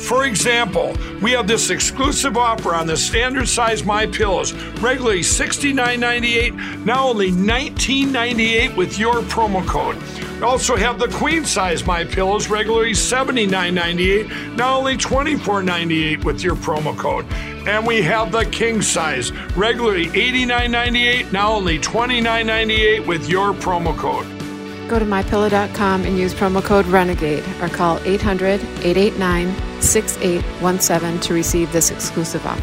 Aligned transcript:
For 0.00 0.24
example, 0.24 0.96
we 1.22 1.32
have 1.32 1.46
this 1.46 1.70
exclusive 1.70 2.36
offer 2.36 2.74
on 2.74 2.86
the 2.86 2.96
standard 2.96 3.46
size 3.46 3.84
My 3.84 4.06
Pillows, 4.06 4.52
regularly 4.80 5.20
$69.98, 5.20 6.84
now 6.84 7.08
only 7.08 7.30
$19.98 7.30 8.76
with 8.76 8.98
your 8.98 9.22
promo 9.22 9.64
code. 9.66 9.96
We 10.40 10.42
also 10.46 10.74
have 10.74 10.98
the 10.98 11.08
queen 11.08 11.44
size 11.44 11.86
My 11.86 12.02
Pillows, 12.02 12.48
regularly 12.48 12.92
$79.98, 12.92 14.56
now 14.56 14.78
only 14.78 14.96
$24.98 14.96 16.24
with 16.24 16.42
your 16.42 16.56
promo 16.56 16.96
code. 16.96 17.26
And 17.68 17.86
we 17.86 18.00
have 18.02 18.32
the 18.32 18.46
king 18.46 18.80
size, 18.80 19.32
regularly 19.54 20.06
$89.98, 20.06 21.30
now 21.30 21.52
only 21.52 21.78
$29.98 21.78 23.06
with 23.06 23.28
your 23.28 23.52
promo 23.52 23.96
code. 23.96 24.39
Go 24.90 24.98
to 24.98 25.04
mypillow.com 25.04 26.04
and 26.04 26.18
use 26.18 26.34
promo 26.34 26.64
code 26.64 26.84
RENEGADE 26.86 27.44
or 27.62 27.68
call 27.68 28.00
800 28.00 28.60
889 28.82 29.80
6817 29.80 31.20
to 31.20 31.32
receive 31.32 31.72
this 31.72 31.92
exclusive 31.92 32.44
offer. 32.44 32.60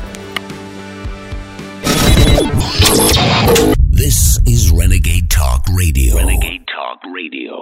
This 3.79 4.39
is 4.45 4.71
Renegade 4.71 5.29
Talk 5.29 5.65
Radio. 5.73 6.17
Renegade 6.17 6.67
Talk 6.67 6.99
Radio. 7.13 7.61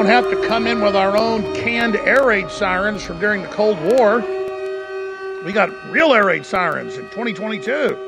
Don't 0.00 0.08
have 0.08 0.30
to 0.30 0.48
come 0.48 0.66
in 0.66 0.80
with 0.80 0.96
our 0.96 1.14
own 1.14 1.42
canned 1.54 1.94
air 1.94 2.24
raid 2.24 2.50
sirens 2.50 3.02
from 3.02 3.20
during 3.20 3.42
the 3.42 3.48
Cold 3.48 3.78
War. 3.82 4.20
We 5.44 5.52
got 5.52 5.70
real 5.90 6.14
air 6.14 6.24
raid 6.24 6.46
sirens 6.46 6.96
in 6.96 7.02
2022. 7.10 7.98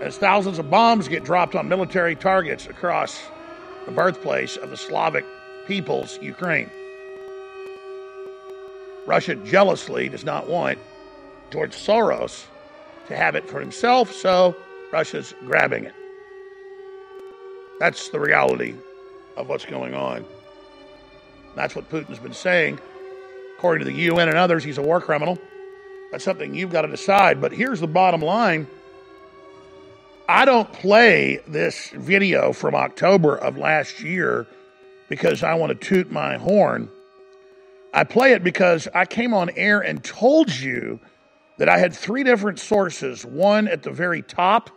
As 0.00 0.18
thousands 0.18 0.58
of 0.58 0.68
bombs 0.68 1.06
get 1.06 1.22
dropped 1.22 1.54
on 1.54 1.68
military 1.68 2.16
targets 2.16 2.66
across 2.66 3.22
the 3.86 3.92
birthplace 3.92 4.56
of 4.56 4.70
the 4.70 4.76
Slavic 4.76 5.24
peoples, 5.68 6.18
Ukraine. 6.20 6.68
Russia 9.06 9.36
jealously 9.36 10.08
does 10.08 10.24
not 10.24 10.48
want 10.48 10.80
George 11.52 11.76
Soros 11.76 12.46
to 13.06 13.16
have 13.16 13.36
it 13.36 13.48
for 13.48 13.60
himself, 13.60 14.10
so 14.10 14.56
Russia's 14.92 15.32
grabbing 15.46 15.84
it. 15.84 15.94
That's 17.78 18.08
the 18.08 18.18
reality 18.18 18.74
of 19.36 19.48
what's 19.48 19.64
going 19.64 19.94
on. 19.94 20.24
That's 21.54 21.74
what 21.74 21.90
Putin's 21.90 22.18
been 22.18 22.34
saying. 22.34 22.78
According 23.56 23.86
to 23.86 23.92
the 23.92 23.98
UN 24.02 24.28
and 24.28 24.38
others, 24.38 24.64
he's 24.64 24.78
a 24.78 24.82
war 24.82 25.00
criminal. 25.00 25.38
That's 26.10 26.24
something 26.24 26.54
you've 26.54 26.70
got 26.72 26.82
to 26.82 26.88
decide. 26.88 27.40
But 27.40 27.52
here's 27.52 27.80
the 27.80 27.86
bottom 27.86 28.20
line 28.20 28.66
I 30.28 30.44
don't 30.44 30.72
play 30.72 31.40
this 31.46 31.90
video 31.90 32.52
from 32.52 32.74
October 32.74 33.36
of 33.36 33.58
last 33.58 34.00
year 34.00 34.46
because 35.08 35.42
I 35.42 35.54
want 35.54 35.78
to 35.78 35.86
toot 35.88 36.10
my 36.10 36.36
horn. 36.38 36.88
I 37.92 38.04
play 38.04 38.32
it 38.32 38.42
because 38.42 38.88
I 38.94 39.04
came 39.04 39.34
on 39.34 39.50
air 39.50 39.80
and 39.80 40.02
told 40.02 40.54
you 40.54 41.00
that 41.58 41.68
I 41.68 41.78
had 41.78 41.92
three 41.94 42.24
different 42.24 42.58
sources 42.58 43.24
one 43.24 43.68
at 43.68 43.82
the 43.82 43.90
very 43.90 44.22
top 44.22 44.70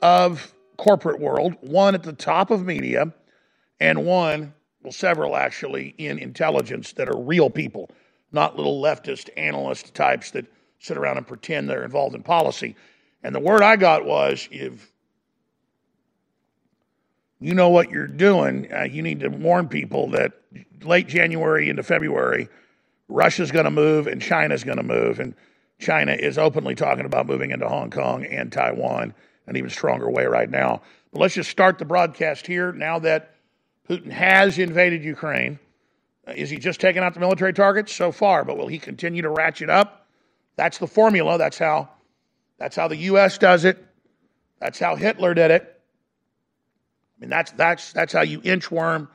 of 0.00 0.54
corporate 0.76 1.20
world, 1.20 1.54
one 1.60 1.94
at 1.94 2.02
the 2.02 2.12
top 2.12 2.50
of 2.50 2.64
media, 2.64 3.12
and 3.82 4.04
one, 4.06 4.54
well, 4.84 4.92
several 4.92 5.34
actually, 5.34 5.92
in 5.98 6.20
intelligence 6.20 6.92
that 6.92 7.08
are 7.08 7.20
real 7.20 7.50
people, 7.50 7.90
not 8.30 8.56
little 8.56 8.80
leftist 8.80 9.28
analyst 9.36 9.92
types 9.92 10.30
that 10.30 10.46
sit 10.78 10.96
around 10.96 11.16
and 11.16 11.26
pretend 11.26 11.68
they're 11.68 11.82
involved 11.82 12.14
in 12.14 12.22
policy. 12.22 12.76
And 13.24 13.34
the 13.34 13.40
word 13.40 13.60
I 13.60 13.74
got 13.74 14.04
was 14.04 14.48
if 14.52 14.92
you 17.40 17.54
know 17.54 17.70
what 17.70 17.90
you're 17.90 18.06
doing, 18.06 18.72
uh, 18.72 18.84
you 18.84 19.02
need 19.02 19.18
to 19.20 19.28
warn 19.28 19.66
people 19.68 20.10
that 20.10 20.34
late 20.82 21.08
January 21.08 21.68
into 21.68 21.82
February, 21.82 22.48
Russia's 23.08 23.50
going 23.50 23.64
to 23.64 23.70
move 23.72 24.06
and 24.06 24.22
China's 24.22 24.62
going 24.62 24.76
to 24.76 24.84
move. 24.84 25.18
And 25.18 25.34
China 25.80 26.12
is 26.12 26.38
openly 26.38 26.76
talking 26.76 27.04
about 27.04 27.26
moving 27.26 27.50
into 27.50 27.68
Hong 27.68 27.90
Kong 27.90 28.24
and 28.26 28.52
Taiwan, 28.52 29.12
an 29.48 29.56
even 29.56 29.70
stronger 29.70 30.08
way 30.08 30.26
right 30.26 30.48
now. 30.48 30.82
But 31.10 31.20
let's 31.20 31.34
just 31.34 31.50
start 31.50 31.80
the 31.80 31.84
broadcast 31.84 32.46
here 32.46 32.70
now 32.70 33.00
that 33.00 33.31
Putin 33.92 34.10
has 34.10 34.58
invaded 34.58 35.04
Ukraine. 35.04 35.58
Uh, 36.26 36.32
Is 36.32 36.48
he 36.48 36.56
just 36.56 36.80
taking 36.80 37.02
out 37.02 37.12
the 37.12 37.20
military 37.20 37.52
targets 37.52 37.92
so 37.94 38.10
far? 38.10 38.42
But 38.44 38.56
will 38.56 38.68
he 38.68 38.78
continue 38.78 39.20
to 39.22 39.28
ratchet 39.28 39.68
up? 39.68 40.06
That's 40.56 40.78
the 40.78 40.86
formula. 40.86 41.36
That's 41.36 41.58
how. 41.58 41.90
That's 42.58 42.76
how 42.76 42.88
the 42.88 42.96
U.S. 42.96 43.38
does 43.38 43.64
it. 43.64 43.84
That's 44.60 44.78
how 44.78 44.96
Hitler 44.96 45.34
did 45.34 45.50
it. 45.50 45.62
I 45.62 47.20
mean, 47.20 47.28
that's 47.28 47.50
that's 47.52 47.92
that's 47.92 48.12
how 48.12 48.22
you 48.22 48.40
inchworm 48.40 49.08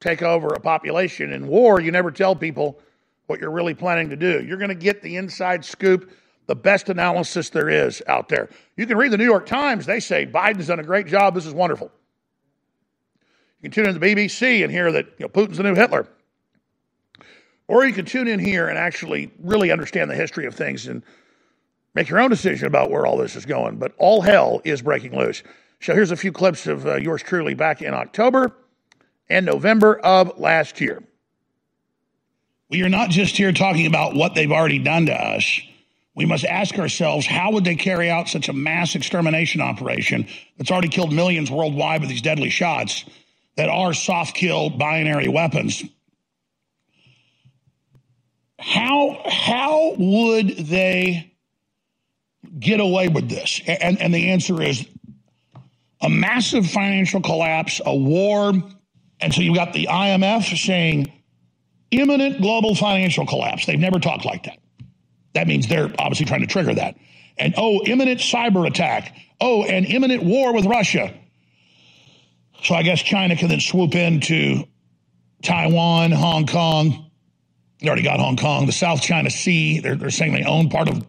take 0.00 0.22
over 0.22 0.48
a 0.48 0.60
population. 0.60 1.32
In 1.32 1.46
war, 1.46 1.80
you 1.80 1.90
never 1.90 2.10
tell 2.10 2.34
people 2.36 2.78
what 3.26 3.40
you're 3.40 3.50
really 3.50 3.74
planning 3.74 4.10
to 4.10 4.16
do. 4.16 4.44
You're 4.44 4.58
going 4.58 4.70
to 4.70 4.74
get 4.74 5.02
the 5.02 5.16
inside 5.16 5.64
scoop, 5.64 6.10
the 6.46 6.56
best 6.56 6.88
analysis 6.88 7.50
there 7.50 7.68
is 7.68 8.02
out 8.06 8.28
there. 8.28 8.50
You 8.76 8.86
can 8.86 8.98
read 8.98 9.12
the 9.12 9.18
New 9.18 9.24
York 9.24 9.46
Times. 9.46 9.86
They 9.86 10.00
say 10.00 10.26
Biden's 10.26 10.66
done 10.66 10.80
a 10.80 10.84
great 10.84 11.06
job. 11.06 11.34
This 11.34 11.46
is 11.46 11.54
wonderful. 11.54 11.92
You 13.60 13.68
can 13.68 13.72
tune 13.72 13.86
in 13.86 13.94
to 13.94 14.00
the 14.00 14.14
BBC 14.14 14.62
and 14.62 14.72
hear 14.72 14.90
that 14.92 15.06
you 15.18 15.24
know, 15.24 15.28
Putin's 15.28 15.58
the 15.58 15.62
new 15.62 15.74
Hitler. 15.74 16.06
Or 17.68 17.84
you 17.84 17.92
can 17.92 18.06
tune 18.06 18.26
in 18.26 18.40
here 18.40 18.68
and 18.68 18.78
actually 18.78 19.30
really 19.38 19.70
understand 19.70 20.10
the 20.10 20.14
history 20.14 20.46
of 20.46 20.54
things 20.54 20.86
and 20.86 21.02
make 21.94 22.08
your 22.08 22.20
own 22.20 22.30
decision 22.30 22.66
about 22.66 22.90
where 22.90 23.06
all 23.06 23.18
this 23.18 23.36
is 23.36 23.44
going. 23.44 23.76
But 23.76 23.92
all 23.98 24.22
hell 24.22 24.60
is 24.64 24.82
breaking 24.82 25.16
loose. 25.16 25.42
So 25.80 25.94
here's 25.94 26.10
a 26.10 26.16
few 26.16 26.32
clips 26.32 26.66
of 26.66 26.86
uh, 26.86 26.96
yours 26.96 27.22
truly 27.22 27.54
back 27.54 27.82
in 27.82 27.94
October 27.94 28.52
and 29.28 29.46
November 29.46 29.98
of 30.00 30.38
last 30.38 30.80
year. 30.80 31.02
We 32.70 32.82
are 32.82 32.88
not 32.88 33.10
just 33.10 33.36
here 33.36 33.52
talking 33.52 33.86
about 33.86 34.14
what 34.14 34.34
they've 34.34 34.50
already 34.50 34.78
done 34.78 35.06
to 35.06 35.14
us. 35.14 35.60
We 36.14 36.26
must 36.26 36.44
ask 36.44 36.78
ourselves 36.78 37.26
how 37.26 37.52
would 37.52 37.64
they 37.64 37.76
carry 37.76 38.10
out 38.10 38.28
such 38.28 38.48
a 38.48 38.52
mass 38.52 38.94
extermination 38.94 39.60
operation 39.60 40.26
that's 40.56 40.70
already 40.70 40.88
killed 40.88 41.12
millions 41.12 41.50
worldwide 41.50 42.00
with 42.00 42.10
these 42.10 42.22
deadly 42.22 42.50
shots 42.50 43.04
that 43.56 43.68
are 43.68 43.92
soft 43.92 44.34
kill 44.34 44.70
binary 44.70 45.28
weapons? 45.28 45.84
How 48.58 49.22
how 49.26 49.94
would 49.98 50.48
they 50.48 51.32
get 52.58 52.80
away 52.80 53.08
with 53.08 53.28
this? 53.28 53.60
And 53.66 54.00
and 54.00 54.14
the 54.14 54.30
answer 54.30 54.60
is 54.62 54.86
a 56.00 56.10
massive 56.10 56.68
financial 56.68 57.20
collapse, 57.20 57.80
a 57.84 57.94
war, 57.94 58.52
and 59.20 59.34
so 59.34 59.40
you've 59.40 59.56
got 59.56 59.72
the 59.72 59.86
IMF 59.90 60.56
saying 60.56 61.12
imminent 61.90 62.40
global 62.40 62.74
financial 62.74 63.26
collapse. 63.26 63.66
They've 63.66 63.78
never 63.78 63.98
talked 63.98 64.24
like 64.24 64.44
that. 64.44 64.58
That 65.34 65.46
means 65.46 65.68
they're 65.68 65.92
obviously 65.98 66.26
trying 66.26 66.40
to 66.40 66.46
trigger 66.46 66.74
that. 66.74 66.96
And 67.38 67.54
oh, 67.56 67.82
imminent 67.84 68.20
cyber 68.20 68.66
attack. 68.66 69.16
Oh, 69.40 69.64
an 69.64 69.84
imminent 69.84 70.22
war 70.22 70.52
with 70.52 70.66
Russia. 70.66 71.14
So 72.62 72.74
I 72.74 72.82
guess 72.82 73.00
China 73.00 73.36
can 73.36 73.48
then 73.48 73.60
swoop 73.60 73.94
into 73.94 74.64
Taiwan, 75.42 76.12
Hong 76.12 76.46
Kong. 76.46 77.10
They 77.78 77.86
already 77.86 78.02
got 78.02 78.20
Hong 78.20 78.36
Kong, 78.36 78.66
the 78.66 78.72
South 78.72 79.00
China 79.00 79.30
Sea. 79.30 79.80
They're, 79.80 79.96
they're 79.96 80.10
saying 80.10 80.32
they 80.34 80.44
own 80.44 80.68
part 80.68 80.88
of 80.88 81.06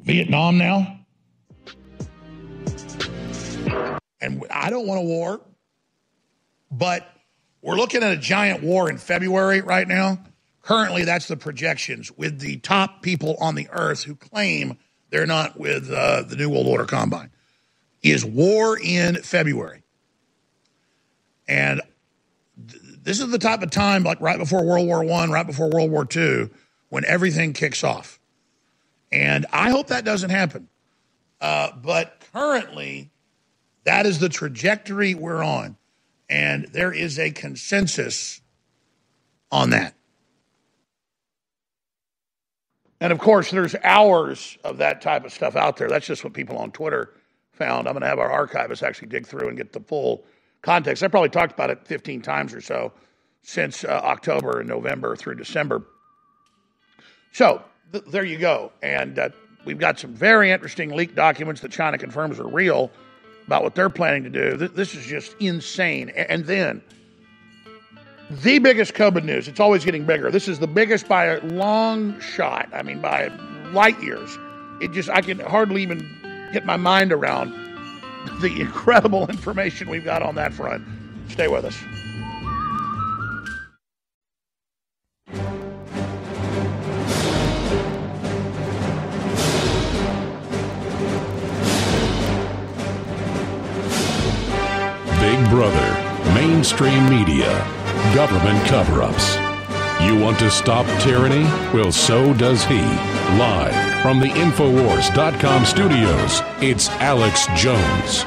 Vietnam 0.00 0.58
now. 0.58 0.98
And 4.20 4.44
I 4.50 4.70
don't 4.70 4.86
want 4.86 4.98
a 4.98 5.04
war, 5.04 5.40
but 6.72 7.08
we're 7.62 7.76
looking 7.76 8.02
at 8.02 8.12
a 8.12 8.16
giant 8.16 8.64
war 8.64 8.90
in 8.90 8.98
February 8.98 9.60
right 9.60 9.86
now. 9.86 10.18
Currently, 10.62 11.04
that's 11.04 11.28
the 11.28 11.36
projections 11.36 12.10
with 12.10 12.40
the 12.40 12.58
top 12.58 13.02
people 13.02 13.36
on 13.40 13.54
the 13.54 13.68
earth 13.70 14.02
who 14.02 14.16
claim 14.16 14.76
They're 15.10 15.26
not 15.26 15.58
with 15.58 15.90
uh, 15.90 16.22
the 16.22 16.36
New 16.36 16.50
World 16.50 16.66
Order 16.66 16.84
Combine. 16.84 17.30
Is 18.02 18.24
war 18.24 18.78
in 18.78 19.16
February. 19.22 19.82
And 21.48 21.80
th- 22.68 22.82
this 23.02 23.20
is 23.20 23.30
the 23.30 23.38
type 23.38 23.62
of 23.62 23.70
time, 23.70 24.04
like 24.04 24.20
right 24.20 24.38
before 24.38 24.64
World 24.64 24.86
War 24.86 25.02
One, 25.02 25.30
right 25.30 25.46
before 25.46 25.70
World 25.70 25.90
War 25.90 26.04
Two, 26.04 26.50
when 26.90 27.04
everything 27.04 27.52
kicks 27.54 27.82
off. 27.82 28.20
And 29.10 29.46
I 29.52 29.70
hope 29.70 29.88
that 29.88 30.04
doesn't 30.04 30.30
happen. 30.30 30.68
Uh, 31.40 31.70
but 31.72 32.22
currently, 32.32 33.10
that 33.84 34.06
is 34.06 34.18
the 34.18 34.28
trajectory 34.28 35.14
we're 35.14 35.42
on. 35.42 35.76
And 36.28 36.66
there 36.72 36.92
is 36.92 37.18
a 37.18 37.30
consensus 37.30 38.42
on 39.50 39.70
that. 39.70 39.94
And 43.00 43.12
of 43.12 43.18
course, 43.18 43.50
there's 43.50 43.74
hours 43.82 44.58
of 44.64 44.78
that 44.78 45.00
type 45.00 45.24
of 45.24 45.32
stuff 45.32 45.56
out 45.56 45.76
there. 45.76 45.88
That's 45.88 46.06
just 46.06 46.24
what 46.24 46.32
people 46.32 46.58
on 46.58 46.72
Twitter 46.72 47.14
found. 47.52 47.86
I'm 47.86 47.94
going 47.94 48.02
to 48.02 48.08
have 48.08 48.18
our 48.18 48.46
archivists 48.46 48.82
actually 48.82 49.08
dig 49.08 49.26
through 49.26 49.48
and 49.48 49.56
get 49.56 49.72
the 49.72 49.80
full 49.80 50.24
context. 50.62 51.02
I 51.02 51.08
probably 51.08 51.30
talked 51.30 51.52
about 51.52 51.70
it 51.70 51.86
15 51.86 52.22
times 52.22 52.54
or 52.54 52.60
so 52.60 52.92
since 53.42 53.84
uh, 53.84 53.88
October 53.88 54.60
and 54.60 54.68
November 54.68 55.16
through 55.16 55.36
December. 55.36 55.82
So 57.32 57.62
th- 57.92 58.04
there 58.04 58.24
you 58.24 58.38
go. 58.38 58.72
And 58.82 59.18
uh, 59.18 59.30
we've 59.64 59.78
got 59.78 59.98
some 59.98 60.14
very 60.14 60.50
interesting 60.50 60.90
leaked 60.90 61.14
documents 61.14 61.60
that 61.62 61.70
China 61.70 61.98
confirms 61.98 62.38
are 62.40 62.48
real 62.48 62.90
about 63.46 63.62
what 63.62 63.74
they're 63.74 63.88
planning 63.88 64.24
to 64.24 64.30
do. 64.30 64.58
Th- 64.58 64.72
this 64.72 64.94
is 64.94 65.06
just 65.06 65.34
insane. 65.40 66.10
And 66.10 66.44
then 66.44 66.82
the 68.30 68.58
biggest 68.58 68.94
COVID 68.94 69.24
news. 69.24 69.48
It's 69.48 69.60
always 69.60 69.84
getting 69.84 70.04
bigger. 70.04 70.30
This 70.30 70.48
is 70.48 70.58
the 70.58 70.66
biggest 70.66 71.08
by 71.08 71.26
a 71.26 71.40
long 71.46 72.20
shot. 72.20 72.68
I 72.74 72.82
mean, 72.82 73.00
by 73.00 73.28
light 73.72 74.00
years. 74.02 74.36
It 74.80 74.92
just, 74.92 75.08
I 75.08 75.22
can 75.22 75.38
hardly 75.38 75.82
even 75.82 76.50
get 76.52 76.66
my 76.66 76.76
mind 76.76 77.12
around 77.12 77.52
the 78.40 78.60
incredible 78.60 79.28
information 79.28 79.88
we've 79.90 80.04
got 80.04 80.22
on 80.22 80.34
that 80.36 80.52
front. 80.52 80.84
Stay 81.28 81.48
with 81.48 81.64
us. 81.64 81.76
Big 95.20 95.50
Brother, 95.50 96.34
mainstream 96.34 97.08
media, 97.08 97.48
government 98.14 98.64
cover 98.66 99.02
ups. 99.02 99.36
You 100.00 100.18
want 100.18 100.38
to 100.38 100.50
stop 100.50 100.86
tyranny? 101.00 101.42
Well, 101.74 101.90
so 101.90 102.32
does 102.34 102.64
he. 102.64 102.80
Live 103.36 103.87
from 104.02 104.20
the 104.20 104.28
Infowars.com 104.28 105.64
studios, 105.64 106.40
it's 106.62 106.88
Alex 107.00 107.46
Jones. 107.56 108.22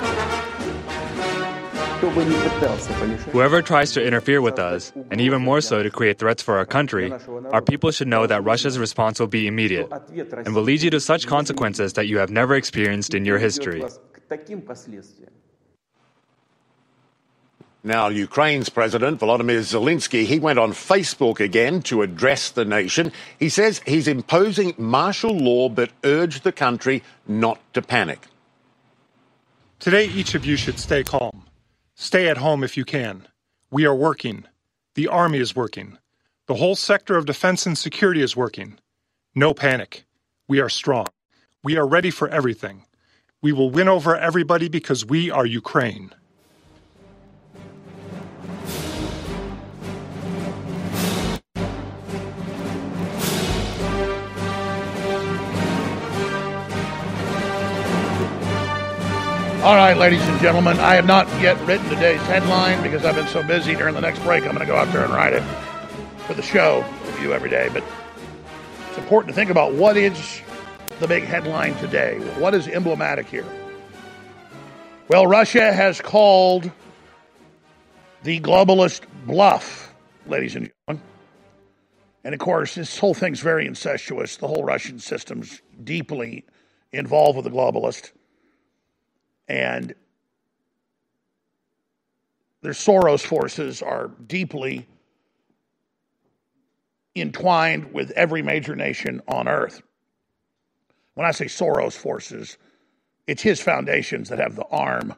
Whoever 3.31 3.61
tries 3.61 3.93
to 3.93 4.05
interfere 4.05 4.41
with 4.41 4.59
us, 4.59 4.91
and 5.11 5.21
even 5.21 5.41
more 5.41 5.61
so 5.61 5.81
to 5.81 5.89
create 5.89 6.19
threats 6.19 6.43
for 6.43 6.57
our 6.57 6.65
country, 6.65 7.13
our 7.51 7.61
people 7.61 7.91
should 7.91 8.07
know 8.07 8.27
that 8.27 8.43
Russia's 8.43 8.77
response 8.77 9.19
will 9.19 9.27
be 9.27 9.47
immediate 9.47 9.89
and 10.45 10.53
will 10.53 10.63
lead 10.63 10.81
you 10.81 10.89
to 10.89 10.99
such 10.99 11.25
consequences 11.25 11.93
that 11.93 12.07
you 12.07 12.17
have 12.17 12.29
never 12.29 12.55
experienced 12.55 13.13
in 13.13 13.23
your 13.23 13.37
history. 13.37 13.83
Now, 17.83 18.09
Ukraine's 18.09 18.69
President 18.69 19.19
Volodymyr 19.19 19.61
Zelensky, 19.61 20.25
he 20.25 20.37
went 20.37 20.59
on 20.59 20.71
Facebook 20.71 21.39
again 21.39 21.81
to 21.83 22.03
address 22.03 22.51
the 22.51 22.63
nation. 22.63 23.11
He 23.39 23.49
says 23.49 23.81
he's 23.87 24.07
imposing 24.07 24.75
martial 24.77 25.35
law 25.35 25.67
but 25.67 25.89
urged 26.03 26.43
the 26.43 26.51
country 26.51 27.01
not 27.27 27.59
to 27.73 27.81
panic. 27.81 28.27
Today, 29.79 30.05
each 30.05 30.35
of 30.35 30.45
you 30.45 30.57
should 30.57 30.77
stay 30.77 31.03
calm. 31.03 31.45
Stay 31.95 32.27
at 32.27 32.37
home 32.37 32.63
if 32.63 32.77
you 32.77 32.85
can. 32.85 33.27
We 33.71 33.85
are 33.85 33.95
working. 33.95 34.45
The 34.93 35.07
Army 35.07 35.39
is 35.39 35.55
working. 35.55 35.97
The 36.45 36.55
whole 36.55 36.75
sector 36.75 37.17
of 37.17 37.25
defense 37.25 37.65
and 37.65 37.75
security 37.75 38.21
is 38.21 38.35
working. 38.35 38.77
No 39.33 39.55
panic. 39.55 40.05
We 40.47 40.59
are 40.59 40.69
strong. 40.69 41.07
We 41.63 41.77
are 41.77 41.87
ready 41.87 42.11
for 42.11 42.27
everything. 42.27 42.85
We 43.41 43.53
will 43.53 43.71
win 43.71 43.87
over 43.87 44.15
everybody 44.15 44.69
because 44.69 45.03
we 45.03 45.31
are 45.31 45.47
Ukraine. 45.47 46.13
All 59.61 59.75
right, 59.75 59.95
ladies 59.95 60.27
and 60.27 60.39
gentlemen, 60.41 60.79
I 60.79 60.95
have 60.95 61.05
not 61.05 61.27
yet 61.39 61.55
written 61.67 61.87
today's 61.87 62.19
headline 62.21 62.81
because 62.81 63.05
I've 63.05 63.13
been 63.13 63.27
so 63.27 63.43
busy 63.43 63.75
during 63.75 63.93
the 63.93 64.01
next 64.01 64.17
break. 64.23 64.43
I'm 64.43 64.55
going 64.55 64.61
to 64.61 64.65
go 64.65 64.75
out 64.75 64.91
there 64.91 65.03
and 65.03 65.13
write 65.13 65.33
it 65.33 65.43
for 66.25 66.33
the 66.33 66.41
show 66.41 66.83
with 67.05 67.21
you 67.21 67.31
every 67.31 67.51
day. 67.51 67.69
But 67.71 67.83
it's 68.89 68.97
important 68.97 69.29
to 69.29 69.35
think 69.35 69.51
about 69.51 69.73
what 69.75 69.97
is 69.97 70.41
the 70.99 71.07
big 71.07 71.25
headline 71.25 71.75
today. 71.75 72.17
What 72.39 72.55
is 72.55 72.67
emblematic 72.67 73.27
here? 73.27 73.45
Well, 75.09 75.27
Russia 75.27 75.71
has 75.71 76.01
called 76.01 76.71
the 78.23 78.39
globalist 78.39 79.03
bluff, 79.27 79.93
ladies 80.25 80.55
and 80.55 80.71
gentlemen. 80.87 81.07
And 82.23 82.33
of 82.33 82.39
course, 82.39 82.73
this 82.73 82.97
whole 82.97 83.13
thing's 83.13 83.41
very 83.41 83.67
incestuous. 83.67 84.37
The 84.37 84.47
whole 84.47 84.63
Russian 84.63 84.97
system's 84.97 85.61
deeply 85.83 86.45
involved 86.91 87.35
with 87.35 87.45
the 87.45 87.51
globalist 87.51 88.11
and 89.51 89.93
their 92.61 92.71
Soros 92.71 93.21
forces 93.21 93.81
are 93.81 94.07
deeply 94.27 94.87
entwined 97.17 97.91
with 97.91 98.11
every 98.11 98.41
major 98.41 98.77
nation 98.77 99.21
on 99.27 99.49
earth. 99.49 99.81
When 101.15 101.27
I 101.27 101.31
say 101.31 101.45
Soros 101.45 101.97
forces, 101.97 102.57
it's 103.27 103.41
his 103.41 103.59
foundations 103.59 104.29
that 104.29 104.39
have 104.39 104.55
the 104.55 104.65
arm 104.67 105.15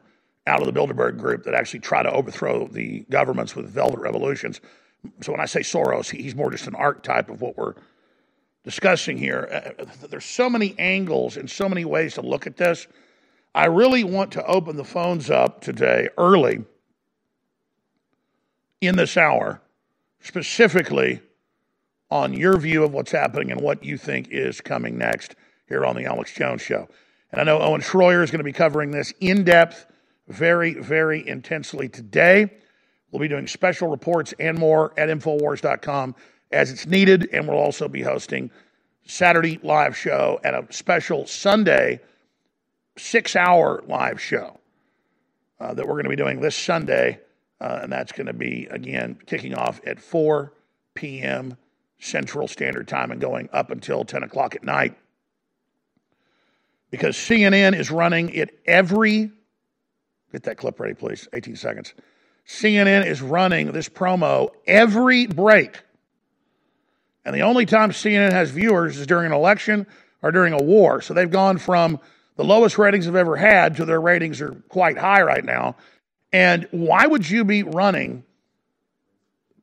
out 0.48 0.60
of 0.60 0.66
the 0.66 0.72
Bilderberg 0.72 1.16
group 1.16 1.44
that 1.44 1.54
actually 1.54 1.80
try 1.80 2.02
to 2.02 2.10
overthrow 2.10 2.66
the 2.66 3.06
governments 3.10 3.54
with 3.54 3.70
velvet 3.70 4.00
revolutions. 4.00 4.60
So 5.22 5.30
when 5.30 5.40
I 5.40 5.46
say 5.46 5.60
Soros, 5.60 6.10
he's 6.10 6.34
more 6.34 6.50
just 6.50 6.66
an 6.66 6.74
archetype 6.74 7.30
of 7.30 7.40
what 7.40 7.56
we're 7.56 7.74
discussing 8.64 9.16
here. 9.16 9.74
Uh, 9.78 9.84
there's 10.08 10.24
so 10.24 10.50
many 10.50 10.74
angles 10.76 11.36
and 11.36 11.48
so 11.48 11.68
many 11.68 11.84
ways 11.84 12.14
to 12.14 12.22
look 12.22 12.48
at 12.48 12.56
this. 12.56 12.88
I 13.54 13.66
really 13.66 14.02
want 14.02 14.32
to 14.32 14.44
open 14.46 14.76
the 14.76 14.84
phones 14.84 15.30
up 15.30 15.60
today 15.60 16.08
early 16.18 16.64
in 18.80 18.96
this 18.96 19.16
hour, 19.16 19.62
specifically 20.20 21.20
on 22.10 22.34
your 22.34 22.58
view 22.58 22.82
of 22.82 22.92
what's 22.92 23.12
happening 23.12 23.52
and 23.52 23.60
what 23.60 23.84
you 23.84 23.96
think 23.96 24.28
is 24.30 24.60
coming 24.60 24.98
next 24.98 25.36
here 25.68 25.86
on 25.86 25.94
the 25.94 26.04
Alex 26.04 26.34
Jones 26.34 26.62
Show. 26.62 26.88
And 27.30 27.40
I 27.40 27.44
know 27.44 27.60
Owen 27.60 27.80
Schroyer 27.80 28.22
is 28.22 28.30
going 28.30 28.40
to 28.40 28.44
be 28.44 28.52
covering 28.52 28.90
this 28.90 29.12
in 29.20 29.44
depth, 29.44 29.86
very, 30.28 30.74
very 30.74 31.26
intensely 31.26 31.88
today. 31.88 32.50
We'll 33.10 33.20
be 33.20 33.28
doing 33.28 33.46
special 33.46 33.88
reports 33.88 34.34
and 34.40 34.58
more 34.58 34.92
at 34.98 35.08
Infowars.com 35.08 36.16
as 36.50 36.72
it's 36.72 36.86
needed. 36.86 37.28
And 37.32 37.46
we'll 37.46 37.58
also 37.58 37.88
be 37.88 38.02
hosting 38.02 38.50
Saturday 39.06 39.60
live 39.62 39.96
show 39.96 40.40
and 40.42 40.56
a 40.56 40.66
special 40.72 41.26
Sunday 41.26 42.00
six 42.96 43.36
hour 43.36 43.82
live 43.86 44.20
show 44.20 44.58
uh, 45.60 45.74
that 45.74 45.86
we're 45.86 45.94
going 45.94 46.04
to 46.04 46.10
be 46.10 46.16
doing 46.16 46.40
this 46.40 46.56
Sunday. 46.56 47.20
Uh, 47.60 47.80
and 47.82 47.92
that's 47.92 48.12
going 48.12 48.26
to 48.26 48.32
be, 48.32 48.66
again, 48.70 49.18
kicking 49.26 49.54
off 49.54 49.80
at 49.86 50.00
4 50.00 50.52
p.m. 50.94 51.56
Central 51.98 52.48
Standard 52.48 52.88
Time 52.88 53.10
and 53.10 53.20
going 53.20 53.48
up 53.52 53.70
until 53.70 54.04
10 54.04 54.22
o'clock 54.22 54.54
at 54.54 54.64
night. 54.64 54.96
Because 56.90 57.16
CNN 57.16 57.74
is 57.74 57.90
running 57.90 58.28
it 58.30 58.60
every, 58.66 59.30
get 60.32 60.42
that 60.44 60.58
clip 60.58 60.78
ready, 60.78 60.94
please, 60.94 61.28
18 61.32 61.56
seconds. 61.56 61.94
CNN 62.46 63.06
is 63.06 63.22
running 63.22 63.72
this 63.72 63.88
promo 63.88 64.50
every 64.66 65.26
break. 65.26 65.80
And 67.24 67.34
the 67.34 67.40
only 67.40 67.64
time 67.64 67.90
CNN 67.90 68.32
has 68.32 68.50
viewers 68.50 68.98
is 68.98 69.06
during 69.06 69.26
an 69.26 69.32
election 69.32 69.86
or 70.22 70.30
during 70.30 70.52
a 70.52 70.62
war. 70.62 71.00
So 71.00 71.14
they've 71.14 71.30
gone 71.30 71.58
from 71.58 71.98
the 72.36 72.44
lowest 72.44 72.78
ratings 72.78 73.06
they've 73.06 73.14
ever 73.14 73.36
had 73.36 73.76
to 73.76 73.84
their 73.84 74.00
ratings 74.00 74.40
are 74.40 74.52
quite 74.68 74.98
high 74.98 75.22
right 75.22 75.44
now. 75.44 75.76
And 76.32 76.66
why 76.72 77.06
would 77.06 77.28
you 77.28 77.44
be 77.44 77.62
running 77.62 78.24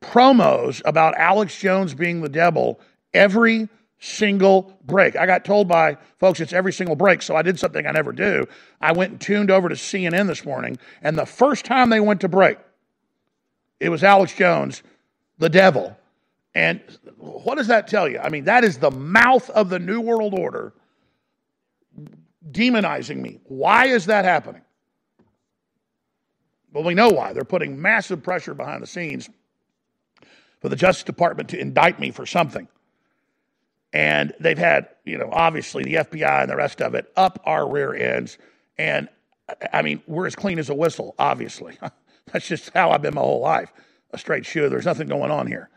promos 0.00 0.80
about 0.84 1.16
Alex 1.16 1.58
Jones 1.58 1.94
being 1.94 2.22
the 2.22 2.28
devil 2.28 2.80
every 3.12 3.68
single 3.98 4.78
break? 4.84 5.16
I 5.16 5.26
got 5.26 5.44
told 5.44 5.68
by 5.68 5.98
folks 6.18 6.40
it's 6.40 6.54
every 6.54 6.72
single 6.72 6.96
break, 6.96 7.20
so 7.20 7.36
I 7.36 7.42
did 7.42 7.58
something 7.58 7.86
I 7.86 7.92
never 7.92 8.12
do. 8.12 8.46
I 8.80 8.92
went 8.92 9.12
and 9.12 9.20
tuned 9.20 9.50
over 9.50 9.68
to 9.68 9.74
CNN 9.74 10.26
this 10.26 10.44
morning, 10.44 10.78
and 11.02 11.16
the 11.18 11.26
first 11.26 11.66
time 11.66 11.90
they 11.90 12.00
went 12.00 12.22
to 12.22 12.28
break, 12.28 12.58
it 13.78 13.90
was 13.90 14.02
Alex 14.02 14.32
Jones, 14.34 14.82
the 15.38 15.50
devil. 15.50 15.96
And 16.54 16.80
what 17.18 17.56
does 17.56 17.66
that 17.66 17.86
tell 17.86 18.08
you? 18.08 18.18
I 18.18 18.28
mean, 18.28 18.44
that 18.44 18.64
is 18.64 18.78
the 18.78 18.90
mouth 18.90 19.48
of 19.50 19.68
the 19.68 19.78
New 19.78 20.00
World 20.00 20.38
Order 20.38 20.72
demonizing 22.50 23.20
me. 23.20 23.40
Why 23.44 23.86
is 23.86 24.06
that 24.06 24.24
happening? 24.24 24.62
Well, 26.72 26.84
we 26.84 26.94
know 26.94 27.10
why. 27.10 27.32
They're 27.32 27.44
putting 27.44 27.80
massive 27.80 28.22
pressure 28.22 28.54
behind 28.54 28.82
the 28.82 28.86
scenes 28.86 29.28
for 30.60 30.68
the 30.68 30.76
Justice 30.76 31.04
Department 31.04 31.50
to 31.50 31.58
indict 31.58 32.00
me 32.00 32.10
for 32.10 32.24
something. 32.24 32.68
And 33.92 34.32
they've 34.40 34.58
had, 34.58 34.88
you 35.04 35.18
know, 35.18 35.28
obviously 35.30 35.84
the 35.84 35.96
FBI 35.96 36.42
and 36.42 36.50
the 36.50 36.56
rest 36.56 36.80
of 36.80 36.94
it 36.94 37.12
up 37.14 37.40
our 37.44 37.68
rear 37.68 37.94
ends. 37.94 38.38
And 38.78 39.08
I 39.72 39.82
mean, 39.82 40.02
we're 40.06 40.26
as 40.26 40.34
clean 40.34 40.58
as 40.58 40.70
a 40.70 40.74
whistle, 40.74 41.14
obviously. 41.18 41.78
That's 42.32 42.46
just 42.46 42.70
how 42.70 42.90
I've 42.90 43.02
been 43.02 43.14
my 43.14 43.20
whole 43.20 43.40
life. 43.40 43.70
A 44.12 44.18
straight 44.18 44.46
shoe. 44.46 44.68
There's 44.68 44.86
nothing 44.86 45.08
going 45.08 45.30
on 45.30 45.46
here. 45.46 45.68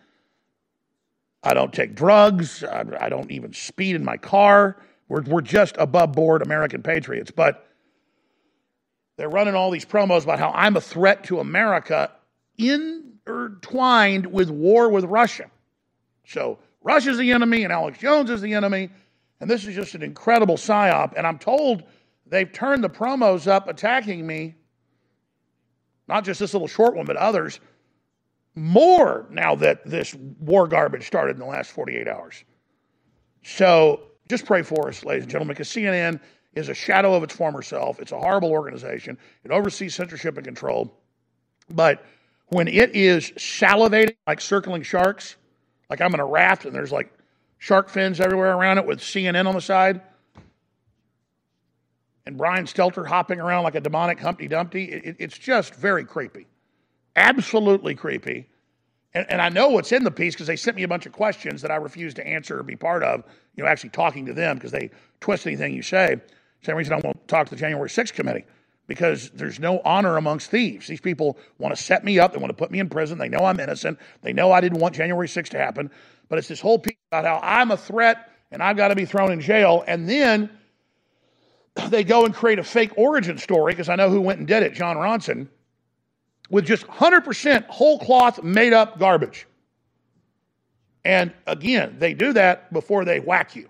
I 1.43 1.53
don't 1.53 1.73
take 1.73 1.93
drugs. 1.93 2.63
I, 2.63 2.85
I 2.99 3.09
don't 3.09 3.31
even 3.31 3.53
speed 3.53 3.95
in 3.95 4.03
my 4.03 4.17
car. 4.17 4.77
We're, 5.07 5.21
we're 5.21 5.41
just 5.41 5.75
above 5.77 6.13
board 6.13 6.41
American 6.41 6.81
patriots. 6.81 7.31
But 7.31 7.67
they're 9.17 9.29
running 9.29 9.55
all 9.55 9.71
these 9.71 9.85
promos 9.85 10.23
about 10.23 10.39
how 10.39 10.51
I'm 10.51 10.75
a 10.75 10.81
threat 10.81 11.23
to 11.25 11.39
America 11.39 12.11
intertwined 12.57 14.25
with 14.25 14.49
war 14.49 14.89
with 14.89 15.05
Russia. 15.05 15.49
So 16.25 16.59
Russia's 16.81 17.17
the 17.17 17.31
enemy 17.31 17.63
and 17.63 17.71
Alex 17.71 17.97
Jones 17.97 18.29
is 18.29 18.41
the 18.41 18.53
enemy. 18.53 18.89
And 19.39 19.49
this 19.49 19.65
is 19.65 19.75
just 19.75 19.95
an 19.95 20.03
incredible 20.03 20.55
psyop. 20.55 21.13
And 21.17 21.27
I'm 21.27 21.39
told 21.39 21.83
they've 22.25 22.51
turned 22.51 22.83
the 22.83 22.89
promos 22.89 23.47
up 23.47 23.67
attacking 23.67 24.25
me, 24.25 24.55
not 26.07 26.23
just 26.23 26.39
this 26.39 26.53
little 26.53 26.67
short 26.67 26.95
one, 26.95 27.05
but 27.05 27.17
others, 27.17 27.59
more 28.55 29.27
now 29.29 29.55
that 29.55 29.85
this 29.85 30.13
war 30.13 30.67
garbage 30.67 31.05
started 31.05 31.35
in 31.35 31.39
the 31.39 31.45
last 31.45 31.71
48 31.71 32.07
hours. 32.07 32.43
So 33.43 34.01
just 34.27 34.45
pray 34.45 34.61
for 34.61 34.87
us, 34.87 35.03
ladies 35.03 35.23
and 35.23 35.31
gentlemen, 35.31 35.53
because 35.53 35.69
CNN 35.69 36.19
is 36.55 36.69
a 36.69 36.73
shadow 36.73 37.13
of 37.13 37.23
its 37.23 37.35
former 37.35 37.61
self. 37.61 37.99
It's 37.99 38.11
a 38.11 38.19
horrible 38.19 38.51
organization. 38.51 39.17
It 39.43 39.51
oversees 39.51 39.93
censorship 39.93 40.37
and 40.37 40.45
control. 40.45 40.93
But 41.69 42.03
when 42.47 42.67
it 42.67 42.95
is 42.95 43.31
salivating 43.31 44.15
like 44.27 44.41
circling 44.41 44.83
sharks, 44.83 45.35
like 45.89 46.01
I'm 46.01 46.13
in 46.13 46.19
a 46.19 46.25
raft 46.25 46.65
and 46.65 46.73
there's 46.73 46.91
like 46.91 47.11
shark 47.57 47.89
fins 47.89 48.19
everywhere 48.19 48.55
around 48.55 48.77
it 48.77 48.85
with 48.85 48.99
CNN 48.99 49.47
on 49.47 49.55
the 49.55 49.61
side, 49.61 50.01
and 52.25 52.37
Brian 52.37 52.65
Stelter 52.65 53.05
hopping 53.05 53.39
around 53.39 53.63
like 53.63 53.75
a 53.75 53.81
demonic 53.81 54.19
Humpty 54.19 54.47
Dumpty, 54.47 54.85
it, 54.85 55.15
it's 55.19 55.37
just 55.37 55.75
very 55.75 56.05
creepy. 56.05 56.47
Absolutely 57.15 57.95
creepy. 57.95 58.49
And, 59.15 59.25
and 59.29 59.41
I 59.41 59.47
know 59.47 59.69
what's 59.69 59.93
in 59.93 60.03
the 60.03 60.11
piece 60.11 60.35
because 60.35 60.47
they 60.47 60.57
sent 60.57 60.75
me 60.75 60.83
a 60.83 60.87
bunch 60.87 61.05
of 61.05 61.13
questions 61.13 61.61
that 61.61 61.71
I 61.71 61.77
refused 61.77 62.17
to 62.17 62.27
answer 62.27 62.59
or 62.59 62.63
be 62.63 62.75
part 62.75 63.01
of, 63.01 63.23
you 63.55 63.63
know, 63.63 63.69
actually 63.69 63.91
talking 63.91 64.25
to 64.25 64.33
them 64.33 64.57
because 64.57 64.71
they 64.71 64.91
twist 65.21 65.47
anything 65.47 65.73
you 65.73 65.81
say. 65.81 66.17
Same 66.63 66.75
reason 66.75 66.93
I 66.93 66.99
won't 67.01 67.25
talk 67.27 67.47
to 67.47 67.55
the 67.55 67.59
January 67.59 67.87
6th 67.87 68.13
committee 68.13 68.43
because 68.87 69.29
there's 69.31 69.57
no 69.57 69.79
honor 69.85 70.17
amongst 70.17 70.51
thieves. 70.51 70.87
These 70.87 70.99
people 70.99 71.37
want 71.59 71.73
to 71.73 71.81
set 71.81 72.03
me 72.03 72.19
up. 72.19 72.33
They 72.33 72.39
want 72.39 72.49
to 72.49 72.57
put 72.57 72.71
me 72.71 72.79
in 72.79 72.89
prison. 72.89 73.17
They 73.17 73.29
know 73.29 73.45
I'm 73.45 73.59
innocent. 73.59 73.99
They 74.21 74.33
know 74.33 74.51
I 74.51 74.59
didn't 74.59 74.79
want 74.79 74.95
January 74.95 75.27
6th 75.27 75.49
to 75.49 75.57
happen. 75.57 75.89
But 76.27 76.37
it's 76.37 76.49
this 76.49 76.59
whole 76.59 76.77
piece 76.77 76.97
about 77.09 77.23
how 77.23 77.39
I'm 77.41 77.71
a 77.71 77.77
threat 77.77 78.29
and 78.51 78.61
I've 78.61 78.75
got 78.75 78.89
to 78.89 78.95
be 78.95 79.05
thrown 79.05 79.31
in 79.31 79.39
jail. 79.39 79.83
And 79.87 80.09
then 80.09 80.49
they 81.87 82.03
go 82.03 82.25
and 82.25 82.33
create 82.33 82.59
a 82.59 82.63
fake 82.63 82.97
origin 82.97 83.37
story 83.37 83.71
because 83.71 83.87
I 83.87 83.95
know 83.95 84.09
who 84.09 84.19
went 84.19 84.39
and 84.39 84.47
did 84.47 84.63
it, 84.63 84.73
Jon 84.73 84.97
Ronson, 84.97 85.47
with 86.49 86.65
just 86.65 86.85
100% 86.87 87.65
whole 87.67 87.99
cloth 87.99 88.43
made 88.43 88.73
up 88.73 88.99
garbage. 88.99 89.47
And 91.03 91.33
again, 91.45 91.97
they 91.99 92.13
do 92.13 92.33
that 92.33 92.71
before 92.73 93.05
they 93.05 93.19
whack 93.19 93.55
you 93.55 93.69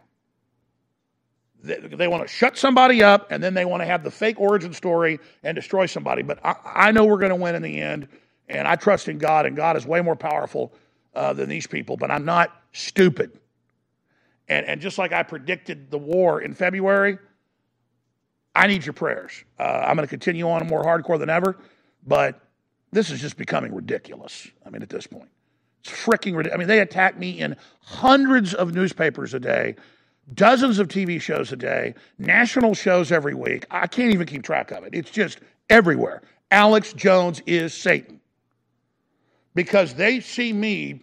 they, 1.65 1.79
they 1.79 2.07
want 2.07 2.23
to 2.23 2.27
shut 2.27 2.57
somebody 2.57 3.03
up 3.03 3.31
and 3.31 3.43
then 3.43 3.53
they 3.53 3.65
want 3.65 3.81
to 3.81 3.85
have 3.85 4.03
the 4.03 4.11
fake 4.11 4.39
origin 4.39 4.73
story 4.73 5.19
and 5.43 5.55
destroy 5.55 5.85
somebody. 5.85 6.21
But 6.21 6.39
I, 6.45 6.55
I 6.63 6.91
know 6.91 7.05
we're 7.05 7.17
going 7.17 7.29
to 7.29 7.35
win 7.35 7.55
in 7.55 7.61
the 7.61 7.81
end, 7.81 8.07
and 8.47 8.67
I 8.67 8.75
trust 8.75 9.07
in 9.07 9.17
God, 9.17 9.45
and 9.45 9.55
God 9.55 9.75
is 9.75 9.85
way 9.85 10.01
more 10.01 10.15
powerful 10.15 10.73
uh, 11.15 11.33
than 11.33 11.49
these 11.49 11.67
people. 11.67 11.97
But 11.97 12.11
I'm 12.11 12.25
not 12.25 12.55
stupid. 12.73 13.39
And, 14.47 14.65
and 14.65 14.79
just 14.79 14.97
like 14.97 15.11
I 15.11 15.23
predicted 15.23 15.89
the 15.89 15.97
war 15.97 16.41
in 16.41 16.53
February, 16.53 17.17
I 18.55 18.67
need 18.67 18.85
your 18.85 18.93
prayers. 18.93 19.43
Uh, 19.59 19.63
I'm 19.63 19.95
going 19.95 20.07
to 20.07 20.09
continue 20.09 20.47
on 20.47 20.65
more 20.67 20.83
hardcore 20.83 21.19
than 21.19 21.29
ever, 21.29 21.57
but 22.05 22.39
this 22.95 23.11
is 23.11 23.21
just 23.21 23.37
becoming 23.37 23.73
ridiculous. 23.73 24.47
I 24.65 24.69
mean, 24.69 24.81
at 24.81 24.89
this 24.89 25.05
point, 25.07 25.29
it's 25.81 25.91
freaking 25.91 26.35
ridiculous. 26.35 26.53
I 26.53 26.57
mean, 26.57 26.67
they 26.67 26.79
attack 26.79 27.17
me 27.17 27.39
in 27.39 27.55
hundreds 27.81 28.53
of 28.53 28.73
newspapers 28.73 29.33
a 29.33 29.39
day 29.39 29.75
dozens 30.33 30.79
of 30.79 30.87
TV 30.87 31.21
shows 31.21 31.51
a 31.51 31.55
day, 31.55 31.93
national 32.17 32.73
shows 32.73 33.11
every 33.11 33.33
week. 33.33 33.65
I 33.69 33.87
can't 33.87 34.13
even 34.13 34.25
keep 34.25 34.43
track 34.43 34.71
of 34.71 34.83
it. 34.83 34.93
It's 34.93 35.11
just 35.11 35.39
everywhere. 35.69 36.21
Alex 36.51 36.93
Jones 36.93 37.41
is 37.45 37.73
Satan 37.73 38.19
because 39.53 39.93
they 39.93 40.19
see 40.19 40.53
me 40.53 41.01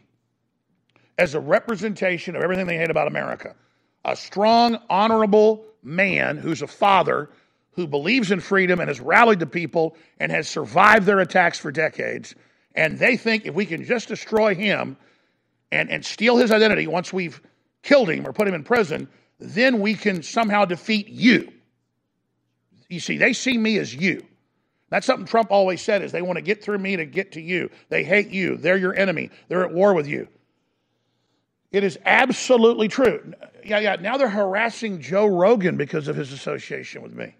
as 1.19 1.35
a 1.35 1.41
representation 1.41 2.35
of 2.37 2.43
everything 2.43 2.67
they 2.67 2.77
hate 2.77 2.91
about 2.91 3.07
America. 3.07 3.55
A 4.05 4.17
strong, 4.17 4.79
honorable 4.91 5.65
man 5.83 6.37
who's 6.37 6.63
a 6.63 6.67
father 6.67 7.31
who 7.75 7.87
believes 7.87 8.31
in 8.31 8.41
freedom 8.41 8.81
and 8.81 8.89
has 8.89 9.01
rallied 9.01 9.39
the 9.39 9.47
people 9.47 9.97
and 10.19 10.31
has 10.31 10.49
survived 10.49 11.07
their 11.07 11.21
attacks 11.21 11.59
for 11.59 11.73
decades. 11.73 12.35
And 12.75 12.99
they 12.99 13.17
think 13.17 13.47
if 13.47 13.55
we 13.55 13.67
can 13.67 13.85
just 13.85 14.09
destroy 14.09 14.55
him 14.55 14.97
and, 15.71 15.91
and 15.91 16.05
steal 16.05 16.37
his 16.37 16.51
identity 16.51 16.87
once 16.87 17.13
we've 17.13 17.41
killed 17.83 18.11
him 18.11 18.27
or 18.27 18.33
put 18.33 18.49
him 18.49 18.55
in 18.55 18.65
prison, 18.65 19.09
then 19.39 19.81
we 19.81 19.95
can 19.95 20.23
somehow 20.23 20.65
defeat 20.65 21.09
you. 21.09 21.53
You 22.89 23.01
see, 23.01 23.17
they 23.17 23.33
see 23.33 23.57
me 23.57 23.79
as 23.79 23.95
you. 23.95 24.25
That's 24.91 25.07
something 25.07 25.27
Trump 25.27 25.51
always 25.51 25.81
said 25.81 26.03
is 26.03 26.13
they 26.13 26.21
want 26.21 26.37
to 26.37 26.43
get 26.43 26.63
through 26.63 26.79
me 26.79 26.97
to 26.97 27.07
get 27.07 27.33
to 27.33 27.41
you. 27.41 27.71
They 27.89 28.05
hate 28.05 28.29
you. 28.29 28.59
They're 28.59 28.77
your 28.77 28.95
enemy. 28.95 29.31
They're 29.49 29.65
at 29.65 29.73
war 29.73 29.95
with 29.95 30.07
you. 30.07 30.29
It 31.71 31.83
is 31.85 31.99
absolutely 32.05 32.89
true. 32.89 33.33
Yeah, 33.65 33.79
yeah. 33.79 33.97
Now 33.97 34.19
they're 34.19 34.29
harassing 34.29 35.01
Joe 35.01 35.27
Rogan 35.27 35.79
because 35.79 36.09
of 36.09 36.17
his 36.17 36.33
association 36.33 37.01
with 37.01 37.15
me. 37.15 37.35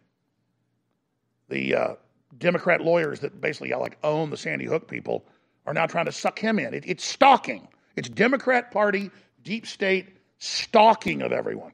The 1.53 1.75
uh, 1.75 1.95
Democrat 2.39 2.81
lawyers 2.81 3.21
that 3.21 3.39
basically 3.43 3.73
like 3.73 3.99
own 4.03 4.31
the 4.31 4.39
Sandy 4.39 4.65
Hook 4.65 4.89
people 4.89 5.27
are 5.67 5.75
now 5.75 5.85
trying 5.85 6.07
to 6.07 6.13
suck 6.13 6.39
him 6.39 6.59
in. 6.59 6.73
It, 6.73 6.85
it's 6.87 7.05
stalking. 7.05 7.69
It's 7.95 8.09
Democrat 8.09 8.71
Party, 8.71 9.11
deep 9.43 9.67
state 9.67 10.17
stalking 10.39 11.21
of 11.21 11.31
everyone. 11.31 11.73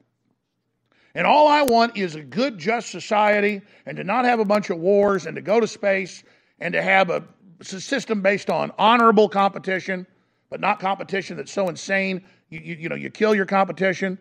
And 1.15 1.25
all 1.25 1.47
I 1.47 1.61
want 1.61 1.97
is 1.97 2.15
a 2.15 2.21
good, 2.21 2.57
just 2.57 2.91
society 2.91 3.61
and 3.85 3.95
to 3.95 4.03
not 4.03 4.25
have 4.25 4.41
a 4.41 4.45
bunch 4.45 4.69
of 4.69 4.79
wars 4.79 5.25
and 5.25 5.37
to 5.37 5.41
go 5.41 5.61
to 5.61 5.67
space 5.67 6.23
and 6.59 6.73
to 6.73 6.81
have 6.81 7.09
a 7.09 7.23
system 7.61 8.21
based 8.21 8.49
on 8.49 8.73
honorable 8.77 9.29
competition, 9.29 10.05
but 10.49 10.59
not 10.59 10.81
competition 10.81 11.37
that's 11.37 11.53
so 11.53 11.69
insane 11.69 12.21
you, 12.49 12.59
you, 12.59 12.75
you 12.75 12.89
know 12.89 12.95
you 12.95 13.09
kill 13.09 13.33
your 13.33 13.45
competition. 13.45 14.19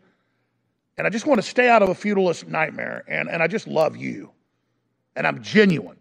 And 0.97 1.05
I 1.05 1.11
just 1.11 1.27
want 1.27 1.43
to 1.43 1.47
stay 1.47 1.69
out 1.69 1.83
of 1.83 1.88
a 1.88 1.97
feudalist 1.97 2.47
nightmare. 2.47 3.03
And, 3.09 3.29
and 3.29 3.43
I 3.43 3.49
just 3.49 3.67
love 3.67 3.97
you. 3.97 4.31
And 5.18 5.26
I'm 5.26 5.42
genuine. 5.42 5.96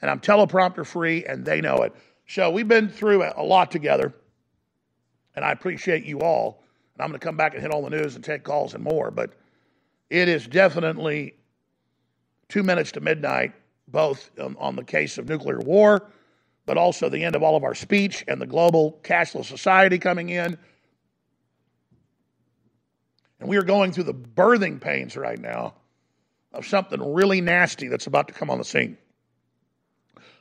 And 0.00 0.10
I'm 0.10 0.20
teleprompter 0.20 0.86
free, 0.86 1.24
and 1.26 1.44
they 1.44 1.60
know 1.60 1.78
it. 1.78 1.92
So 2.26 2.48
we've 2.50 2.68
been 2.68 2.88
through 2.88 3.24
a 3.24 3.42
lot 3.42 3.72
together. 3.72 4.14
And 5.34 5.44
I 5.44 5.50
appreciate 5.50 6.04
you 6.04 6.20
all. 6.20 6.62
And 6.94 7.02
I'm 7.02 7.08
going 7.08 7.18
to 7.18 7.24
come 7.24 7.36
back 7.36 7.54
and 7.54 7.60
hit 7.60 7.72
all 7.72 7.82
the 7.82 7.90
news 7.90 8.14
and 8.14 8.24
take 8.24 8.44
calls 8.44 8.74
and 8.74 8.84
more. 8.84 9.10
But 9.10 9.32
it 10.10 10.28
is 10.28 10.46
definitely 10.46 11.34
two 12.48 12.62
minutes 12.62 12.92
to 12.92 13.00
midnight, 13.00 13.52
both 13.88 14.30
on, 14.38 14.56
on 14.60 14.76
the 14.76 14.84
case 14.84 15.18
of 15.18 15.28
nuclear 15.28 15.58
war, 15.58 16.08
but 16.64 16.78
also 16.78 17.08
the 17.08 17.24
end 17.24 17.34
of 17.34 17.42
all 17.42 17.56
of 17.56 17.64
our 17.64 17.74
speech 17.74 18.24
and 18.28 18.40
the 18.40 18.46
global 18.46 19.00
cashless 19.02 19.46
society 19.46 19.98
coming 19.98 20.28
in. 20.28 20.56
And 23.40 23.48
we 23.48 23.56
are 23.56 23.64
going 23.64 23.90
through 23.90 24.04
the 24.04 24.14
birthing 24.14 24.80
pains 24.80 25.16
right 25.16 25.38
now 25.38 25.74
of 26.52 26.66
something 26.66 27.14
really 27.14 27.40
nasty 27.40 27.88
that's 27.88 28.06
about 28.06 28.28
to 28.28 28.34
come 28.34 28.50
on 28.50 28.58
the 28.58 28.64
scene. 28.64 28.96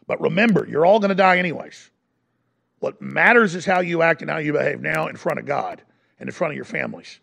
But 0.07 0.21
remember, 0.21 0.67
you're 0.67 0.85
all 0.85 0.99
going 0.99 1.09
to 1.09 1.15
die 1.15 1.37
anyways. 1.37 1.89
What 2.79 3.01
matters 3.01 3.55
is 3.55 3.65
how 3.65 3.79
you 3.81 4.01
act 4.01 4.21
and 4.21 4.31
how 4.31 4.37
you 4.37 4.53
behave 4.53 4.81
now 4.81 5.07
in 5.07 5.15
front 5.15 5.39
of 5.39 5.45
God 5.45 5.81
and 6.19 6.27
in 6.27 6.33
front 6.33 6.51
of 6.51 6.55
your 6.55 6.65
families. 6.65 7.19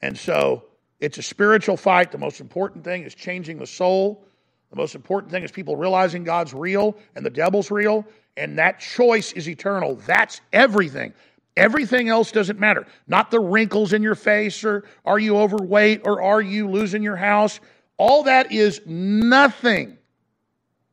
And 0.00 0.16
so 0.16 0.64
it's 1.00 1.18
a 1.18 1.22
spiritual 1.22 1.76
fight. 1.76 2.10
The 2.10 2.18
most 2.18 2.40
important 2.40 2.84
thing 2.84 3.02
is 3.02 3.14
changing 3.14 3.58
the 3.58 3.66
soul. 3.66 4.24
The 4.70 4.76
most 4.76 4.94
important 4.94 5.30
thing 5.30 5.44
is 5.44 5.52
people 5.52 5.76
realizing 5.76 6.24
God's 6.24 6.54
real 6.54 6.96
and 7.14 7.24
the 7.24 7.30
devil's 7.30 7.70
real, 7.70 8.04
and 8.36 8.58
that 8.58 8.80
choice 8.80 9.32
is 9.32 9.48
eternal. 9.48 9.96
That's 10.06 10.40
everything. 10.52 11.12
Everything 11.56 12.08
else 12.08 12.32
doesn't 12.32 12.58
matter. 12.58 12.86
Not 13.06 13.30
the 13.30 13.40
wrinkles 13.40 13.92
in 13.92 14.02
your 14.02 14.14
face, 14.14 14.64
or 14.64 14.84
are 15.04 15.18
you 15.18 15.38
overweight, 15.38 16.02
or 16.04 16.20
are 16.20 16.42
you 16.42 16.68
losing 16.68 17.02
your 17.02 17.16
house. 17.16 17.60
All 17.98 18.24
that 18.24 18.52
is 18.52 18.80
nothing. 18.86 19.96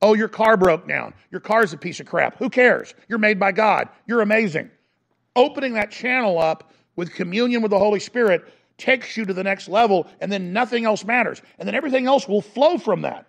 Oh, 0.01 0.13
your 0.13 0.27
car 0.27 0.57
broke 0.57 0.87
down. 0.87 1.13
Your 1.31 1.41
car's 1.41 1.73
a 1.73 1.77
piece 1.77 1.99
of 1.99 2.05
crap. 2.05 2.37
Who 2.37 2.49
cares? 2.49 2.93
You're 3.07 3.19
made 3.19 3.39
by 3.39 3.51
God. 3.51 3.89
You're 4.05 4.21
amazing. 4.21 4.69
Opening 5.35 5.73
that 5.73 5.91
channel 5.91 6.39
up 6.39 6.71
with 6.95 7.13
communion 7.13 7.61
with 7.61 7.71
the 7.71 7.79
Holy 7.79 7.99
Spirit 7.99 8.43
takes 8.77 9.15
you 9.15 9.25
to 9.25 9.33
the 9.33 9.43
next 9.43 9.69
level, 9.69 10.07
and 10.19 10.31
then 10.31 10.51
nothing 10.51 10.85
else 10.85 11.03
matters. 11.03 11.41
And 11.57 11.67
then 11.67 11.75
everything 11.75 12.05
else 12.07 12.27
will 12.27 12.41
flow 12.41 12.77
from 12.77 13.01
that. 13.01 13.27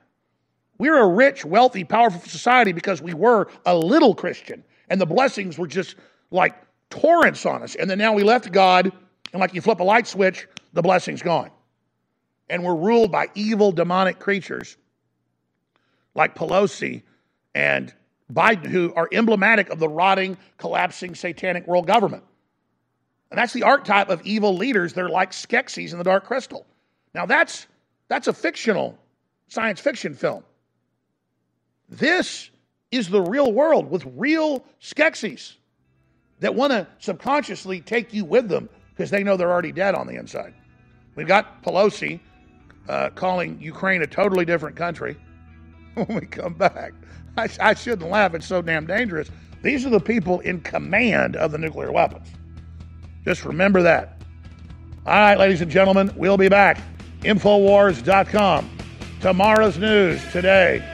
We're 0.78 0.98
a 0.98 1.06
rich, 1.06 1.44
wealthy, 1.44 1.84
powerful 1.84 2.20
society 2.20 2.72
because 2.72 3.00
we 3.00 3.14
were 3.14 3.48
a 3.64 3.76
little 3.76 4.14
Christian, 4.14 4.64
and 4.88 5.00
the 5.00 5.06
blessings 5.06 5.58
were 5.58 5.66
just 5.66 5.96
like 6.30 6.56
torrents 6.90 7.46
on 7.46 7.62
us. 7.62 7.74
And 7.76 7.88
then 7.88 7.98
now 7.98 8.12
we 8.12 8.24
left 8.24 8.50
God, 8.50 8.90
and 9.32 9.40
like 9.40 9.54
you 9.54 9.60
flip 9.60 9.80
a 9.80 9.84
light 9.84 10.06
switch, 10.06 10.48
the 10.72 10.82
blessing's 10.82 11.22
gone. 11.22 11.50
And 12.48 12.62
we're 12.62 12.74
ruled 12.74 13.10
by 13.10 13.28
evil, 13.34 13.72
demonic 13.72 14.18
creatures 14.18 14.76
like 16.14 16.34
Pelosi 16.34 17.02
and 17.54 17.92
Biden, 18.32 18.66
who 18.66 18.92
are 18.94 19.08
emblematic 19.12 19.70
of 19.70 19.78
the 19.78 19.88
rotting, 19.88 20.36
collapsing, 20.58 21.14
satanic 21.14 21.66
world 21.66 21.86
government. 21.86 22.24
And 23.30 23.38
that's 23.38 23.52
the 23.52 23.64
archetype 23.64 24.10
of 24.10 24.22
evil 24.22 24.56
leaders. 24.56 24.92
They're 24.92 25.08
like 25.08 25.32
Skeksis 25.32 25.92
in 25.92 25.98
the 25.98 26.04
Dark 26.04 26.24
Crystal. 26.24 26.66
Now, 27.14 27.26
that's, 27.26 27.66
that's 28.08 28.28
a 28.28 28.32
fictional 28.32 28.98
science 29.48 29.80
fiction 29.80 30.14
film. 30.14 30.44
This 31.88 32.50
is 32.90 33.08
the 33.08 33.20
real 33.20 33.52
world 33.52 33.90
with 33.90 34.04
real 34.16 34.64
Skeksis 34.80 35.54
that 36.40 36.54
want 36.54 36.72
to 36.72 36.86
subconsciously 36.98 37.80
take 37.80 38.12
you 38.12 38.24
with 38.24 38.48
them 38.48 38.68
because 38.90 39.10
they 39.10 39.22
know 39.22 39.36
they're 39.36 39.50
already 39.50 39.72
dead 39.72 39.94
on 39.94 40.06
the 40.06 40.14
inside. 40.14 40.54
We've 41.16 41.26
got 41.26 41.62
Pelosi 41.62 42.20
uh, 42.88 43.10
calling 43.10 43.60
Ukraine 43.60 44.02
a 44.02 44.06
totally 44.06 44.44
different 44.44 44.76
country 44.76 45.16
when 45.94 46.06
we 46.20 46.26
come 46.26 46.54
back. 46.54 46.92
I, 47.36 47.48
I 47.60 47.74
shouldn't 47.74 48.10
laugh, 48.10 48.34
it's 48.34 48.46
so 48.46 48.62
damn 48.62 48.86
dangerous. 48.86 49.30
These 49.62 49.86
are 49.86 49.90
the 49.90 50.00
people 50.00 50.40
in 50.40 50.60
command 50.60 51.36
of 51.36 51.50
the 51.52 51.58
nuclear 51.58 51.90
weapons. 51.90 52.28
Just 53.24 53.44
remember 53.44 53.82
that. 53.82 54.20
All 55.06 55.14
right, 55.14 55.38
ladies 55.38 55.60
and 55.60 55.70
gentlemen, 55.70 56.12
we'll 56.16 56.36
be 56.36 56.48
back. 56.48 56.80
Infowars.com. 57.20 58.70
Tomorrow's 59.20 59.78
news 59.78 60.22
today. 60.32 60.93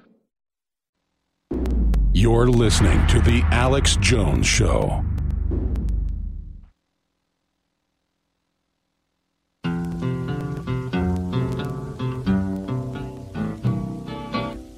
You're 2.21 2.49
listening 2.49 3.07
to 3.07 3.19
The 3.19 3.41
Alex 3.49 3.95
Jones 3.95 4.45
Show. 4.45 5.03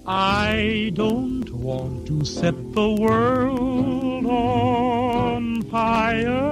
I 0.07 0.91
don't 0.93 1.49
want 1.51 2.07
to 2.07 2.23
set 2.23 2.55
the 2.71 2.89
world 2.89 4.25
on 4.25 5.63
fire. 5.63 6.49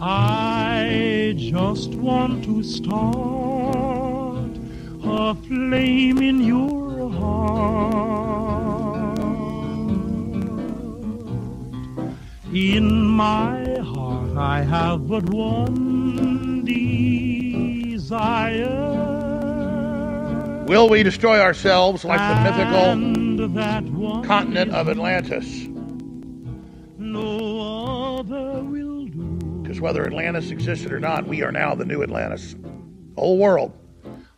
I 0.00 1.34
just 1.36 1.90
want 1.90 2.42
to 2.44 2.62
start 2.62 4.50
a 5.04 5.34
flame 5.46 6.22
in 6.22 6.40
your 6.40 6.79
heart. 7.20 7.60
In 12.52 13.06
my 13.06 13.78
heart, 13.78 14.36
I 14.36 14.62
have 14.62 15.06
but 15.06 15.24
one 15.30 16.64
desire. 16.64 18.20
Will 20.66 20.88
we 20.88 21.02
destroy 21.02 21.40
ourselves 21.40 22.04
like 22.04 22.18
the 22.18 22.40
mythical 22.42 24.22
continent 24.24 24.72
of 24.72 24.88
Atlantis? 24.88 25.68
No 26.98 28.18
other 28.18 28.62
will 28.62 29.06
do. 29.06 29.38
Because 29.62 29.80
whether 29.80 30.06
Atlantis 30.06 30.50
existed 30.50 30.92
or 30.92 31.00
not, 31.00 31.26
we 31.26 31.42
are 31.42 31.50
now 31.52 31.74
the 31.74 31.84
new 31.84 32.02
Atlantis. 32.02 32.56
Whole 33.16 33.38
world. 33.38 33.72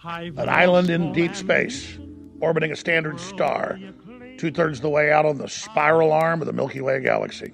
An 0.04 0.48
island 0.48 0.90
in 0.90 1.12
deep 1.12 1.34
space, 1.34 1.98
orbiting 2.42 2.72
a 2.72 2.76
standard 2.76 3.20
star, 3.20 3.78
two 4.36 4.50
thirds 4.50 4.78
of 4.78 4.82
the 4.82 4.90
way 4.90 5.12
out 5.12 5.24
on 5.24 5.38
the 5.38 5.48
spiral 5.48 6.12
arm 6.12 6.42
of 6.42 6.46
the 6.46 6.52
Milky 6.52 6.80
Way 6.80 7.00
galaxy. 7.00 7.52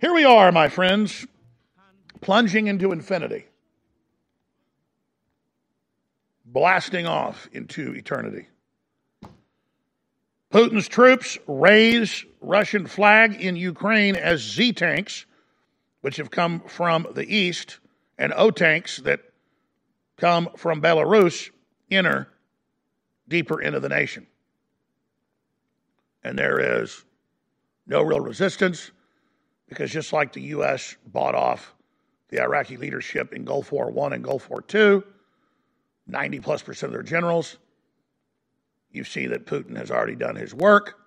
Here 0.00 0.12
we 0.12 0.24
are, 0.24 0.50
my 0.50 0.68
friends, 0.68 1.24
plunging 2.20 2.66
into 2.66 2.90
infinity, 2.90 3.46
blasting 6.44 7.06
off 7.06 7.48
into 7.52 7.94
eternity. 7.94 8.48
Putin's 10.52 10.88
troops 10.88 11.38
raise 11.46 12.24
Russian 12.40 12.86
flag 12.86 13.40
in 13.40 13.54
Ukraine 13.54 14.16
as 14.16 14.40
Z 14.40 14.72
tanks, 14.72 15.26
which 16.00 16.16
have 16.16 16.32
come 16.32 16.60
from 16.60 17.06
the 17.14 17.24
east, 17.24 17.78
and 18.18 18.32
O 18.36 18.50
tanks 18.50 18.96
that 18.98 19.20
come 20.16 20.48
from 20.56 20.82
Belarus 20.82 21.50
enter 21.88 22.28
deeper 23.28 23.60
into 23.60 23.80
the 23.80 23.88
nation. 23.88 24.26
And 26.24 26.38
there 26.38 26.82
is 26.82 27.04
no 27.86 28.02
real 28.02 28.20
resistance 28.20 28.90
because 29.68 29.90
just 29.90 30.12
like 30.12 30.32
the 30.32 30.42
U.S. 30.42 30.96
bought 31.06 31.34
off 31.34 31.74
the 32.28 32.40
Iraqi 32.42 32.76
leadership 32.76 33.32
in 33.32 33.44
Gulf 33.44 33.72
War 33.72 33.92
I 34.06 34.14
and 34.14 34.24
Gulf 34.24 34.50
War 34.50 34.64
II, 34.74 35.02
90 36.06 36.40
plus 36.40 36.62
percent 36.62 36.90
of 36.90 36.94
their 36.94 37.02
generals, 37.02 37.58
you 38.90 39.04
see 39.04 39.26
that 39.26 39.46
Putin 39.46 39.76
has 39.76 39.90
already 39.90 40.16
done 40.16 40.36
his 40.36 40.54
work. 40.54 40.98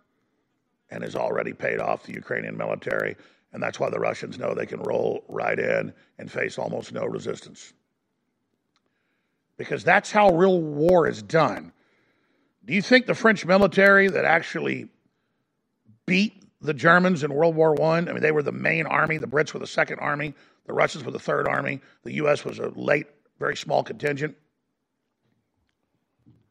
and 0.92 1.04
has 1.04 1.16
already 1.16 1.54
paid 1.54 1.80
off 1.80 2.04
the 2.04 2.14
Ukrainian 2.14 2.58
military. 2.58 3.16
And 3.54 3.62
that's 3.62 3.80
why 3.80 3.90
the 3.90 4.00
Russians 4.00 4.40
know 4.40 4.54
they 4.54 4.66
can 4.66 4.82
roll 4.82 5.24
right 5.28 5.58
in 5.60 5.94
and 6.18 6.32
face 6.32 6.58
almost 6.58 6.92
no 6.94 7.06
resistance. 7.06 7.74
Because 9.58 9.84
that's 9.84 10.12
how 10.12 10.32
real 10.36 10.62
war 10.62 11.08
is 11.08 11.22
done. 11.22 11.72
Do 12.66 12.74
you 12.74 12.82
think 12.82 13.06
the 13.06 13.16
French 13.16 13.46
military 13.46 14.10
that 14.10 14.26
actually 14.26 14.90
beat 16.06 16.44
the 16.62 16.74
Germans 16.74 17.24
in 17.24 17.34
World 17.34 17.56
War 17.56 17.80
I, 17.82 17.98
I 17.98 18.02
mean, 18.02 18.22
they 18.22 18.32
were 18.32 18.44
the 18.44 18.52
main 18.52 18.86
army, 18.86 19.18
the 19.18 19.28
Brits 19.28 19.54
were 19.54 19.60
the 19.60 19.68
second 19.68 20.00
army, 20.00 20.34
the 20.66 20.74
Russians 20.74 21.04
were 21.04 21.12
the 21.12 21.20
third 21.20 21.48
army, 21.48 21.82
the 22.04 22.16
U.S. 22.16 22.44
was 22.44 22.60
a 22.60 22.68
late, 22.70 23.08
very 23.40 23.56
small 23.56 23.84
contingent, 23.84 24.36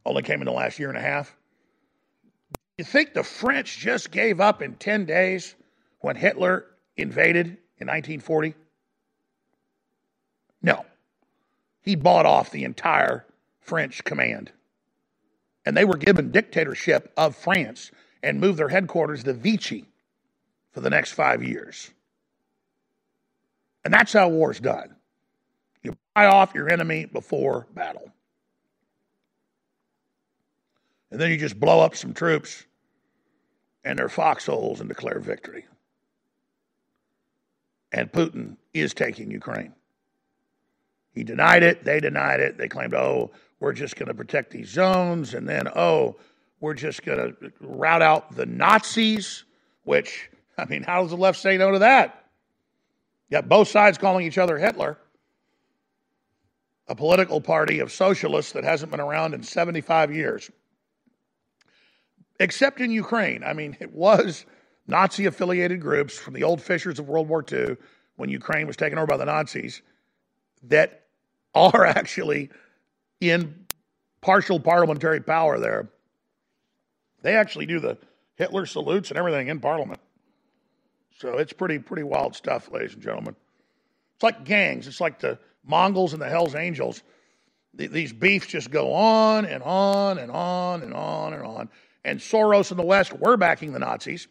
only 0.04 0.22
came 0.22 0.40
in 0.40 0.46
the 0.46 0.52
last 0.52 0.78
year 0.78 0.88
and 0.88 0.96
a 0.96 1.02
half. 1.02 1.36
You 2.78 2.84
think 2.84 3.12
the 3.12 3.24
French 3.24 3.78
just 3.78 4.10
gave 4.10 4.40
up 4.40 4.62
in 4.62 4.74
10 4.74 5.04
days 5.04 5.54
when 6.00 6.16
Hitler 6.16 6.64
invaded 6.96 7.46
in 7.46 7.88
1940? 7.88 8.54
No. 10.62 10.86
He 11.82 11.96
bought 11.96 12.26
off 12.26 12.50
the 12.50 12.64
entire 12.64 13.26
French 13.60 14.04
command. 14.04 14.52
And 15.68 15.76
they 15.76 15.84
were 15.84 15.98
given 15.98 16.30
dictatorship 16.30 17.12
of 17.14 17.36
France 17.36 17.90
and 18.22 18.40
moved 18.40 18.58
their 18.58 18.70
headquarters 18.70 19.22
to 19.24 19.34
Vichy 19.34 19.84
for 20.72 20.80
the 20.80 20.88
next 20.88 21.12
five 21.12 21.42
years. 21.42 21.90
And 23.84 23.92
that's 23.92 24.14
how 24.14 24.30
war's 24.30 24.60
done. 24.60 24.96
You 25.82 25.94
buy 26.14 26.24
off 26.24 26.54
your 26.54 26.72
enemy 26.72 27.04
before 27.04 27.66
battle. 27.74 28.10
And 31.10 31.20
then 31.20 31.30
you 31.30 31.36
just 31.36 31.60
blow 31.60 31.80
up 31.80 31.94
some 31.94 32.14
troops 32.14 32.64
and 33.84 33.98
their 33.98 34.08
foxholes 34.08 34.80
and 34.80 34.88
declare 34.88 35.20
victory. 35.20 35.66
And 37.92 38.10
Putin 38.10 38.56
is 38.72 38.94
taking 38.94 39.30
Ukraine. 39.30 39.74
He 41.12 41.24
denied 41.24 41.62
it. 41.62 41.84
They 41.84 42.00
denied 42.00 42.40
it. 42.40 42.56
They 42.56 42.68
claimed, 42.68 42.94
oh, 42.94 43.32
we're 43.60 43.72
just 43.72 43.96
going 43.96 44.08
to 44.08 44.14
protect 44.14 44.50
these 44.50 44.68
zones. 44.68 45.34
And 45.34 45.48
then, 45.48 45.68
oh, 45.74 46.16
we're 46.60 46.74
just 46.74 47.04
going 47.04 47.18
to 47.18 47.52
rout 47.60 48.02
out 48.02 48.34
the 48.34 48.46
Nazis, 48.46 49.44
which, 49.84 50.30
I 50.56 50.64
mean, 50.64 50.82
how 50.82 51.02
does 51.02 51.10
the 51.10 51.16
left 51.16 51.40
say 51.40 51.56
no 51.56 51.72
to 51.72 51.80
that? 51.80 52.24
Got 53.30 53.48
both 53.48 53.68
sides 53.68 53.98
calling 53.98 54.26
each 54.26 54.38
other 54.38 54.58
Hitler, 54.58 54.98
a 56.86 56.94
political 56.94 57.40
party 57.40 57.80
of 57.80 57.92
socialists 57.92 58.52
that 58.52 58.64
hasn't 58.64 58.90
been 58.90 59.00
around 59.00 59.34
in 59.34 59.42
75 59.42 60.14
years 60.14 60.50
except 62.40 62.80
in 62.80 62.90
Ukraine. 62.90 63.42
I 63.44 63.52
mean, 63.52 63.76
it 63.80 63.92
was 63.92 64.46
Nazi 64.86 65.26
affiliated 65.26 65.80
groups 65.80 66.16
from 66.16 66.34
the 66.34 66.44
old 66.44 66.62
fishers 66.62 66.98
of 66.98 67.08
World 67.08 67.28
War 67.28 67.44
II 67.50 67.76
when 68.16 68.30
Ukraine 68.30 68.66
was 68.66 68.76
taken 68.76 68.98
over 68.98 69.06
by 69.06 69.16
the 69.16 69.24
Nazis 69.24 69.82
that 70.64 71.04
are 71.54 71.84
actually 71.86 72.50
in 73.20 73.66
partial 74.20 74.60
parliamentary 74.60 75.20
power 75.20 75.58
there. 75.58 75.88
They 77.22 77.36
actually 77.36 77.66
do 77.66 77.80
the 77.80 77.98
Hitler 78.36 78.66
salutes 78.66 79.10
and 79.10 79.18
everything 79.18 79.48
in 79.48 79.60
parliament. 79.60 80.00
So 81.18 81.38
it's 81.38 81.52
pretty 81.52 81.78
pretty 81.78 82.04
wild 82.04 82.36
stuff, 82.36 82.70
ladies 82.70 82.94
and 82.94 83.02
gentlemen. 83.02 83.34
It's 84.14 84.22
like 84.22 84.44
gangs. 84.44 84.86
It's 84.86 85.00
like 85.00 85.18
the 85.18 85.38
Mongols 85.64 86.12
and 86.12 86.22
the 86.22 86.28
Hell's 86.28 86.54
Angels. 86.54 87.02
These 87.74 88.12
beefs 88.12 88.46
just 88.46 88.70
go 88.70 88.92
on 88.92 89.44
and 89.44 89.62
on 89.62 90.18
and 90.18 90.30
on 90.30 90.82
and 90.82 90.94
on 90.94 91.32
and 91.32 91.44
on 91.44 91.68
and 92.04 92.20
Soros 92.20 92.70
and 92.70 92.78
the 92.78 92.84
West 92.84 93.12
were 93.12 93.36
backing 93.36 93.72
the 93.72 93.78
Nazis. 93.78 94.28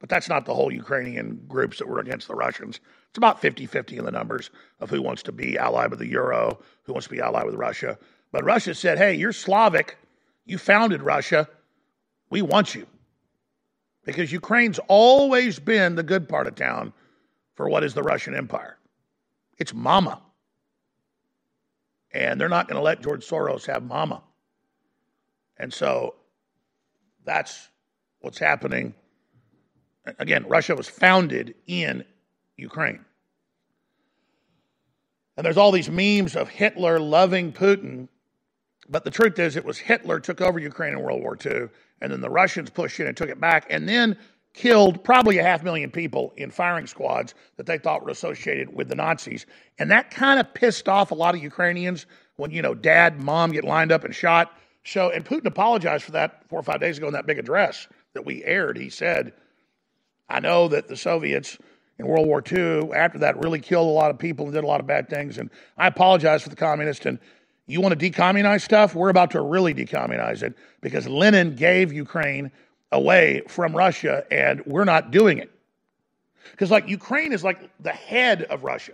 But 0.00 0.08
that's 0.08 0.28
not 0.28 0.44
the 0.44 0.54
whole 0.54 0.72
Ukrainian 0.72 1.44
groups 1.48 1.78
that 1.78 1.88
were 1.88 1.98
against 1.98 2.28
the 2.28 2.34
Russians. 2.34 2.80
It's 3.10 3.18
about 3.18 3.40
50 3.40 3.66
50 3.66 3.96
in 3.96 4.04
the 4.04 4.10
numbers 4.10 4.50
of 4.80 4.90
who 4.90 5.00
wants 5.02 5.22
to 5.24 5.32
be 5.32 5.56
allied 5.56 5.90
with 5.90 5.98
the 5.98 6.08
euro, 6.08 6.58
who 6.82 6.92
wants 6.92 7.06
to 7.06 7.14
be 7.14 7.20
allied 7.20 7.46
with 7.46 7.54
Russia. 7.54 7.98
But 8.32 8.44
Russia 8.44 8.74
said, 8.74 8.98
hey, 8.98 9.14
you're 9.14 9.32
Slavic. 9.32 9.96
You 10.44 10.58
founded 10.58 11.02
Russia. 11.02 11.48
We 12.30 12.42
want 12.42 12.74
you. 12.74 12.86
Because 14.04 14.32
Ukraine's 14.32 14.78
always 14.88 15.58
been 15.58 15.94
the 15.94 16.02
good 16.02 16.28
part 16.28 16.46
of 16.46 16.54
town 16.54 16.92
for 17.54 17.68
what 17.68 17.84
is 17.84 17.94
the 17.94 18.02
Russian 18.02 18.34
Empire. 18.34 18.78
It's 19.58 19.74
mama. 19.74 20.22
And 22.12 22.40
they're 22.40 22.48
not 22.48 22.68
going 22.68 22.76
to 22.76 22.82
let 22.82 23.02
George 23.02 23.26
Soros 23.26 23.66
have 23.66 23.82
mama. 23.82 24.22
And 25.58 25.72
so 25.72 26.14
that's 27.24 27.68
what's 28.20 28.38
happening. 28.38 28.94
Again, 30.18 30.46
Russia 30.48 30.74
was 30.74 30.88
founded 30.88 31.54
in 31.66 32.04
Ukraine. 32.58 33.04
And 35.36 35.46
there's 35.46 35.56
all 35.56 35.70
these 35.72 35.88
memes 35.88 36.36
of 36.36 36.48
Hitler 36.48 36.98
loving 36.98 37.52
Putin. 37.52 38.08
But 38.88 39.04
the 39.04 39.10
truth 39.10 39.38
is, 39.38 39.56
it 39.56 39.64
was 39.64 39.78
Hitler 39.78 40.18
took 40.18 40.40
over 40.40 40.58
Ukraine 40.58 40.94
in 40.94 41.00
World 41.00 41.22
War 41.22 41.38
II, 41.44 41.68
and 42.00 42.12
then 42.12 42.20
the 42.20 42.30
Russians 42.30 42.70
pushed 42.70 42.98
in 43.00 43.06
and 43.06 43.16
took 43.16 43.30
it 43.30 43.40
back, 43.40 43.66
and 43.70 43.88
then 43.88 44.16
killed 44.54 45.04
probably 45.04 45.38
a 45.38 45.42
half 45.42 45.62
million 45.62 45.90
people 45.90 46.32
in 46.36 46.50
firing 46.50 46.86
squads 46.86 47.34
that 47.56 47.66
they 47.66 47.78
thought 47.78 48.02
were 48.02 48.10
associated 48.10 48.74
with 48.74 48.88
the 48.88 48.96
Nazis. 48.96 49.46
And 49.78 49.90
that 49.92 50.10
kind 50.10 50.40
of 50.40 50.52
pissed 50.52 50.88
off 50.88 51.12
a 51.12 51.14
lot 51.14 51.36
of 51.36 51.42
Ukrainians 51.42 52.06
when, 52.36 52.50
you 52.50 52.62
know, 52.62 52.74
dad, 52.74 53.22
mom 53.22 53.52
get 53.52 53.62
lined 53.62 53.92
up 53.92 54.04
and 54.04 54.14
shot. 54.14 54.58
So, 54.84 55.10
and 55.10 55.24
Putin 55.24 55.46
apologized 55.46 56.04
for 56.04 56.12
that 56.12 56.42
four 56.48 56.58
or 56.58 56.64
five 56.64 56.80
days 56.80 56.98
ago 56.98 57.06
in 57.06 57.12
that 57.12 57.26
big 57.26 57.38
address 57.38 57.86
that 58.14 58.24
we 58.24 58.42
aired. 58.42 58.76
He 58.78 58.90
said, 58.90 59.32
I 60.28 60.40
know 60.40 60.66
that 60.68 60.88
the 60.88 60.96
Soviets 60.96 61.58
in 61.98 62.06
World 62.06 62.26
War 62.26 62.42
II, 62.50 62.92
after 62.92 63.18
that, 63.18 63.42
really 63.42 63.60
killed 63.60 63.88
a 63.88 63.90
lot 63.90 64.10
of 64.10 64.18
people 64.18 64.46
and 64.46 64.54
did 64.54 64.64
a 64.64 64.66
lot 64.66 64.80
of 64.80 64.86
bad 64.86 65.08
things. 65.08 65.38
And 65.38 65.50
I 65.76 65.88
apologize 65.88 66.42
for 66.42 66.48
the 66.48 66.56
communists. 66.56 67.06
And 67.06 67.18
you 67.66 67.80
want 67.80 67.98
to 67.98 68.10
decommunize 68.10 68.62
stuff? 68.62 68.94
We're 68.94 69.10
about 69.10 69.32
to 69.32 69.40
really 69.40 69.74
decommunize 69.74 70.42
it 70.42 70.54
because 70.80 71.08
Lenin 71.08 71.56
gave 71.56 71.92
Ukraine 71.92 72.52
away 72.92 73.42
from 73.48 73.76
Russia 73.76 74.24
and 74.30 74.64
we're 74.64 74.84
not 74.84 75.10
doing 75.10 75.38
it. 75.38 75.50
Because, 76.52 76.70
like, 76.70 76.88
Ukraine 76.88 77.32
is 77.32 77.44
like 77.44 77.58
the 77.80 77.92
head 77.92 78.44
of 78.44 78.64
Russia. 78.64 78.92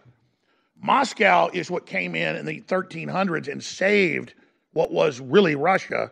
Moscow 0.82 1.50
is 1.52 1.70
what 1.70 1.86
came 1.86 2.14
in 2.14 2.36
in 2.36 2.46
the 2.46 2.60
1300s 2.62 3.48
and 3.48 3.62
saved 3.62 4.34
what 4.72 4.90
was 4.90 5.20
really 5.20 5.54
Russia 5.54 6.10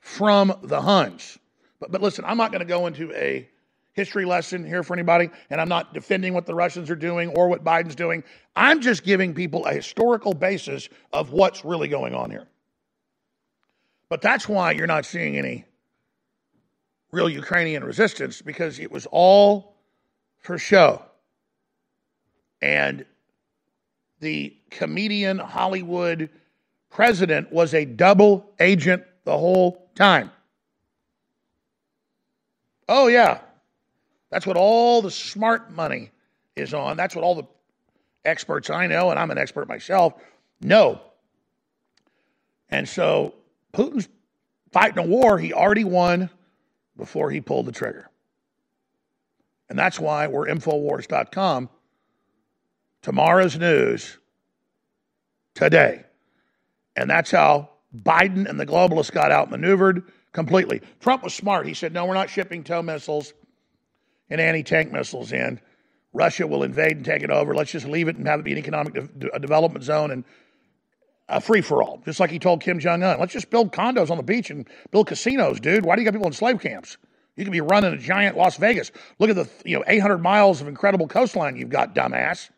from 0.00 0.52
the 0.62 0.80
Huns. 0.80 1.38
But, 1.78 1.90
but 1.90 2.02
listen, 2.02 2.24
I'm 2.26 2.36
not 2.36 2.52
going 2.52 2.60
to 2.60 2.66
go 2.66 2.86
into 2.86 3.10
a 3.14 3.48
history 3.92 4.24
lesson 4.24 4.64
here 4.64 4.82
for 4.82 4.94
anybody, 4.94 5.30
and 5.50 5.60
I'm 5.60 5.68
not 5.68 5.94
defending 5.94 6.34
what 6.34 6.46
the 6.46 6.54
Russians 6.54 6.90
are 6.90 6.96
doing 6.96 7.30
or 7.30 7.48
what 7.48 7.64
Biden's 7.64 7.94
doing. 7.94 8.22
I'm 8.56 8.80
just 8.80 9.04
giving 9.04 9.34
people 9.34 9.66
a 9.66 9.72
historical 9.72 10.34
basis 10.34 10.88
of 11.12 11.32
what's 11.32 11.64
really 11.64 11.88
going 11.88 12.14
on 12.14 12.30
here. 12.30 12.46
But 14.08 14.22
that's 14.22 14.48
why 14.48 14.72
you're 14.72 14.86
not 14.86 15.04
seeing 15.04 15.36
any 15.36 15.64
real 17.12 17.28
Ukrainian 17.28 17.84
resistance 17.84 18.42
because 18.42 18.78
it 18.78 18.90
was 18.90 19.06
all 19.10 19.76
for 20.38 20.58
show. 20.58 21.02
And 22.62 23.04
the 24.20 24.56
comedian 24.70 25.38
Hollywood 25.38 26.30
president 26.90 27.52
was 27.52 27.72
a 27.74 27.84
double 27.84 28.50
agent 28.60 29.04
the 29.24 29.36
whole 29.36 29.90
time. 29.94 30.30
Oh, 32.88 33.06
yeah. 33.06 33.40
That's 34.30 34.46
what 34.46 34.56
all 34.56 35.02
the 35.02 35.10
smart 35.10 35.72
money 35.72 36.10
is 36.56 36.72
on. 36.72 36.96
That's 36.96 37.14
what 37.14 37.24
all 37.24 37.34
the 37.34 37.46
experts 38.24 38.70
I 38.70 38.86
know, 38.86 39.10
and 39.10 39.18
I'm 39.18 39.30
an 39.30 39.38
expert 39.38 39.68
myself, 39.68 40.14
know. 40.60 41.00
And 42.68 42.88
so 42.88 43.34
Putin's 43.72 44.08
fighting 44.72 44.98
a 44.98 45.06
war 45.06 45.38
he 45.38 45.52
already 45.52 45.84
won 45.84 46.30
before 46.96 47.30
he 47.30 47.40
pulled 47.40 47.66
the 47.66 47.72
trigger. 47.72 48.08
And 49.68 49.78
that's 49.78 49.98
why 49.98 50.26
we're 50.26 50.46
Infowars.com. 50.46 51.68
Tomorrow's 53.02 53.56
news 53.56 54.18
today. 55.54 56.04
And 56.96 57.08
that's 57.08 57.30
how 57.30 57.70
Biden 57.96 58.48
and 58.48 58.60
the 58.60 58.66
globalists 58.66 59.12
got 59.12 59.32
outmaneuvered 59.32 60.04
completely. 60.32 60.82
Trump 61.00 61.22
was 61.22 61.34
smart. 61.34 61.66
He 61.66 61.74
said, 61.74 61.92
no, 61.92 62.04
we're 62.04 62.14
not 62.14 62.28
shipping 62.28 62.62
tow 62.62 62.82
missiles 62.82 63.32
and 64.30 64.40
anti 64.40 64.62
tank 64.62 64.92
missiles 64.92 65.32
in. 65.32 65.60
Russia 66.12 66.46
will 66.46 66.62
invade 66.62 66.92
and 66.96 67.04
take 67.04 67.22
it 67.22 67.30
over. 67.30 67.54
Let's 67.54 67.70
just 67.70 67.86
leave 67.86 68.08
it 68.08 68.16
and 68.16 68.26
have 68.26 68.40
it 68.40 68.44
be 68.44 68.52
an 68.52 68.58
economic 68.58 68.94
de- 68.94 69.38
development 69.38 69.84
zone 69.84 70.10
and 70.10 70.24
a 71.28 71.40
free 71.40 71.60
for 71.60 71.82
all, 71.82 72.02
just 72.04 72.18
like 72.18 72.30
he 72.30 72.40
told 72.40 72.60
Kim 72.60 72.80
Jong 72.80 73.02
un. 73.04 73.20
Let's 73.20 73.32
just 73.32 73.50
build 73.50 73.72
condos 73.72 74.10
on 74.10 74.16
the 74.16 74.22
beach 74.22 74.50
and 74.50 74.68
build 74.90 75.06
casinos, 75.06 75.60
dude. 75.60 75.84
Why 75.84 75.94
do 75.94 76.02
you 76.02 76.04
got 76.04 76.12
people 76.12 76.26
in 76.26 76.32
slave 76.32 76.60
camps? 76.60 76.96
You 77.36 77.44
could 77.44 77.52
be 77.52 77.60
running 77.60 77.94
a 77.94 77.96
giant 77.96 78.36
Las 78.36 78.56
Vegas. 78.56 78.90
Look 79.18 79.30
at 79.30 79.36
the 79.36 79.48
you 79.64 79.78
know 79.78 79.84
800 79.86 80.18
miles 80.18 80.60
of 80.60 80.66
incredible 80.66 81.06
coastline 81.06 81.56
you've 81.56 81.68
got, 81.68 81.94
dumbass. 81.94 82.50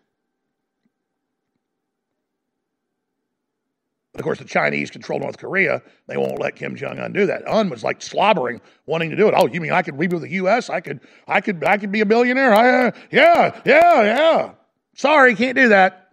But 4.12 4.20
of 4.20 4.24
course, 4.24 4.38
the 4.38 4.44
Chinese 4.44 4.90
control 4.90 5.20
North 5.20 5.38
Korea. 5.38 5.82
They 6.06 6.18
won't 6.18 6.38
let 6.38 6.54
Kim 6.54 6.76
Jong 6.76 6.98
Un 6.98 7.12
do 7.12 7.24
that. 7.26 7.48
Un 7.48 7.70
was 7.70 7.82
like 7.82 8.02
slobbering, 8.02 8.60
wanting 8.84 9.08
to 9.10 9.16
do 9.16 9.26
it. 9.26 9.34
Oh, 9.36 9.46
you 9.46 9.60
mean 9.60 9.72
I 9.72 9.80
could 9.80 9.96
with 9.96 10.10
the 10.20 10.28
U.S.? 10.32 10.68
I 10.68 10.80
could, 10.80 11.00
I 11.26 11.40
could, 11.40 11.64
I 11.64 11.78
could 11.78 11.90
be 11.90 12.02
a 12.02 12.06
billionaire. 12.06 12.52
I, 12.52 12.88
uh, 12.88 12.90
yeah, 13.10 13.60
yeah, 13.64 14.02
yeah. 14.02 14.50
Sorry, 14.94 15.34
can't 15.34 15.56
do 15.56 15.68
that. 15.68 16.12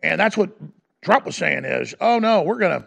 And 0.00 0.20
that's 0.20 0.36
what 0.36 0.50
Trump 1.02 1.26
was 1.26 1.34
saying 1.34 1.64
is, 1.64 1.94
oh 2.00 2.20
no, 2.20 2.42
we're 2.42 2.58
gonna, 2.58 2.86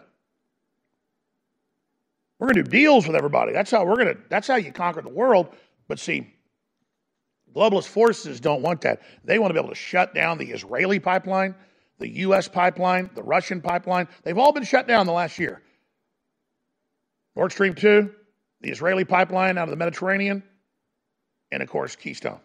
we're 2.38 2.46
gonna 2.48 2.62
do 2.62 2.70
deals 2.70 3.06
with 3.06 3.16
everybody. 3.16 3.52
That's 3.52 3.70
how 3.70 3.84
we're 3.84 3.96
gonna. 3.96 4.16
That's 4.30 4.46
how 4.46 4.56
you 4.56 4.72
conquer 4.72 5.02
the 5.02 5.10
world. 5.10 5.48
But 5.88 5.98
see, 5.98 6.32
globalist 7.54 7.88
forces 7.88 8.40
don't 8.40 8.62
want 8.62 8.80
that. 8.82 9.02
They 9.24 9.38
want 9.38 9.50
to 9.50 9.54
be 9.54 9.60
able 9.60 9.70
to 9.70 9.74
shut 9.74 10.14
down 10.14 10.38
the 10.38 10.52
Israeli 10.52 11.00
pipeline 11.00 11.54
the 11.98 12.08
U.S. 12.20 12.48
pipeline, 12.48 13.10
the 13.14 13.22
Russian 13.22 13.60
pipeline. 13.60 14.08
They've 14.22 14.38
all 14.38 14.52
been 14.52 14.64
shut 14.64 14.86
down 14.86 15.06
the 15.06 15.12
last 15.12 15.38
year. 15.38 15.62
Nord 17.36 17.52
Stream 17.52 17.74
2, 17.74 18.10
the 18.60 18.70
Israeli 18.70 19.04
pipeline 19.04 19.58
out 19.58 19.64
of 19.64 19.70
the 19.70 19.76
Mediterranean, 19.76 20.42
and 21.52 21.62
of 21.62 21.68
course, 21.68 21.96
Keystone. 21.96 22.40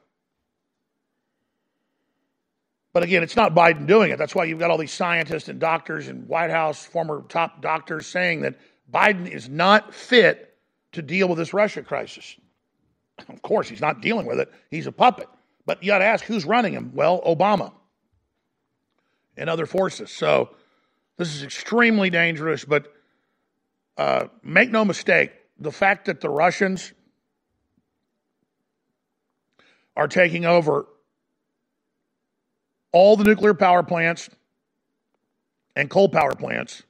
But 2.94 3.02
again, 3.02 3.24
it's 3.24 3.36
not 3.36 3.56
Biden 3.56 3.88
doing 3.88 4.12
it. 4.12 4.20
That's 4.20 4.36
why 4.36 4.44
you've 4.44 4.60
got 4.60 4.70
all 4.70 4.78
these 4.78 4.92
scientists 4.92 5.50
and 5.50 5.60
doctors 5.60 6.08
and 6.08 6.28
White 6.28 6.52
House 6.52 6.86
former 6.86 7.24
top 7.28 7.62
doctors 7.62 8.06
saying 8.06 8.42
that 8.42 8.60
Biden 8.92 9.28
is 9.28 9.50
not 9.50 9.94
fit 9.94 10.56
to 10.92 11.02
deal 11.02 11.28
with 11.28 11.40
this 11.40 11.54
Russia 11.54 11.82
crisis. 11.82 12.36
Of 13.30 13.42
course, 13.42 13.68
he's 13.68 13.82
not 13.82 14.02
dealing 14.02 14.28
with 14.28 14.40
it. 14.40 14.52
He's 14.70 14.86
a 14.86 14.92
puppet. 14.92 15.28
But 15.66 15.82
you 15.82 15.88
got 15.88 16.00
to 16.00 16.06
ask 16.06 16.24
who's 16.24 16.46
running 16.46 16.74
him? 16.74 16.92
Well, 16.94 17.22
Obama 17.22 17.72
and 19.38 19.50
other 19.50 19.66
forces. 19.66 20.12
So 20.12 20.50
this 21.18 21.36
is 21.36 21.44
extremely 21.44 22.10
dangerous, 22.10 22.66
but 22.66 22.92
uh, 23.98 24.26
make 24.44 24.72
no 24.72 24.84
mistake, 24.86 25.32
the 25.60 25.72
fact 25.72 26.06
that 26.06 26.22
the 26.22 26.30
Russians 26.30 26.94
are 29.96 30.08
taking 30.08 30.46
over 30.46 30.88
all 32.92 33.16
the 33.16 33.24
nuclear 33.24 33.54
power 33.54 33.84
plants 33.84 34.30
and 35.76 35.90
coal 35.90 36.10
power 36.10 36.36
plants 36.36 36.84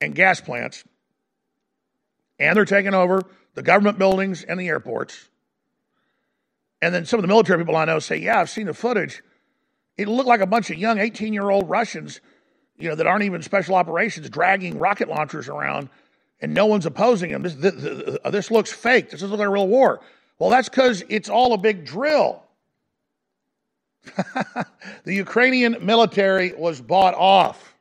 and 0.00 0.14
gas 0.14 0.40
plants, 0.40 0.84
and 2.38 2.56
they're 2.56 2.64
taking 2.64 2.94
over 2.94 3.22
the 3.54 3.62
government 3.62 3.98
buildings 3.98 4.44
and 4.44 4.60
the 4.60 4.68
airports. 4.68 5.28
And 6.82 6.94
then 6.94 7.06
some 7.06 7.18
of 7.18 7.22
the 7.22 7.28
military 7.28 7.58
people 7.58 7.76
I 7.76 7.86
know 7.86 7.98
say, 7.98 8.16
Yeah, 8.16 8.40
I've 8.40 8.50
seen 8.50 8.66
the 8.66 8.74
footage 8.74 9.22
it 9.96 10.08
looked 10.08 10.28
like 10.28 10.40
a 10.40 10.46
bunch 10.46 10.70
of 10.70 10.78
young 10.78 10.98
18 10.98 11.32
year 11.32 11.48
old 11.50 11.68
Russians, 11.68 12.20
you 12.78 12.88
know, 12.88 12.94
that 12.94 13.06
aren't 13.06 13.24
even 13.24 13.42
special 13.42 13.74
operations 13.74 14.28
dragging 14.28 14.78
rocket 14.78 15.08
launchers 15.08 15.48
around 15.48 15.88
and 16.40 16.52
no 16.52 16.66
one's 16.66 16.84
opposing 16.84 17.30
them. 17.30 17.42
This, 17.42 17.54
this, 17.54 18.18
this 18.30 18.50
looks 18.50 18.70
fake. 18.70 19.10
This 19.10 19.20
doesn't 19.20 19.30
look 19.30 19.38
like 19.38 19.48
a 19.48 19.50
real 19.50 19.68
war. 19.68 20.00
Well, 20.38 20.50
that's 20.50 20.68
because 20.68 21.02
it's 21.08 21.30
all 21.30 21.54
a 21.54 21.58
big 21.58 21.86
drill. 21.86 22.42
the 25.04 25.14
Ukrainian 25.14 25.78
military 25.80 26.52
was 26.52 26.80
bought 26.80 27.14
off. 27.14 27.74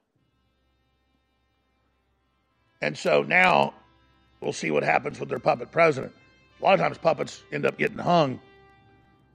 And 2.82 2.98
so 2.98 3.24
now 3.24 3.74
we'll 4.40 4.54
see 4.54 4.72
what 4.72 4.84
happens 4.84 5.20
with 5.20 5.28
their 5.28 5.40
puppet 5.40 5.72
president. 5.72 6.14
A 6.62 6.64
lot 6.64 6.74
of 6.76 6.80
times 6.80 6.98
puppets 6.98 7.44
end 7.52 7.66
up 7.66 7.78
getting 7.78 7.98
hung 7.98 8.40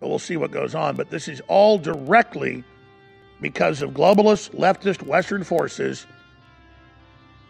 but 0.01 0.09
we'll 0.09 0.19
see 0.19 0.37
what 0.37 0.51
goes 0.51 0.75
on. 0.75 0.97
But 0.97 1.11
this 1.11 1.29
is 1.29 1.41
all 1.47 1.79
directly 1.79 2.65
because 3.41 3.83
of 3.83 3.91
globalist, 3.91 4.55
leftist, 4.55 5.03
Western 5.03 5.45
forces 5.45 6.07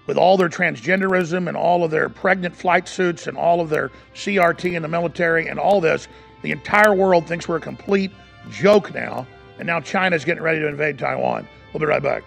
with 0.07 0.17
all 0.17 0.37
their 0.37 0.49
transgenderism 0.49 1.47
and 1.47 1.57
all 1.57 1.85
of 1.85 1.91
their 1.91 2.09
pregnant 2.09 2.57
flight 2.57 2.89
suits 2.89 3.27
and 3.27 3.37
all 3.37 3.61
of 3.61 3.71
their 3.71 3.91
CRT 4.15 4.73
in 4.75 4.83
the 4.83 4.89
military 4.89 5.47
and 5.47 5.59
all 5.59 5.81
this. 5.81 6.09
The 6.43 6.51
entire 6.51 6.95
world 6.95 7.27
thinks 7.27 7.47
we're 7.47 7.59
a 7.59 7.61
complete 7.61 8.11
joke 8.51 8.93
now. 8.95 9.27
And 9.59 9.67
now 9.67 9.81
China's 9.81 10.25
getting 10.25 10.43
ready 10.43 10.59
to 10.61 10.67
invade 10.67 10.99
Taiwan. 10.99 11.47
We'll 11.73 11.81
be 11.81 11.87
right 11.87 12.03
back. 12.03 12.25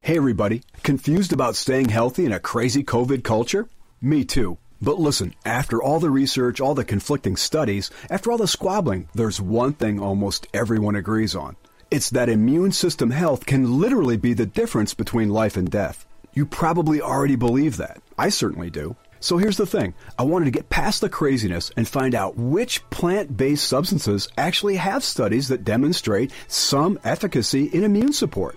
Hey, 0.00 0.16
everybody. 0.16 0.62
Confused 0.82 1.32
about 1.32 1.56
staying 1.56 1.88
healthy 1.88 2.26
in 2.26 2.32
a 2.32 2.40
crazy 2.40 2.84
COVID 2.84 3.24
culture? 3.24 3.68
Me 4.00 4.24
too. 4.24 4.58
But 4.80 4.98
listen, 4.98 5.34
after 5.44 5.82
all 5.82 6.00
the 6.00 6.10
research, 6.10 6.60
all 6.60 6.74
the 6.74 6.84
conflicting 6.84 7.36
studies, 7.36 7.90
after 8.10 8.30
all 8.32 8.38
the 8.38 8.48
squabbling, 8.48 9.08
there's 9.14 9.40
one 9.40 9.72
thing 9.72 10.00
almost 10.00 10.48
everyone 10.52 10.96
agrees 10.96 11.36
on. 11.36 11.56
It's 11.92 12.08
that 12.08 12.30
immune 12.30 12.72
system 12.72 13.10
health 13.10 13.44
can 13.44 13.78
literally 13.78 14.16
be 14.16 14.32
the 14.32 14.46
difference 14.46 14.94
between 14.94 15.28
life 15.28 15.58
and 15.58 15.70
death. 15.70 16.06
You 16.32 16.46
probably 16.46 17.02
already 17.02 17.36
believe 17.36 17.76
that. 17.76 18.00
I 18.16 18.30
certainly 18.30 18.70
do. 18.70 18.96
So 19.20 19.36
here's 19.36 19.58
the 19.58 19.66
thing. 19.66 19.92
I 20.18 20.22
wanted 20.22 20.46
to 20.46 20.52
get 20.52 20.70
past 20.70 21.02
the 21.02 21.10
craziness 21.10 21.70
and 21.76 21.86
find 21.86 22.14
out 22.14 22.34
which 22.34 22.88
plant-based 22.88 23.68
substances 23.68 24.26
actually 24.38 24.76
have 24.76 25.04
studies 25.04 25.48
that 25.48 25.64
demonstrate 25.64 26.32
some 26.48 26.98
efficacy 27.04 27.66
in 27.66 27.84
immune 27.84 28.14
support. 28.14 28.56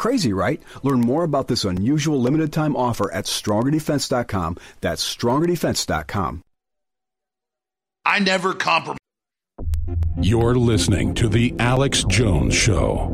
Crazy, 0.00 0.32
right? 0.32 0.62
Learn 0.82 1.02
more 1.02 1.24
about 1.24 1.48
this 1.48 1.62
unusual 1.62 2.18
limited 2.18 2.54
time 2.54 2.74
offer 2.74 3.12
at 3.12 3.26
strongerdefense.com. 3.26 4.56
That's 4.80 5.04
strongerdefense.com. 5.14 6.40
I 8.06 8.18
never 8.20 8.54
compromise. 8.54 8.96
You're 10.18 10.54
listening 10.54 11.12
to 11.16 11.28
The 11.28 11.54
Alex 11.58 12.04
Jones 12.04 12.54
Show. 12.54 13.08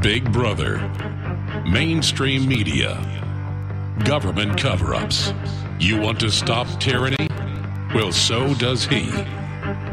Big 0.00 0.32
Brother, 0.32 0.78
mainstream 1.70 2.48
media, 2.48 2.96
government 4.06 4.58
cover 4.58 4.94
ups. 4.94 5.34
You 5.78 6.00
want 6.00 6.20
to 6.20 6.30
stop 6.30 6.66
tyranny? 6.80 7.29
Well, 7.92 8.12
so 8.12 8.54
does 8.54 8.84
he. 8.84 9.10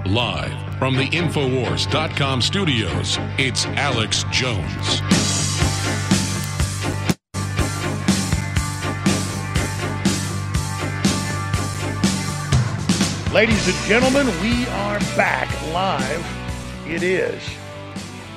Live 0.06 0.54
from 0.78 0.96
the 0.96 1.08
Infowars.com 1.08 2.42
studios, 2.44 3.18
it's 3.40 3.66
Alex 3.66 4.24
Jones. 4.32 5.02
Ladies 13.34 13.68
and 13.68 13.78
gentlemen, 13.88 14.28
we 14.42 14.68
are 14.68 15.00
back 15.16 15.50
live. 15.74 16.24
It 16.86 17.02
is 17.02 17.42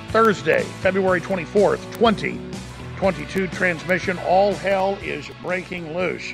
Thursday, 0.09 0.62
February 0.81 1.20
24th, 1.20 1.83
2022 1.99 3.49
transmission. 3.49 4.18
All 4.20 4.55
hell 4.55 4.96
is 5.03 5.31
breaking 5.42 5.94
loose. 5.94 6.33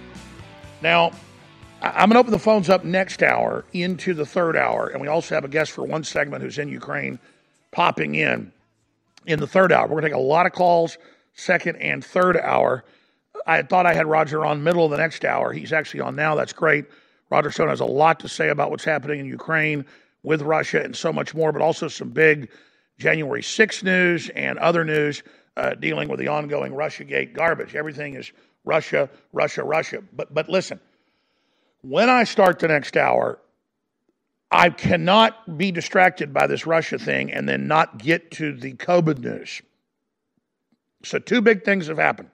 Now, 0.81 1.11
I'm 1.83 2.09
going 2.09 2.15
to 2.15 2.19
open 2.19 2.33
the 2.33 2.39
phones 2.39 2.69
up 2.69 2.85
next 2.85 3.23
hour 3.23 3.65
into 3.73 4.15
the 4.15 4.27
third 4.27 4.57
hour. 4.57 4.89
And 4.89 5.01
we 5.01 5.09
also 5.09 5.35
have 5.35 5.45
a 5.45 5.49
guest 5.49 5.73
for 5.73 5.85
one 5.85 6.05
segment 6.05 6.43
who's 6.43 6.59
in 6.59 6.69
Ukraine 6.69 7.19
popping 7.71 8.15
in 8.15 8.53
in 9.27 9.41
the 9.41 9.47
third 9.47 9.73
hour. 9.73 9.85
We're 9.85 10.01
going 10.01 10.05
to 10.05 10.09
take 10.11 10.17
a 10.17 10.21
lot 10.21 10.47
of 10.47 10.53
calls, 10.53 10.97
second 11.35 11.77
and 11.77 12.05
third 12.05 12.37
hour. 12.37 12.85
I 13.47 13.63
thought 13.63 13.87
I 13.87 13.95
had 13.95 14.07
Roger 14.07 14.45
on 14.47 14.65
middle 14.65 14.85
of 14.85 14.91
the 14.91 14.97
next 14.97 15.25
hour. 15.25 15.53
He's 15.53 15.73
actually 15.73 16.01
on 16.01 16.17
now. 16.17 16.35
That's 16.35 16.53
great. 16.53 16.87
Roger 17.31 17.51
Stone 17.51 17.69
has 17.69 17.81
a 17.81 17.85
lot 17.85 18.21
to 18.21 18.29
say 18.29 18.49
about 18.49 18.71
what's 18.71 18.85
happening 18.85 19.21
in 19.21 19.27
Ukraine 19.27 19.85
with 20.23 20.43
Russia 20.43 20.83
and 20.83 20.97
so 20.97 21.13
much 21.13 21.35
more, 21.35 21.53
but 21.53 21.61
also 21.61 21.89
some 21.89 22.11
big 22.11 22.49
January 22.99 23.43
6 23.43 23.83
news 23.83 24.31
and 24.31 24.59
other 24.59 24.85
news 24.85 25.23
uh, 25.57 25.75
dealing 25.75 26.09
with 26.09 26.21
the 26.21 26.29
ongoing 26.29 26.73
Russiagate 26.73 27.35
garbage. 27.35 27.75
Everything 27.75 28.15
is 28.15 28.33
Russia, 28.65 29.09
Russia, 29.33 29.65
Russia. 29.65 30.03
But 30.13 30.33
but 30.33 30.49
listen, 30.49 30.81
when 31.89 32.11
I 32.11 32.25
start 32.25 32.59
the 32.59 32.69
next 32.69 32.97
hour, 32.97 33.39
I 34.51 34.71
cannot 34.71 35.57
be 35.57 35.71
distracted 35.71 36.33
by 36.33 36.47
this 36.47 36.67
Russia 36.67 36.99
thing 36.99 37.33
and 37.33 37.49
then 37.49 37.69
not 37.69 37.99
get 37.99 38.31
to 38.33 38.53
the 38.53 38.75
COVID 38.75 39.19
news. 39.19 39.63
So, 41.05 41.19
two 41.19 41.41
big 41.41 41.65
things 41.65 41.87
have 41.87 41.99
happened. 41.99 42.31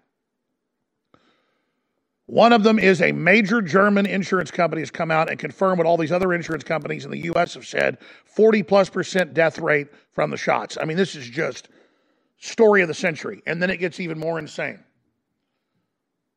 One 2.27 2.55
of 2.55 2.63
them 2.63 2.79
is 2.79 3.03
a 3.03 3.13
major 3.13 3.61
German 3.61 4.07
insurance 4.07 4.51
company 4.51 4.81
has 4.81 4.91
come 4.91 5.11
out 5.11 5.29
and 5.29 5.39
confirmed 5.39 5.79
what 5.79 5.87
all 5.87 5.99
these 5.99 6.13
other 6.13 6.33
insurance 6.33 6.65
companies 6.65 7.05
in 7.05 7.11
the 7.11 7.25
U.S. 7.25 7.55
have 7.55 7.67
said 7.67 7.99
40 8.25 8.63
plus 8.63 8.89
percent 8.89 9.35
death 9.35 9.59
rate 9.59 9.89
from 10.13 10.31
the 10.31 10.39
shots. 10.39 10.79
I 10.81 10.87
mean, 10.87 10.97
this 10.97 11.15
is 11.15 11.29
just 11.29 11.69
story 12.39 12.81
of 12.81 12.89
the 12.89 12.95
century. 12.95 13.43
And 13.47 13.61
then 13.63 13.69
it 13.69 13.79
gets 13.79 14.01
even 14.01 14.19
more 14.19 14.39
insane. 14.39 14.79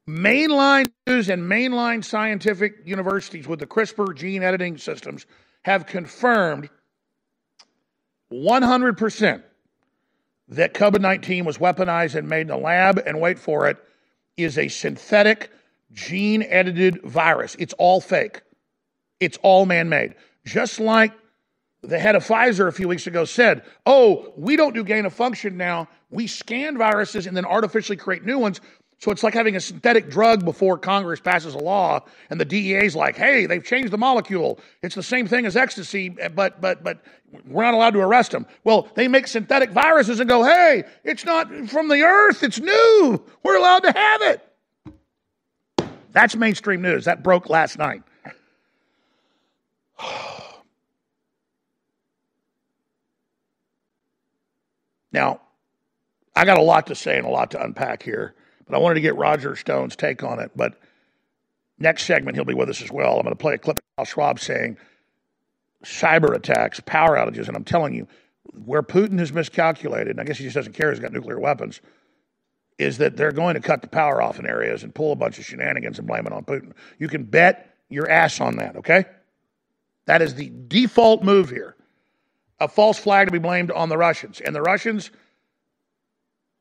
Mainline 0.07 0.85
news 1.07 1.29
and 1.29 1.43
mainline 1.43 2.03
scientific 2.03 2.75
universities 2.85 3.47
with 3.47 3.59
the 3.59 3.65
CRISPR 3.65 4.15
gene 4.15 4.43
editing 4.43 4.77
systems 4.77 5.25
have 5.63 5.87
confirmed 5.87 6.69
100% 8.31 9.43
that 10.49 10.73
COVID 10.75 11.01
19 11.01 11.45
was 11.45 11.57
weaponized 11.57 12.13
and 12.13 12.29
made 12.29 12.41
in 12.41 12.51
a 12.51 12.57
lab, 12.57 13.01
and 13.05 13.19
wait 13.19 13.39
for 13.39 13.67
it, 13.67 13.77
is 14.37 14.59
a 14.59 14.67
synthetic 14.67 15.51
gene 15.91 16.43
edited 16.43 17.01
virus. 17.01 17.55
It's 17.57 17.73
all 17.73 17.99
fake, 17.99 18.41
it's 19.19 19.39
all 19.41 19.65
man 19.65 19.89
made. 19.89 20.13
Just 20.45 20.79
like 20.79 21.13
the 21.81 21.99
head 21.99 22.15
of 22.15 22.25
Pfizer 22.25 22.67
a 22.67 22.71
few 22.71 22.87
weeks 22.87 23.07
ago 23.07 23.25
said, 23.25 23.63
Oh, 23.85 24.33
we 24.37 24.55
don't 24.55 24.73
do 24.73 24.83
gain 24.83 25.05
of 25.05 25.13
function 25.13 25.57
now. 25.57 25.87
We 26.09 26.27
scan 26.27 26.77
viruses 26.77 27.27
and 27.27 27.35
then 27.35 27.45
artificially 27.45 27.97
create 27.97 28.23
new 28.23 28.37
ones. 28.37 28.61
So 28.99 29.11
it's 29.11 29.23
like 29.23 29.33
having 29.33 29.55
a 29.55 29.59
synthetic 29.59 30.09
drug 30.09 30.45
before 30.45 30.77
Congress 30.77 31.19
passes 31.19 31.53
a 31.53 31.57
law 31.59 32.01
and 32.29 32.39
the 32.39 32.45
DEA 32.45 32.85
is 32.85 32.95
like, 32.95 33.17
hey, 33.17 33.45
they've 33.45 33.63
changed 33.63 33.91
the 33.91 33.97
molecule. 33.97 34.59
It's 34.81 34.95
the 34.95 35.03
same 35.03 35.27
thing 35.27 35.45
as 35.45 35.55
ecstasy, 35.57 36.09
but 36.09 36.61
but 36.61 36.83
but 36.83 37.03
we're 37.45 37.63
not 37.63 37.73
allowed 37.73 37.91
to 37.91 37.99
arrest 37.99 38.31
them. 38.31 38.45
Well, 38.63 38.87
they 38.95 39.07
make 39.07 39.27
synthetic 39.27 39.71
viruses 39.71 40.19
and 40.19 40.29
go, 40.29 40.43
hey, 40.43 40.85
it's 41.03 41.25
not 41.25 41.51
from 41.69 41.89
the 41.89 42.01
earth, 42.01 42.41
it's 42.41 42.59
new. 42.59 43.23
We're 43.43 43.57
allowed 43.57 43.83
to 43.83 43.91
have 43.91 44.21
it. 44.21 44.41
That's 46.11 46.35
mainstream 46.35 46.81
news. 46.81 47.05
That 47.05 47.23
broke 47.23 47.49
last 47.49 47.77
night. 47.77 48.03
Now, 55.11 55.39
I 56.35 56.43
got 56.43 56.57
a 56.57 56.61
lot 56.61 56.87
to 56.87 56.95
say 56.95 57.17
and 57.17 57.25
a 57.25 57.29
lot 57.29 57.51
to 57.51 57.63
unpack 57.63 58.03
here. 58.03 58.35
But 58.67 58.75
I 58.75 58.79
wanted 58.79 58.95
to 58.95 59.01
get 59.01 59.15
Roger 59.15 59.55
Stone's 59.55 59.95
take 59.95 60.23
on 60.23 60.39
it. 60.39 60.51
But 60.55 60.79
next 61.79 62.05
segment, 62.05 62.35
he'll 62.35 62.45
be 62.45 62.53
with 62.53 62.69
us 62.69 62.81
as 62.81 62.91
well. 62.91 63.17
I'm 63.17 63.23
going 63.23 63.35
to 63.35 63.35
play 63.35 63.53
a 63.53 63.57
clip 63.57 63.77
of 63.77 63.83
Al 63.97 64.05
Schwab 64.05 64.39
saying 64.39 64.77
cyber 65.83 66.35
attacks, 66.35 66.79
power 66.79 67.15
outages. 67.15 67.47
And 67.47 67.55
I'm 67.55 67.63
telling 67.63 67.93
you, 67.93 68.07
where 68.63 68.83
Putin 68.83 69.19
has 69.19 69.33
miscalculated, 69.33 70.09
and 70.09 70.21
I 70.21 70.23
guess 70.23 70.37
he 70.37 70.43
just 70.43 70.55
doesn't 70.55 70.73
care, 70.73 70.91
he's 70.91 70.99
got 70.99 71.11
nuclear 71.11 71.39
weapons, 71.39 71.81
is 72.77 72.97
that 72.97 73.17
they're 73.17 73.31
going 73.31 73.55
to 73.55 73.61
cut 73.61 73.81
the 73.81 73.87
power 73.87 74.21
off 74.21 74.39
in 74.39 74.45
areas 74.45 74.83
and 74.83 74.93
pull 74.93 75.11
a 75.11 75.15
bunch 75.15 75.39
of 75.39 75.45
shenanigans 75.45 75.97
and 75.97 76.07
blame 76.07 76.25
it 76.25 76.33
on 76.33 76.43
Putin. 76.43 76.73
You 76.99 77.07
can 77.07 77.23
bet 77.23 77.75
your 77.89 78.09
ass 78.09 78.41
on 78.41 78.57
that, 78.57 78.77
okay? 78.77 79.05
That 80.05 80.21
is 80.21 80.35
the 80.35 80.51
default 80.67 81.23
move 81.23 81.49
here. 81.49 81.75
A 82.59 82.67
false 82.67 82.97
flag 82.97 83.27
to 83.27 83.31
be 83.31 83.39
blamed 83.39 83.71
on 83.71 83.89
the 83.89 83.97
Russians. 83.97 84.41
And 84.41 84.55
the 84.55 84.61
Russians 84.61 85.11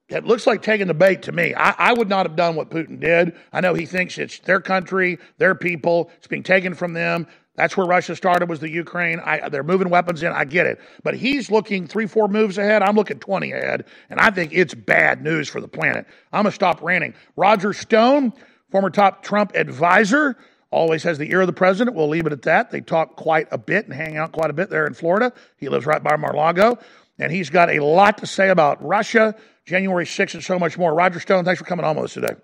it 0.08 0.24
looks 0.24 0.46
like 0.46 0.62
taking 0.62 0.86
the 0.86 0.94
bait 0.94 1.22
to 1.22 1.32
me. 1.32 1.54
I, 1.54 1.74
I, 1.78 1.92
would 1.94 2.08
not 2.08 2.26
have 2.26 2.36
done 2.36 2.56
what 2.56 2.70
Putin 2.70 3.00
did. 3.00 3.34
I 3.52 3.60
know 3.60 3.72
he 3.72 3.86
thinks 3.86 4.18
it's 4.18 4.38
their 4.40 4.60
country, 4.60 5.18
their 5.38 5.54
people. 5.54 6.10
It's 6.18 6.26
being 6.26 6.42
taken 6.42 6.74
from 6.74 6.92
them. 6.92 7.26
That's 7.56 7.76
where 7.76 7.86
Russia 7.86 8.16
started 8.16 8.48
was 8.48 8.60
the 8.60 8.68
Ukraine. 8.68 9.20
I, 9.20 9.48
they're 9.48 9.62
moving 9.62 9.88
weapons 9.88 10.22
in. 10.22 10.32
I 10.32 10.44
get 10.44 10.66
it. 10.66 10.80
But 11.04 11.14
he's 11.14 11.50
looking 11.50 11.86
three, 11.86 12.06
four 12.06 12.28
moves 12.28 12.58
ahead. 12.58 12.82
I'm 12.82 12.96
looking 12.96 13.18
20 13.18 13.52
ahead. 13.52 13.84
And 14.10 14.18
I 14.20 14.30
think 14.30 14.52
it's 14.52 14.74
bad 14.74 15.22
news 15.22 15.48
for 15.48 15.60
the 15.60 15.68
planet. 15.68 16.06
I'm 16.32 16.42
going 16.42 16.50
to 16.50 16.54
stop 16.54 16.82
ranting. 16.82 17.14
Roger 17.36 17.72
Stone, 17.72 18.32
former 18.70 18.90
top 18.90 19.22
Trump 19.22 19.52
advisor, 19.54 20.36
always 20.72 21.04
has 21.04 21.16
the 21.16 21.30
ear 21.30 21.42
of 21.42 21.46
the 21.46 21.52
president. 21.52 21.96
We'll 21.96 22.08
leave 22.08 22.26
it 22.26 22.32
at 22.32 22.42
that. 22.42 22.72
They 22.72 22.80
talk 22.80 23.14
quite 23.14 23.46
a 23.52 23.58
bit 23.58 23.84
and 23.84 23.94
hang 23.94 24.16
out 24.16 24.32
quite 24.32 24.50
a 24.50 24.54
bit 24.54 24.68
there 24.68 24.86
in 24.86 24.94
Florida. 24.94 25.32
He 25.56 25.68
lives 25.68 25.86
right 25.86 26.02
by 26.02 26.16
Mar-Lago. 26.16 26.78
And 27.18 27.30
he's 27.30 27.50
got 27.50 27.70
a 27.70 27.82
lot 27.84 28.18
to 28.18 28.26
say 28.26 28.48
about 28.48 28.84
Russia, 28.84 29.34
January 29.66 30.04
6th, 30.04 30.34
and 30.34 30.42
so 30.42 30.58
much 30.58 30.76
more. 30.76 30.94
Roger 30.94 31.20
Stone, 31.20 31.44
thanks 31.44 31.60
for 31.60 31.64
coming 31.64 31.84
on 31.84 31.96
with 31.96 32.06
us 32.06 32.14
today. 32.14 32.34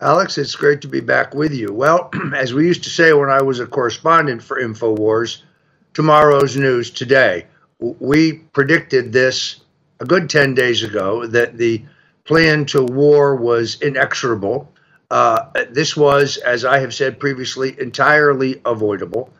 Alex, 0.00 0.38
it's 0.38 0.54
great 0.54 0.82
to 0.82 0.88
be 0.88 1.00
back 1.00 1.34
with 1.34 1.52
you. 1.52 1.72
Well, 1.72 2.10
as 2.34 2.52
we 2.52 2.66
used 2.66 2.84
to 2.84 2.90
say 2.90 3.12
when 3.12 3.30
I 3.30 3.42
was 3.42 3.60
a 3.60 3.66
correspondent 3.66 4.42
for 4.42 4.60
InfoWars, 4.60 5.42
tomorrow's 5.94 6.56
news 6.56 6.90
today. 6.90 7.46
We 7.78 8.34
predicted 8.34 9.12
this 9.12 9.60
a 10.00 10.04
good 10.04 10.28
10 10.28 10.52
days 10.54 10.82
ago 10.82 11.26
that 11.26 11.56
the 11.56 11.82
plan 12.24 12.66
to 12.66 12.82
war 12.82 13.34
was 13.34 13.80
inexorable. 13.80 14.70
Uh, 15.10 15.46
this 15.70 15.96
was, 15.96 16.36
as 16.36 16.66
I 16.66 16.80
have 16.80 16.92
said 16.92 17.18
previously, 17.18 17.80
entirely 17.80 18.60
avoidable. 18.66 19.32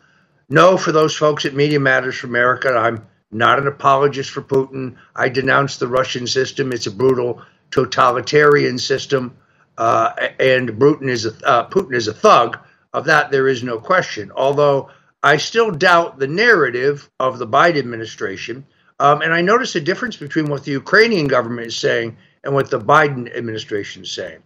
No, 0.49 0.77
for 0.77 0.91
those 0.91 1.15
folks 1.15 1.45
at 1.45 1.53
Media 1.53 1.79
Matters 1.79 2.15
for 2.15 2.27
America, 2.27 2.73
I'm 2.75 3.05
not 3.31 3.59
an 3.59 3.67
apologist 3.67 4.31
for 4.31 4.41
Putin. 4.41 4.95
I 5.15 5.29
denounce 5.29 5.77
the 5.77 5.87
Russian 5.87 6.27
system. 6.27 6.71
It's 6.71 6.87
a 6.87 6.91
brutal 6.91 7.41
totalitarian 7.71 8.79
system, 8.79 9.37
uh, 9.77 10.13
and 10.39 10.69
Putin 10.69 11.09
is 11.09 11.25
a 11.25 11.33
uh, 11.45 11.69
Putin 11.69 11.95
is 11.95 12.07
a 12.07 12.13
thug. 12.13 12.57
Of 12.93 13.05
that, 13.05 13.31
there 13.31 13.47
is 13.47 13.63
no 13.63 13.79
question. 13.79 14.31
Although 14.33 14.89
I 15.21 15.37
still 15.37 15.71
doubt 15.71 16.19
the 16.19 16.27
narrative 16.27 17.09
of 17.19 17.37
the 17.37 17.47
Biden 17.47 17.77
administration, 17.77 18.65
um, 18.99 19.21
and 19.21 19.33
I 19.33 19.41
notice 19.41 19.75
a 19.75 19.81
difference 19.81 20.15
between 20.15 20.45
what 20.49 20.63
the 20.63 20.71
Ukrainian 20.71 21.27
government 21.27 21.67
is 21.67 21.75
saying 21.75 22.17
and 22.43 22.53
what 22.53 22.71
the 22.71 22.79
Biden 22.79 23.35
administration 23.35 24.03
is 24.03 24.11
saying. 24.11 24.39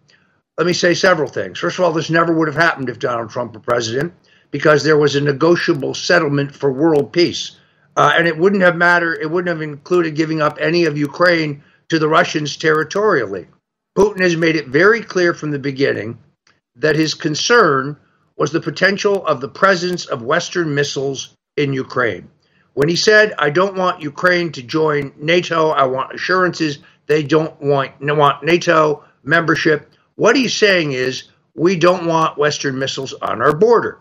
Let 0.58 0.67
me 0.67 0.74
say 0.74 0.96
several 0.96 1.30
things. 1.30 1.60
First 1.60 1.78
of 1.78 1.86
all, 1.86 1.94
this 1.94 2.10
never 2.10 2.34
would 2.34 2.48
have 2.48 2.58
happened 2.58 2.89
if 2.89 3.00
Donald 3.00 3.30
Trump 3.30 3.54
were 3.54 3.60
president, 3.60 4.13
because 4.50 4.84
there 4.84 4.98
was 4.98 5.15
a 5.15 5.22
negotiable 5.22 5.94
settlement 5.94 6.54
for 6.54 6.74
world 6.74 7.13
peace 7.13 7.58
uh, 7.95 8.13
and 8.15 8.27
it 8.27 8.38
wouldn't 8.38 8.62
have 8.62 8.75
mattered, 8.75 9.19
it 9.21 9.30
wouldn't 9.30 9.49
have 9.49 9.62
included 9.62 10.15
giving 10.15 10.41
up 10.41 10.58
any 10.60 10.86
of 10.86 10.97
Ukraine 10.97 11.63
to 11.89 11.99
the 11.99 12.08
Russians 12.08 12.58
territorially. 12.58 13.47
Putin 13.97 14.21
has 14.21 14.38
made 14.38 14.56
it 14.56 14.67
very 14.67 15.01
clear 15.01 15.34
from 15.34 15.51
the 15.51 15.60
beginning 15.60 16.17
that 16.75 16.95
his 16.95 17.13
concern 17.13 17.97
was 18.38 18.51
the 18.51 18.62
potential 18.62 19.25
of 19.25 19.41
the 19.41 19.49
presence 19.49 20.06
of 20.06 20.23
Western 20.23 20.73
missiles 20.73 21.36
in 21.58 21.73
Ukraine. 21.73 22.30
When 22.73 22.88
he 22.88 22.95
said, 22.95 23.34
I 23.38 23.49
don't 23.49 23.75
want 23.75 24.01
Ukraine 24.01 24.54
to 24.54 24.63
join 24.63 25.12
NATO, 25.17 25.69
I 25.69 25.84
want 25.84 26.15
assurances 26.15 26.80
they 27.08 27.23
don't 27.23 27.62
want, 27.62 27.91
want 27.99 28.43
NATO 28.43 29.04
membership, 29.23 29.91
what 30.15 30.36
he's 30.36 30.56
saying 30.56 30.93
is, 30.93 31.23
we 31.54 31.75
don't 31.75 32.06
want 32.06 32.38
Western 32.38 32.80
missiles 32.80 33.13
on 33.13 33.41
our 33.41 33.54
border. 33.54 33.99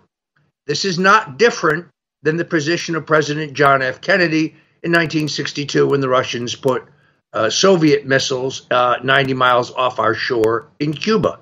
This 0.66 0.84
is 0.84 0.98
not 0.98 1.36
different 1.36 1.88
than 2.22 2.36
the 2.36 2.44
position 2.44 2.96
of 2.96 3.06
President 3.06 3.54
John 3.54 3.82
F. 3.82 4.00
Kennedy 4.00 4.54
in 4.82 4.92
1962 4.92 5.86
when 5.86 6.00
the 6.00 6.08
Russians 6.08 6.54
put 6.54 6.84
uh, 7.32 7.48
Soviet 7.48 8.06
missiles 8.06 8.66
uh, 8.70 8.96
90 9.02 9.34
miles 9.34 9.70
off 9.72 9.98
our 9.98 10.14
shore 10.14 10.68
in 10.78 10.92
Cuba. 10.92 11.38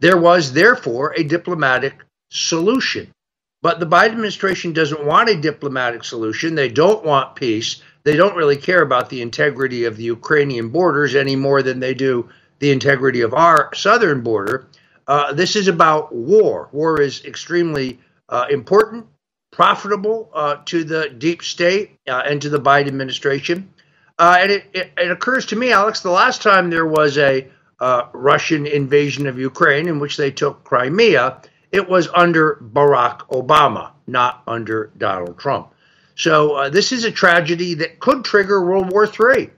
There 0.00 0.16
was, 0.16 0.52
therefore, 0.52 1.14
a 1.16 1.22
diplomatic 1.22 1.94
solution. 2.30 3.12
But 3.60 3.78
the 3.78 3.86
Biden 3.86 4.12
administration 4.12 4.72
doesn't 4.72 5.04
want 5.04 5.28
a 5.28 5.40
diplomatic 5.40 6.02
solution. 6.02 6.54
They 6.54 6.68
don't 6.68 7.04
want 7.04 7.36
peace. 7.36 7.80
They 8.02 8.16
don't 8.16 8.36
really 8.36 8.56
care 8.56 8.82
about 8.82 9.08
the 9.08 9.22
integrity 9.22 9.84
of 9.84 9.96
the 9.96 10.02
Ukrainian 10.02 10.70
borders 10.70 11.14
any 11.14 11.36
more 11.36 11.62
than 11.62 11.78
they 11.78 11.94
do 11.94 12.28
the 12.58 12.72
integrity 12.72 13.20
of 13.20 13.34
our 13.34 13.72
southern 13.74 14.22
border. 14.22 14.66
Uh, 15.06 15.32
this 15.32 15.54
is 15.54 15.68
about 15.68 16.14
war. 16.14 16.68
War 16.72 17.00
is 17.00 17.24
extremely 17.24 18.00
uh, 18.28 18.46
important 18.50 19.06
profitable 19.52 20.30
uh, 20.34 20.56
to 20.64 20.82
the 20.82 21.10
deep 21.10 21.42
state 21.42 21.98
uh, 22.08 22.22
and 22.26 22.42
to 22.42 22.48
the 22.48 22.58
Biden 22.58 22.88
administration. 22.88 23.72
Uh, 24.18 24.36
and 24.40 24.50
it, 24.50 24.64
it, 24.72 24.92
it, 24.96 25.10
occurs 25.10 25.46
to 25.46 25.56
me, 25.56 25.72
Alex, 25.72 26.00
the 26.00 26.10
last 26.10 26.42
time 26.42 26.70
there 26.70 26.86
was 26.86 27.18
a 27.18 27.46
uh, 27.80 28.08
Russian 28.12 28.66
invasion 28.66 29.26
of 29.26 29.38
Ukraine 29.38 29.88
in 29.88 29.98
which 29.98 30.16
they 30.16 30.30
took 30.30 30.64
Crimea, 30.64 31.42
it 31.70 31.88
was 31.88 32.08
under 32.14 32.56
Barack 32.72 33.20
Obama, 33.28 33.92
not 34.06 34.42
under 34.46 34.90
Donald 34.98 35.38
Trump. 35.38 35.72
So 36.14 36.54
uh, 36.54 36.68
this 36.68 36.92
is 36.92 37.04
a 37.04 37.10
tragedy 37.10 37.74
that 37.74 37.98
could 38.00 38.24
trigger 38.24 38.64
World 38.64 38.90
War 38.90 39.04
III. 39.04 39.50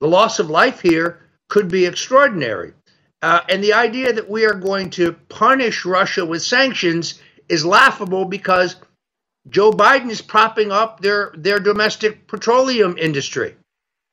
The 0.00 0.08
loss 0.08 0.38
of 0.38 0.50
life 0.50 0.80
here 0.80 1.20
could 1.48 1.68
be 1.68 1.86
extraordinary. 1.86 2.72
Uh, 3.20 3.40
and 3.48 3.62
the 3.62 3.74
idea 3.74 4.12
that 4.12 4.28
we 4.28 4.44
are 4.44 4.54
going 4.54 4.90
to 4.90 5.12
punish 5.28 5.84
Russia 5.84 6.24
with 6.24 6.42
sanctions 6.42 7.20
is 7.48 7.64
laughable 7.64 8.24
because 8.24 8.76
Joe 9.50 9.70
Biden 9.70 10.10
is 10.10 10.20
propping 10.20 10.70
up 10.70 11.00
their, 11.00 11.32
their 11.36 11.58
domestic 11.58 12.26
petroleum 12.26 12.96
industry. 12.98 13.56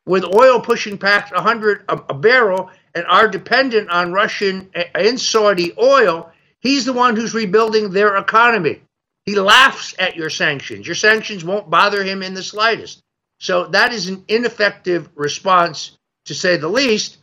With 0.05 0.23
oil 0.23 0.61
pushing 0.61 0.97
past 0.97 1.33
100 1.33 1.85
a, 1.89 1.93
a 2.09 2.13
barrel 2.13 2.69
and 2.93 3.05
are 3.07 3.27
dependent 3.27 3.89
on 3.89 4.13
Russian 4.13 4.69
and 4.93 5.19
Saudi 5.19 5.73
oil, 5.77 6.31
he's 6.59 6.85
the 6.85 6.93
one 6.93 7.15
who's 7.15 7.33
rebuilding 7.33 7.89
their 7.89 8.15
economy. 8.15 8.81
He 9.25 9.35
laughs 9.35 9.95
at 9.97 10.15
your 10.15 10.29
sanctions. 10.29 10.85
Your 10.85 10.95
sanctions 10.95 11.43
won't 11.43 11.69
bother 11.69 12.03
him 12.03 12.21
in 12.21 12.35
the 12.35 12.43
slightest. 12.43 13.01
So 13.39 13.65
that 13.67 13.91
is 13.91 14.07
an 14.07 14.23
ineffective 14.27 15.09
response, 15.15 15.97
to 16.25 16.35
say 16.35 16.57
the 16.57 16.69
least. 16.69 17.17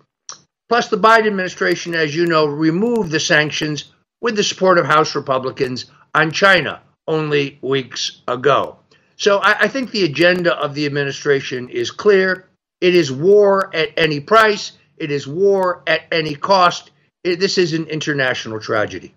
Plus, 0.69 0.89
the 0.89 0.99
Biden 0.99 1.29
administration, 1.29 1.95
as 1.95 2.15
you 2.15 2.27
know, 2.27 2.47
removed 2.47 3.11
the 3.11 3.21
sanctions 3.21 3.93
with 4.21 4.37
the 4.37 4.43
support 4.43 4.79
of 4.79 4.87
House 4.87 5.15
Republicans 5.15 5.87
on 6.15 6.33
China 6.33 6.81
only 7.07 7.59
weeks 7.63 8.23
ago. 8.29 8.79
So 9.17 9.39
I, 9.39 9.61
I 9.61 9.69
think 9.69 9.91
the 9.91 10.05
agenda 10.05 10.55
of 10.55 10.75
the 10.75 10.87
administration 10.87 11.69
is 11.69 11.91
clear. 11.91 12.49
It 12.81 12.95
is 12.95 13.13
war 13.13 13.75
at 13.75 13.91
any 13.97 14.21
price. 14.21 14.73
It 14.97 15.11
is 15.11 15.27
war 15.27 15.83
at 15.87 16.03
any 16.11 16.35
cost. 16.35 16.91
it, 17.25 17.41
this 17.41 17.59
is 17.59 17.73
an 17.73 17.87
international 17.87 18.61
tragedy. 18.61 19.15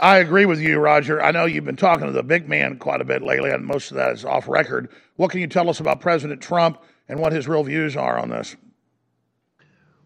I 0.00 0.18
agree 0.18 0.46
with 0.46 0.60
you, 0.60 0.78
Roger. 0.78 1.20
I 1.20 1.32
know 1.32 1.44
you've 1.44 1.64
been 1.64 1.74
talking 1.76 2.06
to 2.06 2.12
the 2.12 2.22
big 2.22 2.48
man 2.48 2.78
quite 2.78 3.00
a 3.00 3.04
bit 3.04 3.22
lately, 3.22 3.50
and 3.50 3.64
most 3.66 3.90
of 3.90 3.96
that 3.96 4.12
is 4.12 4.24
off 4.24 4.48
record. 4.48 4.88
What 5.16 5.32
can 5.32 5.40
you 5.40 5.48
tell 5.48 5.68
us 5.68 5.80
about 5.80 6.00
President 6.00 6.40
Trump 6.40 6.80
and 7.08 7.18
what 7.18 7.32
his 7.32 7.48
real 7.48 7.64
views 7.64 7.96
are 7.96 8.16
on 8.16 8.28
this? 8.28 8.54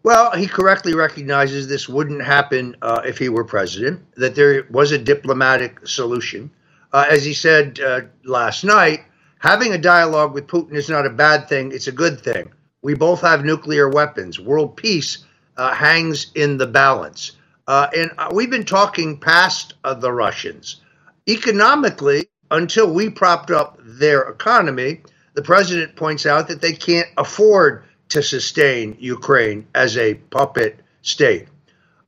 Well, 0.03 0.31
he 0.31 0.47
correctly 0.47 0.93
recognizes 0.93 1.67
this 1.67 1.87
wouldn't 1.87 2.21
happen 2.21 2.75
uh, 2.81 3.01
if 3.05 3.17
he 3.17 3.29
were 3.29 3.45
president, 3.45 4.01
that 4.15 4.35
there 4.35 4.67
was 4.69 4.91
a 4.91 4.97
diplomatic 4.97 5.87
solution. 5.87 6.51
Uh, 6.91 7.05
as 7.09 7.23
he 7.23 7.33
said 7.33 7.79
uh, 7.79 8.01
last 8.25 8.65
night, 8.65 9.05
having 9.39 9.71
a 9.71 9.77
dialogue 9.77 10.33
with 10.33 10.47
Putin 10.47 10.73
is 10.73 10.89
not 10.89 11.05
a 11.05 11.09
bad 11.09 11.47
thing, 11.47 11.71
it's 11.71 11.87
a 11.87 11.91
good 11.91 12.19
thing. 12.19 12.51
We 12.81 12.95
both 12.95 13.21
have 13.21 13.45
nuclear 13.45 13.87
weapons. 13.87 14.41
World 14.41 14.75
peace 14.75 15.19
uh, 15.55 15.73
hangs 15.73 16.31
in 16.35 16.57
the 16.57 16.67
balance. 16.67 17.31
Uh, 17.65 17.87
and 17.95 18.11
uh, 18.17 18.29
we've 18.33 18.51
been 18.51 18.65
talking 18.65 19.17
past 19.17 19.75
the 19.99 20.11
Russians. 20.11 20.81
Economically, 21.29 22.27
until 22.51 22.93
we 22.93 23.09
propped 23.09 23.51
up 23.51 23.79
their 23.81 24.23
economy, 24.23 25.01
the 25.33 25.41
president 25.41 25.95
points 25.95 26.25
out 26.25 26.49
that 26.49 26.61
they 26.61 26.73
can't 26.73 27.07
afford 27.17 27.85
to 28.13 28.23
sustain 28.23 28.95
Ukraine 28.99 29.65
as 29.73 29.97
a 29.97 30.13
puppet 30.13 30.79
state. 31.01 31.47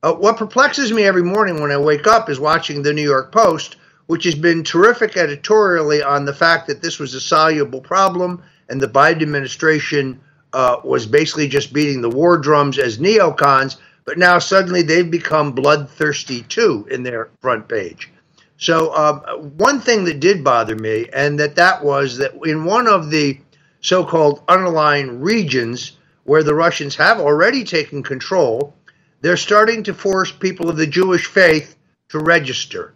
Uh, 0.02 0.12
what 0.14 0.36
perplexes 0.36 0.92
me 0.92 1.02
every 1.02 1.22
morning 1.22 1.60
when 1.60 1.72
I 1.72 1.78
wake 1.78 2.06
up 2.06 2.30
is 2.30 2.38
watching 2.38 2.82
the 2.82 2.92
New 2.92 3.02
York 3.02 3.32
Post, 3.32 3.76
which 4.06 4.22
has 4.22 4.36
been 4.36 4.62
terrific 4.62 5.16
editorially 5.16 6.02
on 6.02 6.24
the 6.24 6.32
fact 6.32 6.68
that 6.68 6.80
this 6.80 7.00
was 7.00 7.14
a 7.14 7.20
soluble 7.20 7.80
problem 7.80 8.40
and 8.68 8.80
the 8.80 8.86
Biden 8.86 9.22
administration 9.22 10.20
uh, 10.52 10.76
was 10.84 11.06
basically 11.06 11.48
just 11.48 11.72
beating 11.72 12.02
the 12.02 12.08
war 12.08 12.38
drums 12.38 12.78
as 12.78 12.98
neocons, 12.98 13.76
but 14.04 14.16
now 14.16 14.38
suddenly 14.38 14.82
they've 14.82 15.10
become 15.10 15.50
bloodthirsty 15.50 16.42
too 16.42 16.86
in 16.88 17.02
their 17.02 17.30
front 17.40 17.68
page. 17.68 18.12
So 18.58 18.94
um, 18.94 19.20
one 19.58 19.80
thing 19.80 20.04
that 20.04 20.20
did 20.20 20.44
bother 20.44 20.76
me, 20.76 21.08
and 21.12 21.38
that 21.40 21.56
that 21.56 21.84
was 21.84 22.16
that 22.18 22.32
in 22.44 22.64
one 22.64 22.86
of 22.86 23.10
the 23.10 23.40
so-called 23.80 24.44
unaligned 24.46 25.22
regions 25.22 25.95
where 26.26 26.42
the 26.42 26.54
Russians 26.54 26.96
have 26.96 27.18
already 27.18 27.64
taken 27.64 28.02
control, 28.02 28.74
they're 29.22 29.36
starting 29.36 29.84
to 29.84 29.94
force 29.94 30.30
people 30.30 30.68
of 30.68 30.76
the 30.76 30.86
Jewish 30.86 31.26
faith 31.26 31.76
to 32.10 32.18
register. 32.18 32.94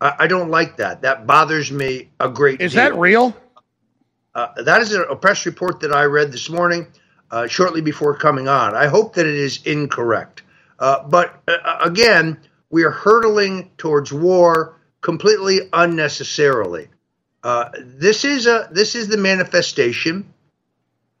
I, 0.00 0.14
I 0.20 0.26
don't 0.26 0.50
like 0.50 0.78
that. 0.78 1.02
That 1.02 1.26
bothers 1.26 1.70
me 1.70 2.10
a 2.18 2.28
great 2.28 2.60
is 2.60 2.72
deal. 2.72 2.82
Is 2.82 2.88
that 2.90 2.98
real? 2.98 3.36
Uh, 4.34 4.62
that 4.62 4.80
is 4.80 4.94
a 4.94 5.14
press 5.14 5.44
report 5.44 5.80
that 5.80 5.92
I 5.92 6.04
read 6.04 6.32
this 6.32 6.48
morning, 6.48 6.86
uh, 7.30 7.46
shortly 7.46 7.82
before 7.82 8.16
coming 8.16 8.48
on. 8.48 8.74
I 8.74 8.86
hope 8.86 9.14
that 9.14 9.26
it 9.26 9.34
is 9.34 9.60
incorrect. 9.64 10.42
Uh, 10.78 11.06
but 11.06 11.42
uh, 11.46 11.78
again, 11.82 12.38
we 12.70 12.84
are 12.84 12.90
hurtling 12.90 13.70
towards 13.76 14.10
war 14.12 14.80
completely 15.02 15.68
unnecessarily. 15.74 16.88
Uh, 17.44 17.68
this 17.78 18.24
is 18.24 18.46
a 18.46 18.68
this 18.70 18.94
is 18.94 19.08
the 19.08 19.16
manifestation 19.18 20.31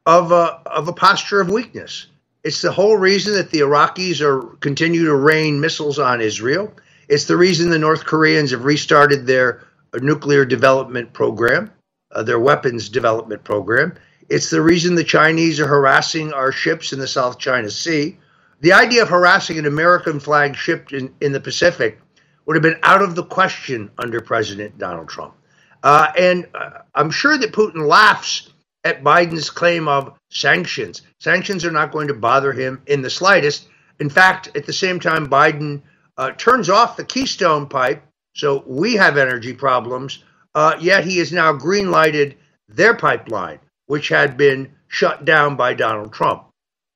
of 0.06 0.32
a 0.32 0.60
of 0.66 0.88
a 0.88 0.92
posture 0.92 1.40
of 1.40 1.50
weakness. 1.50 2.06
It's 2.44 2.60
the 2.60 2.72
whole 2.72 2.96
reason 2.96 3.34
that 3.34 3.50
the 3.50 3.60
Iraqis 3.60 4.20
are 4.20 4.42
continue 4.56 5.04
to 5.04 5.14
rain 5.14 5.60
missiles 5.60 5.98
on 5.98 6.20
Israel. 6.20 6.72
It's 7.08 7.26
the 7.26 7.36
reason 7.36 7.70
the 7.70 7.78
North 7.78 8.04
Koreans 8.04 8.50
have 8.50 8.64
restarted 8.64 9.26
their 9.26 9.64
nuclear 9.94 10.44
development 10.44 11.12
program, 11.12 11.70
uh, 12.10 12.22
their 12.22 12.40
weapons 12.40 12.88
development 12.88 13.44
program. 13.44 13.94
It's 14.28 14.50
the 14.50 14.62
reason 14.62 14.94
the 14.94 15.04
Chinese 15.04 15.60
are 15.60 15.66
harassing 15.66 16.32
our 16.32 16.52
ships 16.52 16.92
in 16.92 16.98
the 16.98 17.06
South 17.06 17.38
China 17.38 17.70
Sea. 17.70 18.18
The 18.60 18.72
idea 18.72 19.02
of 19.02 19.08
harassing 19.08 19.58
an 19.58 19.66
American 19.66 20.20
flag 20.20 20.56
ship 20.56 20.92
in, 20.92 21.12
in 21.20 21.32
the 21.32 21.40
Pacific 21.40 22.00
would 22.46 22.56
have 22.56 22.62
been 22.62 22.78
out 22.82 23.02
of 23.02 23.14
the 23.14 23.24
question 23.24 23.90
under 23.98 24.20
President 24.20 24.78
Donald 24.78 25.08
Trump. 25.08 25.34
Uh, 25.82 26.12
and 26.16 26.48
uh, 26.54 26.78
I'm 26.94 27.10
sure 27.10 27.36
that 27.36 27.52
Putin 27.52 27.86
laughs 27.86 28.51
at 28.84 29.04
Biden's 29.04 29.50
claim 29.50 29.88
of 29.88 30.12
sanctions. 30.30 31.02
Sanctions 31.18 31.64
are 31.64 31.70
not 31.70 31.92
going 31.92 32.08
to 32.08 32.14
bother 32.14 32.52
him 32.52 32.82
in 32.86 33.02
the 33.02 33.10
slightest. 33.10 33.68
In 34.00 34.10
fact, 34.10 34.48
at 34.56 34.66
the 34.66 34.72
same 34.72 34.98
time, 34.98 35.28
Biden 35.28 35.82
uh, 36.16 36.32
turns 36.32 36.68
off 36.68 36.96
the 36.96 37.04
Keystone 37.04 37.68
pipe, 37.68 38.02
so 38.34 38.64
we 38.66 38.94
have 38.94 39.16
energy 39.16 39.52
problems, 39.52 40.24
uh, 40.54 40.76
yet 40.80 41.04
he 41.04 41.18
has 41.18 41.32
now 41.32 41.52
green 41.52 41.90
lighted 41.90 42.36
their 42.68 42.94
pipeline, 42.94 43.60
which 43.86 44.08
had 44.08 44.36
been 44.36 44.72
shut 44.88 45.24
down 45.24 45.56
by 45.56 45.74
Donald 45.74 46.12
Trump. 46.12 46.44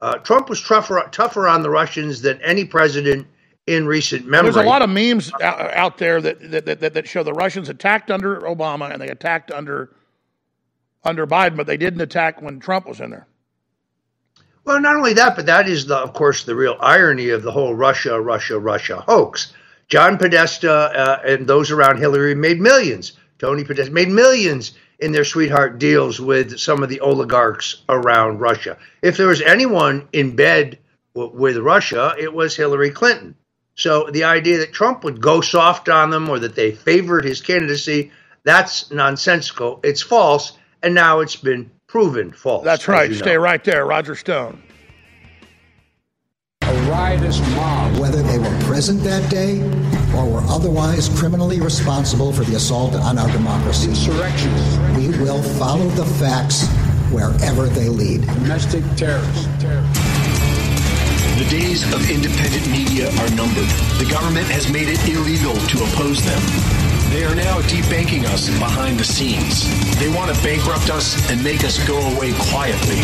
Uh, 0.00 0.14
Trump 0.18 0.48
was 0.48 0.62
tougher, 0.62 1.08
tougher 1.10 1.48
on 1.48 1.62
the 1.62 1.70
Russians 1.70 2.20
than 2.20 2.40
any 2.42 2.64
president 2.64 3.26
in 3.66 3.86
recent 3.86 4.26
memory. 4.26 4.52
There's 4.52 4.64
a 4.64 4.68
lot 4.68 4.82
of 4.82 4.90
memes 4.90 5.32
out, 5.40 5.74
out 5.74 5.98
there 5.98 6.20
that, 6.20 6.50
that, 6.50 6.80
that, 6.80 6.94
that 6.94 7.08
show 7.08 7.22
the 7.22 7.32
Russians 7.32 7.68
attacked 7.68 8.10
under 8.10 8.40
Obama 8.40 8.92
and 8.92 9.00
they 9.00 9.08
attacked 9.08 9.50
under 9.50 9.90
under 11.06 11.26
Biden, 11.26 11.56
but 11.56 11.66
they 11.66 11.76
didn't 11.76 12.00
attack 12.00 12.42
when 12.42 12.60
Trump 12.60 12.86
was 12.86 13.00
in 13.00 13.10
there. 13.10 13.26
Well, 14.64 14.80
not 14.80 14.96
only 14.96 15.14
that, 15.14 15.36
but 15.36 15.46
that 15.46 15.68
is, 15.68 15.86
the, 15.86 15.96
of 15.96 16.12
course, 16.12 16.42
the 16.42 16.56
real 16.56 16.76
irony 16.80 17.30
of 17.30 17.42
the 17.42 17.52
whole 17.52 17.74
Russia, 17.74 18.20
Russia, 18.20 18.58
Russia 18.58 19.00
hoax. 19.00 19.52
John 19.88 20.18
Podesta 20.18 20.72
uh, 20.72 21.20
and 21.24 21.46
those 21.46 21.70
around 21.70 21.98
Hillary 21.98 22.34
made 22.34 22.60
millions. 22.60 23.12
Tony 23.38 23.62
Podesta 23.62 23.92
made 23.92 24.08
millions 24.08 24.72
in 24.98 25.12
their 25.12 25.24
sweetheart 25.24 25.78
deals 25.78 26.18
with 26.20 26.58
some 26.58 26.82
of 26.82 26.88
the 26.88 27.00
oligarchs 27.00 27.82
around 27.88 28.40
Russia. 28.40 28.78
If 29.02 29.16
there 29.16 29.28
was 29.28 29.42
anyone 29.42 30.08
in 30.12 30.34
bed 30.34 30.78
w- 31.14 31.38
with 31.38 31.58
Russia, 31.58 32.14
it 32.18 32.32
was 32.32 32.56
Hillary 32.56 32.90
Clinton. 32.90 33.36
So 33.76 34.08
the 34.10 34.24
idea 34.24 34.58
that 34.58 34.72
Trump 34.72 35.04
would 35.04 35.20
go 35.20 35.42
soft 35.42 35.88
on 35.88 36.10
them 36.10 36.28
or 36.28 36.38
that 36.38 36.54
they 36.54 36.72
favored 36.72 37.24
his 37.24 37.42
candidacy, 37.42 38.10
that's 38.42 38.90
nonsensical. 38.90 39.80
It's 39.84 40.02
false. 40.02 40.56
And 40.86 40.94
now 40.94 41.18
it's 41.18 41.34
been 41.34 41.68
proven 41.88 42.30
false. 42.30 42.62
That's 42.62 42.86
right. 42.86 43.12
Stay 43.12 43.34
know. 43.34 43.40
right 43.40 43.64
there, 43.64 43.84
Roger 43.86 44.14
Stone. 44.14 44.62
A 46.62 46.72
riotous 46.88 47.40
mob. 47.56 47.98
Whether 47.98 48.22
they 48.22 48.38
were 48.38 48.56
present 48.60 49.02
that 49.02 49.28
day 49.28 49.62
or 50.16 50.30
were 50.30 50.46
otherwise 50.46 51.08
criminally 51.18 51.60
responsible 51.60 52.32
for 52.32 52.44
the 52.44 52.54
assault 52.54 52.94
on 52.94 53.18
our 53.18 53.28
democracy. 53.32 53.88
Insurrectionists. 53.88 54.78
We 54.96 55.08
will 55.18 55.42
follow 55.58 55.88
the 55.88 56.04
facts 56.20 56.68
wherever 57.10 57.66
they 57.66 57.88
lead. 57.88 58.20
Domestic 58.24 58.84
terrorists. 58.94 59.48
terrorists. 59.58 59.98
The 61.36 61.48
days 61.50 61.82
of 61.92 62.08
independent 62.08 62.70
media 62.70 63.08
are 63.08 63.30
numbered. 63.34 63.66
The 63.98 64.08
government 64.08 64.46
has 64.46 64.70
made 64.70 64.86
it 64.88 65.02
illegal 65.08 65.56
to 65.56 65.82
oppose 65.82 66.24
them. 66.24 66.75
They 67.16 67.24
are 67.24 67.34
now 67.34 67.62
debanking 67.62 68.24
us 68.26 68.50
behind 68.58 69.00
the 69.00 69.04
scenes. 69.04 69.64
They 69.98 70.10
want 70.10 70.28
to 70.28 70.36
bankrupt 70.42 70.90
us 70.90 71.16
and 71.30 71.42
make 71.42 71.64
us 71.64 71.80
go 71.88 71.96
away 72.12 72.34
quietly. 72.52 73.00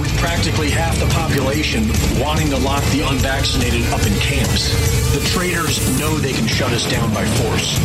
With 0.00 0.08
practically 0.16 0.70
half 0.70 0.98
the 0.98 1.04
population 1.12 1.84
wanting 2.18 2.48
to 2.48 2.56
lock 2.56 2.82
the 2.96 3.02
unvaccinated 3.04 3.84
up 3.92 4.00
in 4.06 4.14
camps, 4.24 4.72
the 5.12 5.20
traitors 5.28 5.76
know 6.00 6.16
they 6.16 6.32
can 6.32 6.46
shut 6.46 6.72
us 6.72 6.90
down 6.90 7.12
by 7.12 7.26
force. 7.44 7.76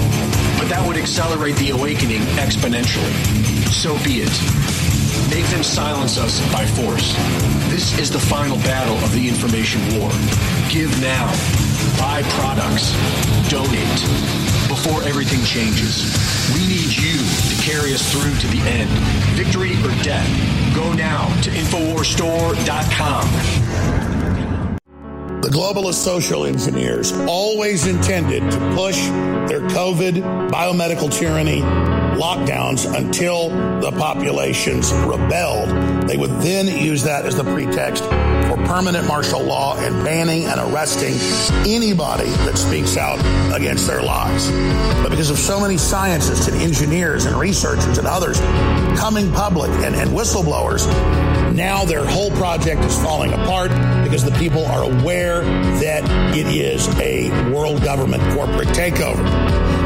But 0.57 0.69
that 0.69 0.87
would 0.87 0.95
accelerate 0.95 1.57
the 1.57 1.71
awakening 1.71 2.21
exponentially. 2.39 3.11
So 3.67 3.99
be 4.07 4.23
it. 4.23 4.31
Make 5.35 5.51
them 5.51 5.63
silence 5.63 6.17
us 6.17 6.39
by 6.53 6.65
force. 6.65 7.11
This 7.67 7.99
is 7.99 8.09
the 8.09 8.23
final 8.23 8.55
battle 8.63 8.95
of 9.03 9.11
the 9.11 9.27
information 9.27 9.81
war. 9.99 10.11
Give 10.71 10.95
now. 11.01 11.27
Buy 11.99 12.23
products. 12.39 12.95
Donate. 13.51 14.40
Before 14.83 15.03
everything 15.03 15.43
changes. 15.43 16.11
We 16.55 16.65
need 16.65 16.91
you 16.91 17.19
to 17.19 17.55
carry 17.61 17.93
us 17.93 18.01
through 18.11 18.35
to 18.39 18.47
the 18.47 18.61
end. 18.67 18.89
Victory 19.37 19.73
or 19.83 19.91
death. 20.01 20.27
Go 20.75 20.91
now 20.93 21.27
to 21.43 21.51
InfoWarsStore.com. 21.51 24.00
The 25.41 25.49
globalist 25.49 25.95
social 25.95 26.45
engineers 26.45 27.11
always 27.13 27.87
intended 27.87 28.41
to 28.51 28.57
push 28.75 28.97
their 29.49 29.61
COVID 29.69 30.51
biomedical 30.51 31.11
tyranny 31.11 31.61
lockdowns 31.61 32.85
until 32.95 33.49
the 33.79 33.91
populations 33.97 34.93
rebelled. 34.93 35.69
They 36.07 36.15
would 36.15 36.29
then 36.41 36.67
use 36.67 37.01
that 37.03 37.25
as 37.25 37.35
the 37.35 37.43
pretext 37.43 38.03
for 38.03 38.57
permanent 38.67 39.07
martial 39.07 39.41
law 39.41 39.75
and 39.77 40.05
banning 40.05 40.45
and 40.45 40.59
arresting 40.59 41.15
anybody 41.67 42.29
that 42.45 42.55
speaks 42.55 42.95
out 42.95 43.17
against 43.51 43.87
their 43.87 44.03
lies. 44.03 44.47
But 45.01 45.09
because 45.09 45.31
of 45.31 45.39
so 45.39 45.59
many 45.59 45.77
scientists 45.77 46.49
and 46.49 46.61
engineers 46.61 47.25
and 47.25 47.35
researchers 47.35 47.97
and 47.97 48.05
others 48.05 48.39
coming 48.99 49.31
public 49.31 49.71
and, 49.71 49.95
and 49.95 50.11
whistleblowers, 50.11 50.85
now 51.55 51.85
their 51.85 52.05
whole 52.05 52.31
project 52.31 52.83
is 52.83 52.97
falling 53.01 53.33
apart 53.33 53.71
because 54.03 54.23
the 54.23 54.31
people 54.39 54.65
are 54.65 54.83
aware 54.83 55.41
that 55.79 56.03
it 56.35 56.47
is 56.47 56.87
a 56.99 57.29
world 57.51 57.83
government 57.83 58.23
corporate 58.33 58.69
takeover. 58.69 59.25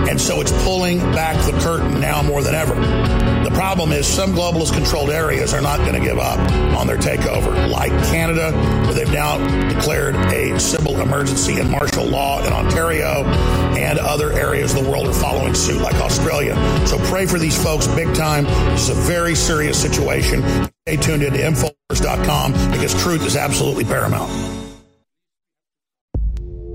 And 0.10 0.20
so 0.20 0.42
it's 0.42 0.52
pulling 0.64 1.00
back 1.14 1.36
the 1.46 1.58
curtain 1.60 2.00
now 2.00 2.22
more 2.22 2.42
than 2.44 2.56
ever. 2.56 3.25
The 3.46 3.52
problem 3.52 3.92
is 3.92 4.08
some 4.08 4.34
globalist 4.34 4.74
controlled 4.74 5.12
areas 5.12 5.54
are 5.54 5.62
not 5.62 5.78
going 5.78 5.94
to 5.94 6.00
give 6.00 6.18
up 6.18 6.40
on 6.76 6.88
their 6.88 6.98
takeover, 6.98 7.70
like 7.70 7.92
Canada, 8.06 8.52
where 8.86 8.96
they've 8.96 9.14
now 9.14 9.38
declared 9.70 10.16
a 10.16 10.60
civil 10.60 11.00
emergency 11.00 11.60
and 11.60 11.70
martial 11.70 12.06
law 12.06 12.44
in 12.44 12.52
Ontario, 12.52 13.24
and 13.78 14.00
other 14.00 14.34
areas 14.34 14.74
of 14.74 14.84
the 14.84 14.90
world 14.90 15.06
are 15.06 15.14
following 15.14 15.54
suit, 15.54 15.80
like 15.80 15.94
Australia. 15.98 16.56
So 16.88 16.98
pray 17.06 17.28
for 17.28 17.38
these 17.38 17.56
folks 17.64 17.86
big 17.90 18.16
time. 18.16 18.46
This 18.72 18.90
is 18.90 18.98
a 18.98 19.02
very 19.02 19.36
serious 19.36 19.80
situation. 19.80 20.42
Stay 20.88 20.98
tuned 20.98 21.22
into 21.22 21.38
Infowars.com 21.38 22.52
because 22.72 23.00
truth 23.04 23.24
is 23.28 23.36
absolutely 23.36 23.84
paramount. 23.84 24.32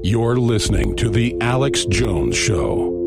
You're 0.04 0.36
listening 0.36 0.94
to 0.96 1.10
The 1.10 1.36
Alex 1.40 1.84
Jones 1.86 2.36
Show. 2.36 2.99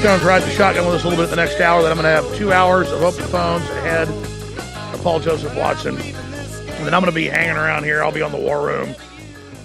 Roger 0.00 0.16
Stone's 0.16 0.24
riding 0.24 0.48
the 0.48 0.54
shotgun 0.54 0.86
with 0.86 0.94
us 0.94 1.04
a 1.04 1.08
little 1.08 1.22
bit 1.22 1.28
the 1.28 1.36
next 1.36 1.60
hour. 1.60 1.82
Then 1.82 1.90
I'm 1.90 1.98
going 1.98 2.04
to 2.04 2.22
have 2.22 2.34
two 2.34 2.54
hours 2.54 2.90
of 2.90 3.02
open 3.02 3.22
phones 3.24 3.68
ahead 3.68 4.08
of 4.08 5.00
Paul 5.02 5.20
Joseph 5.20 5.54
Watson. 5.54 5.94
And 5.94 6.86
then 6.86 6.94
I'm 6.94 7.02
going 7.02 7.12
to 7.12 7.12
be 7.12 7.26
hanging 7.26 7.58
around 7.58 7.84
here. 7.84 8.02
I'll 8.02 8.10
be 8.10 8.22
on 8.22 8.32
the 8.32 8.38
War 8.38 8.66
Room. 8.66 8.94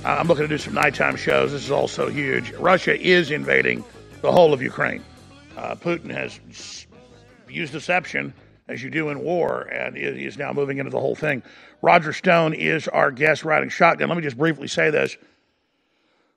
Uh, 0.04 0.10
I'm 0.10 0.28
looking 0.28 0.44
to 0.44 0.50
do 0.50 0.58
some 0.58 0.74
nighttime 0.74 1.16
shows. 1.16 1.54
This 1.54 1.64
is 1.64 1.72
also 1.72 2.10
huge. 2.10 2.52
Russia 2.56 3.00
is 3.00 3.32
invading 3.32 3.86
the 4.20 4.30
whole 4.30 4.52
of 4.52 4.62
Ukraine. 4.62 5.06
Uh, 5.56 5.76
Putin 5.76 6.12
has 6.12 6.38
used 7.48 7.72
deception, 7.72 8.34
as 8.68 8.84
you 8.84 8.90
do 8.90 9.08
in 9.08 9.22
war, 9.22 9.62
and 9.72 9.96
is 9.96 10.38
now 10.38 10.52
moving 10.52 10.80
into 10.80 10.92
the 10.92 11.00
whole 11.00 11.16
thing. 11.16 11.44
Roger 11.82 12.12
Stone 12.12 12.56
is 12.56 12.90
our 12.90 13.10
guest 13.10 13.46
riding 13.46 13.70
shotgun. 13.70 14.10
Let 14.10 14.18
me 14.18 14.24
just 14.24 14.38
briefly 14.38 14.68
say 14.68 14.90
this. 14.90 15.16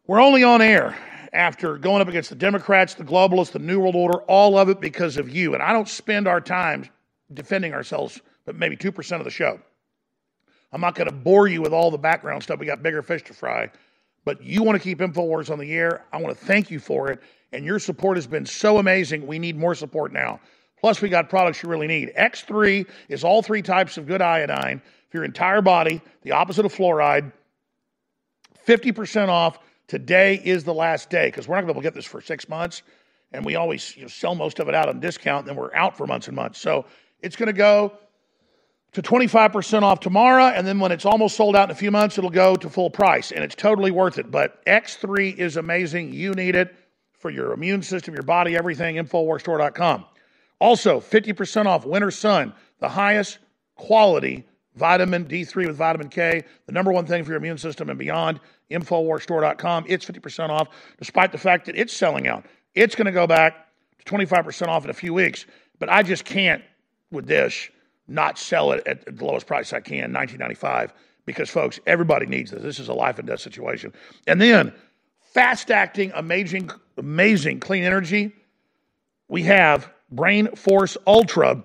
We're 0.06 0.20
only 0.20 0.44
on 0.44 0.62
air 0.62 0.96
after 1.32 1.76
going 1.78 2.00
up 2.00 2.08
against 2.08 2.30
the 2.30 2.36
Democrats, 2.36 2.94
the 2.94 3.04
globalists, 3.04 3.52
the 3.52 3.58
New 3.58 3.80
World 3.80 3.96
Order, 3.96 4.18
all 4.22 4.58
of 4.58 4.68
it 4.68 4.80
because 4.80 5.16
of 5.16 5.28
you. 5.28 5.54
And 5.54 5.62
I 5.62 5.72
don't 5.72 5.88
spend 5.88 6.26
our 6.26 6.40
time 6.40 6.88
defending 7.32 7.74
ourselves, 7.74 8.20
but 8.44 8.56
maybe 8.56 8.76
2% 8.76 9.18
of 9.18 9.24
the 9.24 9.30
show. 9.30 9.60
I'm 10.72 10.80
not 10.80 10.94
going 10.94 11.08
to 11.08 11.14
bore 11.14 11.48
you 11.48 11.62
with 11.62 11.72
all 11.72 11.90
the 11.90 11.98
background 11.98 12.42
stuff. 12.42 12.58
We 12.58 12.66
got 12.66 12.82
bigger 12.82 13.02
fish 13.02 13.22
to 13.24 13.34
fry. 13.34 13.70
But 14.24 14.42
you 14.42 14.62
want 14.62 14.76
to 14.76 14.82
keep 14.82 14.98
InfoWars 14.98 15.50
on 15.50 15.58
the 15.58 15.72
air. 15.72 16.04
I 16.12 16.20
want 16.20 16.38
to 16.38 16.44
thank 16.44 16.70
you 16.70 16.80
for 16.80 17.10
it. 17.10 17.20
And 17.52 17.64
your 17.64 17.78
support 17.78 18.16
has 18.16 18.26
been 18.26 18.44
so 18.44 18.78
amazing. 18.78 19.26
We 19.26 19.38
need 19.38 19.56
more 19.56 19.74
support 19.74 20.12
now. 20.12 20.40
Plus, 20.80 21.00
we 21.00 21.08
got 21.08 21.30
products 21.30 21.62
you 21.62 21.68
really 21.68 21.86
need. 21.86 22.12
X3 22.16 22.86
is 23.08 23.24
all 23.24 23.42
three 23.42 23.62
types 23.62 23.96
of 23.96 24.06
good 24.06 24.20
iodine 24.20 24.82
for 25.10 25.18
your 25.18 25.24
entire 25.24 25.62
body, 25.62 26.02
the 26.22 26.32
opposite 26.32 26.66
of 26.66 26.74
fluoride. 26.74 27.32
50% 28.66 29.28
off. 29.28 29.58
Today 29.88 30.34
is 30.44 30.64
the 30.64 30.74
last 30.74 31.08
day 31.08 31.28
because 31.28 31.48
we're 31.48 31.56
not 31.56 31.62
going 31.62 31.68
to 31.68 31.74
be 31.74 31.78
able 31.78 31.82
to 31.82 31.86
get 31.86 31.94
this 31.94 32.04
for 32.04 32.20
six 32.20 32.48
months. 32.48 32.82
And 33.32 33.44
we 33.44 33.56
always 33.56 33.96
you 33.96 34.02
know, 34.02 34.08
sell 34.08 34.34
most 34.34 34.58
of 34.60 34.68
it 34.68 34.74
out 34.74 34.88
on 34.88 35.00
discount, 35.00 35.46
then 35.46 35.56
we're 35.56 35.74
out 35.74 35.96
for 35.96 36.06
months 36.06 36.28
and 36.28 36.36
months. 36.36 36.58
So 36.58 36.86
it's 37.20 37.36
going 37.36 37.48
to 37.48 37.52
go 37.54 37.94
to 38.92 39.02
25% 39.02 39.82
off 39.82 40.00
tomorrow. 40.00 40.44
And 40.44 40.66
then 40.66 40.78
when 40.78 40.92
it's 40.92 41.04
almost 41.04 41.36
sold 41.36 41.56
out 41.56 41.64
in 41.64 41.70
a 41.70 41.74
few 41.78 41.90
months, 41.90 42.18
it'll 42.18 42.30
go 42.30 42.54
to 42.56 42.68
full 42.68 42.90
price. 42.90 43.32
And 43.32 43.42
it's 43.42 43.54
totally 43.54 43.90
worth 43.90 44.18
it. 44.18 44.30
But 44.30 44.64
X3 44.66 45.36
is 45.36 45.56
amazing. 45.56 46.12
You 46.12 46.32
need 46.32 46.54
it 46.54 46.74
for 47.12 47.30
your 47.30 47.52
immune 47.52 47.82
system, 47.82 48.14
your 48.14 48.22
body, 48.22 48.56
everything. 48.56 48.96
Infowarstore.com. 48.96 50.04
Also, 50.60 51.00
50% 51.00 51.66
off 51.66 51.86
Winter 51.86 52.10
Sun, 52.10 52.52
the 52.80 52.88
highest 52.88 53.38
quality 53.74 54.47
vitamin 54.78 55.24
D3 55.26 55.66
with 55.66 55.76
vitamin 55.76 56.08
K, 56.08 56.44
the 56.66 56.72
number 56.72 56.92
one 56.92 57.06
thing 57.06 57.24
for 57.24 57.30
your 57.30 57.38
immune 57.38 57.58
system 57.58 57.90
and 57.90 57.98
beyond. 57.98 58.40
Infowarstore.com. 58.70 59.84
It's 59.88 60.04
50% 60.04 60.50
off, 60.50 60.68
despite 60.98 61.32
the 61.32 61.38
fact 61.38 61.66
that 61.66 61.76
it's 61.76 61.92
selling 61.92 62.28
out. 62.28 62.44
It's 62.74 62.94
going 62.94 63.06
to 63.06 63.12
go 63.12 63.26
back 63.26 63.66
to 63.98 64.04
25% 64.04 64.68
off 64.68 64.84
in 64.84 64.90
a 64.90 64.94
few 64.94 65.12
weeks, 65.12 65.46
but 65.78 65.88
I 65.88 66.02
just 66.02 66.24
can't 66.24 66.62
with 67.10 67.26
this 67.26 67.68
not 68.06 68.38
sell 68.38 68.72
it 68.72 68.86
at 68.86 69.04
the 69.04 69.24
lowest 69.24 69.46
price 69.46 69.72
I 69.72 69.80
can, 69.80 70.12
19.95, 70.12 70.90
because 71.26 71.50
folks, 71.50 71.78
everybody 71.86 72.26
needs 72.26 72.50
this. 72.50 72.62
This 72.62 72.78
is 72.78 72.88
a 72.88 72.94
life 72.94 73.18
and 73.18 73.28
death 73.28 73.40
situation. 73.40 73.92
And 74.26 74.40
then 74.40 74.72
fast 75.20 75.70
acting, 75.70 76.12
amazing, 76.14 76.70
amazing 76.96 77.60
clean 77.60 77.84
energy. 77.84 78.32
We 79.28 79.42
have 79.42 79.90
Brain 80.10 80.54
Force 80.56 80.96
Ultra. 81.06 81.62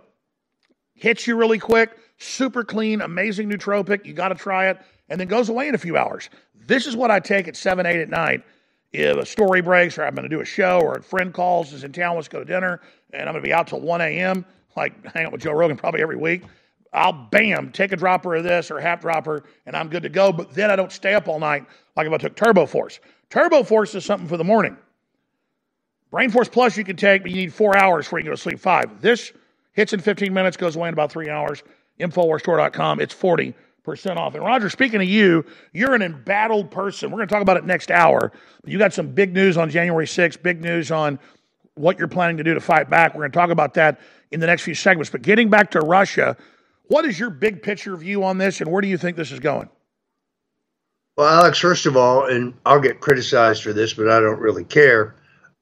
Hits 0.95 1.27
you 1.27 1.35
really 1.35 1.59
quick, 1.59 1.91
super 2.23 2.63
clean, 2.63 3.01
amazing 3.01 3.49
nootropic. 3.49 4.05
You 4.05 4.13
got 4.13 4.29
to 4.29 4.35
try 4.35 4.69
it, 4.69 4.79
and 5.09 5.19
then 5.19 5.27
goes 5.27 5.49
away 5.49 5.67
in 5.67 5.75
a 5.75 5.79
few 5.79 5.97
hours. 5.97 6.29
This 6.67 6.87
is 6.87 6.95
what 6.95 7.11
I 7.11 7.19
take 7.19 7.47
at 7.47 7.55
7, 7.55 7.85
8 7.85 8.01
at 8.01 8.09
night. 8.09 8.43
If 8.91 9.17
a 9.17 9.25
story 9.25 9.61
breaks, 9.61 9.97
or 9.97 10.05
I'm 10.05 10.13
going 10.13 10.29
to 10.29 10.35
do 10.35 10.41
a 10.41 10.45
show, 10.45 10.79
or 10.79 10.95
a 10.95 11.03
friend 11.03 11.33
calls, 11.33 11.73
is 11.73 11.83
in 11.83 11.91
town, 11.91 12.21
to 12.21 12.29
go 12.29 12.39
to 12.39 12.45
dinner, 12.45 12.79
and 13.11 13.23
I'm 13.23 13.33
going 13.33 13.43
to 13.43 13.47
be 13.47 13.53
out 13.53 13.67
till 13.67 13.81
1 13.81 14.01
a.m., 14.01 14.45
like 14.75 14.93
hang 15.13 15.25
out 15.25 15.31
with 15.31 15.41
Joe 15.41 15.53
Rogan 15.53 15.77
probably 15.77 16.01
every 16.01 16.15
week. 16.15 16.43
I'll 16.93 17.13
bam, 17.13 17.71
take 17.71 17.91
a 17.91 17.95
dropper 17.95 18.35
of 18.35 18.43
this 18.43 18.69
or 18.69 18.79
half 18.79 19.01
dropper, 19.01 19.43
and 19.65 19.75
I'm 19.75 19.89
good 19.89 20.03
to 20.03 20.09
go. 20.09 20.31
But 20.31 20.53
then 20.53 20.69
I 20.69 20.75
don't 20.75 20.91
stay 20.91 21.15
up 21.15 21.27
all 21.27 21.39
night 21.39 21.65
like 21.95 22.05
if 22.05 22.13
I 22.13 22.17
took 22.17 22.35
Turbo 22.35 22.65
Force. 22.65 22.99
Turbo 23.29 23.63
Force 23.63 23.95
is 23.95 24.05
something 24.05 24.27
for 24.27 24.37
the 24.37 24.43
morning. 24.43 24.77
Brain 26.11 26.29
Force 26.29 26.47
Plus 26.47 26.77
you 26.77 26.83
can 26.83 26.95
take, 26.95 27.23
but 27.23 27.31
you 27.31 27.37
need 27.37 27.53
four 27.53 27.75
hours 27.75 28.05
before 28.05 28.19
you 28.19 28.25
go 28.25 28.31
to 28.31 28.37
sleep 28.37 28.59
five. 28.59 29.01
This 29.01 29.33
hits 29.71 29.93
in 29.93 29.99
15 29.99 30.31
minutes, 30.31 30.55
goes 30.55 30.75
away 30.75 30.87
in 30.87 30.93
about 30.93 31.11
three 31.11 31.29
hours. 31.29 31.63
Infowarstore.com. 31.99 32.99
It's 32.99 33.13
40% 33.13 33.53
off. 34.17 34.35
And 34.35 34.43
Roger, 34.43 34.69
speaking 34.69 35.01
of 35.01 35.07
you, 35.07 35.45
you're 35.73 35.93
an 35.93 36.01
embattled 36.01 36.71
person. 36.71 37.11
We're 37.11 37.17
going 37.17 37.27
to 37.27 37.33
talk 37.33 37.41
about 37.41 37.57
it 37.57 37.65
next 37.65 37.91
hour. 37.91 38.31
You 38.65 38.77
got 38.77 38.93
some 38.93 39.07
big 39.07 39.33
news 39.33 39.57
on 39.57 39.69
January 39.69 40.05
6th, 40.05 40.41
big 40.41 40.61
news 40.61 40.91
on 40.91 41.19
what 41.75 41.97
you're 41.97 42.07
planning 42.07 42.37
to 42.37 42.43
do 42.43 42.53
to 42.53 42.61
fight 42.61 42.89
back. 42.89 43.13
We're 43.13 43.21
going 43.21 43.31
to 43.31 43.37
talk 43.37 43.49
about 43.49 43.73
that 43.75 43.99
in 44.31 44.39
the 44.39 44.47
next 44.47 44.63
few 44.63 44.75
segments. 44.75 45.09
But 45.09 45.21
getting 45.21 45.49
back 45.49 45.71
to 45.71 45.79
Russia, 45.79 46.37
what 46.85 47.05
is 47.05 47.19
your 47.19 47.29
big 47.29 47.63
picture 47.63 47.95
view 47.95 48.23
on 48.23 48.37
this, 48.37 48.61
and 48.61 48.71
where 48.71 48.81
do 48.81 48.87
you 48.87 48.97
think 48.97 49.17
this 49.17 49.31
is 49.31 49.39
going? 49.39 49.69
Well, 51.15 51.27
Alex, 51.27 51.59
first 51.59 51.85
of 51.85 51.95
all, 51.95 52.25
and 52.25 52.53
I'll 52.65 52.79
get 52.79 52.99
criticized 52.99 53.63
for 53.63 53.71
this, 53.71 53.93
but 53.93 54.09
I 54.09 54.19
don't 54.19 54.39
really 54.39 54.63
care. 54.63 55.15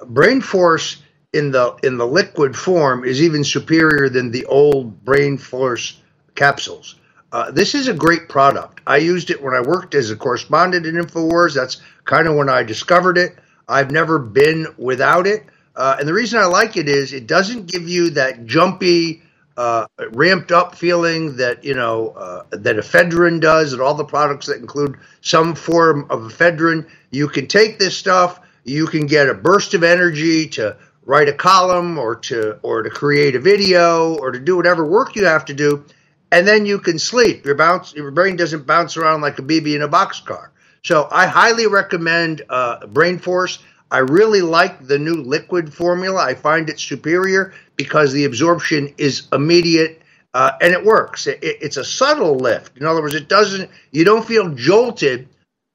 Brain 0.08 0.42
Force 0.42 1.02
in 1.34 1.52
the 1.52 1.76
in 1.84 1.98
the 1.98 2.08
liquid 2.08 2.56
form 2.56 3.04
is 3.04 3.22
even 3.22 3.44
superior 3.44 4.10
than 4.10 4.32
the 4.32 4.46
old 4.46 5.04
Brain 5.04 5.38
Force 5.38 6.01
capsules. 6.36 6.96
Uh, 7.32 7.50
this 7.52 7.76
is 7.76 7.88
a 7.88 7.94
great 7.94 8.28
product. 8.28 8.82
I 8.86 8.98
used 8.98 9.30
it 9.30 9.42
when 9.42 9.54
I 9.54 9.62
worked 9.62 9.96
as 9.96 10.12
a 10.12 10.16
correspondent 10.16 10.86
in 10.86 10.96
Infowars. 10.96 11.56
That's 11.56 11.82
kind 12.04 12.28
of 12.28 12.36
when 12.36 12.50
I 12.50 12.64
discovered 12.64 13.18
it. 13.18 13.38
I've 13.68 13.92
never 13.92 14.20
been 14.20 14.68
without 14.78 15.28
it. 15.28 15.46
Uh, 15.76 15.96
and 16.00 16.08
the 16.08 16.14
reason 16.14 16.40
I 16.40 16.46
like 16.46 16.76
it 16.76 16.90
is 16.90 17.14
it 17.14 17.28
doesn't 17.28 17.68
give 17.68 17.88
you 17.88 18.10
that 18.12 18.46
jumpy, 18.46 19.24
uh, 19.56 19.86
ramped 20.12 20.52
up 20.52 20.76
feeling 20.76 21.38
that 21.38 21.64
you 21.64 21.74
know 21.74 22.10
uh, 22.10 22.44
that 22.52 22.76
ephedrine 22.76 23.40
does, 23.40 23.72
and 23.72 23.82
all 23.82 23.94
the 23.94 24.04
products 24.04 24.48
that 24.48 24.58
include 24.58 24.98
some 25.22 25.56
form 25.56 26.08
of 26.10 26.22
ephedrine. 26.22 26.90
You 27.12 27.30
can 27.30 27.48
take 27.48 27.80
this 27.80 27.98
stuff, 27.98 28.42
you 28.66 28.88
can 28.88 29.06
get 29.06 29.30
a 29.30 29.34
burst 29.34 29.74
of 29.74 29.84
energy 29.84 30.48
to 30.50 30.76
write 31.06 31.30
a 31.30 31.34
column, 31.34 31.98
or 31.98 32.16
to 32.16 32.60
or 32.64 32.84
to 32.84 32.90
create 32.90 33.36
a 33.36 33.40
video, 33.40 34.16
or 34.18 34.32
to 34.32 34.40
do 34.40 34.58
whatever 34.58 34.86
work 34.86 35.16
you 35.16 35.24
have 35.26 35.46
to 35.46 35.54
do, 35.54 35.86
and 36.32 36.48
then 36.48 36.66
you 36.66 36.80
can 36.80 36.98
sleep. 36.98 37.46
Your 37.46 37.56
bounce, 37.56 37.94
your 37.94 38.12
brain 38.12 38.36
doesn't 38.36 38.66
bounce 38.66 38.98
around 38.98 39.22
like 39.22 39.38
a 39.40 39.42
BB 39.42 39.76
in 39.76 39.82
a 39.82 39.90
boxcar. 39.90 40.50
So 40.84 41.08
I 41.12 41.28
highly 41.28 41.68
recommend 41.68 42.42
uh, 42.50 42.88
Brain 42.88 43.20
Force. 43.20 43.60
I 43.92 44.00
really 44.00 44.42
like 44.42 44.88
the 44.88 44.98
new 44.98 45.16
liquid 45.16 45.74
formula. 45.74 46.24
I 46.24 46.34
find 46.34 46.70
it 46.70 46.80
superior 46.80 47.54
because 47.76 48.14
the 48.14 48.26
absorption 48.26 48.94
is 48.98 49.28
immediate 49.34 50.02
uh, 50.34 50.54
and 50.62 50.74
it 50.74 50.84
works. 50.84 51.28
It, 51.28 51.44
it, 51.44 51.58
it's 51.62 51.78
a 51.78 51.84
subtle 51.84 52.36
lift. 52.36 52.78
In 52.78 52.86
other 52.86 53.02
words, 53.02 53.16
it 53.16 53.28
doesn't. 53.28 53.70
You 53.92 54.06
don't 54.06 54.26
feel 54.26 54.50
jolted, 54.50 55.28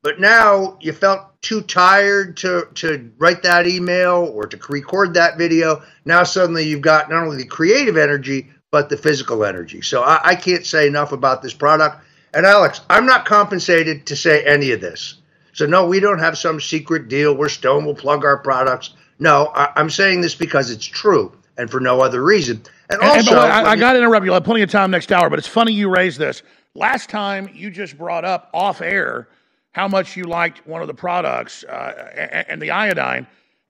but 0.02 0.18
now 0.18 0.78
you 0.80 0.92
felt 0.92 1.40
too 1.42 1.60
tired 1.60 2.38
to 2.38 2.66
to 2.74 3.12
write 3.18 3.42
that 3.42 3.66
email 3.66 4.30
or 4.32 4.46
to 4.46 4.58
record 4.72 5.14
that 5.14 5.36
video. 5.36 5.82
Now 6.06 6.24
suddenly 6.24 6.64
you've 6.64 6.80
got 6.80 7.10
not 7.10 7.22
only 7.22 7.36
the 7.36 7.46
creative 7.46 7.98
energy 7.98 8.48
but 8.70 8.88
the 8.88 8.96
physical 8.96 9.44
energy. 9.44 9.80
So 9.80 10.02
I, 10.02 10.20
I 10.24 10.34
can't 10.34 10.66
say 10.66 10.86
enough 10.86 11.12
about 11.12 11.42
this 11.42 11.54
product. 11.54 12.04
And 12.34 12.44
Alex, 12.44 12.80
I'm 12.90 13.06
not 13.06 13.24
compensated 13.24 14.06
to 14.06 14.16
say 14.16 14.44
any 14.44 14.72
of 14.72 14.80
this. 14.80 15.16
So 15.52 15.66
no, 15.66 15.86
we 15.86 16.00
don't 16.00 16.18
have 16.18 16.36
some 16.36 16.60
secret 16.60 17.08
deal 17.08 17.34
where 17.34 17.48
Stone 17.48 17.84
will 17.86 17.94
plug 17.94 18.24
our 18.24 18.36
products. 18.38 18.90
No, 19.18 19.50
I, 19.54 19.72
I'm 19.76 19.88
saying 19.88 20.20
this 20.20 20.34
because 20.34 20.70
it's 20.70 20.84
true 20.84 21.32
and 21.56 21.70
for 21.70 21.80
no 21.80 22.00
other 22.02 22.22
reason. 22.22 22.62
And 22.90 23.00
And- 23.00 23.10
and 23.10 23.10
also, 23.28 23.32
way, 23.36 23.48
I, 23.48 23.62
I 23.72 23.76
got 23.76 23.92
to 23.92 23.98
interrupt 23.98 24.26
you. 24.26 24.32
I'll 24.32 24.36
have 24.36 24.44
plenty 24.44 24.62
of 24.62 24.70
time 24.70 24.90
next 24.90 25.10
hour, 25.12 25.30
but 25.30 25.38
it's 25.38 25.48
funny 25.48 25.72
you 25.72 25.88
raised 25.88 26.18
this. 26.18 26.42
Last 26.74 27.08
time 27.08 27.48
you 27.54 27.70
just 27.70 27.96
brought 27.96 28.24
up 28.24 28.50
off 28.52 28.82
air 28.82 29.28
how 29.72 29.88
much 29.88 30.16
you 30.16 30.24
liked 30.24 30.66
one 30.66 30.82
of 30.82 30.88
the 30.88 30.94
products 30.94 31.64
uh, 31.64 32.10
and, 32.14 32.46
and 32.48 32.62
the 32.62 32.70
iodine. 32.70 33.26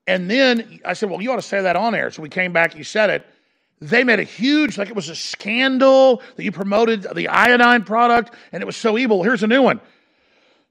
And 0.08 0.28
then 0.30 0.80
I 0.84 0.92
said, 0.92 1.10
well, 1.10 1.20
you 1.20 1.30
ought 1.32 1.36
to 1.36 1.42
say 1.42 1.60
that 1.62 1.76
on 1.76 1.94
air. 1.94 2.10
So 2.10 2.22
we 2.22 2.28
came 2.28 2.52
back, 2.52 2.76
you 2.76 2.84
said 2.84 3.10
it. 3.10 3.26
They 3.80 4.04
made 4.04 4.20
a 4.20 4.24
huge, 4.24 4.78
like 4.78 4.88
it 4.88 4.96
was 4.96 5.08
a 5.08 5.14
scandal 5.14 6.22
that 6.36 6.44
you 6.44 6.52
promoted 6.52 7.06
the 7.14 7.28
iodine 7.28 7.84
product 7.84 8.34
and 8.52 8.62
it 8.62 8.66
was 8.66 8.76
so 8.76 8.96
evil. 8.96 9.22
Here's 9.22 9.42
a 9.42 9.46
new 9.46 9.62
one. 9.62 9.80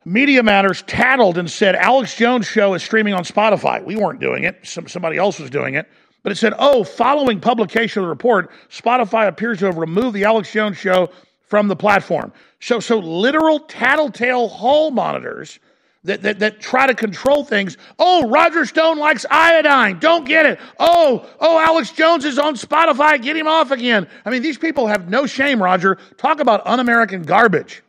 Media 0.06 0.44
Matters 0.44 0.84
tattled 0.84 1.38
and 1.38 1.50
said 1.50 1.76
Alex 1.76 2.16
Jones' 2.16 2.48
show 2.48 2.74
is 2.74 2.84
streaming 2.84 3.14
on 3.14 3.24
Spotify. 3.24 3.84
We 3.84 3.96
weren't 3.96 4.20
doing 4.20 4.44
it, 4.44 4.60
Some, 4.64 4.88
somebody 4.88 5.18
else 5.18 5.40
was 5.40 5.50
doing 5.50 5.76
it. 5.76 5.88
But 6.22 6.32
it 6.32 6.36
said, 6.38 6.54
oh, 6.58 6.84
following 6.84 7.40
publication 7.40 8.02
of 8.02 8.06
the 8.06 8.10
report, 8.10 8.52
Spotify 8.70 9.28
appears 9.28 9.60
to 9.60 9.66
have 9.66 9.78
removed 9.78 10.16
the 10.16 10.24
Alex 10.24 10.52
Jones 10.52 10.78
show 10.78 11.10
from 11.44 11.68
the 11.68 11.76
platform. 11.76 12.34
So, 12.60 12.80
so 12.80 12.98
literal 12.98 13.60
tattletale 13.60 14.48
hall 14.48 14.90
monitors 14.90 15.60
that, 16.06 16.22
that, 16.22 16.40
that 16.40 16.60
try 16.60 16.88
to 16.88 16.94
control 16.94 17.44
things. 17.44 17.78
Oh, 18.00 18.30
Roger 18.30 18.66
Stone 18.66 18.98
likes 18.98 19.26
iodine. 19.30 20.00
Don't 20.00 20.26
get 20.26 20.46
it. 20.46 20.60
Oh, 20.80 21.28
oh, 21.40 21.60
Alex 21.60 21.92
Jones 21.92 22.26
is 22.26 22.40
on 22.40 22.56
Spotify. 22.56 23.22
Get 23.22 23.36
him 23.36 23.48
off 23.48 23.72
again. 23.72 24.08
I 24.24 24.30
mean, 24.30 24.42
these 24.42 24.58
people 24.58 24.88
have 24.88 25.10
no 25.10 25.26
shame, 25.26 25.62
Roger. 25.62 25.98
Talk 26.18 26.40
about 26.40 26.66
un 26.66 26.80
American 26.80 27.24
garbage. 27.24 27.82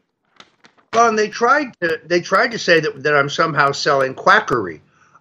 Well, 0.93 1.09
and 1.09 1.19
they 1.19 1.29
tried 1.29 1.75
to 1.81 2.01
they 2.07 2.21
tried 2.23 2.53
to 2.53 2.59
say 2.59 2.81
that, 2.81 3.03
that 3.03 3.15
I'm 3.15 3.29
somehow 3.29 3.73
selling 3.73 4.15
quackery. 4.15 4.81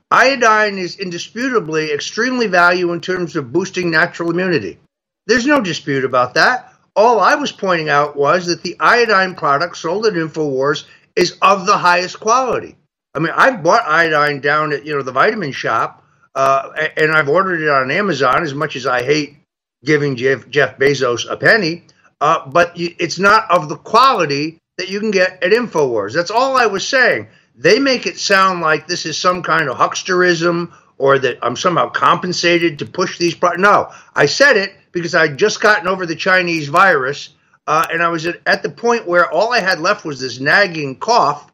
Iodine 0.09 0.77
is 0.77 0.97
indisputably 0.99 1.91
extremely 1.91 2.47
valuable 2.47 2.93
in 2.93 3.01
terms 3.01 3.35
of 3.35 3.51
boosting 3.51 3.91
natural 3.91 4.31
immunity. 4.31 4.79
There's 5.25 5.45
no 5.45 5.59
dispute 5.59 6.05
about 6.05 6.35
that. 6.35 6.71
All 6.95 7.19
I 7.19 7.35
was 7.35 7.51
pointing 7.51 7.89
out 7.89 8.15
was 8.15 8.45
that 8.45 8.63
the 8.63 8.77
iodine 8.79 9.35
product 9.35 9.75
sold 9.75 10.05
at 10.05 10.13
InfoWars 10.13 10.85
is 11.15 11.37
of 11.41 11.65
the 11.65 11.77
highest 11.77 12.19
quality. 12.19 12.77
I 13.15 13.19
mean, 13.19 13.33
I've 13.35 13.63
bought 13.63 13.87
iodine 13.87 14.41
down 14.41 14.73
at 14.73 14.85
you 14.85 14.95
know 14.95 15.01
the 15.01 15.11
vitamin 15.11 15.53
shop, 15.53 16.03
uh, 16.35 16.69
and 16.97 17.11
I've 17.11 17.29
ordered 17.29 17.61
it 17.61 17.69
on 17.69 17.89
Amazon. 17.89 18.43
As 18.43 18.53
much 18.53 18.75
as 18.75 18.85
I 18.85 19.03
hate 19.03 19.37
giving 19.83 20.15
Jeff, 20.17 20.49
Jeff 20.49 20.77
Bezos 20.77 21.29
a 21.31 21.37
penny, 21.37 21.85
uh, 22.19 22.47
but 22.47 22.73
it's 22.75 23.19
not 23.19 23.49
of 23.49 23.69
the 23.69 23.77
quality 23.77 24.57
that 24.77 24.89
you 24.89 24.99
can 24.99 25.11
get 25.11 25.41
at 25.41 25.51
Infowars. 25.51 26.13
That's 26.13 26.31
all 26.31 26.57
I 26.57 26.65
was 26.65 26.87
saying. 26.87 27.27
They 27.55 27.79
make 27.79 28.05
it 28.05 28.17
sound 28.17 28.59
like 28.59 28.87
this 28.87 29.05
is 29.05 29.17
some 29.17 29.41
kind 29.41 29.69
of 29.69 29.77
hucksterism 29.77 30.73
or 30.97 31.19
that 31.19 31.37
I'm 31.41 31.55
somehow 31.55 31.89
compensated 31.89 32.79
to 32.79 32.85
push 32.85 33.17
these. 33.17 33.35
Pro- 33.35 33.53
no, 33.53 33.91
I 34.13 34.25
said 34.25 34.57
it 34.57 34.73
because 34.91 35.15
I'd 35.15 35.37
just 35.37 35.61
gotten 35.61 35.87
over 35.87 36.05
the 36.05 36.15
Chinese 36.15 36.67
virus, 36.67 37.29
uh, 37.67 37.87
and 37.91 38.03
I 38.03 38.09
was 38.09 38.25
at, 38.25 38.41
at 38.45 38.63
the 38.63 38.69
point 38.69 39.07
where 39.07 39.31
all 39.31 39.53
I 39.53 39.59
had 39.59 39.79
left 39.79 40.03
was 40.03 40.19
this 40.19 40.39
nagging 40.39 40.97
cough. 40.97 41.51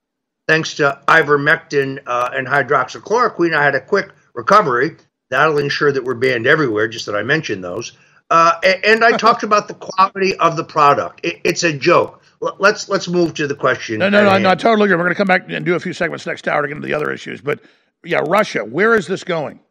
Thanks 0.51 0.73
to 0.73 0.99
ivermectin 1.07 1.99
uh, 2.05 2.31
and 2.33 2.45
hydroxychloroquine, 2.45 3.55
I 3.55 3.63
had 3.63 3.73
a 3.73 3.79
quick 3.79 4.11
recovery. 4.33 4.97
That'll 5.29 5.59
ensure 5.59 5.93
that 5.93 6.03
we're 6.03 6.15
banned 6.15 6.45
everywhere. 6.45 6.89
Just 6.89 7.05
that 7.05 7.15
I 7.15 7.23
mentioned 7.23 7.63
those. 7.63 7.93
Uh, 8.29 8.59
and 8.83 9.01
I 9.01 9.15
talked 9.15 9.43
about 9.43 9.69
the 9.69 9.75
quality 9.75 10.35
of 10.35 10.57
the 10.57 10.65
product. 10.65 11.21
It, 11.23 11.39
it's 11.45 11.63
a 11.63 11.71
joke. 11.71 12.21
Let's 12.41 12.89
let's 12.89 13.07
move 13.07 13.33
to 13.35 13.47
the 13.47 13.55
question. 13.55 13.99
No, 13.99 14.09
no, 14.09 14.25
no, 14.25 14.37
no, 14.39 14.49
I 14.49 14.55
totally 14.55 14.87
agree. 14.87 14.97
We're 14.97 15.03
going 15.03 15.15
to 15.15 15.17
come 15.17 15.27
back 15.27 15.49
and 15.49 15.65
do 15.65 15.75
a 15.75 15.79
few 15.79 15.93
segments 15.93 16.25
next 16.25 16.45
hour 16.49 16.61
to 16.61 16.67
get 16.67 16.75
into 16.75 16.85
the 16.85 16.95
other 16.95 17.13
issues. 17.13 17.39
But 17.39 17.61
yeah, 18.03 18.19
Russia, 18.19 18.65
where 18.65 18.93
is 18.93 19.07
this 19.07 19.23
going? 19.23 19.61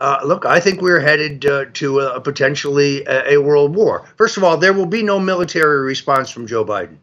Uh, 0.00 0.20
look, 0.24 0.46
I 0.46 0.58
think 0.58 0.80
we're 0.80 1.00
headed 1.00 1.44
uh, 1.44 1.66
to 1.74 2.00
a, 2.00 2.18
potentially 2.22 3.04
a, 3.04 3.34
a 3.34 3.42
world 3.42 3.76
war. 3.76 4.08
First 4.16 4.38
of 4.38 4.42
all, 4.42 4.56
there 4.56 4.72
will 4.72 4.86
be 4.86 5.02
no 5.02 5.20
military 5.20 5.82
response 5.82 6.30
from 6.30 6.46
Joe 6.46 6.64
Biden. 6.64 6.96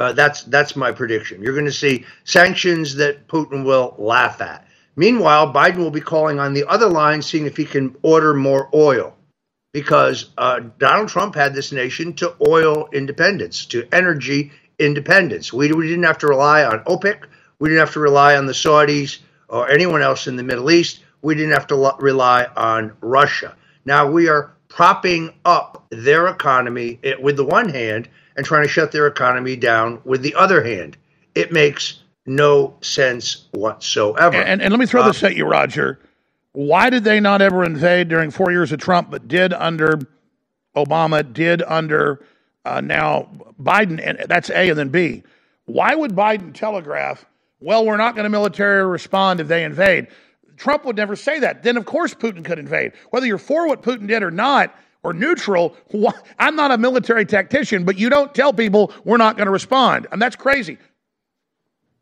Uh, 0.00 0.12
that's 0.14 0.44
that's 0.44 0.76
my 0.76 0.90
prediction. 0.90 1.42
You're 1.42 1.52
going 1.52 1.66
to 1.66 1.72
see 1.72 2.06
sanctions 2.24 2.94
that 2.96 3.28
Putin 3.28 3.64
will 3.64 3.94
laugh 3.98 4.40
at. 4.40 4.66
Meanwhile, 4.96 5.52
Biden 5.52 5.76
will 5.76 5.90
be 5.90 6.00
calling 6.00 6.40
on 6.40 6.54
the 6.54 6.66
other 6.66 6.88
line, 6.88 7.22
seeing 7.22 7.46
if 7.46 7.56
he 7.56 7.66
can 7.66 7.94
order 8.02 8.34
more 8.34 8.70
oil, 8.74 9.14
because 9.74 10.30
uh, 10.38 10.60
Donald 10.78 11.10
Trump 11.10 11.34
had 11.34 11.54
this 11.54 11.70
nation 11.70 12.14
to 12.14 12.34
oil 12.48 12.88
independence, 12.92 13.66
to 13.66 13.86
energy 13.92 14.50
independence. 14.78 15.52
We, 15.52 15.70
we 15.72 15.86
didn't 15.88 16.04
have 16.04 16.18
to 16.18 16.26
rely 16.26 16.64
on 16.64 16.80
OPEC. 16.84 17.24
We 17.58 17.68
didn't 17.68 17.80
have 17.80 17.92
to 17.92 18.00
rely 18.00 18.36
on 18.36 18.46
the 18.46 18.52
Saudis 18.52 19.18
or 19.48 19.70
anyone 19.70 20.02
else 20.02 20.26
in 20.26 20.36
the 20.36 20.42
Middle 20.42 20.70
East. 20.70 21.00
We 21.22 21.34
didn't 21.34 21.52
have 21.52 21.66
to 21.68 21.76
lo- 21.76 21.96
rely 22.00 22.46
on 22.56 22.96
Russia. 23.02 23.54
Now 23.84 24.10
we 24.10 24.28
are 24.28 24.52
propping 24.68 25.34
up 25.44 25.86
their 25.90 26.28
economy 26.28 26.98
eh, 27.04 27.14
with 27.20 27.36
the 27.36 27.44
one 27.44 27.68
hand 27.68 28.08
and 28.40 28.46
trying 28.46 28.62
to 28.62 28.68
shut 28.70 28.90
their 28.90 29.06
economy 29.06 29.54
down 29.54 30.00
with 30.06 30.22
the 30.22 30.34
other 30.34 30.64
hand. 30.64 30.96
It 31.34 31.52
makes 31.52 32.00
no 32.24 32.74
sense 32.80 33.48
whatsoever. 33.50 34.34
And, 34.34 34.62
and 34.62 34.72
let 34.72 34.80
me 34.80 34.86
throw 34.86 35.04
this 35.04 35.22
at 35.22 35.36
you, 35.36 35.44
Roger. 35.44 35.98
Why 36.52 36.88
did 36.88 37.04
they 37.04 37.20
not 37.20 37.42
ever 37.42 37.64
invade 37.64 38.08
during 38.08 38.30
four 38.30 38.50
years 38.50 38.72
of 38.72 38.80
Trump, 38.80 39.10
but 39.10 39.28
did 39.28 39.52
under 39.52 39.98
Obama, 40.74 41.30
did 41.30 41.62
under 41.64 42.24
uh, 42.64 42.80
now 42.80 43.28
Biden? 43.60 44.00
And 44.02 44.26
that's 44.26 44.48
A, 44.48 44.70
and 44.70 44.78
then 44.78 44.88
B. 44.88 45.22
Why 45.66 45.94
would 45.94 46.12
Biden 46.12 46.54
telegraph? 46.54 47.26
Well, 47.60 47.84
we're 47.84 47.98
not 47.98 48.14
going 48.14 48.24
to 48.24 48.30
military 48.30 48.86
respond 48.86 49.40
if 49.40 49.48
they 49.48 49.64
invade. 49.64 50.06
Trump 50.56 50.86
would 50.86 50.96
never 50.96 51.14
say 51.14 51.40
that. 51.40 51.62
Then, 51.62 51.76
of 51.76 51.84
course, 51.84 52.14
Putin 52.14 52.42
could 52.42 52.58
invade. 52.58 52.92
Whether 53.10 53.26
you're 53.26 53.36
for 53.36 53.68
what 53.68 53.82
Putin 53.82 54.06
did 54.06 54.22
or 54.22 54.30
not, 54.30 54.74
or 55.02 55.12
neutral, 55.12 55.76
I'm 56.38 56.56
not 56.56 56.70
a 56.70 56.78
military 56.78 57.24
tactician, 57.24 57.84
but 57.84 57.98
you 57.98 58.10
don't 58.10 58.34
tell 58.34 58.52
people 58.52 58.92
we're 59.04 59.16
not 59.16 59.36
going 59.36 59.46
to 59.46 59.52
respond. 59.52 60.06
And 60.12 60.20
that's 60.20 60.36
crazy. 60.36 60.78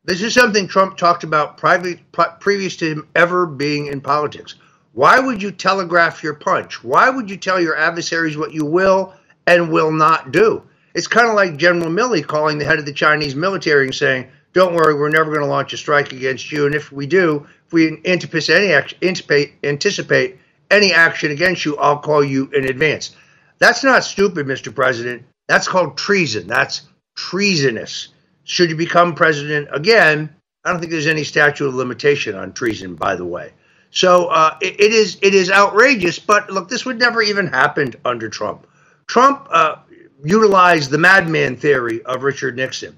This 0.05 0.23
is 0.23 0.33
something 0.33 0.67
Trump 0.67 0.97
talked 0.97 1.23
about 1.23 1.59
private, 1.59 2.01
previous 2.41 2.77
to 2.77 2.87
him 2.87 3.09
ever 3.15 3.47
being 3.47 3.87
in 3.87 4.01
politics. 4.01 4.55
Why 4.93 5.21
would 5.21 5.43
you 5.43 5.51
telegraph 5.51 6.23
your 6.23 6.35
punch? 6.35 6.83
Why 6.83 7.11
would 7.11 7.29
you 7.31 7.37
tell 7.37 7.61
your 7.61 7.77
adversaries 7.77 8.37
what 8.37 8.55
you 8.55 8.65
will 8.65 9.13
and 9.47 9.71
will 9.71 9.93
not 9.93 10.33
do? 10.33 10.63
It's 10.95 11.07
kind 11.07 11.29
of 11.29 11.35
like 11.35 11.59
General 11.59 11.91
Milley 11.91 12.27
calling 12.27 12.59
the 12.59 12.65
head 12.65 12.79
of 12.79 12.87
the 12.87 12.93
Chinese 12.93 13.37
military 13.37 13.85
and 13.85 13.95
saying, 13.95 14.27
"Don't 14.55 14.75
worry, 14.75 14.95
we're 14.95 15.11
never 15.11 15.31
going 15.31 15.45
to 15.45 15.47
launch 15.47 15.73
a 15.73 15.77
strike 15.77 16.13
against 16.13 16.51
you, 16.51 16.67
and 16.67 16.75
if 16.75 16.91
we 16.91 17.07
do, 17.07 17.47
if 17.67 17.73
we 17.73 18.01
anticipate 18.07 19.53
anticipate 19.63 20.39
any 20.71 20.93
action 20.93 21.31
against 21.31 21.65
you, 21.65 21.77
I'll 21.77 21.99
call 21.99 22.25
you 22.25 22.51
in 22.53 22.65
advance." 22.65 23.15
That's 23.59 23.83
not 23.83 24.05
stupid, 24.05 24.47
Mr. 24.47 24.75
President. 24.75 25.25
That's 25.49 25.67
called 25.67 25.97
treason. 25.97 26.47
That's 26.47 26.83
treasonous. 27.17 28.09
Should 28.45 28.71
you 28.71 28.77
become 28.77 29.15
president 29.15 29.69
again, 29.73 30.35
I 30.65 30.71
don't 30.71 30.81
think 30.81 30.93
there's 30.93 31.07
any 31.07 31.25
statute 31.25 31.67
of 31.67 31.75
limitation 31.75 32.35
on 32.35 32.53
treason, 32.53 32.95
by 32.95 33.17
the 33.17 33.25
way. 33.25 33.53
So 33.91 34.27
uh, 34.27 34.57
it, 34.61 34.81
it 34.81 34.93
is 34.93 35.19
it 35.23 35.35
is 35.35 35.51
outrageous. 35.51 36.19
But 36.19 36.51
look, 36.51 36.69
this 36.69 36.85
would 36.85 36.99
never 36.99 37.23
even 37.23 37.47
happened 37.47 37.97
under 38.05 38.29
Trump. 38.29 38.67
Trump 39.07 39.49
uh, 39.51 39.77
utilized 40.25 40.91
the 40.91 40.99
madman 40.99 41.57
theory 41.57 42.03
of 42.03 42.23
Richard 42.23 42.57
Nixon. 42.57 42.97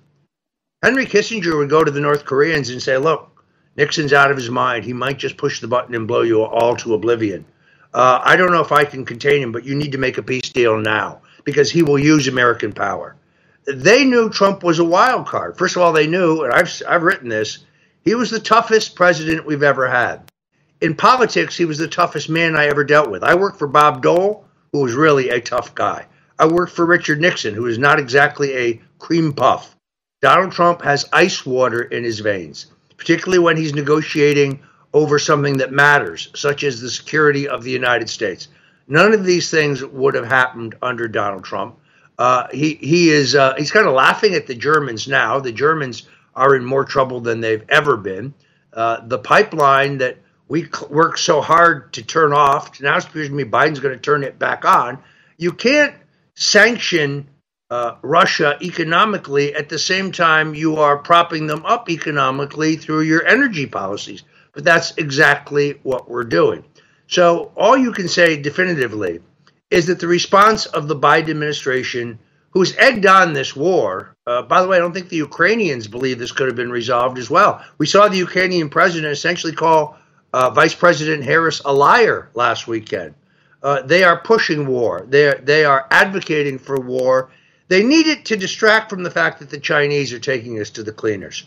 Henry 0.82 1.06
Kissinger 1.06 1.58
would 1.58 1.70
go 1.70 1.84
to 1.84 1.90
the 1.90 2.00
North 2.00 2.24
Koreans 2.24 2.70
and 2.70 2.82
say, 2.82 2.96
"Look, 2.96 3.44
Nixon's 3.76 4.12
out 4.12 4.30
of 4.30 4.36
his 4.36 4.50
mind. 4.50 4.84
He 4.84 4.92
might 4.92 5.18
just 5.18 5.36
push 5.36 5.60
the 5.60 5.68
button 5.68 5.94
and 5.94 6.08
blow 6.08 6.22
you 6.22 6.42
all 6.42 6.76
to 6.76 6.94
oblivion. 6.94 7.44
Uh, 7.92 8.20
I 8.22 8.36
don't 8.36 8.52
know 8.52 8.62
if 8.62 8.72
I 8.72 8.84
can 8.84 9.04
contain 9.04 9.42
him, 9.42 9.52
but 9.52 9.64
you 9.64 9.74
need 9.74 9.92
to 9.92 9.98
make 9.98 10.18
a 10.18 10.22
peace 10.22 10.48
deal 10.50 10.78
now 10.78 11.20
because 11.44 11.70
he 11.70 11.82
will 11.82 11.98
use 11.98 12.28
American 12.28 12.72
power." 12.72 13.16
They 13.66 14.04
knew 14.04 14.30
Trump 14.30 14.62
was 14.62 14.78
a 14.78 14.84
wild 14.84 15.26
card. 15.26 15.58
First 15.58 15.76
of 15.76 15.82
all, 15.82 15.92
they 15.92 16.06
knew, 16.06 16.42
and 16.42 16.52
I've 16.52 16.70
I've 16.88 17.02
written 17.02 17.28
this, 17.28 17.58
he 18.04 18.14
was 18.14 18.30
the 18.30 18.40
toughest 18.40 18.96
president 18.96 19.46
we've 19.46 19.62
ever 19.62 19.88
had. 19.88 20.22
In 20.80 20.94
politics, 20.94 21.56
he 21.56 21.66
was 21.66 21.76
the 21.76 21.88
toughest 21.88 22.30
man 22.30 22.56
I 22.56 22.66
ever 22.66 22.84
dealt 22.84 23.10
with. 23.10 23.22
I 23.22 23.34
worked 23.34 23.58
for 23.58 23.68
Bob 23.68 24.02
Dole, 24.02 24.46
who 24.72 24.80
was 24.80 24.94
really 24.94 25.28
a 25.28 25.40
tough 25.40 25.74
guy. 25.74 26.06
I 26.38 26.46
worked 26.46 26.72
for 26.72 26.86
Richard 26.86 27.20
Nixon, 27.20 27.54
who 27.54 27.66
is 27.66 27.78
not 27.78 27.98
exactly 27.98 28.56
a 28.56 28.80
cream 28.98 29.34
puff. 29.34 29.76
Donald 30.22 30.52
Trump 30.52 30.80
has 30.82 31.08
ice 31.12 31.44
water 31.44 31.82
in 31.82 32.02
his 32.02 32.20
veins, 32.20 32.66
particularly 32.96 33.38
when 33.38 33.58
he's 33.58 33.74
negotiating 33.74 34.60
over 34.92 35.18
something 35.18 35.58
that 35.58 35.72
matters, 35.72 36.30
such 36.34 36.64
as 36.64 36.80
the 36.80 36.90
security 36.90 37.48
of 37.48 37.62
the 37.62 37.70
United 37.70 38.08
States. 38.08 38.48
None 38.88 39.12
of 39.12 39.24
these 39.24 39.50
things 39.50 39.84
would 39.84 40.14
have 40.14 40.26
happened 40.26 40.74
under 40.82 41.06
Donald 41.06 41.44
Trump. 41.44 41.76
Uh, 42.18 42.48
he 42.52 42.74
he 42.74 43.10
is 43.10 43.34
uh, 43.34 43.54
he's 43.56 43.70
kind 43.70 43.86
of 43.86 43.94
laughing 43.94 44.34
at 44.34 44.46
the 44.46 44.54
Germans 44.54 45.08
now. 45.08 45.38
The 45.38 45.52
Germans 45.52 46.08
are 46.34 46.54
in 46.54 46.64
more 46.64 46.84
trouble 46.84 47.20
than 47.20 47.40
they've 47.40 47.64
ever 47.68 47.96
been. 47.96 48.34
Uh, 48.72 49.06
the 49.06 49.18
pipeline 49.18 49.98
that 49.98 50.18
we 50.48 50.68
worked 50.90 51.20
so 51.20 51.40
hard 51.40 51.92
to 51.92 52.02
turn 52.02 52.32
off 52.32 52.80
now 52.80 52.98
to 52.98 53.28
me 53.30 53.44
Biden's 53.44 53.80
going 53.80 53.94
to 53.94 54.00
turn 54.00 54.24
it 54.24 54.38
back 54.38 54.64
on. 54.64 54.98
You 55.38 55.52
can't 55.52 55.94
sanction 56.34 57.28
uh, 57.70 57.94
Russia 58.02 58.58
economically 58.60 59.54
at 59.54 59.68
the 59.68 59.78
same 59.78 60.10
time 60.10 60.54
you 60.54 60.76
are 60.76 60.98
propping 60.98 61.46
them 61.46 61.64
up 61.64 61.88
economically 61.88 62.76
through 62.76 63.02
your 63.02 63.24
energy 63.26 63.66
policies. 63.66 64.24
But 64.52 64.64
that's 64.64 64.96
exactly 64.96 65.78
what 65.82 66.10
we're 66.10 66.24
doing. 66.24 66.64
So 67.06 67.52
all 67.56 67.76
you 67.76 67.92
can 67.92 68.08
say 68.08 68.40
definitively 68.40 69.20
is 69.70 69.86
that 69.86 70.00
the 70.00 70.08
response 70.08 70.66
of 70.66 70.88
the 70.88 70.96
Biden 70.96 71.30
administration, 71.30 72.18
who's 72.50 72.76
egged 72.76 73.06
on 73.06 73.32
this 73.32 73.54
war, 73.54 74.14
uh, 74.26 74.42
by 74.42 74.62
the 74.62 74.68
way, 74.68 74.76
I 74.76 74.80
don't 74.80 74.92
think 74.92 75.08
the 75.08 75.16
Ukrainians 75.16 75.88
believe 75.88 76.18
this 76.18 76.32
could 76.32 76.46
have 76.46 76.56
been 76.56 76.70
resolved 76.70 77.18
as 77.18 77.30
well. 77.30 77.64
We 77.78 77.86
saw 77.86 78.08
the 78.08 78.16
Ukrainian 78.16 78.68
president 78.68 79.12
essentially 79.12 79.52
call 79.52 79.98
uh, 80.32 80.50
Vice 80.50 80.74
President 80.74 81.24
Harris 81.24 81.60
a 81.64 81.72
liar 81.72 82.30
last 82.34 82.68
weekend. 82.68 83.14
Uh, 83.62 83.82
they 83.82 84.04
are 84.04 84.18
pushing 84.20 84.66
war. 84.66 85.04
They 85.08 85.34
they 85.42 85.64
are 85.64 85.86
advocating 85.90 86.58
for 86.58 86.80
war. 86.80 87.30
They 87.68 87.82
need 87.82 88.06
it 88.06 88.24
to 88.26 88.36
distract 88.36 88.88
from 88.90 89.02
the 89.02 89.10
fact 89.10 89.38
that 89.40 89.50
the 89.50 89.60
Chinese 89.60 90.12
are 90.12 90.18
taking 90.18 90.58
us 90.60 90.70
to 90.70 90.82
the 90.82 90.92
cleaners. 90.92 91.46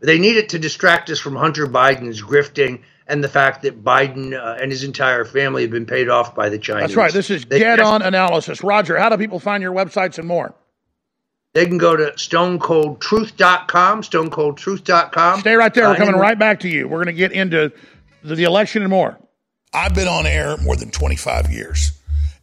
They 0.00 0.18
need 0.18 0.36
it 0.36 0.50
to 0.50 0.58
distract 0.58 1.10
us 1.10 1.18
from 1.18 1.36
Hunter 1.36 1.66
Biden's 1.66 2.22
grifting 2.22 2.82
and 3.06 3.22
the 3.22 3.28
fact 3.28 3.62
that 3.62 3.82
Biden 3.84 4.34
uh, 4.34 4.58
and 4.60 4.70
his 4.70 4.84
entire 4.84 5.24
family 5.24 5.62
have 5.62 5.70
been 5.70 5.86
paid 5.86 6.08
off 6.08 6.34
by 6.34 6.48
the 6.48 6.58
Chinese. 6.58 6.82
That's 6.88 6.96
right. 6.96 7.12
This 7.12 7.30
is 7.30 7.44
They- 7.44 7.58
dead 7.60 7.80
on 7.80 8.02
analysis. 8.02 8.62
Roger, 8.62 8.98
how 8.98 9.08
do 9.08 9.16
people 9.16 9.38
find 9.40 9.62
your 9.62 9.72
websites 9.72 10.18
and 10.18 10.26
more? 10.26 10.54
They 11.54 11.64
can 11.66 11.78
go 11.78 11.96
to 11.96 12.12
stonecoldtruth.com, 12.16 14.02
stonecoldtruth.com. 14.02 15.40
Stay 15.40 15.54
right 15.54 15.72
there. 15.72 15.84
We're 15.88 15.94
Uh, 15.94 15.96
coming 15.96 16.16
right 16.16 16.38
back 16.38 16.60
to 16.60 16.68
you. 16.68 16.86
We're 16.88 16.98
going 17.02 17.06
to 17.06 17.12
get 17.18 17.32
into 17.32 17.72
the, 18.22 18.34
the 18.34 18.44
election 18.44 18.82
and 18.82 18.90
more. 18.90 19.18
I've 19.72 19.94
been 19.94 20.08
on 20.08 20.26
air 20.26 20.56
more 20.58 20.76
than 20.76 20.90
25 20.90 21.50
years. 21.50 21.92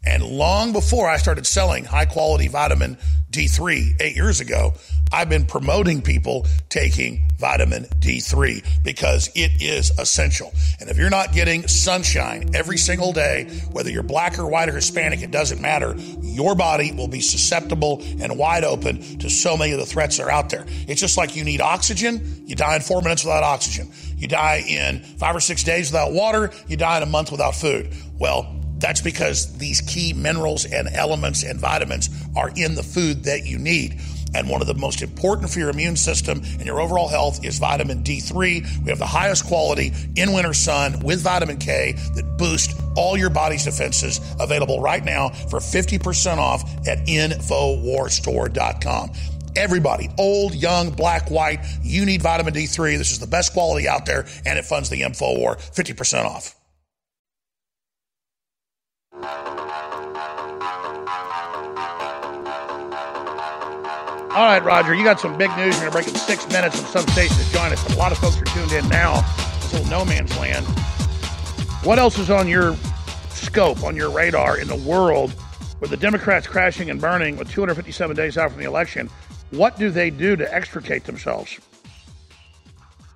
And 0.05 0.23
long 0.23 0.73
before 0.73 1.09
I 1.09 1.17
started 1.17 1.47
selling 1.47 1.85
high 1.85 2.05
quality 2.05 2.47
vitamin 2.47 2.97
D3 3.31 4.01
eight 4.01 4.15
years 4.15 4.41
ago, 4.41 4.73
I've 5.11 5.29
been 5.29 5.45
promoting 5.45 6.01
people 6.01 6.47
taking 6.69 7.25
vitamin 7.37 7.83
D3 7.99 8.83
because 8.83 9.29
it 9.35 9.61
is 9.61 9.91
essential. 9.99 10.51
And 10.79 10.89
if 10.89 10.97
you're 10.97 11.09
not 11.09 11.33
getting 11.33 11.67
sunshine 11.67 12.51
every 12.55 12.77
single 12.77 13.13
day, 13.13 13.45
whether 13.71 13.89
you're 13.89 14.03
black 14.03 14.39
or 14.39 14.47
white 14.47 14.69
or 14.69 14.73
Hispanic, 14.73 15.21
it 15.21 15.31
doesn't 15.31 15.61
matter. 15.61 15.95
Your 16.21 16.55
body 16.55 16.91
will 16.91 17.07
be 17.07 17.21
susceptible 17.21 18.01
and 18.19 18.37
wide 18.37 18.63
open 18.63 19.01
to 19.19 19.29
so 19.29 19.55
many 19.55 19.71
of 19.73 19.79
the 19.79 19.85
threats 19.85 20.17
that 20.17 20.27
are 20.27 20.31
out 20.31 20.49
there. 20.49 20.65
It's 20.87 21.01
just 21.01 21.17
like 21.17 21.35
you 21.35 21.43
need 21.43 21.61
oxygen, 21.61 22.43
you 22.47 22.55
die 22.55 22.75
in 22.75 22.81
four 22.81 23.01
minutes 23.01 23.23
without 23.23 23.43
oxygen. 23.43 23.91
You 24.17 24.27
die 24.27 24.63
in 24.67 24.99
five 24.99 25.35
or 25.35 25.41
six 25.41 25.63
days 25.63 25.91
without 25.91 26.11
water, 26.11 26.51
you 26.67 26.77
die 26.77 26.97
in 26.97 27.03
a 27.03 27.07
month 27.07 27.31
without 27.31 27.55
food. 27.55 27.93
Well, 28.17 28.62
that's 28.83 28.99
because 28.99 29.57
these 29.57 29.79
key 29.79 30.11
minerals 30.11 30.65
and 30.65 30.89
elements 30.89 31.43
and 31.43 31.57
vitamins 31.57 32.09
are 32.35 32.51
in 32.57 32.75
the 32.75 32.83
food 32.83 33.23
that 33.23 33.45
you 33.45 33.57
need. 33.57 33.97
And 34.35 34.49
one 34.49 34.59
of 34.59 34.67
the 34.67 34.73
most 34.73 35.01
important 35.01 35.49
for 35.49 35.59
your 35.59 35.69
immune 35.69 35.95
system 35.95 36.41
and 36.43 36.65
your 36.65 36.81
overall 36.81 37.07
health 37.07 37.45
is 37.45 37.59
vitamin 37.59 38.03
D3. 38.03 38.83
We 38.83 38.89
have 38.89 38.99
the 38.99 39.05
highest 39.05 39.45
quality 39.45 39.93
in 40.17 40.33
winter 40.33 40.53
sun 40.53 40.99
with 40.99 41.21
vitamin 41.21 41.59
K 41.59 41.93
that 42.15 42.37
boost 42.37 42.77
all 42.97 43.15
your 43.15 43.29
body's 43.29 43.63
defenses. 43.63 44.19
Available 44.37 44.81
right 44.81 45.05
now 45.05 45.29
for 45.29 45.59
50% 45.59 46.37
off 46.37 46.63
at 46.85 47.07
InfoWarStore.com. 47.07 49.11
Everybody, 49.55 50.09
old, 50.17 50.55
young, 50.55 50.89
black, 50.89 51.31
white, 51.31 51.59
you 51.81 52.05
need 52.05 52.21
vitamin 52.21 52.53
D3. 52.53 52.97
This 52.97 53.13
is 53.13 53.19
the 53.19 53.27
best 53.27 53.53
quality 53.53 53.87
out 53.87 54.05
there, 54.05 54.25
and 54.45 54.59
it 54.59 54.65
funds 54.65 54.89
the 54.89 55.03
InfoWar 55.03 55.55
50% 55.73 56.25
off. 56.25 56.53
All 64.33 64.45
right, 64.45 64.63
Roger, 64.63 64.95
you 64.95 65.03
got 65.03 65.19
some 65.19 65.37
big 65.37 65.51
news. 65.57 65.79
You're 65.79 65.91
going 65.91 65.91
to 65.91 65.91
break 65.91 66.07
in 66.07 66.15
six 66.15 66.47
minutes 66.49 66.79
on 66.79 66.85
some 66.87 67.07
station 67.09 67.37
to 67.37 67.51
join 67.51 67.71
us. 67.71 67.95
A 67.95 67.99
lot 67.99 68.11
of 68.11 68.17
folks 68.17 68.41
are 68.41 68.45
tuned 68.45 68.71
in 68.71 68.89
now. 68.89 69.21
This 69.61 69.73
little 69.73 69.87
no 69.89 70.03
man's 70.05 70.35
land. 70.39 70.65
What 71.83 71.99
else 71.99 72.17
is 72.17 72.31
on 72.31 72.47
your 72.47 72.75
scope, 73.29 73.83
on 73.83 73.95
your 73.95 74.09
radar 74.09 74.57
in 74.57 74.67
the 74.67 74.75
world 74.75 75.35
with 75.79 75.91
the 75.91 75.97
Democrats 75.97 76.47
crashing 76.47 76.89
and 76.89 76.99
burning 76.99 77.37
with 77.37 77.51
257 77.51 78.15
days 78.15 78.35
out 78.35 78.49
from 78.49 78.59
the 78.59 78.65
election? 78.65 79.07
What 79.51 79.77
do 79.77 79.91
they 79.91 80.09
do 80.09 80.35
to 80.35 80.51
extricate 80.51 81.03
themselves? 81.03 81.59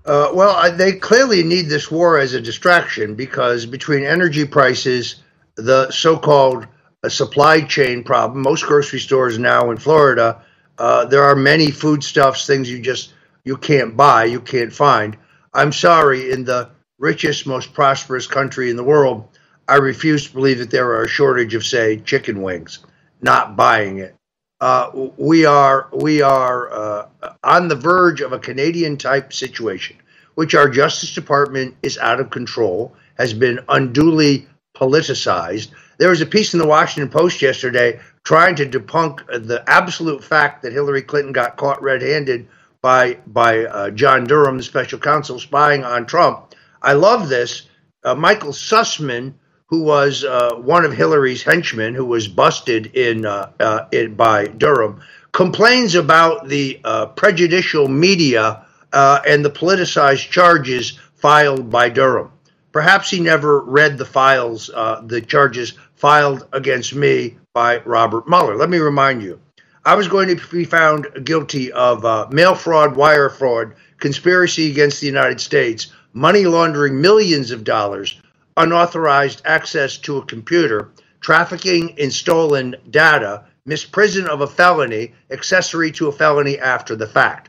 Uh, 0.05 0.29
well, 0.35 0.71
they 0.77 0.93
clearly 0.93 1.41
need 1.41 1.63
this 1.63 1.89
war 1.89 2.19
as 2.19 2.35
a 2.35 2.41
distraction 2.41 3.15
because 3.15 3.65
between 3.65 4.03
energy 4.03 4.45
prices, 4.45 5.15
the 5.57 5.91
so-called 5.91 6.67
uh, 7.03 7.09
supply 7.09 7.61
chain 7.61 8.03
problem, 8.03 8.41
most 8.41 8.65
grocery 8.65 8.99
stores 8.99 9.37
now 9.37 9.71
in 9.71 9.77
Florida, 9.77 10.41
uh, 10.77 11.05
there 11.05 11.23
are 11.23 11.35
many 11.35 11.71
foodstuffs, 11.71 12.45
things 12.45 12.69
you 12.69 12.79
just 12.79 13.13
you 13.43 13.57
can't 13.57 13.97
buy, 13.97 14.25
you 14.25 14.39
can't 14.39 14.73
find. 14.73 15.17
I'm 15.53 15.71
sorry, 15.71 16.31
in 16.31 16.43
the 16.43 16.69
richest, 16.99 17.47
most 17.47 17.73
prosperous 17.73 18.27
country 18.27 18.69
in 18.69 18.75
the 18.75 18.83
world, 18.83 19.27
I 19.67 19.75
refuse 19.75 20.27
to 20.27 20.33
believe 20.33 20.59
that 20.59 20.71
there 20.71 20.89
are 20.91 21.03
a 21.03 21.07
shortage 21.07 21.55
of, 21.55 21.65
say, 21.65 21.97
chicken 21.97 22.41
wings. 22.41 22.79
Not 23.21 23.55
buying 23.55 23.97
it. 23.97 24.15
Uh, 24.59 25.09
we 25.17 25.45
are 25.45 25.87
we 25.93 26.21
are 26.21 26.71
uh, 26.71 27.07
on 27.43 27.67
the 27.67 27.75
verge 27.75 28.21
of 28.21 28.33
a 28.33 28.39
Canadian 28.39 28.97
type 28.97 29.33
situation, 29.33 29.97
which 30.35 30.55
our 30.55 30.69
Justice 30.69 31.13
Department 31.13 31.75
is 31.83 31.97
out 31.97 32.19
of 32.19 32.29
control, 32.29 32.95
has 33.17 33.33
been 33.33 33.59
unduly 33.69 34.47
politicized. 34.78 35.69
There 35.97 36.09
was 36.09 36.21
a 36.21 36.25
piece 36.25 36.53
in 36.53 36.59
the 36.59 36.67
Washington 36.67 37.09
Post 37.09 37.41
yesterday 37.41 37.99
trying 38.23 38.55
to 38.57 38.65
debunk 38.65 39.25
the 39.47 39.63
absolute 39.67 40.23
fact 40.23 40.61
that 40.61 40.73
Hillary 40.73 41.01
Clinton 41.01 41.34
got 41.34 41.57
caught 41.57 41.82
red-handed 41.82 42.47
by 42.82 43.17
by 43.25 43.65
uh, 43.65 43.89
John 43.91 44.25
Durham, 44.25 44.57
the 44.57 44.63
special 44.63 44.99
counsel, 44.99 45.39
spying 45.39 45.84
on 45.84 46.05
Trump. 46.05 46.53
I 46.82 46.93
love 46.93 47.30
this. 47.30 47.63
Uh, 48.03 48.15
Michael 48.15 48.53
Sussmann, 48.53 49.34
who 49.65 49.84
was 49.84 50.23
uh, 50.23 50.55
one 50.55 50.86
of 50.86 50.93
Hillary's 50.93 51.43
henchmen, 51.43 51.95
who 51.95 52.05
was 52.05 52.28
busted 52.28 52.95
in, 52.95 53.25
uh, 53.25 53.51
uh, 53.59 53.86
in 53.91 54.15
by 54.15 54.47
Durham, 54.47 55.01
complains 55.32 55.95
about 55.95 56.47
the 56.47 56.80
uh, 56.84 57.07
prejudicial 57.07 57.88
media 57.88 58.65
and 58.93 59.43
the 59.43 59.49
politicized 59.49 60.30
charges 60.30 60.99
filed 61.15 61.69
by 61.69 61.89
Durham. 61.89 62.32
Perhaps 62.72 63.09
he 63.09 63.20
never 63.20 63.61
read 63.61 63.97
the 63.97 64.05
files, 64.05 64.70
uh, 64.74 65.01
the 65.05 65.22
charges 65.22 65.74
filed 65.95 66.47
against 66.53 66.93
me 66.93 67.38
by 67.53 67.80
Robert 67.86 68.28
Mueller. 68.28 68.55
Let 68.55 68.70
me 68.70 68.78
remind 68.78 69.24
you, 69.24 69.39
I 69.86 69.95
was 69.95 70.07
going 70.07 70.28
to 70.28 70.47
be 70.51 70.65
found 70.65 71.07
guilty 71.24 71.72
of 71.72 72.03
uh, 72.03 72.28
mail 72.30 72.55
fraud, 72.55 72.95
wire 72.95 73.30
fraud, 73.30 73.74
conspiracy 73.99 74.70
against 74.70 74.99
the 74.99 75.07
United 75.07 75.39
States, 75.39 75.88
money 76.13 76.45
laundering 76.45 76.99
millions 77.01 77.51
of 77.51 77.63
dollars, 77.63 78.20
unauthorized 78.57 79.41
access 79.45 79.97
to 79.99 80.18
a 80.18 80.26
computer, 80.26 80.91
trafficking 81.22 81.89
in 81.97 82.11
stolen 82.11 82.76
data, 82.89 83.45
misprision 83.68 84.28
of 84.28 84.41
a 84.41 84.47
felony, 84.47 85.13
accessory 85.32 85.91
to 85.91 86.07
a 86.07 86.11
felony 86.11 86.59
after 86.59 86.95
the 86.95 87.07
fact. 87.07 87.46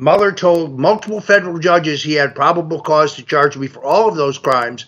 Mueller 0.00 0.30
told 0.30 0.78
multiple 0.78 1.20
federal 1.20 1.58
judges 1.58 2.04
he 2.04 2.14
had 2.14 2.32
probable 2.32 2.80
cause 2.80 3.16
to 3.16 3.24
charge 3.24 3.56
me 3.56 3.66
for 3.66 3.82
all 3.84 4.08
of 4.08 4.14
those 4.14 4.38
crimes. 4.38 4.86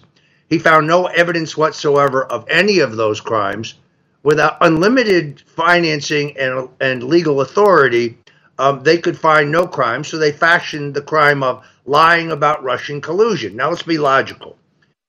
He 0.48 0.60
found 0.60 0.86
no 0.86 1.06
evidence 1.06 1.56
whatsoever 1.56 2.24
of 2.24 2.46
any 2.48 2.78
of 2.78 2.94
those 2.94 3.20
crimes. 3.20 3.74
Without 4.22 4.58
unlimited 4.60 5.40
financing 5.40 6.38
and, 6.38 6.68
and 6.80 7.02
legal 7.02 7.40
authority, 7.40 8.18
um, 8.60 8.84
they 8.84 8.98
could 8.98 9.18
find 9.18 9.50
no 9.50 9.66
crime, 9.66 10.04
so 10.04 10.16
they 10.16 10.30
fashioned 10.30 10.94
the 10.94 11.02
crime 11.02 11.42
of 11.42 11.66
lying 11.86 12.30
about 12.30 12.62
Russian 12.62 13.00
collusion. 13.00 13.56
Now 13.56 13.70
let's 13.70 13.82
be 13.82 13.98
logical. 13.98 14.56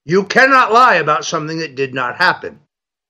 You 0.04 0.24
cannot 0.24 0.74
lie 0.74 0.96
about 0.96 1.26
something 1.26 1.60
that 1.60 1.76
did 1.76 1.94
not 1.94 2.16
happen. 2.16 2.60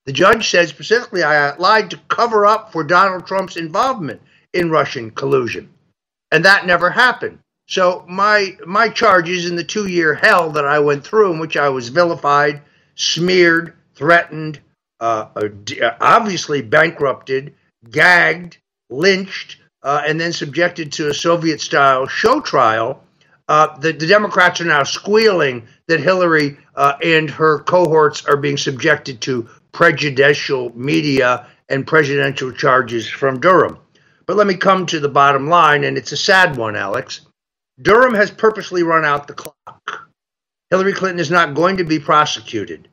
The 0.05 0.11
judge 0.11 0.49
said 0.49 0.67
specifically, 0.67 1.23
I 1.23 1.55
lied 1.55 1.89
to 1.91 2.01
cover 2.09 2.45
up 2.45 2.73
for 2.73 2.83
Donald 2.83 3.25
Trump's 3.25 3.55
involvement 3.55 4.21
in 4.51 4.69
Russian 4.69 5.11
collusion. 5.11 5.69
And 6.31 6.45
that 6.45 6.65
never 6.65 6.89
happened. 6.89 7.39
So 7.67 8.05
my 8.07 8.57
my 8.65 8.89
charges 8.89 9.49
in 9.49 9.55
the 9.55 9.63
two 9.63 9.87
year 9.87 10.13
hell 10.13 10.51
that 10.51 10.65
I 10.65 10.79
went 10.79 11.05
through, 11.05 11.33
in 11.33 11.39
which 11.39 11.57
I 11.57 11.69
was 11.69 11.89
vilified, 11.89 12.61
smeared, 12.95 13.73
threatened, 13.95 14.59
uh, 14.99 15.27
uh, 15.35 15.49
uh, 15.81 15.95
obviously 15.99 16.61
bankrupted, 16.61 17.53
gagged, 17.89 18.57
lynched, 18.89 19.57
uh, 19.83 20.03
and 20.05 20.19
then 20.19 20.33
subjected 20.33 20.91
to 20.93 21.09
a 21.09 21.13
Soviet 21.13 21.61
style 21.61 22.07
show 22.07 22.41
trial, 22.41 23.03
Uh, 23.47 23.77
the, 23.79 23.91
the, 23.91 24.07
Democrats 24.07 24.61
are 24.61 24.65
now 24.65 24.83
squealing 24.83 25.67
that 25.87 25.99
Hillary 25.99 26.57
uh, 26.75 26.93
and 27.03 27.29
her 27.29 27.59
cohorts 27.59 28.25
are 28.25 28.37
being 28.37 28.57
subjected 28.57 29.19
to 29.21 29.49
prejudicial 29.73 30.71
media 30.73 31.47
and 31.67 31.85
presidential 31.85 32.51
charges 32.53 33.09
from 33.09 33.41
Durham. 33.41 33.77
But 34.31 34.37
let 34.37 34.47
me 34.47 34.55
come 34.55 34.85
to 34.85 35.01
the 35.01 35.09
bottom 35.09 35.49
line, 35.49 35.83
and 35.83 35.97
it's 35.97 36.13
a 36.13 36.15
sad 36.15 36.55
one, 36.55 36.77
Alex. 36.77 37.19
Durham 37.81 38.13
has 38.13 38.31
purposely 38.31 38.81
run 38.81 39.03
out 39.03 39.27
the 39.27 39.33
clock. 39.33 40.07
Hillary 40.69 40.93
Clinton 40.93 41.19
is 41.19 41.29
not 41.29 41.53
going 41.53 41.75
to 41.75 41.83
be 41.83 41.99
prosecuted. 41.99 42.87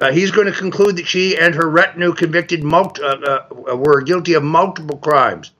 Uh, 0.00 0.10
he's 0.10 0.30
going 0.30 0.46
to 0.46 0.58
conclude 0.58 0.96
that 0.96 1.06
she 1.06 1.36
and 1.36 1.54
her 1.54 1.68
retinue 1.68 2.14
convicted 2.14 2.64
uh, 2.64 2.78
uh, 2.78 3.76
were 3.76 4.00
guilty 4.00 4.32
of 4.32 4.42
multiple 4.42 4.96
crimes. 4.96 5.50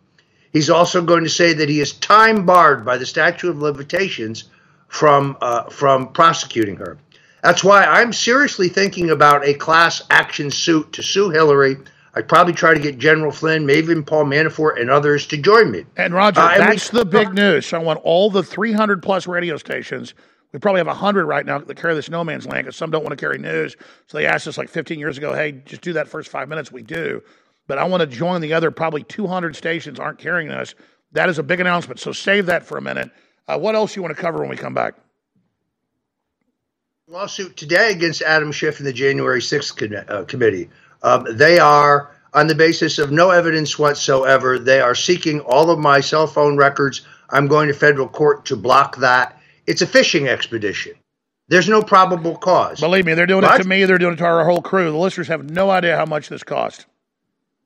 He's 0.55 0.71
also 0.71 1.03
going 1.03 1.25
to 1.25 1.29
say 1.29 1.53
that 1.53 1.69
he 1.69 1.81
is 1.81 1.93
time 1.93 2.47
barred 2.47 2.83
by 2.83 2.97
the 2.97 3.05
statute 3.05 3.51
of 3.51 3.61
limitations 3.61 4.45
from 4.89 5.37
uh, 5.43 5.65
from 5.65 6.15
prosecuting 6.15 6.77
her. 6.77 6.97
That's 7.43 7.63
why 7.63 7.85
I'm 7.85 8.15
seriously 8.15 8.71
thinking 8.71 9.11
about 9.11 9.47
a 9.47 9.53
class 9.53 10.01
action 10.09 10.51
suit 10.51 10.95
to 10.95 11.03
sue 11.03 11.29
Hillary. 11.29 11.77
I'd 12.17 12.29
probably 12.29 12.53
try 12.53 12.75
to 12.75 12.81
get 12.81 12.99
General 12.99 13.33
Flynn, 13.33 13.67
maybe 13.67 13.91
even 13.91 14.05
Paul 14.05 14.25
Manafort, 14.25 14.81
and 14.81 14.89
others 14.91 15.27
to 15.29 15.37
join 15.37 15.71
me. 15.71 15.85
And 15.97 16.15
Roger, 16.15 16.41
uh, 16.41 16.59
that's 16.59 16.93
we, 16.93 17.01
the 17.01 17.05
big 17.05 17.35
news. 17.35 17.67
So 17.67 17.79
I 17.79 17.83
want 17.83 18.01
all 18.05 18.31
the 18.31 18.43
300 18.43 19.03
plus 19.03 19.27
radio 19.27 19.57
stations 19.57 20.15
we 20.55 20.61
probably 20.61 20.79
have 20.79 20.87
100 20.87 21.27
right 21.27 21.45
now 21.45 21.59
that 21.59 21.77
carry 21.77 21.95
this 21.97 22.09
no 22.09 22.23
man's 22.23 22.47
land 22.47 22.65
because 22.65 22.77
some 22.77 22.93
don't 22.93 23.03
want 23.03 23.11
to 23.11 23.17
carry 23.17 23.39
news. 23.39 23.77
So 24.07 24.17
they 24.17 24.25
asked 24.25 24.47
us 24.47 24.57
like 24.57 24.69
15 24.69 25.01
years 25.01 25.19
ago, 25.19 25.35
hey, 25.35 25.51
just 25.51 25.83
do 25.83 25.95
that 25.95 26.07
first 26.07 26.31
five 26.31 26.49
minutes. 26.49 26.71
We 26.71 26.85
do. 26.85 27.23
But 27.67 27.79
I 27.79 27.85
want 27.85 28.03
to 28.03 28.07
join 28.07 28.41
the 28.41 28.53
other 28.53 28.71
probably 28.71 29.03
200 29.03 29.57
stations 29.57 29.99
aren't 29.99 30.21
carrying 30.21 30.51
us. 30.51 30.77
That 31.11 31.29
is 31.29 31.41
a 31.41 31.43
big 31.43 31.59
announcement. 31.59 31.99
So 31.99 32.13
save 32.13 32.47
that 32.47 32.65
for 32.65 32.79
a 32.79 32.81
minute. 32.81 33.11
Uh, 33.49 33.59
what 33.59 33.75
else 33.75 33.97
you 33.97 34.03
want 34.03 34.15
to 34.15 34.23
cover 34.23 34.39
when 34.39 34.49
we 34.49 34.57
come 34.57 34.75
back? 34.75 34.95
Lawsuit 37.09 37.57
today 37.57 37.91
against 37.91 38.23
Adam 38.23 38.53
Schiff 38.53 38.79
and 38.79 38.87
the 38.87 38.93
January 38.93 39.41
6th 39.41 39.77
con- 39.77 40.05
uh, 40.09 40.25
committee. 40.25 40.71
Um, 41.05 41.27
they 41.31 41.59
are, 41.59 42.11
on 42.33 42.47
the 42.47 42.55
basis 42.55 42.99
of 42.99 43.13
no 43.13 43.31
evidence 43.31 43.79
whatsoever, 43.79 44.59
they 44.59 44.81
are 44.81 44.95
seeking 44.95 45.41
all 45.41 45.71
of 45.71 45.79
my 45.79 46.01
cell 46.01 46.27
phone 46.27 46.57
records. 46.57 47.03
I'm 47.29 47.47
going 47.47 47.69
to 47.69 47.75
federal 47.75 48.09
court 48.09 48.47
to 48.47 48.57
block 48.57 48.97
that. 48.97 49.39
It's 49.67 49.83
a 49.83 49.87
fishing 49.87 50.29
expedition. 50.29 50.95
There's 51.49 51.69
no 51.69 51.83
probable 51.83 52.37
cause. 52.37 52.81
Believe 52.81 53.05
me, 53.05 53.13
they're 53.13 53.27
doing 53.27 53.43
but, 53.43 53.61
it 53.61 53.63
to 53.63 53.69
me. 53.69 53.85
They're 53.85 53.99
doing 53.99 54.15
it 54.15 54.17
to 54.17 54.25
our 54.25 54.45
whole 54.47 54.63
crew. 54.63 54.91
The 54.91 54.97
listeners 54.97 55.29
have 55.29 55.51
no 55.51 55.71
idea 55.71 55.95
how 55.95 56.07
much 56.07 56.31
this 56.31 56.43
cost. 56.43 56.87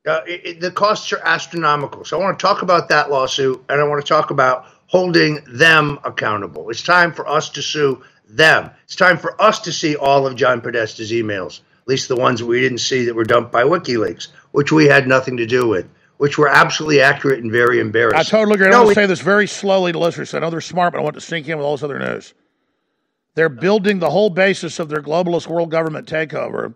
Uh, 0.05 0.21
it, 0.27 0.47
it, 0.47 0.61
the 0.61 0.73
costs 0.73 1.13
are 1.13 1.21
astronomical. 1.25 2.05
So 2.05 2.21
I 2.21 2.25
want 2.25 2.39
to 2.39 2.43
talk 2.43 2.63
about 2.63 2.89
that 2.89 3.09
lawsuit, 3.09 3.65
and 3.69 3.81
I 3.81 3.85
want 3.85 4.05
to 4.05 4.09
talk 4.09 4.31
about 4.31 4.67
holding 4.87 5.45
them 5.47 6.01
accountable. 6.03 6.71
It's 6.71 6.83
time 6.83 7.13
for 7.13 7.29
us 7.29 7.51
to 7.51 7.63
sue 7.63 8.03
them. 8.29 8.71
It's 8.85 8.97
time 8.97 9.17
for 9.17 9.41
us 9.41 9.61
to 9.61 9.73
see 9.73 9.95
all 9.95 10.27
of 10.27 10.35
John 10.35 10.61
Podesta's 10.61 11.13
emails, 11.13 11.61
at 11.89 11.91
least 11.91 12.09
the 12.09 12.17
ones 12.17 12.43
we 12.43 12.61
didn't 12.61 12.79
see 12.79 13.07
that 13.07 13.15
were 13.15 13.25
dumped 13.25 13.51
by 13.51 13.63
WikiLeaks, 13.63 14.29
which 14.53 14.71
we 14.71 14.85
had 14.87 15.09
nothing 15.09 15.39
to 15.39 15.47
do 15.47 15.67
with 15.67 15.89
which 16.19 16.37
were 16.37 16.49
absolutely 16.49 17.01
accurate 17.01 17.43
and 17.43 17.51
very 17.51 17.81
embarrassing. 17.81 18.19
I 18.19 18.25
totally 18.25 18.57
agree. 18.57 18.69
No, 18.69 18.79
I 18.79 18.85
want 18.85 18.89
to 18.89 18.95
say 18.95 19.07
this 19.07 19.21
very 19.21 19.47
slowly 19.47 19.93
to 19.93 19.99
listeners. 19.99 20.35
I 20.35 20.41
know 20.41 20.51
they're 20.51 20.61
smart, 20.61 20.93
but 20.93 20.99
I 20.99 21.03
want 21.03 21.15
to 21.15 21.21
sink 21.21 21.49
in 21.49 21.57
with 21.57 21.65
all 21.65 21.77
this 21.77 21.85
other 21.85 21.99
news. 21.99 22.35
They're 23.37 23.49
building 23.49 24.01
the 24.01 24.11
whole 24.11 24.29
basis 24.29 24.81
of 24.81 24.89
their 24.89 25.01
globalist 25.01 25.47
world 25.47 25.71
government 25.71 26.09
takeover 26.09 26.75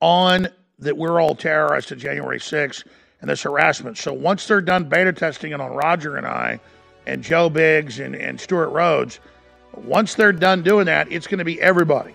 on 0.00 0.48
that 0.78 0.96
we're 0.96 1.20
all 1.20 1.34
terrorists 1.34 1.90
of 1.90 1.98
January 1.98 2.38
6th 2.38 2.84
and 3.20 3.28
this 3.28 3.42
harassment. 3.42 3.98
So 3.98 4.12
once 4.12 4.46
they're 4.46 4.60
done 4.60 4.88
beta 4.88 5.12
testing 5.12 5.50
it 5.50 5.60
on 5.60 5.72
Roger 5.72 6.16
and 6.16 6.24
I 6.24 6.60
and 7.06 7.24
Joe 7.24 7.50
Biggs 7.50 7.98
and, 7.98 8.14
and 8.14 8.40
Stewart 8.40 8.70
Rhodes, 8.70 9.18
once 9.74 10.14
they're 10.14 10.32
done 10.32 10.62
doing 10.62 10.86
that, 10.86 11.10
it's 11.10 11.26
going 11.26 11.38
to 11.38 11.44
be 11.44 11.60
everybody. 11.60 12.14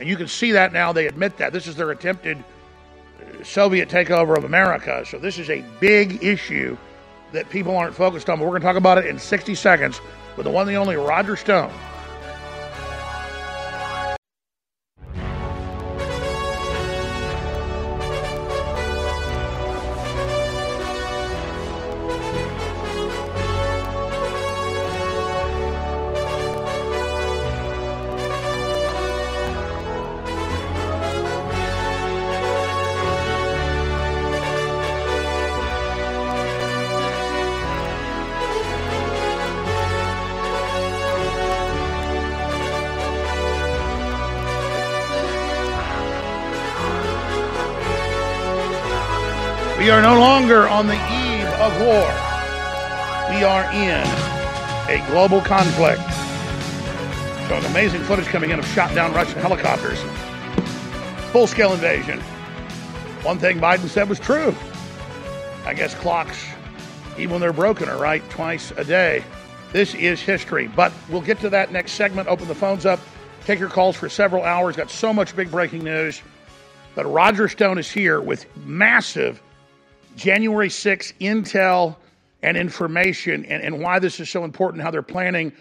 And 0.00 0.08
you 0.08 0.16
can 0.16 0.28
see 0.28 0.52
that 0.52 0.72
now. 0.72 0.92
They 0.92 1.06
admit 1.06 1.36
that. 1.38 1.52
This 1.52 1.66
is 1.66 1.76
their 1.76 1.90
attempted 1.90 2.38
uh, 2.38 3.44
Soviet 3.44 3.88
takeover 3.88 4.36
of 4.36 4.44
America. 4.44 5.04
So 5.06 5.18
this 5.18 5.38
is 5.38 5.50
a 5.50 5.64
big 5.80 6.22
issue 6.22 6.76
that 7.32 7.48
people 7.50 7.76
aren't 7.76 7.94
focused 7.94 8.28
on. 8.28 8.38
But 8.38 8.44
we're 8.44 8.52
going 8.52 8.62
to 8.62 8.66
talk 8.66 8.76
about 8.76 8.98
it 8.98 9.06
in 9.06 9.18
60 9.18 9.54
seconds 9.54 10.00
with 10.36 10.44
the 10.44 10.50
one 10.50 10.66
the 10.66 10.74
only 10.74 10.96
Roger 10.96 11.36
Stone. 11.36 11.72
Longer 50.44 50.68
on 50.68 50.86
the 50.86 50.92
eve 50.92 51.46
of 51.58 51.72
war. 51.80 52.04
We 53.30 53.44
are 53.44 53.64
in 53.72 54.04
a 54.90 55.02
global 55.08 55.40
conflict. 55.40 56.02
Showing 57.48 57.64
amazing 57.64 58.02
footage 58.02 58.26
coming 58.26 58.50
in 58.50 58.58
of 58.58 58.66
shot 58.66 58.94
down 58.94 59.14
Russian 59.14 59.40
helicopters. 59.40 59.98
Full 61.32 61.46
scale 61.46 61.72
invasion. 61.72 62.20
One 63.22 63.38
thing 63.38 63.58
Biden 63.58 63.88
said 63.88 64.06
was 64.06 64.20
true. 64.20 64.54
I 65.64 65.72
guess 65.72 65.94
clocks, 65.94 66.44
even 67.12 67.30
when 67.30 67.40
they're 67.40 67.54
broken, 67.54 67.88
are 67.88 67.96
right 67.96 68.22
twice 68.28 68.70
a 68.72 68.84
day. 68.84 69.24
This 69.72 69.94
is 69.94 70.20
history. 70.20 70.68
But 70.68 70.92
we'll 71.08 71.22
get 71.22 71.40
to 71.40 71.48
that 71.48 71.72
next 71.72 71.92
segment. 71.92 72.28
Open 72.28 72.48
the 72.48 72.54
phones 72.54 72.84
up. 72.84 73.00
Take 73.46 73.58
your 73.58 73.70
calls 73.70 73.96
for 73.96 74.10
several 74.10 74.42
hours. 74.42 74.76
Got 74.76 74.90
so 74.90 75.10
much 75.10 75.34
big 75.34 75.50
breaking 75.50 75.84
news. 75.84 76.20
But 76.94 77.10
Roger 77.10 77.48
Stone 77.48 77.78
is 77.78 77.90
here 77.90 78.20
with 78.20 78.44
massive 78.66 79.40
January 80.16 80.68
6th 80.68 81.12
intel 81.20 81.96
and 82.42 82.56
information 82.56 83.44
and, 83.46 83.62
and 83.62 83.80
why 83.80 83.98
this 83.98 84.20
is 84.20 84.30
so 84.30 84.44
important, 84.44 84.82
how 84.82 84.90
they're 84.90 85.02
planning 85.02 85.52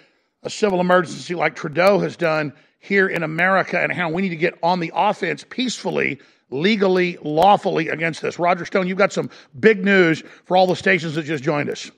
a 0.44 0.50
civil 0.50 0.82
emergency 0.82 1.36
like 1.36 1.56
Trudeau 1.56 2.00
has 2.00 2.16
done 2.16 2.54
here 2.80 3.08
in 3.08 3.24
America, 3.24 3.80
and 3.82 3.94
how 3.94 4.10
we 4.10 4.22
need 4.22 4.30
to 4.30 4.36
get 4.36 4.60
on 4.62 4.82
the 4.82 4.92
offense 4.94 5.46
peacefully, 5.50 6.20
legally, 6.50 7.18
lawfully 7.22 7.88
against 7.88 8.22
this. 8.22 8.38
Roger 8.38 8.66
Stone, 8.66 8.88
you've 8.88 8.98
got 8.98 9.14
some 9.14 9.30
big 9.58 9.86
news 9.86 10.22
for 10.44 10.58
all 10.58 10.68
the 10.68 10.76
stations 10.76 11.16
that 11.16 11.24
just 11.24 11.46
joined 11.46 11.70
us. 11.70 11.90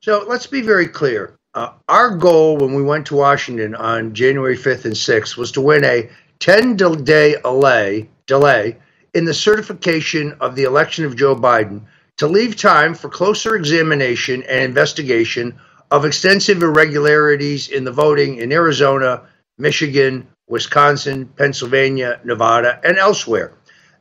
So 0.00 0.24
let's 0.28 0.48
be 0.48 0.60
very 0.60 0.88
clear. 0.88 1.38
Uh, 1.54 1.70
our 1.88 2.16
goal 2.16 2.56
when 2.56 2.74
we 2.74 2.82
went 2.82 3.06
to 3.06 3.14
Washington 3.14 3.76
on 3.76 4.12
January 4.12 4.56
5th 4.56 4.86
and 4.86 4.94
6th 4.94 5.36
was 5.36 5.52
to 5.52 5.60
win 5.60 5.84
a 5.84 6.10
10 6.40 6.76
day 6.76 7.36
delay, 7.40 8.10
delay 8.26 8.76
in 9.14 9.24
the 9.24 9.34
certification 9.34 10.36
of 10.40 10.54
the 10.56 10.64
election 10.64 11.04
of 11.04 11.16
Joe 11.16 11.36
Biden 11.36 11.82
to 12.16 12.26
leave 12.26 12.56
time 12.56 12.94
for 12.94 13.08
closer 13.08 13.56
examination 13.56 14.42
and 14.44 14.64
investigation 14.64 15.58
of 15.90 16.04
extensive 16.04 16.62
irregularities 16.62 17.68
in 17.68 17.84
the 17.84 17.92
voting 17.92 18.38
in 18.38 18.52
Arizona, 18.52 19.22
Michigan, 19.58 20.26
Wisconsin, 20.48 21.26
Pennsylvania, 21.26 22.20
Nevada, 22.24 22.80
and 22.84 22.98
elsewhere. 22.98 23.52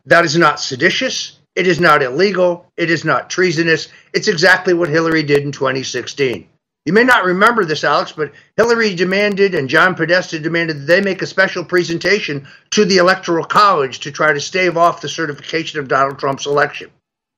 That 0.05 0.26
is 0.26 0.38
not 0.38 0.59
seditious. 0.59 1.39
It 1.55 1.68
is 1.68 1.80
not 1.80 2.01
illegal. 2.01 2.72
It 2.78 2.89
is 2.89 3.05
not 3.05 3.30
treasonous. 3.30 3.88
It's 4.14 4.28
exactly 4.28 4.74
what 4.74 4.89
Hillary 4.89 5.24
did 5.24 5.43
in 5.43 5.51
2016. 5.51 6.47
You 6.86 6.92
may 6.92 7.06
not 7.06 7.24
remember 7.24 7.64
this, 7.64 7.86
Alex, 7.86 8.12
but 8.12 8.34
Hillary 8.58 8.94
demanded 8.94 9.56
and 9.56 9.70
John 9.70 9.96
Podesta 9.96 10.38
demanded 10.38 10.82
that 10.82 10.86
they 10.86 11.00
make 11.00 11.22
a 11.22 11.26
special 11.26 11.64
presentation 11.64 12.46
to 12.72 12.84
the 12.84 12.98
Electoral 12.98 13.46
College 13.46 14.02
to 14.02 14.12
try 14.12 14.34
to 14.34 14.42
stave 14.42 14.76
off 14.76 15.00
the 15.00 15.08
certification 15.08 15.80
of 15.80 15.88
Donald 15.88 16.20
Trump's 16.20 16.46
election. 16.46 16.92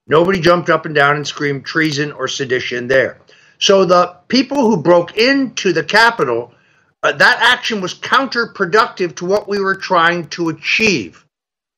Nobody 0.08 0.40
jumped 0.40 0.72
up 0.72 0.88
and 0.88 0.96
down 0.96 1.16
and 1.16 1.28
screamed 1.28 1.64
treason 1.64 2.12
or 2.12 2.28
sedition 2.28 2.88
there. 2.88 3.20
So 3.60 3.86
the 3.86 4.16
people 4.30 4.62
who 4.62 4.78
broke 4.82 5.16
into 5.16 5.74
the 5.74 5.84
Capitol, 5.84 6.52
uh, 7.04 7.12
that 7.12 7.38
action 7.40 7.82
was 7.82 7.94
counterproductive 7.94 9.16
to 9.18 9.26
what 9.26 9.48
we 9.48 9.60
were 9.60 9.76
trying 9.76 10.28
to 10.30 10.50
achieve. 10.50 11.24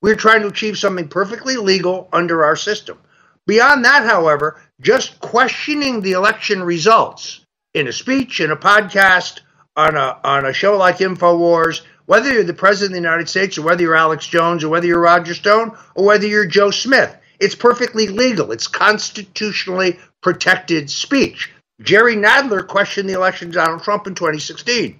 We 0.00 0.10
were 0.10 0.16
trying 0.16 0.40
to 0.40 0.48
achieve 0.48 0.78
something 0.78 1.08
perfectly 1.08 1.58
legal 1.58 2.08
under 2.14 2.44
our 2.44 2.56
system. 2.56 2.98
Beyond 3.46 3.84
that, 3.84 4.06
however, 4.06 4.58
just 4.80 5.20
questioning 5.20 6.00
the 6.00 6.12
election 6.12 6.62
results 6.62 7.44
in 7.74 7.88
a 7.88 7.92
speech, 7.92 8.40
in 8.40 8.50
a 8.50 8.56
podcast, 8.56 9.40
on 9.76 9.96
a 9.96 10.18
on 10.24 10.44
a 10.44 10.52
show 10.52 10.76
like 10.76 10.98
InfoWars, 10.98 11.82
whether 12.06 12.32
you're 12.32 12.42
the 12.42 12.54
president 12.54 12.96
of 12.96 13.02
the 13.02 13.08
United 13.08 13.28
States 13.28 13.58
or 13.58 13.62
whether 13.62 13.82
you're 13.82 13.94
Alex 13.94 14.26
Jones 14.26 14.64
or 14.64 14.68
whether 14.68 14.86
you're 14.86 15.00
Roger 15.00 15.34
Stone 15.34 15.76
or 15.94 16.04
whether 16.04 16.26
you're 16.26 16.46
Joe 16.46 16.70
Smith. 16.70 17.14
It's 17.38 17.54
perfectly 17.54 18.08
legal. 18.08 18.50
It's 18.50 18.66
constitutionally 18.66 19.98
protected 20.22 20.90
speech. 20.90 21.52
Jerry 21.80 22.16
Nadler 22.16 22.66
questioned 22.66 23.08
the 23.08 23.14
election 23.14 23.48
of 23.48 23.54
Donald 23.54 23.82
Trump 23.82 24.06
in 24.06 24.14
2016. 24.14 24.98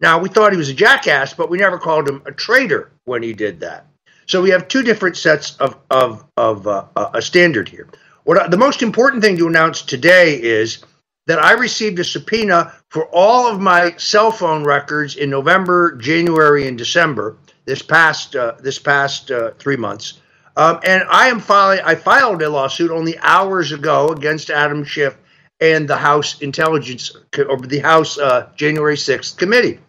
Now, 0.00 0.18
we 0.18 0.28
thought 0.28 0.52
he 0.52 0.58
was 0.58 0.68
a 0.68 0.74
jackass, 0.74 1.32
but 1.32 1.50
we 1.50 1.58
never 1.58 1.78
called 1.78 2.08
him 2.08 2.22
a 2.26 2.32
traitor 2.32 2.90
when 3.04 3.22
he 3.22 3.32
did 3.32 3.60
that. 3.60 3.86
So 4.26 4.42
we 4.42 4.50
have 4.50 4.68
two 4.68 4.82
different 4.82 5.16
sets 5.16 5.56
of, 5.56 5.76
of, 5.90 6.24
of 6.36 6.66
uh, 6.66 6.84
a 7.14 7.22
standard 7.22 7.68
here. 7.68 7.88
What 8.24 8.50
the 8.50 8.58
most 8.58 8.82
important 8.82 9.22
thing 9.22 9.38
to 9.38 9.48
announce 9.48 9.80
today 9.80 10.40
is 10.40 10.84
that 11.28 11.38
I 11.38 11.52
received 11.52 11.98
a 11.98 12.04
subpoena 12.04 12.72
for 12.88 13.06
all 13.12 13.46
of 13.46 13.60
my 13.60 13.94
cell 13.98 14.32
phone 14.32 14.64
records 14.64 15.14
in 15.14 15.28
November, 15.28 15.94
January, 15.96 16.66
and 16.66 16.76
December 16.76 17.36
this 17.66 17.82
past 17.82 18.34
uh, 18.34 18.54
this 18.60 18.78
past 18.78 19.30
uh, 19.30 19.50
three 19.58 19.76
months. 19.76 20.20
Um, 20.56 20.80
and 20.82 21.04
I 21.08 21.28
am 21.28 21.38
filing. 21.38 21.80
I 21.84 21.94
filed 21.94 22.42
a 22.42 22.48
lawsuit 22.48 22.90
only 22.90 23.16
hours 23.18 23.72
ago 23.72 24.08
against 24.08 24.48
Adam 24.48 24.84
Schiff 24.84 25.16
and 25.60 25.86
the 25.86 25.96
House 25.96 26.40
Intelligence 26.40 27.14
or 27.36 27.58
the 27.58 27.80
House 27.80 28.18
uh, 28.18 28.48
January 28.56 28.96
6th 28.96 29.36
committee. 29.36 29.80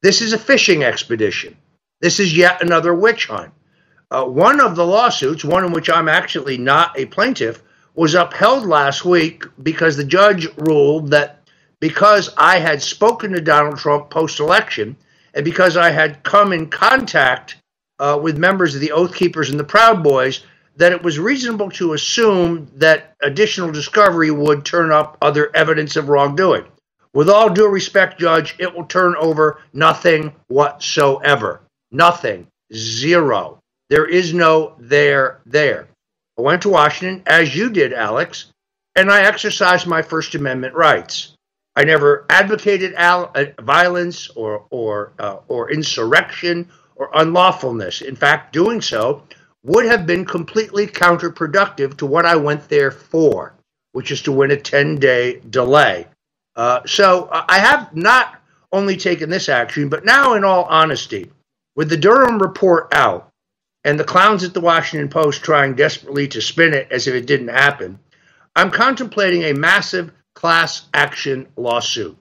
This 0.00 0.22
is 0.22 0.32
a 0.32 0.38
fishing 0.38 0.82
expedition. 0.82 1.56
This 2.00 2.18
is 2.18 2.36
yet 2.36 2.62
another 2.62 2.94
witch 2.94 3.26
hunt. 3.26 3.52
Uh, 4.10 4.24
one 4.24 4.60
of 4.60 4.76
the 4.76 4.86
lawsuits, 4.86 5.44
one 5.44 5.64
in 5.64 5.72
which 5.72 5.90
I'm 5.90 6.08
actually 6.08 6.56
not 6.56 6.98
a 6.98 7.06
plaintiff, 7.06 7.62
was 7.96 8.14
upheld 8.14 8.66
last 8.66 9.04
week 9.04 9.44
because 9.62 9.96
the 9.96 10.04
judge 10.04 10.46
ruled 10.58 11.10
that 11.10 11.42
because 11.80 12.30
I 12.36 12.58
had 12.58 12.80
spoken 12.82 13.32
to 13.32 13.40
Donald 13.40 13.78
Trump 13.78 14.10
post 14.10 14.38
election 14.38 14.96
and 15.34 15.44
because 15.44 15.76
I 15.76 15.90
had 15.90 16.22
come 16.22 16.52
in 16.52 16.68
contact 16.68 17.56
uh, 17.98 18.18
with 18.22 18.38
members 18.38 18.74
of 18.74 18.80
the 18.80 18.92
Oath 18.92 19.14
Keepers 19.14 19.50
and 19.50 19.58
the 19.58 19.64
Proud 19.64 20.02
Boys, 20.02 20.44
that 20.76 20.92
it 20.92 21.02
was 21.02 21.18
reasonable 21.18 21.70
to 21.70 21.94
assume 21.94 22.68
that 22.74 23.14
additional 23.22 23.72
discovery 23.72 24.30
would 24.30 24.64
turn 24.64 24.92
up 24.92 25.16
other 25.22 25.50
evidence 25.54 25.96
of 25.96 26.10
wrongdoing. 26.10 26.64
With 27.14 27.30
all 27.30 27.48
due 27.48 27.68
respect, 27.68 28.20
Judge, 28.20 28.54
it 28.58 28.74
will 28.74 28.84
turn 28.84 29.16
over 29.16 29.62
nothing 29.72 30.34
whatsoever. 30.48 31.62
Nothing. 31.90 32.46
Zero. 32.74 33.58
There 33.88 34.06
is 34.06 34.34
no 34.34 34.74
there 34.78 35.40
there. 35.46 35.88
I 36.38 36.42
went 36.42 36.62
to 36.62 36.68
Washington, 36.68 37.22
as 37.26 37.56
you 37.56 37.70
did, 37.70 37.92
Alex, 37.92 38.52
and 38.94 39.10
I 39.10 39.22
exercised 39.22 39.86
my 39.86 40.02
First 40.02 40.34
Amendment 40.34 40.74
rights. 40.74 41.34
I 41.74 41.84
never 41.84 42.24
advocated 42.30 42.94
al- 42.94 43.30
uh, 43.34 43.46
violence 43.60 44.28
or 44.30 44.66
or 44.70 45.12
uh, 45.18 45.38
or 45.48 45.70
insurrection 45.70 46.68
or 46.96 47.10
unlawfulness. 47.14 48.00
In 48.00 48.16
fact, 48.16 48.52
doing 48.52 48.80
so 48.80 49.22
would 49.62 49.84
have 49.84 50.06
been 50.06 50.24
completely 50.24 50.86
counterproductive 50.86 51.96
to 51.98 52.06
what 52.06 52.24
I 52.24 52.36
went 52.36 52.68
there 52.68 52.90
for, 52.90 53.54
which 53.92 54.10
is 54.10 54.22
to 54.22 54.32
win 54.32 54.52
a 54.52 54.56
10 54.56 54.96
day 54.96 55.40
delay. 55.50 56.06
Uh, 56.54 56.80
so 56.86 57.24
uh, 57.24 57.44
I 57.48 57.58
have 57.58 57.94
not 57.94 58.40
only 58.72 58.96
taken 58.96 59.28
this 59.28 59.48
action, 59.48 59.88
but 59.88 60.04
now, 60.04 60.34
in 60.34 60.44
all 60.44 60.64
honesty, 60.64 61.30
with 61.74 61.90
the 61.90 61.96
Durham 61.96 62.38
report 62.38 62.88
out, 62.94 63.30
and 63.86 64.00
the 64.00 64.04
clowns 64.04 64.42
at 64.42 64.52
the 64.52 64.60
Washington 64.60 65.08
Post 65.08 65.44
trying 65.44 65.76
desperately 65.76 66.26
to 66.26 66.42
spin 66.42 66.74
it 66.74 66.88
as 66.90 67.06
if 67.06 67.14
it 67.14 67.24
didn't 67.24 67.48
happen, 67.48 68.00
I'm 68.56 68.72
contemplating 68.72 69.44
a 69.44 69.54
massive 69.54 70.10
class 70.34 70.88
action 70.92 71.46
lawsuit 71.56 72.18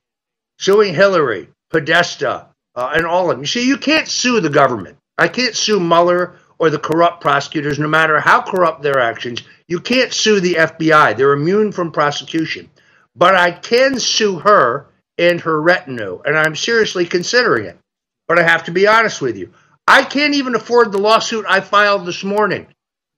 suing 0.60 0.94
Hillary, 0.94 1.50
Podesta, 1.72 2.50
uh, 2.76 2.92
and 2.94 3.06
all 3.06 3.32
of 3.32 3.38
them. 3.38 3.42
You 3.42 3.48
see, 3.48 3.68
you 3.68 3.78
can't 3.78 4.08
sue 4.08 4.40
the 4.42 4.50
government. 4.50 4.98
I 5.18 5.28
can't 5.28 5.56
sue 5.56 5.80
Mueller 5.80 6.36
or 6.60 6.70
the 6.70 6.78
corrupt 6.78 7.20
prosecutors, 7.20 7.80
no 7.80 7.88
matter 7.88 8.20
how 8.20 8.42
corrupt 8.42 8.84
their 8.84 9.00
actions. 9.00 9.42
You 9.68 9.80
can't 9.80 10.14
sue 10.14 10.40
the 10.40 10.54
FBI, 10.54 11.18
they're 11.18 11.34
immune 11.34 11.72
from 11.72 11.92
prosecution. 11.92 12.70
But 13.16 13.34
I 13.34 13.52
can 13.52 14.00
sue 14.00 14.38
her 14.38 14.86
and 15.18 15.42
her 15.42 15.60
retinue, 15.60 16.22
and 16.26 16.38
I'm 16.38 16.56
seriously 16.56 17.08
considering 17.08 17.66
it. 17.66 17.80
But 18.28 18.38
I 18.38 18.44
have 18.44 18.66
to 18.66 18.72
be 18.72 18.88
honest 18.88 19.20
with 19.20 19.36
you. 19.36 19.52
I 19.88 20.04
can't 20.04 20.34
even 20.34 20.56
afford 20.56 20.92
the 20.92 20.98
lawsuit 20.98 21.46
I 21.48 21.62
filed 21.62 22.06
this 22.06 22.24
morning. 22.24 22.68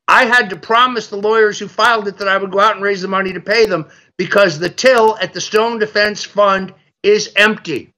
I 0.07 0.26
had 0.26 0.49
to 0.49 0.55
promise 0.57 1.07
the 1.07 1.18
lawyers 1.18 1.59
who 1.59 1.68
filed 1.68 2.07
it 2.07 2.18
that 2.18 2.28
I 2.28 2.38
would 2.38 2.51
go 2.51 2.59
out 2.59 2.76
and 2.76 2.84
raise 2.84 3.01
the 3.01 3.07
money 3.07 3.34
to 3.34 3.41
pay 3.41 3.65
them 3.65 3.88
because 4.18 4.57
the 4.57 4.70
till 4.70 5.18
at 5.18 5.34
the 5.34 5.41
Stone 5.41 5.80
Defense 5.80 6.24
Fund 6.24 6.74
is 7.03 7.32
empty. 7.36 7.93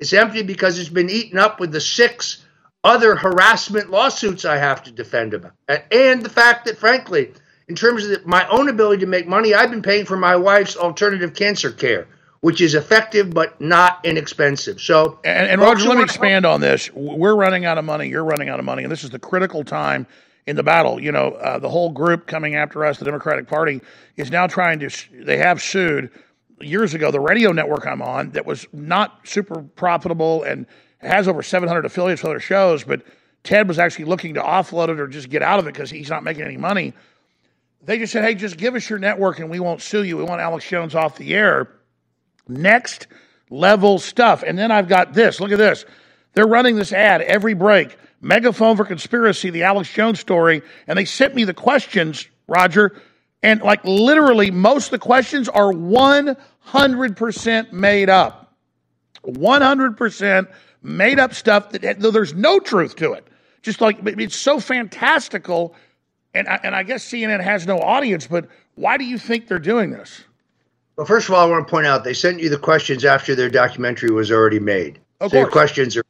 It's 0.00 0.12
empty 0.12 0.42
because 0.42 0.78
it's 0.78 0.88
been 0.88 1.10
eaten 1.10 1.38
up 1.38 1.60
with 1.60 1.72
the 1.72 1.80
six 1.80 2.44
other 2.82 3.16
harassment 3.16 3.90
lawsuits 3.90 4.44
I 4.44 4.58
have 4.58 4.82
to 4.84 4.90
defend 4.90 5.32
about. 5.32 5.52
And 5.90 6.22
the 6.22 6.28
fact 6.28 6.66
that, 6.66 6.76
frankly, 6.76 7.32
in 7.68 7.74
terms 7.74 8.04
of 8.06 8.26
my 8.26 8.46
own 8.48 8.68
ability 8.68 9.00
to 9.00 9.06
make 9.06 9.26
money, 9.26 9.54
I've 9.54 9.70
been 9.70 9.82
paying 9.82 10.04
for 10.04 10.18
my 10.18 10.36
wife's 10.36 10.76
alternative 10.76 11.34
cancer 11.34 11.70
care 11.70 12.06
which 12.44 12.60
is 12.60 12.74
effective 12.74 13.32
but 13.32 13.58
not 13.58 14.00
inexpensive. 14.04 14.78
So, 14.78 15.18
and, 15.24 15.48
and 15.48 15.62
Roger, 15.62 15.88
let 15.88 15.96
me 15.96 16.04
expand 16.04 16.44
on 16.44 16.60
this. 16.60 16.92
We're 16.92 17.34
running 17.34 17.64
out 17.64 17.78
of 17.78 17.86
money. 17.86 18.10
You're 18.10 18.22
running 18.22 18.50
out 18.50 18.58
of 18.58 18.66
money, 18.66 18.82
and 18.82 18.92
this 18.92 19.02
is 19.02 19.08
the 19.08 19.18
critical 19.18 19.64
time 19.64 20.06
in 20.46 20.54
the 20.54 20.62
battle. 20.62 21.00
You 21.00 21.10
know, 21.10 21.28
uh, 21.30 21.58
the 21.58 21.70
whole 21.70 21.90
group 21.90 22.26
coming 22.26 22.54
after 22.54 22.84
us, 22.84 22.98
the 22.98 23.06
Democratic 23.06 23.48
Party, 23.48 23.80
is 24.18 24.30
now 24.30 24.46
trying 24.46 24.78
to. 24.80 24.90
They 25.10 25.38
have 25.38 25.62
sued 25.62 26.10
years 26.60 26.92
ago 26.92 27.10
the 27.10 27.18
radio 27.18 27.50
network 27.50 27.86
I'm 27.86 28.02
on 28.02 28.32
that 28.32 28.44
was 28.44 28.66
not 28.74 29.26
super 29.26 29.62
profitable 29.62 30.42
and 30.42 30.66
has 30.98 31.26
over 31.26 31.42
700 31.42 31.86
affiliates 31.86 32.20
for 32.20 32.28
their 32.28 32.40
shows, 32.40 32.84
but 32.84 33.00
Ted 33.42 33.68
was 33.68 33.78
actually 33.78 34.04
looking 34.04 34.34
to 34.34 34.42
offload 34.42 34.90
it 34.90 35.00
or 35.00 35.08
just 35.08 35.30
get 35.30 35.40
out 35.40 35.60
of 35.60 35.66
it 35.66 35.72
because 35.72 35.88
he's 35.88 36.10
not 36.10 36.22
making 36.22 36.42
any 36.42 36.58
money. 36.58 36.92
They 37.82 37.96
just 37.98 38.12
said, 38.12 38.22
"Hey, 38.22 38.34
just 38.34 38.58
give 38.58 38.74
us 38.74 38.90
your 38.90 38.98
network 38.98 39.38
and 39.38 39.48
we 39.48 39.60
won't 39.60 39.80
sue 39.80 40.02
you. 40.02 40.18
We 40.18 40.24
want 40.24 40.42
Alex 40.42 40.68
Jones 40.68 40.94
off 40.94 41.16
the 41.16 41.32
air." 41.32 41.70
Next 42.48 43.06
level 43.50 43.98
stuff. 43.98 44.42
And 44.46 44.58
then 44.58 44.70
I've 44.70 44.88
got 44.88 45.14
this. 45.14 45.40
Look 45.40 45.52
at 45.52 45.58
this. 45.58 45.84
They're 46.34 46.46
running 46.46 46.76
this 46.76 46.92
ad 46.92 47.22
every 47.22 47.54
break. 47.54 47.96
Megaphone 48.20 48.76
for 48.76 48.84
conspiracy, 48.84 49.50
the 49.50 49.64
Alex 49.64 49.92
Jones 49.92 50.20
story. 50.20 50.62
And 50.86 50.98
they 50.98 51.04
sent 51.04 51.34
me 51.34 51.44
the 51.44 51.54
questions, 51.54 52.26
Roger. 52.46 53.00
And 53.42 53.60
like 53.62 53.80
literally, 53.84 54.50
most 54.50 54.86
of 54.86 54.90
the 54.92 54.98
questions 54.98 55.48
are 55.48 55.72
100% 55.72 57.72
made 57.72 58.08
up. 58.08 58.54
100% 59.24 60.48
made 60.82 61.18
up 61.18 61.34
stuff 61.34 61.70
that 61.70 62.00
there's 62.00 62.34
no 62.34 62.60
truth 62.60 62.96
to 62.96 63.12
it. 63.12 63.26
Just 63.62 63.80
like 63.80 63.98
it's 64.02 64.36
so 64.36 64.60
fantastical. 64.60 65.74
And 66.34 66.48
I, 66.48 66.60
and 66.62 66.74
I 66.74 66.82
guess 66.82 67.04
CNN 67.04 67.42
has 67.42 67.66
no 67.66 67.78
audience, 67.78 68.26
but 68.26 68.48
why 68.74 68.96
do 68.96 69.04
you 69.04 69.18
think 69.18 69.46
they're 69.46 69.58
doing 69.58 69.90
this? 69.90 70.24
Well, 70.96 71.06
first 71.06 71.28
of 71.28 71.34
all, 71.34 71.46
I 71.46 71.50
want 71.50 71.66
to 71.66 71.70
point 71.70 71.86
out 71.86 72.04
they 72.04 72.14
sent 72.14 72.40
you 72.40 72.48
the 72.48 72.58
questions 72.58 73.04
after 73.04 73.34
their 73.34 73.50
documentary 73.50 74.10
was 74.10 74.30
already 74.30 74.60
made. 74.60 75.00
Of 75.20 75.32
so 75.32 75.38
your 75.38 75.50
questions 75.50 75.96
are, 75.96 76.04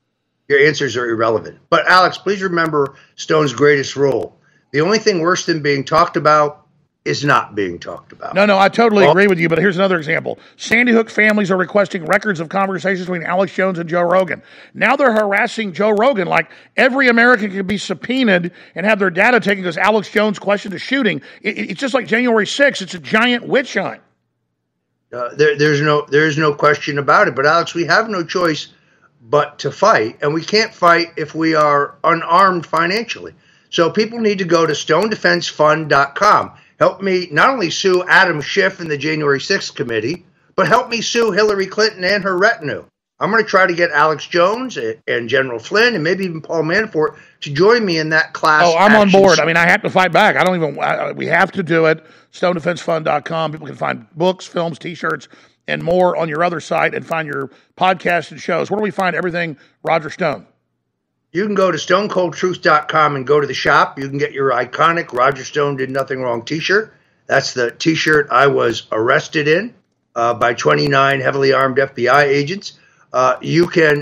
your 0.48 0.58
answers 0.66 0.96
are 0.96 1.08
irrelevant. 1.08 1.58
But 1.70 1.86
Alex, 1.88 2.18
please 2.18 2.42
remember 2.42 2.96
Stone's 3.16 3.54
greatest 3.54 3.96
rule. 3.96 4.36
The 4.72 4.80
only 4.80 4.98
thing 4.98 5.20
worse 5.20 5.46
than 5.46 5.62
being 5.62 5.84
talked 5.84 6.16
about 6.16 6.66
is 7.04 7.24
not 7.24 7.54
being 7.54 7.78
talked 7.78 8.12
about. 8.12 8.34
No, 8.34 8.46
no, 8.46 8.58
I 8.58 8.68
totally 8.68 9.04
agree 9.04 9.26
with 9.26 9.38
you. 9.38 9.48
But 9.48 9.58
here's 9.58 9.76
another 9.76 9.98
example: 9.98 10.38
Sandy 10.56 10.92
Hook 10.92 11.10
families 11.10 11.50
are 11.50 11.56
requesting 11.56 12.04
records 12.06 12.40
of 12.40 12.48
conversations 12.48 13.06
between 13.06 13.22
Alex 13.22 13.54
Jones 13.54 13.78
and 13.78 13.88
Joe 13.88 14.02
Rogan. 14.02 14.42
Now 14.72 14.96
they're 14.96 15.12
harassing 15.12 15.72
Joe 15.72 15.90
Rogan 15.90 16.28
like 16.28 16.50
every 16.76 17.08
American 17.08 17.50
can 17.50 17.66
be 17.66 17.78
subpoenaed 17.78 18.52
and 18.74 18.86
have 18.86 18.98
their 18.98 19.10
data 19.10 19.38
taken 19.38 19.62
because 19.62 19.76
Alex 19.76 20.10
Jones 20.10 20.38
questioned 20.38 20.74
a 20.74 20.78
shooting. 20.78 21.20
It, 21.42 21.70
it's 21.70 21.80
just 21.80 21.94
like 21.94 22.06
January 22.06 22.46
6th. 22.46 22.80
It's 22.80 22.94
a 22.94 22.98
giant 22.98 23.46
witch 23.46 23.74
hunt. 23.74 24.00
Uh, 25.14 25.34
there, 25.34 25.56
there's 25.56 25.80
no 25.80 26.06
there's 26.10 26.36
no 26.36 26.52
question 26.52 26.98
about 26.98 27.28
it. 27.28 27.36
But 27.36 27.46
Alex, 27.46 27.74
we 27.74 27.84
have 27.84 28.08
no 28.08 28.24
choice 28.24 28.68
but 29.22 29.58
to 29.60 29.70
fight, 29.70 30.18
and 30.22 30.34
we 30.34 30.42
can't 30.42 30.74
fight 30.74 31.12
if 31.16 31.34
we 31.34 31.54
are 31.54 31.96
unarmed 32.04 32.66
financially. 32.66 33.34
So 33.70 33.90
people 33.90 34.18
need 34.20 34.38
to 34.38 34.44
go 34.44 34.66
to 34.66 34.72
stonedefensefund.com. 34.72 36.52
Help 36.78 37.02
me 37.02 37.28
not 37.30 37.50
only 37.50 37.70
sue 37.70 38.04
Adam 38.06 38.40
Schiff 38.40 38.80
and 38.80 38.90
the 38.90 38.98
January 38.98 39.38
6th 39.38 39.74
committee, 39.74 40.26
but 40.56 40.68
help 40.68 40.88
me 40.88 41.00
sue 41.00 41.30
Hillary 41.30 41.66
Clinton 41.66 42.04
and 42.04 42.22
her 42.24 42.36
retinue. 42.36 42.84
I'm 43.24 43.30
going 43.30 43.42
to 43.42 43.48
try 43.48 43.66
to 43.66 43.72
get 43.72 43.90
Alex 43.90 44.26
Jones 44.26 44.76
and 44.76 45.30
General 45.30 45.58
Flynn 45.58 45.94
and 45.94 46.04
maybe 46.04 46.26
even 46.26 46.42
Paul 46.42 46.62
Manafort 46.64 47.16
to 47.40 47.50
join 47.50 47.82
me 47.82 47.98
in 47.98 48.10
that 48.10 48.34
class. 48.34 48.64
Oh, 48.66 48.76
I'm 48.76 48.94
on 48.94 49.10
board. 49.10 49.40
I 49.40 49.46
mean, 49.46 49.56
I 49.56 49.66
have 49.66 49.80
to 49.80 49.88
fight 49.88 50.12
back. 50.12 50.36
I 50.36 50.44
don't 50.44 50.56
even. 50.56 50.78
I, 50.78 51.12
we 51.12 51.24
have 51.26 51.50
to 51.52 51.62
do 51.62 51.86
it. 51.86 52.04
StoneDefenseFund.com. 52.32 53.52
People 53.52 53.66
can 53.66 53.76
find 53.76 54.06
books, 54.14 54.46
films, 54.46 54.78
T-shirts, 54.78 55.28
and 55.66 55.82
more 55.82 56.18
on 56.18 56.28
your 56.28 56.44
other 56.44 56.60
site, 56.60 56.94
and 56.94 57.06
find 57.06 57.26
your 57.26 57.50
podcasts 57.78 58.30
and 58.30 58.38
shows. 58.38 58.70
Where 58.70 58.76
do 58.76 58.84
we 58.84 58.90
find 58.90 59.16
everything, 59.16 59.56
Roger 59.82 60.10
Stone? 60.10 60.46
You 61.32 61.46
can 61.46 61.54
go 61.54 61.70
to 61.70 61.78
StoneColdTruth.com 61.78 63.16
and 63.16 63.26
go 63.26 63.40
to 63.40 63.46
the 63.46 63.54
shop. 63.54 63.98
You 63.98 64.06
can 64.06 64.18
get 64.18 64.32
your 64.32 64.50
iconic 64.50 65.14
Roger 65.14 65.44
Stone 65.44 65.76
did 65.76 65.90
nothing 65.90 66.20
wrong 66.20 66.44
T-shirt. 66.44 66.92
That's 67.26 67.54
the 67.54 67.70
T-shirt 67.70 68.28
I 68.30 68.48
was 68.48 68.86
arrested 68.92 69.48
in 69.48 69.72
uh, 70.14 70.34
by 70.34 70.52
29 70.52 71.20
heavily 71.22 71.54
armed 71.54 71.78
FBI 71.78 72.24
agents. 72.24 72.74
Uh, 73.14 73.38
you 73.40 73.66
can 73.68 73.96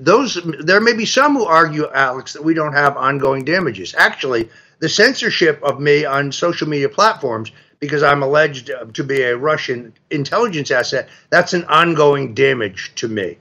those 0.00 0.30
there 0.70 0.80
may 0.80 0.94
be 0.94 1.06
some 1.06 1.32
who 1.36 1.44
argue 1.44 1.86
alex 1.94 2.32
that 2.34 2.44
we 2.48 2.54
don't 2.54 2.72
have 2.84 2.96
ongoing 2.96 3.44
damages 3.44 3.94
actually 3.96 4.48
the 4.80 4.88
censorship 4.88 5.62
of 5.62 5.80
me 5.80 6.04
on 6.04 6.32
social 6.32 6.68
media 6.68 6.88
platforms 6.88 7.52
because 7.82 8.02
I'm 8.04 8.22
alleged 8.22 8.70
uh, 8.70 8.86
to 8.94 9.04
be 9.04 9.22
a 9.22 9.36
Russian 9.36 9.92
intelligence 10.10 10.70
asset, 10.70 11.08
that's 11.30 11.52
an 11.52 11.64
ongoing 11.64 12.34
damage 12.34 12.92
to 12.96 13.08
me. 13.08 13.38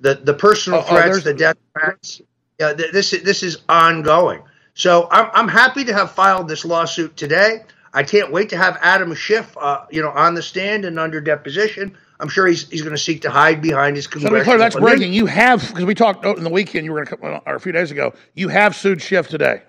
The 0.00 0.16
the 0.16 0.34
personal 0.34 0.80
Oh, 0.80 0.84
oh, 0.88 0.94
threats, 0.94 1.22
the 1.24 1.34
death 1.34 1.56
threats, 1.72 2.20
yeah, 2.60 2.74
th- 2.74 2.92
this 2.92 3.12
is- 3.12 3.22
this 3.22 3.42
is 3.44 3.58
ongoing. 3.68 4.42
So 4.74 5.08
I'm 5.12 5.30
I'm 5.32 5.48
happy 5.48 5.84
to 5.84 5.92
have 5.94 6.10
filed 6.12 6.48
this 6.48 6.64
lawsuit 6.64 7.16
today. 7.16 7.62
I 7.92 8.02
can't 8.02 8.32
wait 8.32 8.48
to 8.50 8.56
have 8.56 8.78
Adam 8.82 9.14
Schiff, 9.14 9.56
uh, 9.56 9.86
you 9.90 10.02
know, 10.02 10.10
on 10.10 10.34
the 10.34 10.42
stand 10.42 10.84
and 10.84 10.98
under 10.98 11.20
deposition. 11.20 11.96
I'm 12.24 12.30
sure 12.30 12.46
he's 12.46 12.66
he's 12.70 12.80
going 12.80 12.96
to 12.96 13.02
seek 13.02 13.20
to 13.22 13.30
hide 13.30 13.60
behind 13.60 13.96
his 13.96 14.06
So 14.06 14.18
to 14.18 14.30
be 14.30 14.40
clear, 14.40 14.56
that's 14.56 14.76
breaking. 14.76 15.12
You 15.12 15.26
have 15.26 15.60
because 15.60 15.84
we 15.84 15.94
talked 15.94 16.24
in 16.24 16.42
the 16.42 16.48
weekend. 16.48 16.86
You 16.86 16.92
were 16.92 17.04
going 17.04 17.20
to 17.20 17.42
or 17.44 17.54
a 17.54 17.60
few 17.60 17.70
days 17.70 17.90
ago. 17.90 18.14
You 18.32 18.48
have 18.48 18.74
sued 18.74 19.02
Schiff 19.02 19.28
today. 19.28 19.60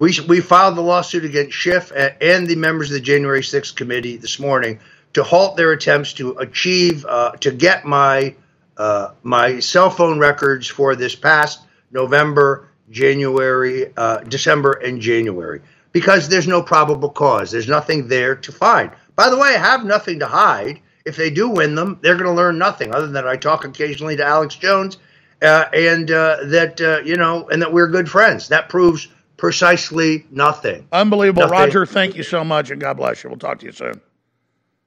We, 0.00 0.18
we 0.26 0.40
filed 0.40 0.76
the 0.76 0.80
lawsuit 0.80 1.24
against 1.24 1.52
Schiff 1.52 1.92
and 1.94 2.48
the 2.48 2.56
members 2.56 2.88
of 2.88 2.94
the 2.94 3.00
January 3.00 3.42
6th 3.42 3.76
committee 3.76 4.16
this 4.16 4.40
morning 4.40 4.80
to 5.12 5.22
halt 5.22 5.56
their 5.56 5.70
attempts 5.70 6.14
to 6.14 6.32
achieve, 6.38 7.06
uh, 7.06 7.32
to 7.32 7.52
get 7.52 7.84
my, 7.84 8.34
uh, 8.78 9.12
my 9.22 9.60
cell 9.60 9.90
phone 9.90 10.18
records 10.18 10.66
for 10.66 10.96
this 10.96 11.14
past 11.14 11.60
November, 11.92 12.68
January, 12.90 13.92
uh, 13.96 14.18
December, 14.20 14.72
and 14.72 15.00
January 15.00 15.60
because 15.92 16.28
there's 16.28 16.48
no 16.48 16.62
probable 16.62 17.10
cause. 17.10 17.50
There's 17.50 17.68
nothing 17.68 18.08
there 18.08 18.36
to 18.36 18.52
find. 18.52 18.90
By 19.16 19.28
the 19.28 19.36
way, 19.36 19.54
I 19.54 19.58
have 19.58 19.84
nothing 19.84 20.20
to 20.20 20.26
hide. 20.26 20.80
If 21.10 21.16
they 21.16 21.28
do 21.28 21.48
win 21.48 21.74
them, 21.74 21.98
they're 22.02 22.14
going 22.14 22.30
to 22.30 22.32
learn 22.32 22.56
nothing 22.56 22.94
other 22.94 23.08
than 23.08 23.26
I 23.26 23.34
talk 23.34 23.64
occasionally 23.64 24.16
to 24.16 24.24
Alex 24.24 24.54
Jones 24.54 24.96
uh, 25.42 25.64
and 25.74 26.08
uh, 26.08 26.36
that, 26.44 26.80
uh, 26.80 27.00
you 27.04 27.16
know, 27.16 27.48
and 27.48 27.60
that 27.62 27.72
we're 27.72 27.88
good 27.88 28.08
friends. 28.08 28.46
That 28.46 28.68
proves 28.68 29.08
precisely 29.36 30.24
nothing. 30.30 30.86
Unbelievable, 30.92 31.42
Nothing. 31.42 31.58
Roger. 31.58 31.84
Thank 31.84 32.14
you 32.14 32.22
so 32.22 32.44
much, 32.44 32.70
and 32.70 32.80
God 32.80 32.96
bless 32.96 33.24
you. 33.24 33.30
We'll 33.30 33.40
talk 33.40 33.58
to 33.58 33.66
you 33.66 33.72
soon. 33.72 34.00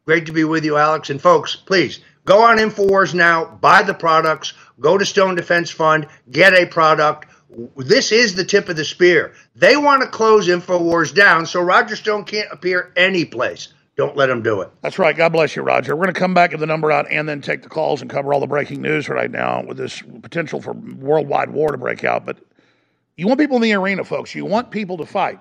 Great 0.05 0.25
to 0.27 0.31
be 0.31 0.45
with 0.45 0.63
you, 0.63 0.77
Alex. 0.77 1.09
And 1.09 1.21
folks, 1.21 1.57
please 1.57 1.99
go 2.23 2.41
on 2.41 2.57
InfoWars 2.57 3.13
now, 3.13 3.43
buy 3.43 3.83
the 3.83 3.93
products, 3.93 4.53
go 4.79 4.97
to 4.97 5.05
Stone 5.05 5.35
Defense 5.35 5.71
Fund, 5.71 6.07
get 6.31 6.53
a 6.53 6.65
product. 6.65 7.27
This 7.75 8.13
is 8.13 8.33
the 8.33 8.45
tip 8.45 8.69
of 8.69 8.77
the 8.77 8.85
spear. 8.85 9.33
They 9.57 9.75
want 9.75 10.03
to 10.03 10.07
close 10.07 10.47
InfoWars 10.47 11.13
down 11.13 11.45
so 11.47 11.61
Roger 11.61 11.97
Stone 11.97 12.23
can't 12.23 12.47
appear 12.49 12.93
any 12.95 13.25
place. 13.25 13.73
Don't 13.95 14.17
let 14.17 14.27
them 14.27 14.41
do 14.41 14.61
it. 14.61 14.71
That's 14.81 14.97
right. 14.97 15.15
God 15.15 15.29
bless 15.29 15.55
you, 15.55 15.61
Roger. 15.61 15.95
We're 15.95 16.05
going 16.05 16.15
to 16.15 16.19
come 16.19 16.33
back, 16.33 16.49
get 16.51 16.59
the 16.59 16.65
number 16.65 16.91
out, 16.91 17.05
and 17.11 17.29
then 17.29 17.41
take 17.41 17.61
the 17.61 17.69
calls 17.69 18.01
and 18.01 18.09
cover 18.09 18.33
all 18.33 18.39
the 18.39 18.47
breaking 18.47 18.81
news 18.81 19.07
right 19.07 19.29
now 19.29 19.63
with 19.63 19.77
this 19.77 20.01
potential 20.21 20.61
for 20.61 20.73
worldwide 20.73 21.51
war 21.51 21.71
to 21.71 21.77
break 21.77 22.03
out. 22.03 22.25
But 22.25 22.39
you 23.17 23.27
want 23.27 23.39
people 23.39 23.57
in 23.57 23.61
the 23.61 23.73
arena, 23.73 24.03
folks. 24.03 24.33
You 24.33 24.45
want 24.45 24.71
people 24.71 24.97
to 24.97 25.05
fight. 25.05 25.39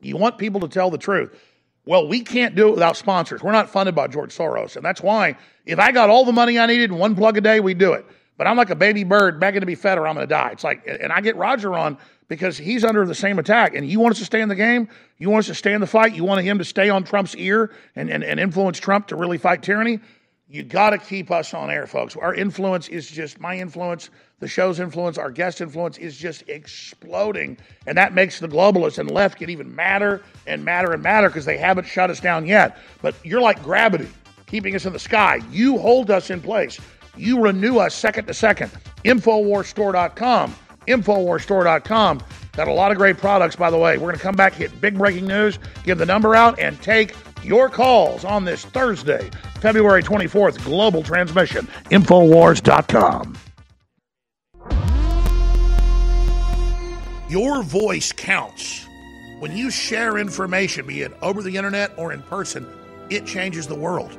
You 0.00 0.16
want 0.16 0.38
people 0.38 0.60
to 0.60 0.68
tell 0.68 0.90
the 0.90 0.98
truth. 0.98 1.38
Well, 1.84 2.08
we 2.08 2.20
can't 2.20 2.54
do 2.54 2.68
it 2.68 2.72
without 2.72 2.96
sponsors. 2.96 3.42
We're 3.42 3.52
not 3.52 3.70
funded 3.70 3.94
by 3.94 4.08
George 4.08 4.36
Soros. 4.36 4.76
And 4.76 4.84
that's 4.84 5.00
why 5.00 5.36
if 5.64 5.78
I 5.78 5.92
got 5.92 6.10
all 6.10 6.24
the 6.24 6.32
money 6.32 6.58
I 6.58 6.66
needed 6.66 6.90
in 6.90 6.98
one 6.98 7.14
plug 7.14 7.38
a 7.38 7.40
day, 7.40 7.60
we'd 7.60 7.78
do 7.78 7.92
it. 7.92 8.04
But 8.38 8.46
I'm 8.46 8.56
like 8.56 8.70
a 8.70 8.76
baby 8.76 9.04
bird 9.04 9.38
begging 9.38 9.60
to 9.60 9.66
be 9.66 9.74
fed 9.74 9.98
or 9.98 10.06
I'm 10.06 10.14
going 10.14 10.26
to 10.26 10.30
die. 10.32 10.50
It's 10.52 10.64
like, 10.64 10.86
and 10.86 11.12
I 11.12 11.20
get 11.20 11.36
Roger 11.36 11.74
on 11.74 11.98
because 12.28 12.56
he's 12.56 12.84
under 12.84 13.04
the 13.04 13.14
same 13.14 13.38
attack. 13.38 13.74
And 13.74 13.86
you 13.86 13.98
want 13.98 14.12
us 14.12 14.20
to 14.20 14.24
stay 14.24 14.40
in 14.40 14.48
the 14.48 14.54
game? 14.54 14.88
You 15.18 15.28
want 15.28 15.40
us 15.40 15.46
to 15.48 15.54
stay 15.54 15.72
in 15.72 15.80
the 15.80 15.86
fight? 15.86 16.14
You 16.14 16.24
want 16.24 16.42
him 16.42 16.58
to 16.58 16.64
stay 16.64 16.88
on 16.88 17.02
Trump's 17.02 17.34
ear 17.34 17.72
and, 17.96 18.08
and, 18.08 18.22
and 18.22 18.38
influence 18.38 18.78
Trump 18.78 19.08
to 19.08 19.16
really 19.16 19.38
fight 19.38 19.62
tyranny? 19.62 19.98
You 20.50 20.62
got 20.62 20.90
to 20.90 20.98
keep 20.98 21.30
us 21.30 21.52
on 21.52 21.70
air, 21.70 21.86
folks. 21.86 22.16
Our 22.16 22.32
influence 22.32 22.88
is 22.88 23.10
just 23.10 23.38
my 23.38 23.58
influence, 23.58 24.08
the 24.38 24.48
show's 24.48 24.80
influence, 24.80 25.18
our 25.18 25.30
guest 25.30 25.60
influence 25.60 25.98
is 25.98 26.16
just 26.16 26.48
exploding. 26.48 27.58
And 27.86 27.98
that 27.98 28.14
makes 28.14 28.38
the 28.38 28.48
globalists 28.48 28.98
and 28.98 29.10
left 29.10 29.38
get 29.38 29.50
even 29.50 29.74
madder 29.74 30.22
and 30.46 30.64
madder 30.64 30.92
and 30.92 31.02
madder 31.02 31.28
because 31.28 31.44
they 31.44 31.58
haven't 31.58 31.86
shut 31.86 32.08
us 32.08 32.20
down 32.20 32.46
yet. 32.46 32.78
But 33.02 33.14
you're 33.24 33.42
like 33.42 33.62
gravity, 33.62 34.08
keeping 34.46 34.74
us 34.74 34.86
in 34.86 34.94
the 34.94 34.98
sky. 34.98 35.40
You 35.50 35.76
hold 35.76 36.10
us 36.10 36.30
in 36.30 36.40
place. 36.40 36.78
You 37.18 37.42
renew 37.42 37.78
us 37.78 37.94
second 37.94 38.26
to 38.26 38.34
second. 38.34 38.70
Infowarsstore.com. 39.04 40.54
Infowarsstore.com. 40.86 42.20
Got 42.56 42.68
a 42.68 42.72
lot 42.72 42.90
of 42.90 42.98
great 42.98 43.18
products, 43.18 43.56
by 43.56 43.70
the 43.70 43.76
way. 43.76 43.98
We're 43.98 44.06
going 44.06 44.16
to 44.16 44.22
come 44.22 44.34
back, 44.34 44.54
hit 44.54 44.80
big 44.80 44.96
breaking 44.96 45.26
news, 45.26 45.58
give 45.84 45.98
the 45.98 46.06
number 46.06 46.34
out, 46.34 46.58
and 46.58 46.80
take 46.82 47.14
your 47.44 47.68
calls 47.68 48.24
on 48.24 48.44
this 48.44 48.64
Thursday, 48.64 49.30
February 49.60 50.02
24th, 50.02 50.64
global 50.64 51.02
transmission. 51.02 51.66
Infowars.com. 51.90 53.36
Your 57.28 57.62
voice 57.62 58.10
counts. 58.12 58.86
When 59.38 59.56
you 59.56 59.70
share 59.70 60.18
information, 60.18 60.86
be 60.86 61.02
it 61.02 61.12
over 61.22 61.42
the 61.42 61.56
internet 61.56 61.92
or 61.96 62.12
in 62.12 62.22
person, 62.22 62.66
it 63.10 63.26
changes 63.26 63.66
the 63.66 63.74
world. 63.74 64.18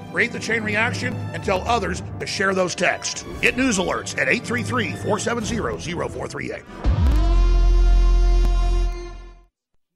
create 0.11 0.31
the 0.31 0.39
chain 0.39 0.63
reaction, 0.63 1.13
and 1.33 1.43
tell 1.43 1.61
others 1.67 2.03
to 2.19 2.27
share 2.27 2.53
those 2.53 2.75
texts. 2.75 3.23
Get 3.41 3.57
news 3.57 3.77
alerts 3.77 4.17
at 4.17 4.27
833 4.27 4.91
470 4.93 5.57
0438. 5.99 6.63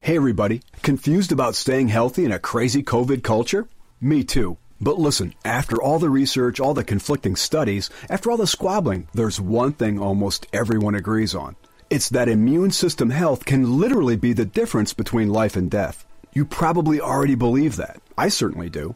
Hey 0.06 0.18
everybody, 0.18 0.62
confused 0.84 1.32
about 1.32 1.56
staying 1.56 1.88
healthy 1.88 2.26
in 2.26 2.32
a 2.32 2.38
crazy 2.38 2.84
COVID 2.84 3.24
culture? 3.24 3.68
Me 4.00 4.24
too. 4.24 4.58
But 4.80 5.00
listen, 5.00 5.34
after 5.44 5.82
all 5.82 5.98
the 5.98 6.12
research, 6.12 6.60
all 6.60 6.76
the 6.76 6.84
conflicting 6.84 7.36
studies, 7.36 7.90
after 8.08 8.30
all 8.30 8.38
the 8.38 8.46
squabbling, 8.46 9.08
there's 9.16 9.42
one 9.42 9.74
thing 9.74 9.98
almost 9.98 10.46
everyone 10.54 10.94
agrees 10.94 11.34
on. 11.34 11.56
It's 11.90 12.10
that 12.10 12.30
immune 12.30 12.70
system 12.70 13.10
health 13.10 13.46
can 13.46 13.80
literally 13.80 14.16
be 14.16 14.34
the 14.34 14.46
difference 14.46 14.94
between 14.94 15.30
life 15.30 15.56
and 15.56 15.72
death. 15.72 16.06
You 16.34 16.46
probably 16.46 17.02
already 17.02 17.34
believe 17.34 17.78
that. 17.78 18.00
I 18.16 18.30
certainly 18.30 18.70
do. 18.70 18.96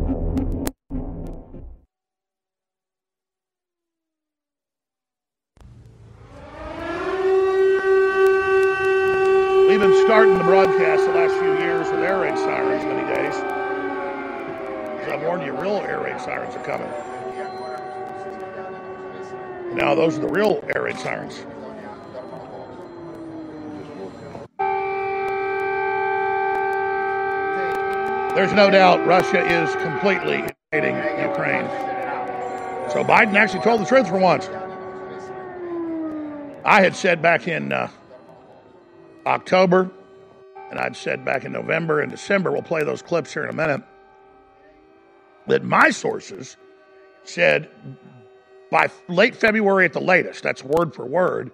Been 9.81 10.05
starting 10.05 10.37
the 10.37 10.43
broadcast 10.43 11.05
the 11.05 11.11
last 11.11 11.33
few 11.39 11.57
years 11.57 11.89
with 11.89 12.01
air 12.01 12.19
raid 12.19 12.37
sirens 12.37 12.83
many 12.83 13.15
days. 13.15 13.33
I 15.11 15.15
warned 15.25 15.43
you, 15.43 15.53
real 15.53 15.77
air 15.77 16.01
raid 16.01 16.21
sirens 16.21 16.55
are 16.55 16.63
coming. 16.63 16.87
Now 19.75 19.95
those 19.95 20.19
are 20.19 20.21
the 20.21 20.27
real 20.27 20.63
air 20.75 20.83
raid 20.83 20.99
sirens. 20.99 21.45
There's 28.35 28.53
no 28.53 28.69
doubt 28.69 29.03
Russia 29.07 29.43
is 29.43 29.75
completely 29.77 30.47
invading 30.71 30.95
Ukraine. 31.27 31.67
So 32.91 33.03
Biden 33.03 33.33
actually 33.33 33.63
told 33.63 33.81
the 33.81 33.85
truth 33.85 34.07
for 34.07 34.19
once. 34.19 34.47
I 36.63 36.83
had 36.83 36.95
said 36.95 37.23
back 37.23 37.47
in 37.47 37.73
uh, 37.73 37.89
October, 39.25 39.89
and 40.69 40.79
I'd 40.79 40.95
said 40.95 41.25
back 41.25 41.45
in 41.45 41.51
November 41.51 41.99
and 41.99 42.09
December, 42.09 42.51
we'll 42.51 42.61
play 42.61 42.83
those 42.83 43.01
clips 43.01 43.33
here 43.33 43.43
in 43.43 43.49
a 43.49 43.53
minute, 43.53 43.81
that 45.47 45.63
my 45.63 45.89
sources 45.89 46.57
said 47.23 47.69
by 48.71 48.89
late 49.07 49.35
February 49.35 49.85
at 49.85 49.93
the 49.93 50.01
latest, 50.01 50.43
that's 50.43 50.63
word 50.63 50.95
for 50.95 51.05
word, 51.05 51.51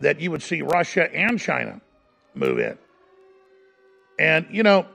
that 0.00 0.20
you 0.20 0.30
would 0.30 0.42
see 0.42 0.62
Russia 0.62 1.12
and 1.14 1.40
China 1.40 1.80
move 2.34 2.58
in. 2.58 2.76
And, 4.18 4.46
you 4.50 4.62
know, 4.62 4.86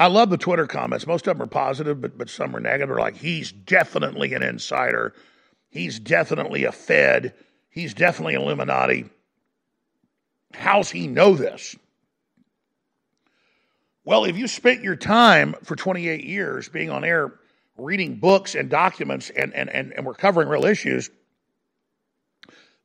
I 0.00 0.06
love 0.06 0.30
the 0.30 0.38
Twitter 0.38 0.66
comments. 0.66 1.06
Most 1.06 1.26
of 1.26 1.36
them 1.36 1.42
are 1.44 1.50
positive, 1.50 2.00
but, 2.00 2.16
but 2.16 2.30
some 2.30 2.54
are 2.54 2.60
negative. 2.60 2.88
They're 2.88 2.98
like, 2.98 3.16
he's 3.16 3.50
definitely 3.50 4.34
an 4.34 4.42
insider. 4.42 5.12
He's 5.70 5.98
definitely 5.98 6.64
a 6.64 6.72
Fed. 6.72 7.34
He's 7.70 7.94
definitely 7.94 8.34
Illuminati. 8.34 9.10
How's 10.54 10.90
he 10.90 11.06
know 11.06 11.34
this? 11.34 11.76
Well, 14.04 14.24
if 14.24 14.38
you 14.38 14.48
spent 14.48 14.82
your 14.82 14.96
time 14.96 15.54
for 15.62 15.76
28 15.76 16.24
years 16.24 16.68
being 16.68 16.90
on 16.90 17.04
air 17.04 17.34
reading 17.76 18.16
books 18.16 18.54
and 18.54 18.68
documents 18.70 19.30
and, 19.30 19.54
and, 19.54 19.68
and, 19.70 19.92
and 19.92 20.06
we're 20.06 20.14
covering 20.14 20.48
real 20.48 20.64
issues, 20.64 21.10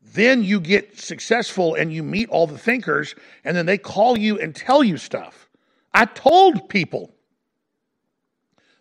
then 0.01 0.43
you 0.43 0.59
get 0.59 0.99
successful 0.99 1.75
and 1.75 1.93
you 1.93 2.03
meet 2.03 2.29
all 2.29 2.45
the 2.45 2.57
thinkers, 2.57 3.15
and 3.43 3.55
then 3.55 3.65
they 3.65 3.77
call 3.77 4.17
you 4.17 4.39
and 4.39 4.55
tell 4.55 4.83
you 4.83 4.97
stuff. 4.97 5.49
I 5.93 6.05
told 6.05 6.67
people 6.67 7.13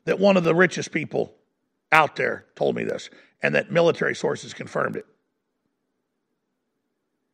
that 0.04 0.18
one 0.18 0.36
of 0.36 0.44
the 0.44 0.54
richest 0.54 0.90
people 0.90 1.32
out 1.92 2.16
there 2.16 2.46
told 2.56 2.74
me 2.74 2.84
this, 2.84 3.08
and 3.42 3.54
that 3.54 3.70
military 3.70 4.14
sources 4.14 4.52
confirmed 4.52 4.96
it. 4.96 5.06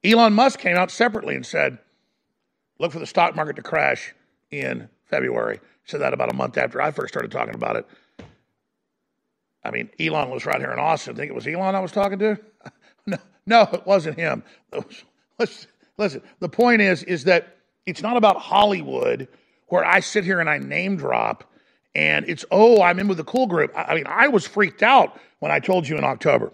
Elon 0.05 0.33
Musk 0.33 0.61
came 0.61 0.77
out 0.77 0.91
separately 0.91 1.35
and 1.35 1.45
said, 1.45 1.79
Look 2.79 2.93
for 2.93 3.01
the 3.01 3.07
stock 3.07 3.35
market 3.35 3.57
to 3.57 3.63
crash 3.63 4.15
in 4.51 4.89
February. 5.07 5.61
Said 5.85 6.01
that 6.01 6.13
about 6.13 6.31
a 6.31 6.37
month 6.37 6.57
after 6.57 6.81
I 6.81 6.93
first 6.93 7.13
started 7.13 7.33
talking 7.33 7.55
about 7.55 7.77
it. 7.77 7.87
I 9.65 9.71
mean, 9.71 9.91
Elon 9.99 10.31
was 10.31 10.47
right 10.47 10.61
here 10.61 10.71
in 10.71 10.79
Austin. 10.79 11.17
Think 11.17 11.31
it 11.31 11.35
was 11.35 11.47
Elon 11.47 11.75
I 11.75 11.81
was 11.81 11.93
talking 11.93 12.19
to. 12.21 12.39
no, 13.07 13.17
no, 13.47 13.63
it 13.73 13.85
wasn't 13.85 14.17
him. 14.17 14.45
Listen, 15.39 16.23
the 16.39 16.49
point 16.49 16.83
is, 16.83 17.03
is 17.03 17.25
that 17.25 17.57
it's 17.85 18.03
not 18.03 18.17
about 18.17 18.37
Hollywood 18.37 19.27
where 19.67 19.85
I 19.85 20.01
sit 20.01 20.25
here 20.25 20.41
and 20.41 20.49
I 20.49 20.59
name 20.59 20.97
drop 20.97 21.45
and 21.95 22.29
it's, 22.29 22.45
oh, 22.51 22.81
I'm 22.83 22.99
in 23.01 23.09
with 23.09 23.17
the 23.17 23.25
cool 23.25 23.47
group. 23.47 23.73
I 23.75 23.95
mean, 23.95 24.07
I 24.07 24.29
was 24.29 24.47
freaked 24.47 24.83
out 24.83 25.19
when 25.41 25.51
I 25.51 25.59
told 25.59 25.89
you 25.89 25.97
in 25.97 26.05
October 26.05 26.53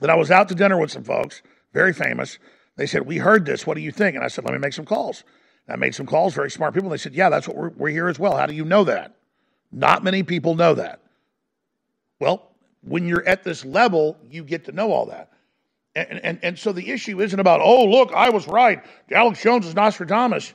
that 0.00 0.10
I 0.10 0.14
was 0.14 0.30
out 0.30 0.48
to 0.50 0.54
dinner 0.54 0.78
with 0.78 0.90
some 0.90 1.04
folks, 1.04 1.42
very 1.72 1.92
famous. 1.92 2.38
They 2.76 2.86
said, 2.86 3.06
we 3.06 3.18
heard 3.18 3.44
this. 3.44 3.66
What 3.66 3.74
do 3.74 3.80
you 3.80 3.92
think? 3.92 4.16
And 4.16 4.24
I 4.24 4.28
said, 4.28 4.44
let 4.44 4.52
me 4.52 4.58
make 4.58 4.72
some 4.72 4.84
calls. 4.84 5.24
And 5.66 5.74
I 5.74 5.76
made 5.76 5.94
some 5.94 6.06
calls, 6.06 6.34
very 6.34 6.50
smart 6.50 6.74
people. 6.74 6.88
And 6.88 6.98
they 6.98 7.02
said, 7.02 7.14
yeah, 7.14 7.28
that's 7.28 7.46
what 7.46 7.56
we're, 7.56 7.70
we're 7.70 7.90
here 7.90 8.08
as 8.08 8.18
well. 8.18 8.36
How 8.36 8.46
do 8.46 8.54
you 8.54 8.64
know 8.64 8.84
that? 8.84 9.14
Not 9.70 10.04
many 10.04 10.22
people 10.22 10.54
know 10.54 10.74
that. 10.74 11.00
Well, 12.18 12.50
when 12.82 13.06
you're 13.06 13.26
at 13.26 13.44
this 13.44 13.64
level, 13.64 14.16
you 14.30 14.44
get 14.44 14.66
to 14.66 14.72
know 14.72 14.92
all 14.92 15.06
that. 15.06 15.30
And, 15.94 16.20
and, 16.24 16.38
and 16.42 16.58
so 16.58 16.72
the 16.72 16.90
issue 16.90 17.20
isn't 17.20 17.38
about, 17.38 17.60
oh, 17.62 17.84
look, 17.84 18.12
I 18.12 18.30
was 18.30 18.48
right. 18.48 18.82
Alex 19.10 19.42
Jones 19.42 19.66
is 19.66 19.74
Nostradamus. 19.74 20.52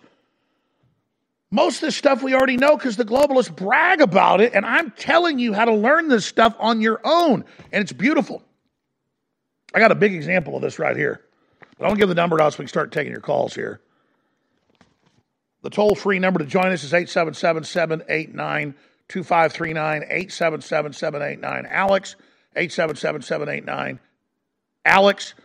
Most 1.51 1.77
of 1.77 1.81
this 1.81 1.95
stuff 1.95 2.23
we 2.23 2.33
already 2.33 2.57
know 2.57 2.75
because 2.75 2.97
the 2.97 3.05
globalists 3.05 3.55
brag 3.55 4.01
about 4.01 4.41
it, 4.41 4.53
and 4.53 4.65
I'm 4.65 4.91
telling 4.91 5.39
you 5.39 5.53
how 5.53 5.65
to 5.65 5.73
learn 5.73 6.09
this 6.09 6.25
stuff 6.25 6.55
on 6.59 6.81
your 6.81 6.99
own, 7.03 7.45
and 7.71 7.81
it's 7.81 7.93
beautiful. 7.93 8.43
I 9.77 9.79
got 9.79 9.91
a 9.91 9.95
big 9.95 10.15
example 10.15 10.55
of 10.55 10.63
this 10.63 10.79
right 10.79 10.97
here. 10.97 11.21
But 11.77 11.85
I 11.85 11.89
will 11.89 11.97
give 11.97 12.09
the 12.09 12.15
number 12.15 12.41
out 12.41 12.51
so 12.51 12.57
we 12.57 12.63
can 12.63 12.67
start 12.67 12.91
taking 12.91 13.11
your 13.11 13.21
calls 13.21 13.53
here. 13.53 13.79
The 15.61 15.69
toll 15.69 15.93
free 15.93 16.17
number 16.17 16.39
to 16.39 16.45
join 16.45 16.71
us 16.71 16.83
is 16.83 16.95
877 16.95 17.63
789 17.63 18.73
2539 19.07 20.01
877 20.01 20.93
789 20.93 21.71
Alex, 21.71 22.15
877 22.55 23.21
789 23.21 23.99
Alex. 24.83 25.35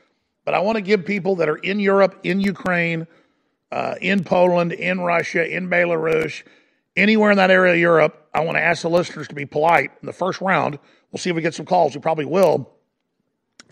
But 0.46 0.54
I 0.54 0.60
want 0.60 0.76
to 0.76 0.82
give 0.82 1.04
people 1.04 1.36
that 1.36 1.50
are 1.50 1.56
in 1.56 1.78
Europe, 1.78 2.18
in 2.22 2.40
Ukraine, 2.40 3.06
uh, 3.70 3.96
in 4.00 4.24
Poland, 4.24 4.72
in 4.72 5.00
Russia, 5.00 5.46
in 5.46 5.68
Belarus, 5.68 6.42
anywhere 6.96 7.32
in 7.32 7.36
that 7.36 7.50
area 7.50 7.74
of 7.74 7.78
Europe, 7.78 8.30
I 8.32 8.40
want 8.40 8.56
to 8.56 8.62
ask 8.62 8.80
the 8.80 8.88
listeners 8.88 9.28
to 9.28 9.34
be 9.34 9.44
polite 9.44 9.90
in 10.00 10.06
the 10.06 10.14
first 10.14 10.40
round. 10.40 10.78
We'll 11.10 11.18
see 11.18 11.28
if 11.28 11.36
we 11.36 11.42
get 11.42 11.52
some 11.52 11.66
calls. 11.66 11.94
We 11.94 12.00
probably 12.00 12.24
will 12.24 12.70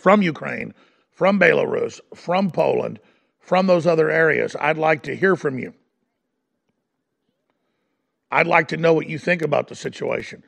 from 0.00 0.22
Ukraine, 0.22 0.74
from 1.10 1.38
Belarus, 1.38 2.00
from 2.14 2.50
Poland, 2.50 2.98
from 3.38 3.66
those 3.66 3.86
other 3.86 4.10
areas. 4.10 4.56
I'd 4.58 4.78
like 4.78 5.02
to 5.02 5.14
hear 5.14 5.36
from 5.36 5.58
you. 5.58 5.74
I'd 8.30 8.46
like 8.46 8.68
to 8.68 8.76
know 8.76 8.94
what 8.94 9.08
you 9.08 9.18
think 9.18 9.42
about 9.42 9.68
the 9.68 9.74
situation. 9.74 10.42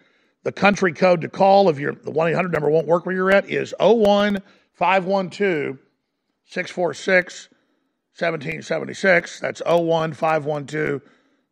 The 0.45 0.53
country 0.53 0.93
code 0.93 1.21
to 1.21 1.29
call 1.29 1.69
if 1.69 1.79
your 1.79 1.95
the 1.95 2.11
1 2.11 2.31
800 2.31 2.53
number 2.53 2.71
won't 2.71 2.87
work 2.87 3.07
where 3.07 3.15
you're 3.15 3.31
at 3.31 3.49
is 3.49 3.75
01 3.79 4.43
512 4.73 5.79
646 6.47 7.49
1776. 8.19 9.41
That's 9.41 9.63
01 9.67 10.13
512 10.13 11.03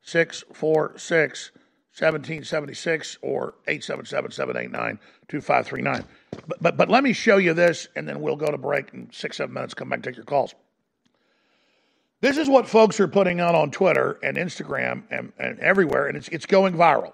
646 0.03 1.51
1776 1.93 3.19
or 3.23 3.55
877 3.67 4.31
789 4.31 4.99
2539. 5.29 6.05
But, 6.61 6.77
but 6.77 6.89
let 6.89 7.03
me 7.03 7.13
show 7.13 7.39
you 7.39 7.55
this, 7.55 7.89
and 7.97 8.09
then 8.09 8.21
we'll 8.21 8.37
go 8.37 8.51
to 8.51 8.59
break 8.59 8.93
in 8.93 9.09
six, 9.13 9.37
seven 9.37 9.53
minutes, 9.53 9.75
come 9.75 9.89
back 9.89 9.99
and 9.99 10.05
take 10.05 10.17
your 10.17 10.25
calls. 10.25 10.55
This 12.21 12.37
is 12.37 12.49
what 12.49 12.69
folks 12.69 13.01
are 13.01 13.09
putting 13.09 13.41
out 13.41 13.55
on 13.55 13.71
Twitter 13.71 14.19
and 14.23 14.37
Instagram 14.37 15.05
and, 15.11 15.33
and 15.39 15.59
everywhere, 15.61 16.07
and 16.07 16.17
it's, 16.17 16.29
it's 16.29 16.47
going 16.47 16.75
viral. 16.75 17.13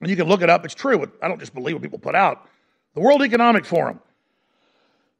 And 0.00 0.08
you 0.08 0.16
can 0.16 0.26
look 0.26 0.42
it 0.42 0.50
up. 0.50 0.64
It's 0.64 0.74
true. 0.74 1.10
I 1.20 1.28
don't 1.28 1.38
just 1.38 1.54
believe 1.54 1.76
what 1.76 1.82
people 1.82 1.98
put 1.98 2.14
out. 2.14 2.48
The 2.94 3.00
World 3.00 3.22
Economic 3.22 3.64
Forum. 3.64 4.00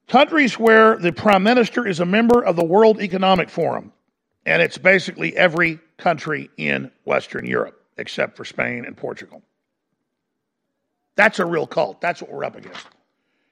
Countries 0.08 0.58
where 0.58 0.96
the 0.96 1.12
prime 1.12 1.42
minister 1.42 1.86
is 1.86 2.00
a 2.00 2.04
member 2.04 2.44
of 2.44 2.56
the 2.56 2.64
World 2.64 3.00
Economic 3.00 3.48
Forum, 3.48 3.92
and 4.44 4.60
it's 4.60 4.78
basically 4.78 5.36
every 5.36 5.78
country 5.96 6.50
in 6.56 6.90
Western 7.04 7.46
Europe 7.46 7.82
except 7.96 8.36
for 8.36 8.44
Spain 8.44 8.84
and 8.84 8.96
Portugal. 8.96 9.42
That's 11.16 11.38
a 11.38 11.46
real 11.46 11.66
cult. 11.66 12.00
That's 12.00 12.20
what 12.20 12.30
we're 12.30 12.44
up 12.44 12.56
against. 12.56 12.86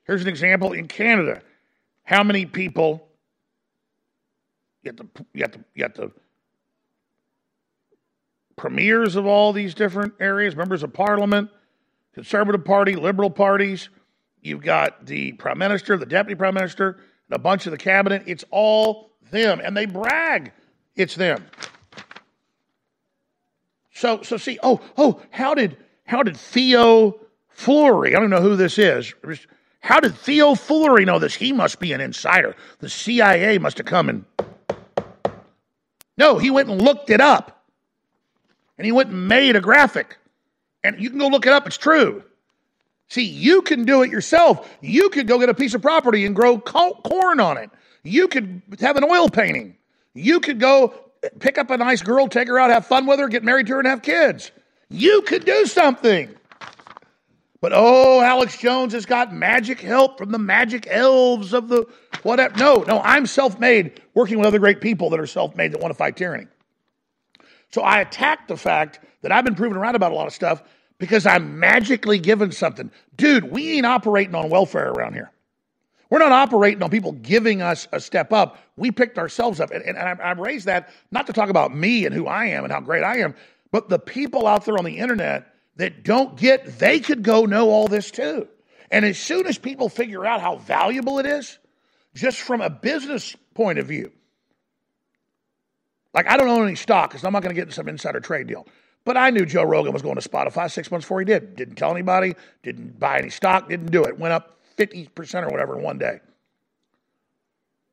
Here's 0.04 0.22
an 0.22 0.28
example 0.28 0.72
in 0.72 0.88
Canada. 0.88 1.42
How 2.02 2.22
many 2.22 2.46
people 2.46 3.06
you 4.82 4.92
have 4.92 4.96
the 4.96 5.06
you 5.34 5.46
the 5.46 5.88
the 5.94 6.12
premiers 8.56 9.16
of 9.16 9.26
all 9.26 9.52
these 9.52 9.74
different 9.74 10.14
areas, 10.20 10.56
members 10.56 10.82
of 10.82 10.92
parliament, 10.92 11.50
conservative 12.14 12.64
party, 12.64 12.96
liberal 12.96 13.30
parties. 13.30 13.88
You've 14.42 14.62
got 14.62 15.06
the 15.06 15.32
prime 15.32 15.58
minister, 15.58 15.96
the 15.98 16.06
deputy 16.06 16.34
prime 16.34 16.54
minister, 16.54 16.98
and 17.28 17.36
a 17.36 17.38
bunch 17.38 17.66
of 17.66 17.72
the 17.72 17.78
cabinet. 17.78 18.22
It's 18.26 18.44
all 18.50 19.12
them, 19.30 19.60
and 19.62 19.76
they 19.76 19.86
brag 19.86 20.52
it's 20.96 21.14
them. 21.14 21.46
So 23.92 24.22
so 24.22 24.36
see, 24.36 24.58
oh 24.62 24.80
oh, 24.96 25.20
how 25.30 25.54
did 25.54 25.76
how 26.04 26.22
did 26.22 26.36
Theo 26.36 27.18
Fleury? 27.60 28.16
I 28.16 28.20
don't 28.20 28.30
know 28.30 28.40
who 28.40 28.56
this 28.56 28.78
is. 28.78 29.14
How 29.80 30.00
did 30.00 30.14
Theo 30.14 30.54
Fleury 30.54 31.04
know 31.04 31.18
this? 31.18 31.34
He 31.34 31.52
must 31.52 31.78
be 31.78 31.92
an 31.92 32.00
insider. 32.00 32.56
The 32.78 32.88
CIA 32.88 33.58
must 33.58 33.78
have 33.78 33.86
come 33.86 34.08
and 34.08 34.24
no, 36.20 36.36
he 36.36 36.50
went 36.50 36.68
and 36.68 36.82
looked 36.82 37.08
it 37.08 37.20
up. 37.22 37.64
And 38.76 38.84
he 38.84 38.92
went 38.92 39.08
and 39.08 39.26
made 39.26 39.56
a 39.56 39.60
graphic. 39.60 40.18
And 40.84 41.00
you 41.00 41.08
can 41.08 41.18
go 41.18 41.28
look 41.28 41.46
it 41.46 41.52
up, 41.52 41.66
it's 41.66 41.78
true. 41.78 42.22
See, 43.08 43.24
you 43.24 43.62
can 43.62 43.84
do 43.84 44.02
it 44.02 44.10
yourself. 44.10 44.70
You 44.82 45.08
could 45.08 45.26
go 45.26 45.38
get 45.38 45.48
a 45.48 45.54
piece 45.54 45.72
of 45.72 45.80
property 45.80 46.26
and 46.26 46.36
grow 46.36 46.58
corn 46.58 47.40
on 47.40 47.56
it. 47.56 47.70
You 48.04 48.28
could 48.28 48.60
have 48.80 48.96
an 48.96 49.04
oil 49.04 49.30
painting. 49.30 49.76
You 50.12 50.40
could 50.40 50.60
go 50.60 50.94
pick 51.38 51.56
up 51.56 51.70
a 51.70 51.76
nice 51.78 52.02
girl, 52.02 52.28
take 52.28 52.48
her 52.48 52.58
out, 52.58 52.70
have 52.70 52.86
fun 52.86 53.06
with 53.06 53.18
her, 53.18 53.28
get 53.28 53.42
married 53.42 53.66
to 53.68 53.74
her, 53.74 53.78
and 53.80 53.88
have 53.88 54.02
kids. 54.02 54.50
You 54.90 55.22
could 55.22 55.46
do 55.46 55.64
something. 55.66 56.34
But 57.60 57.72
oh, 57.74 58.22
Alex 58.22 58.56
Jones 58.56 58.94
has 58.94 59.04
got 59.04 59.34
magic 59.34 59.80
help 59.80 60.16
from 60.16 60.30
the 60.30 60.38
magic 60.38 60.86
elves 60.88 61.52
of 61.52 61.68
the 61.68 61.86
whatever. 62.22 62.56
No, 62.56 62.84
no, 62.86 63.00
I'm 63.00 63.26
self 63.26 63.58
made, 63.58 64.00
working 64.14 64.38
with 64.38 64.46
other 64.46 64.58
great 64.58 64.80
people 64.80 65.10
that 65.10 65.20
are 65.20 65.26
self 65.26 65.54
made 65.54 65.72
that 65.72 65.80
want 65.80 65.92
to 65.92 65.96
fight 65.96 66.16
tyranny. 66.16 66.46
So 67.70 67.82
I 67.82 68.00
attack 68.00 68.48
the 68.48 68.56
fact 68.56 69.00
that 69.22 69.30
I've 69.30 69.44
been 69.44 69.54
proven 69.54 69.78
right 69.78 69.94
about 69.94 70.12
a 70.12 70.14
lot 70.14 70.26
of 70.26 70.32
stuff 70.32 70.62
because 70.98 71.26
I'm 71.26 71.60
magically 71.60 72.18
given 72.18 72.50
something. 72.50 72.90
Dude, 73.16 73.44
we 73.44 73.76
ain't 73.76 73.86
operating 73.86 74.34
on 74.34 74.48
welfare 74.48 74.90
around 74.90 75.12
here. 75.12 75.30
We're 76.08 76.18
not 76.18 76.32
operating 76.32 76.82
on 76.82 76.90
people 76.90 77.12
giving 77.12 77.62
us 77.62 77.86
a 77.92 78.00
step 78.00 78.32
up. 78.32 78.58
We 78.76 78.90
picked 78.90 79.18
ourselves 79.18 79.60
up. 79.60 79.70
And, 79.70 79.84
and 79.84 79.96
I, 79.96 80.16
I 80.20 80.32
raised 80.32 80.66
that 80.66 80.90
not 81.12 81.26
to 81.28 81.32
talk 81.32 81.50
about 81.50 81.74
me 81.74 82.04
and 82.04 82.14
who 82.14 82.26
I 82.26 82.46
am 82.46 82.64
and 82.64 82.72
how 82.72 82.80
great 82.80 83.04
I 83.04 83.18
am, 83.18 83.34
but 83.70 83.88
the 83.88 83.98
people 83.98 84.46
out 84.46 84.64
there 84.64 84.76
on 84.76 84.84
the 84.84 84.98
internet 84.98 85.49
that 85.80 86.04
don't 86.04 86.36
get, 86.36 86.78
they 86.78 87.00
could 87.00 87.22
go 87.22 87.46
know 87.46 87.70
all 87.70 87.88
this 87.88 88.10
too. 88.10 88.46
And 88.90 89.02
as 89.04 89.18
soon 89.18 89.46
as 89.46 89.56
people 89.56 89.88
figure 89.88 90.26
out 90.26 90.40
how 90.42 90.56
valuable 90.56 91.18
it 91.18 91.26
is, 91.26 91.58
just 92.14 92.40
from 92.40 92.60
a 92.60 92.68
business 92.68 93.34
point 93.54 93.78
of 93.78 93.86
view, 93.86 94.12
like 96.12 96.26
I 96.26 96.36
don't 96.36 96.48
own 96.48 96.66
any 96.66 96.76
stock 96.76 97.10
because 97.10 97.24
I'm 97.24 97.32
not 97.32 97.42
going 97.42 97.54
to 97.54 97.60
get 97.60 97.72
some 97.72 97.88
insider 97.88 98.20
trade 98.20 98.46
deal. 98.46 98.66
But 99.04 99.16
I 99.16 99.30
knew 99.30 99.46
Joe 99.46 99.62
Rogan 99.62 99.94
was 99.94 100.02
going 100.02 100.16
to 100.16 100.28
Spotify 100.28 100.70
six 100.70 100.90
months 100.90 101.06
before 101.06 101.20
he 101.20 101.24
did. 101.24 101.56
Didn't 101.56 101.76
tell 101.76 101.90
anybody, 101.90 102.34
didn't 102.62 102.98
buy 103.00 103.18
any 103.18 103.30
stock, 103.30 103.70
didn't 103.70 103.90
do 103.90 104.04
it. 104.04 104.18
Went 104.18 104.34
up 104.34 104.58
50% 104.76 105.44
or 105.44 105.48
whatever 105.48 105.78
in 105.78 105.82
one 105.82 105.96
day. 105.96 106.20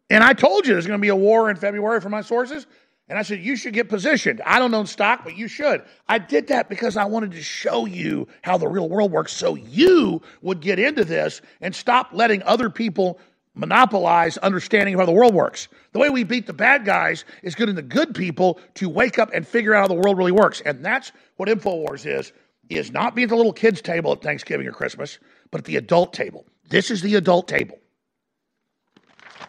And 0.10 0.26
I 0.26 0.34
told 0.34 0.68
you 0.68 0.74
there's 0.74 0.88
going 0.88 1.00
to 1.00 1.02
be 1.02 1.08
a 1.08 1.16
war 1.16 1.50
in 1.50 1.56
February 1.56 2.02
for 2.02 2.10
my 2.10 2.22
sources. 2.22 2.68
And 3.10 3.18
I 3.18 3.22
said, 3.22 3.40
you 3.40 3.56
should 3.56 3.74
get 3.74 3.88
positioned. 3.88 4.42
I 4.46 4.60
don't 4.60 4.74
own 4.74 4.86
stock, 4.86 5.24
but 5.24 5.38
you 5.38 5.48
should. 5.48 5.82
I 6.10 6.18
did 6.18 6.48
that 6.48 6.68
because 6.68 6.98
I 6.98 7.06
wanted 7.06 7.32
to 7.32 7.42
show 7.42 7.86
you 7.86 8.28
how 8.42 8.58
the 8.58 8.68
real 8.68 8.90
world 8.90 9.12
works 9.12 9.32
so 9.32 9.56
you 9.56 10.22
would 10.42 10.60
get 10.60 10.78
into 10.78 11.06
this 11.06 11.42
and 11.62 11.74
stop 11.74 12.10
letting 12.12 12.44
other 12.44 12.70
people 12.70 13.20
monopolize 13.56 14.38
understanding 14.38 14.94
of 14.94 15.00
how 15.00 15.06
the 15.06 15.12
world 15.14 15.34
works. 15.34 15.70
The 15.94 16.00
way 16.00 16.10
we 16.10 16.26
beat 16.26 16.48
the 16.48 16.54
bad 16.54 16.86
guys 16.86 17.24
is 17.44 17.56
getting 17.56 17.76
the 17.76 17.82
good 17.82 18.14
people 18.14 18.60
to 18.76 18.90
wake 18.90 19.18
up 19.18 19.32
and 19.34 19.48
figure 19.48 19.74
out 19.74 19.82
how 19.82 19.88
the 19.88 20.02
world 20.02 20.18
really 20.18 20.34
works. 20.34 20.62
And 20.62 20.84
that's 20.84 21.14
what 21.38 21.48
InfoWars 21.48 22.06
is, 22.06 22.34
is 22.70 22.92
not 22.92 23.16
be 23.16 23.24
at 23.24 23.30
the 23.30 23.36
little 23.36 23.54
kids 23.54 23.82
table 23.82 24.12
at 24.12 24.22
Thanksgiving 24.22 24.68
or 24.68 24.74
Christmas, 24.74 25.18
but 25.50 25.60
at 25.60 25.66
the 25.66 25.78
adult 25.78 26.14
table. 26.14 26.46
This 26.70 26.92
is 26.92 27.02
the 27.02 27.16
adult 27.16 27.48
table. 27.48 27.80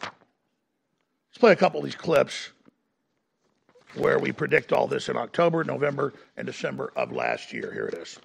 Let's 0.01 1.39
play 1.40 1.52
a 1.52 1.56
couple 1.56 1.80
of 1.80 1.85
these 1.85 1.97
clips 1.97 2.51
where 3.94 4.19
we 4.19 4.32
predict 4.32 4.73
all 4.73 4.86
this 4.86 5.09
in 5.09 5.16
October, 5.16 5.65
November, 5.65 6.12
and 6.36 6.47
December 6.47 6.93
of 6.97 7.12
last 7.12 7.52
year. 7.52 7.73
Here 7.73 7.86
it 7.86 7.94
is. 7.94 8.19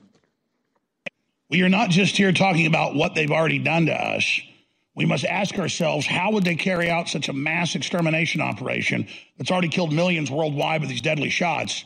We 1.49 1.61
are 1.61 1.69
not 1.69 1.90
just 1.90 2.18
here 2.18 2.31
talking 2.31 2.65
about 2.65 2.95
what 2.95 3.15
they've 3.15 3.31
already 3.31 3.60
done 3.60 3.85
to 3.85 3.94
us. 3.94 4.41
We 4.95 5.06
must 5.06 5.26
ask 5.26 5.57
ourselves 5.57 6.06
how 6.06 6.31
would 6.31 6.44
they 6.44 6.56
carry 6.56 6.90
out 6.90 7.10
such 7.10 7.30
a 7.30 7.34
mass 7.34 7.76
extermination 7.76 8.41
operation 8.41 9.07
that's 9.38 9.52
already 9.52 9.69
killed 9.69 9.91
millions 9.91 10.30
worldwide 10.30 10.81
with 10.81 10.90
these 10.90 11.02
deadly 11.02 11.30
shots 11.30 11.85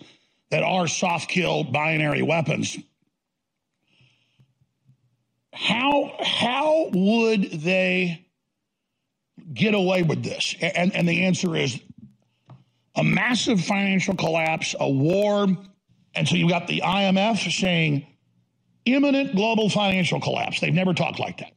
that 0.51 0.63
are 0.63 0.87
soft 0.87 1.29
kill 1.29 1.63
binary 1.63 2.21
weapons? 2.21 2.77
How 5.53 6.15
how 6.21 6.89
would 6.93 7.43
they 7.51 8.25
get 9.53 9.73
away 9.73 10.03
with 10.03 10.23
this? 10.23 10.55
And 10.61 10.93
and 10.95 11.07
the 11.07 11.25
answer 11.25 11.55
is 11.55 11.79
a 12.97 13.03
massive 13.03 13.61
financial 13.61 14.15
collapse, 14.15 14.75
a 14.79 14.89
war, 14.89 15.47
and 16.15 16.27
so 16.27 16.35
you've 16.35 16.49
got 16.49 16.67
the 16.67 16.81
IMF 16.83 17.51
saying 17.51 18.07
imminent 18.85 19.35
global 19.35 19.69
financial 19.69 20.19
collapse. 20.19 20.59
They've 20.59 20.73
never 20.73 20.93
talked 20.93 21.19
like 21.19 21.37
that. 21.37 21.53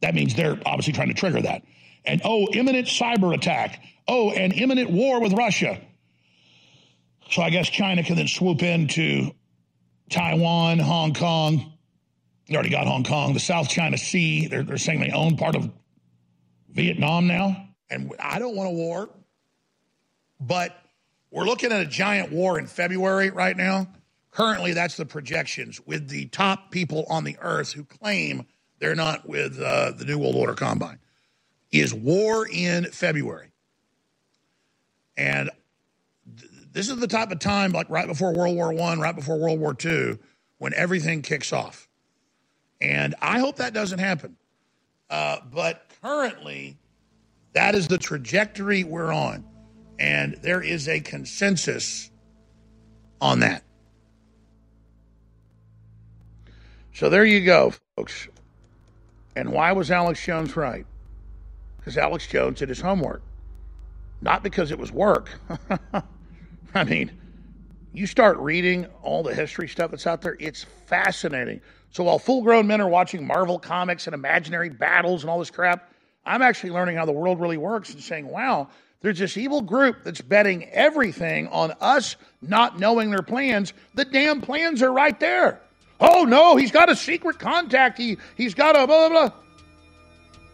That 0.00 0.14
means 0.14 0.34
they're 0.34 0.58
obviously 0.64 0.92
trying 0.92 1.08
to 1.08 1.14
trigger 1.14 1.42
that. 1.42 1.62
And 2.04 2.22
oh, 2.24 2.48
imminent 2.52 2.86
cyber 2.86 3.34
attack. 3.34 3.82
Oh, 4.06 4.30
an 4.30 4.52
imminent 4.52 4.90
war 4.90 5.20
with 5.20 5.32
Russia. 5.32 5.80
So 7.30 7.42
I 7.42 7.50
guess 7.50 7.68
China 7.68 8.02
can 8.02 8.16
then 8.16 8.28
swoop 8.28 8.62
into 8.62 9.32
Taiwan, 10.08 10.78
Hong 10.78 11.14
Kong. 11.14 11.72
They 12.48 12.54
already 12.54 12.70
got 12.70 12.86
Hong 12.86 13.04
Kong, 13.04 13.34
the 13.34 13.40
South 13.40 13.68
China 13.68 13.98
Sea. 13.98 14.48
They're, 14.48 14.62
they're 14.62 14.78
saying 14.78 15.00
they 15.00 15.10
own 15.10 15.36
part 15.36 15.54
of 15.54 15.70
Vietnam 16.70 17.26
now. 17.26 17.68
And 17.90 18.12
I 18.18 18.38
don't 18.38 18.56
want 18.56 18.68
a 18.68 18.72
war, 18.72 19.10
but 20.40 20.76
we're 21.30 21.44
looking 21.44 21.70
at 21.70 21.80
a 21.80 21.86
giant 21.86 22.32
war 22.32 22.58
in 22.58 22.66
February 22.66 23.30
right 23.30 23.56
now. 23.56 23.88
Currently, 24.30 24.72
that's 24.72 24.96
the 24.96 25.06
projections 25.06 25.80
with 25.86 26.08
the 26.08 26.26
top 26.26 26.70
people 26.70 27.04
on 27.08 27.24
the 27.24 27.36
earth 27.40 27.72
who 27.72 27.84
claim 27.84 28.46
they're 28.78 28.94
not 28.94 29.28
with 29.28 29.60
uh, 29.60 29.92
the 29.92 30.04
New 30.04 30.18
World 30.18 30.36
Order 30.36 30.54
Combine. 30.54 30.98
Is 31.70 31.94
war 31.94 32.48
in 32.50 32.86
February. 32.86 33.52
And 35.16 35.50
th- 36.36 36.50
this 36.72 36.88
is 36.88 36.96
the 36.96 37.06
type 37.06 37.30
of 37.30 37.38
time, 37.38 37.72
like 37.72 37.88
right 37.90 38.08
before 38.08 38.32
World 38.32 38.56
War 38.56 38.72
One, 38.72 38.98
right 38.98 39.14
before 39.14 39.38
World 39.38 39.60
War 39.60 39.74
Two, 39.74 40.18
when 40.58 40.74
everything 40.74 41.22
kicks 41.22 41.52
off. 41.52 41.88
And 42.80 43.14
I 43.20 43.38
hope 43.38 43.56
that 43.56 43.72
doesn't 43.72 43.98
happen. 43.98 44.36
Uh, 45.08 45.38
but 45.52 45.86
currently, 46.02 46.76
that 47.52 47.74
is 47.74 47.88
the 47.88 47.98
trajectory 47.98 48.84
we're 48.84 49.12
on. 49.12 49.44
And 50.00 50.38
there 50.42 50.62
is 50.62 50.88
a 50.88 51.00
consensus 51.00 52.10
on 53.20 53.40
that. 53.40 53.62
So 56.94 57.10
there 57.10 57.24
you 57.24 57.44
go, 57.44 57.74
folks. 57.96 58.26
And 59.36 59.52
why 59.52 59.72
was 59.72 59.90
Alex 59.90 60.24
Jones 60.24 60.56
right? 60.56 60.86
Because 61.76 61.98
Alex 61.98 62.26
Jones 62.26 62.58
did 62.58 62.70
his 62.70 62.80
homework, 62.80 63.22
not 64.22 64.42
because 64.42 64.70
it 64.70 64.78
was 64.78 64.90
work. 64.90 65.38
I 66.74 66.84
mean, 66.84 67.10
you 67.92 68.06
start 68.06 68.38
reading 68.38 68.86
all 69.02 69.22
the 69.22 69.34
history 69.34 69.68
stuff 69.68 69.90
that's 69.90 70.06
out 70.06 70.22
there, 70.22 70.36
it's 70.40 70.64
fascinating. 70.86 71.60
So 71.90 72.04
while 72.04 72.18
full 72.18 72.42
grown 72.42 72.66
men 72.66 72.80
are 72.80 72.88
watching 72.88 73.26
Marvel 73.26 73.58
comics 73.58 74.06
and 74.06 74.14
imaginary 74.14 74.70
battles 74.70 75.22
and 75.22 75.30
all 75.30 75.38
this 75.38 75.50
crap, 75.50 75.92
I'm 76.24 76.40
actually 76.42 76.70
learning 76.70 76.96
how 76.96 77.04
the 77.04 77.12
world 77.12 77.40
really 77.40 77.56
works 77.58 77.92
and 77.92 78.02
saying, 78.02 78.26
wow, 78.26 78.68
there's 79.02 79.18
this 79.18 79.36
evil 79.36 79.62
group 79.62 80.04
that's 80.04 80.20
betting 80.20 80.64
everything 80.70 81.48
on 81.48 81.72
us 81.80 82.16
not 82.42 82.78
knowing 82.78 83.10
their 83.10 83.22
plans. 83.22 83.72
The 83.94 84.04
damn 84.04 84.40
plans 84.40 84.82
are 84.82 84.92
right 84.92 85.18
there. 85.18 85.60
Oh 86.00 86.24
no, 86.24 86.56
he's 86.56 86.70
got 86.70 86.90
a 86.90 86.96
secret 86.96 87.38
contact. 87.38 87.98
He 87.98 88.18
he's 88.36 88.54
got 88.54 88.76
a 88.76 88.86
blah 88.86 89.08
blah 89.08 89.28
blah. 89.28 89.36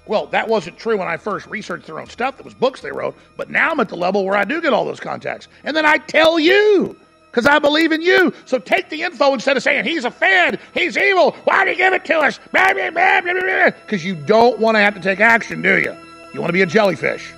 Well, 0.06 0.26
that 0.28 0.48
wasn't 0.48 0.78
true 0.78 0.96
when 0.96 1.08
I 1.08 1.16
first 1.16 1.46
researched 1.46 1.86
their 1.86 1.98
own 1.98 2.08
stuff. 2.08 2.36
That 2.36 2.44
was 2.44 2.54
books 2.54 2.80
they 2.80 2.92
wrote. 2.92 3.16
But 3.36 3.50
now 3.50 3.72
I'm 3.72 3.80
at 3.80 3.88
the 3.88 3.96
level 3.96 4.24
where 4.24 4.36
I 4.36 4.44
do 4.44 4.60
get 4.60 4.72
all 4.72 4.84
those 4.84 5.00
contacts. 5.00 5.48
And 5.64 5.76
then 5.76 5.84
I 5.84 5.98
tell 5.98 6.38
you 6.38 6.96
because 7.30 7.46
I 7.46 7.58
believe 7.58 7.90
in 7.90 8.00
you. 8.00 8.32
So 8.44 8.58
take 8.58 8.88
the 8.88 9.02
info 9.02 9.34
instead 9.34 9.56
of 9.56 9.62
saying 9.62 9.84
he's 9.84 10.04
a 10.04 10.10
Fed, 10.10 10.60
he's 10.74 10.96
evil. 10.96 11.32
Why 11.44 11.64
did 11.64 11.72
he 11.72 11.76
give 11.76 11.92
it 11.92 12.04
to 12.06 12.18
us? 12.18 12.38
Because 12.52 14.04
you 14.04 14.14
don't 14.14 14.60
want 14.60 14.76
to 14.76 14.80
have 14.80 14.94
to 14.94 15.00
take 15.00 15.20
action, 15.20 15.60
do 15.60 15.78
you? 15.78 15.94
You 16.32 16.40
want 16.40 16.48
to 16.50 16.54
be 16.54 16.62
a 16.62 16.66
jellyfish. 16.66 17.32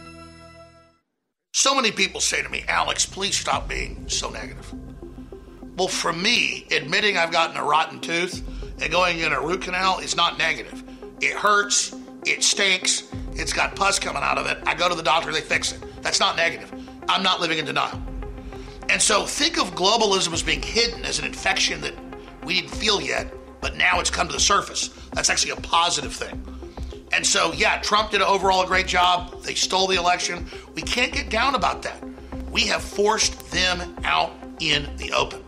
So 1.53 1.75
many 1.75 1.91
people 1.91 2.20
say 2.20 2.43
to 2.43 2.49
me, 2.49 2.65
Alex, 2.69 3.07
please 3.07 3.37
stop 3.37 3.69
being 3.69 4.09
so 4.09 4.31
negative. 4.31 4.73
Well, 5.77 5.89
for 5.89 6.12
me, 6.12 6.66
admitting 6.70 7.16
I've 7.16 7.33
gotten 7.33 7.57
a 7.57 7.65
rotten 7.65 8.01
tooth 8.01 8.47
and 8.81 8.91
going 8.93 9.20
in 9.20 9.33
a 9.33 9.41
root 9.41 9.62
canal 9.62 9.99
is 9.99 10.15
not 10.15 10.39
negative. 10.39 10.85
It 11.20 11.35
hurts, 11.35 11.95
it 12.25 12.45
stinks, 12.45 13.11
it's 13.33 13.53
got 13.53 13.75
pus 13.75 13.99
coming 13.99 14.23
out 14.23 14.39
of 14.39 14.47
it. 14.47 14.59
I 14.66 14.75
go 14.75 14.89
to 14.89 14.95
the 14.95 15.03
doctor, 15.03 15.33
they 15.33 15.41
fix 15.41 15.73
it. 15.73 15.83
That's 16.03 16.20
not 16.20 16.37
negative. 16.37 16.73
I'm 17.09 17.23
not 17.23 17.41
living 17.41 17.59
in 17.59 17.65
denial. 17.65 18.01
And 18.89 19.01
so 19.01 19.27
think 19.27 19.59
of 19.59 19.75
globalism 19.75 20.33
as 20.33 20.43
being 20.43 20.62
hidden 20.62 21.05
as 21.05 21.19
an 21.19 21.25
infection 21.25 21.81
that 21.81 21.95
we 22.45 22.55
didn't 22.55 22.70
feel 22.70 23.01
yet, 23.01 23.33
but 23.61 23.77
now 23.77 24.01
it's 24.01 24.11
come 24.11 24.29
to 24.29 24.33
the 24.33 24.41
surface. 24.41 24.89
That's 25.12 25.31
actually 25.31 25.53
a 25.53 25.57
positive 25.57 26.15
thing. 26.15 26.58
And 27.13 27.27
so, 27.27 27.53
yeah, 27.53 27.81
Trump 27.81 28.11
did 28.11 28.21
overall 28.21 28.63
a 28.63 28.67
great 28.67 28.87
job. 28.87 29.43
They 29.43 29.55
stole 29.55 29.87
the 29.87 29.97
election. 29.97 30.47
We 30.75 30.83
can't 30.83 31.13
get 31.13 31.31
down 31.31 31.55
about 31.55 31.83
that. 31.83 32.03
We 32.51 32.63
have 32.67 32.83
forced 32.83 33.51
them 33.51 33.97
out 34.05 34.33
in 34.61 34.89
the 34.97 35.13
open. 35.13 35.48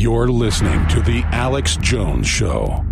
You're 0.00 0.28
listening 0.28 0.86
to 0.90 1.00
The 1.00 1.24
Alex 1.32 1.76
Jones 1.78 2.28
Show. 2.28 2.84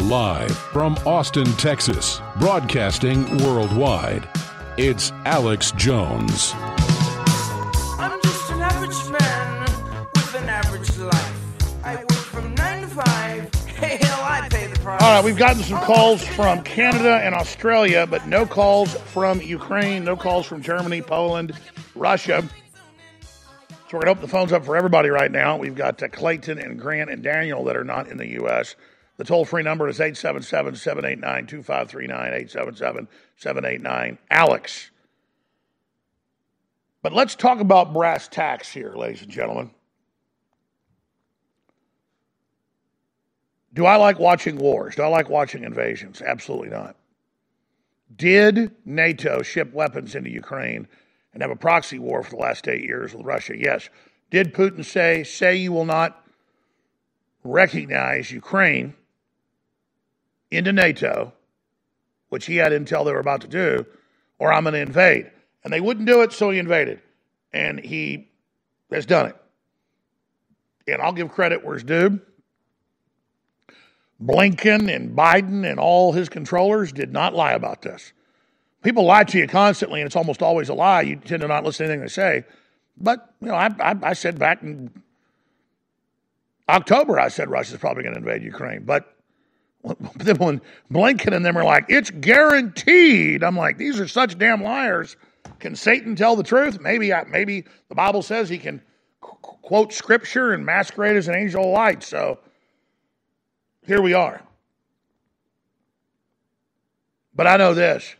Live 0.00 0.54
from 0.54 0.98
Austin, 1.06 1.46
Texas, 1.52 2.20
broadcasting 2.38 3.24
worldwide, 3.38 4.28
it's 4.76 5.12
Alex 5.24 5.72
Jones. 5.78 6.52
All 15.06 15.12
right, 15.12 15.24
we've 15.24 15.36
gotten 15.36 15.62
some 15.62 15.80
calls 15.82 16.24
from 16.24 16.64
Canada 16.64 17.20
and 17.22 17.32
Australia, 17.32 18.08
but 18.10 18.26
no 18.26 18.44
calls 18.44 18.92
from 19.12 19.40
Ukraine, 19.40 20.04
no 20.04 20.16
calls 20.16 20.46
from 20.46 20.60
Germany, 20.60 21.00
Poland, 21.00 21.52
Russia. 21.94 22.42
So 23.20 23.76
we're 23.92 24.00
going 24.00 24.06
to 24.06 24.10
open 24.10 24.22
the 24.22 24.28
phones 24.28 24.52
up 24.52 24.64
for 24.64 24.76
everybody 24.76 25.08
right 25.08 25.30
now. 25.30 25.58
We've 25.58 25.76
got 25.76 26.02
uh, 26.02 26.08
Clayton 26.08 26.58
and 26.58 26.76
Grant 26.76 27.08
and 27.08 27.22
Daniel 27.22 27.62
that 27.66 27.76
are 27.76 27.84
not 27.84 28.08
in 28.08 28.16
the 28.16 28.26
U.S. 28.30 28.74
The 29.16 29.22
toll 29.22 29.44
free 29.44 29.62
number 29.62 29.88
is 29.88 30.00
877 30.00 30.74
789 30.74 31.46
2539, 31.46 32.18
877 32.18 33.08
789 33.36 34.18
Alex. 34.28 34.90
But 37.02 37.12
let's 37.12 37.36
talk 37.36 37.60
about 37.60 37.92
brass 37.92 38.26
tacks 38.26 38.72
here, 38.72 38.92
ladies 38.96 39.22
and 39.22 39.30
gentlemen. 39.30 39.70
Do 43.76 43.84
I 43.84 43.96
like 43.96 44.18
watching 44.18 44.56
wars? 44.56 44.96
Do 44.96 45.02
I 45.02 45.08
like 45.08 45.28
watching 45.28 45.62
invasions? 45.62 46.22
Absolutely 46.22 46.70
not. 46.70 46.96
Did 48.16 48.74
NATO 48.86 49.42
ship 49.42 49.70
weapons 49.74 50.14
into 50.14 50.30
Ukraine 50.30 50.88
and 51.34 51.42
have 51.42 51.50
a 51.50 51.56
proxy 51.56 51.98
war 51.98 52.22
for 52.22 52.30
the 52.30 52.36
last 52.42 52.66
eight 52.68 52.82
years 52.82 53.12
with 53.12 53.26
Russia? 53.26 53.52
Yes. 53.54 53.90
Did 54.30 54.54
Putin 54.54 54.82
say, 54.82 55.24
say 55.24 55.56
you 55.56 55.72
will 55.72 55.84
not 55.84 56.24
recognize 57.44 58.30
Ukraine 58.30 58.94
into 60.50 60.72
NATO, 60.72 61.34
which 62.30 62.46
he 62.46 62.56
had 62.56 62.72
intel 62.72 63.04
they 63.04 63.12
were 63.12 63.18
about 63.18 63.42
to 63.42 63.46
do, 63.46 63.84
or 64.38 64.54
I'm 64.54 64.62
going 64.62 64.72
to 64.72 64.80
invade? 64.80 65.30
And 65.62 65.70
they 65.70 65.82
wouldn't 65.82 66.06
do 66.06 66.22
it, 66.22 66.32
so 66.32 66.48
he 66.48 66.58
invaded. 66.58 67.02
And 67.52 67.78
he 67.78 68.30
has 68.90 69.04
done 69.04 69.26
it. 69.26 69.36
And 70.88 71.02
I'll 71.02 71.12
give 71.12 71.30
credit 71.30 71.62
where 71.62 71.74
it's 71.74 71.84
due. 71.84 72.22
Blinken 74.22 74.94
and 74.94 75.16
Biden 75.16 75.68
and 75.68 75.78
all 75.78 76.12
his 76.12 76.28
controllers 76.28 76.92
did 76.92 77.12
not 77.12 77.34
lie 77.34 77.52
about 77.52 77.82
this. 77.82 78.12
People 78.82 79.04
lie 79.04 79.24
to 79.24 79.38
you 79.38 79.46
constantly, 79.46 80.00
and 80.00 80.06
it's 80.06 80.16
almost 80.16 80.42
always 80.42 80.68
a 80.68 80.74
lie. 80.74 81.02
You 81.02 81.16
tend 81.16 81.42
to 81.42 81.48
not 81.48 81.64
listen 81.64 81.86
to 81.86 81.92
anything 81.92 82.02
they 82.02 82.08
say. 82.08 82.44
But, 82.96 83.34
you 83.40 83.48
know, 83.48 83.54
I, 83.54 83.68
I, 83.80 83.96
I 84.02 84.12
said 84.12 84.38
back 84.38 84.62
in 84.62 84.90
October, 86.68 87.20
I 87.20 87.28
said 87.28 87.50
Russia's 87.50 87.78
probably 87.78 88.04
going 88.04 88.14
to 88.14 88.20
invade 88.20 88.42
Ukraine. 88.42 88.84
But 88.84 89.12
then 90.16 90.36
when 90.36 90.60
Blinken 90.90 91.34
and 91.34 91.44
them 91.44 91.58
are 91.58 91.64
like, 91.64 91.86
it's 91.88 92.10
guaranteed, 92.10 93.42
I'm 93.42 93.56
like, 93.56 93.76
these 93.76 94.00
are 94.00 94.08
such 94.08 94.38
damn 94.38 94.62
liars. 94.62 95.16
Can 95.58 95.76
Satan 95.76 96.16
tell 96.16 96.36
the 96.36 96.42
truth? 96.42 96.80
Maybe, 96.80 97.12
I, 97.12 97.24
maybe 97.24 97.64
the 97.88 97.94
Bible 97.94 98.22
says 98.22 98.48
he 98.48 98.58
can 98.58 98.82
qu- 99.20 99.56
quote 99.62 99.92
scripture 99.92 100.52
and 100.52 100.64
masquerade 100.64 101.16
as 101.16 101.28
an 101.28 101.34
angel 101.34 101.64
of 101.64 101.70
light. 101.70 102.02
So 102.02 102.38
here 103.86 104.02
we 104.02 104.14
are. 104.14 104.42
But 107.34 107.46
I 107.46 107.56
know 107.56 107.74
this. 107.74 108.14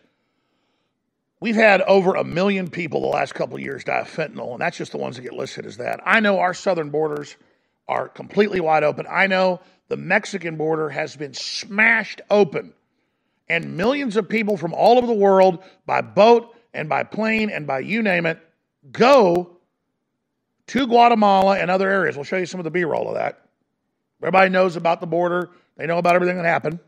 We've 1.41 1.55
had 1.55 1.83
over 1.83 2.15
a 2.15 2.25
million 2.25 2.71
people 2.71 3.01
the 3.01 3.09
last 3.09 3.35
couple 3.35 3.57
of 3.57 3.63
years 3.63 3.85
die 3.85 4.01
of 4.01 4.09
fentanyl, 4.09 4.53
and 4.53 4.61
that's 4.61 4.77
just 4.77 4.93
the 4.93 4.99
ones 4.99 5.17
that 5.17 5.23
get 5.23 5.33
listed 5.33 5.67
as 5.67 5.77
that. 5.79 6.01
I 6.05 6.21
know 6.21 6.39
our 6.39 6.55
southern 6.55 6.91
borders 6.91 7.37
are 7.89 8.09
completely 8.09 8.61
wide 8.61 8.85
open. 8.85 9.07
I 9.09 9.27
know 9.27 9.61
the 9.89 9.97
Mexican 9.97 10.57
border 10.57 10.89
has 10.89 11.15
been 11.15 11.35
smashed 11.35 12.21
open, 12.31 12.73
and 13.49 13.77
millions 13.77 14.17
of 14.17 14.29
people 14.29 14.57
from 14.57 14.75
all 14.75 14.99
over 14.99 15.07
the 15.07 15.13
world, 15.13 15.63
by 15.85 16.01
boat 16.01 16.55
and 16.75 16.89
by 16.89 17.05
plane 17.05 17.51
and 17.51 17.67
by 17.67 17.81
you 17.81 18.03
name 18.03 18.27
it, 18.27 18.39
go 18.91 19.57
to 20.69 20.87
Guatemala 20.87 21.59
and 21.59 21.71
other 21.71 21.89
areas. 21.89 22.17
We'll 22.17 22.25
show 22.25 22.39
you 22.39 22.47
some 22.47 22.61
of 22.61 22.65
the 22.65 22.71
B 22.71 22.85
roll 22.85 23.09
of 23.09 23.15
that. 23.15 23.46
Everybody 24.23 24.51
knows 24.51 24.77
about 24.77 25.01
the 25.01 25.07
border. 25.07 25.51
They 25.77 25.87
know 25.87 25.99
about 25.99 26.15
everything 26.15 26.37
that 26.37 26.47
happened. 26.47 26.79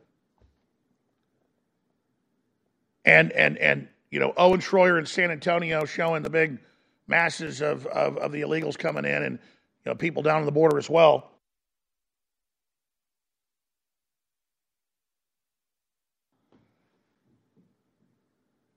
And 3.05 3.32
and 3.32 3.59
and 3.59 3.88
you 4.10 4.20
know, 4.20 4.32
Owen 4.36 4.60
Schroyer 4.60 4.98
in 4.98 5.06
San 5.06 5.30
Antonio 5.30 5.84
showing 5.84 6.22
the 6.22 6.30
big 6.30 6.59
masses 7.06 7.60
of, 7.60 7.86
of, 7.86 8.16
of 8.18 8.32
the 8.32 8.42
illegals 8.42 8.78
coming 8.78 9.05
in 9.05 9.22
and 9.22 9.38
you 9.84 9.90
know 9.90 9.94
people 9.94 10.22
down 10.22 10.40
on 10.40 10.46
the 10.46 10.52
border 10.52 10.78
as 10.78 10.88
well. 10.88 11.30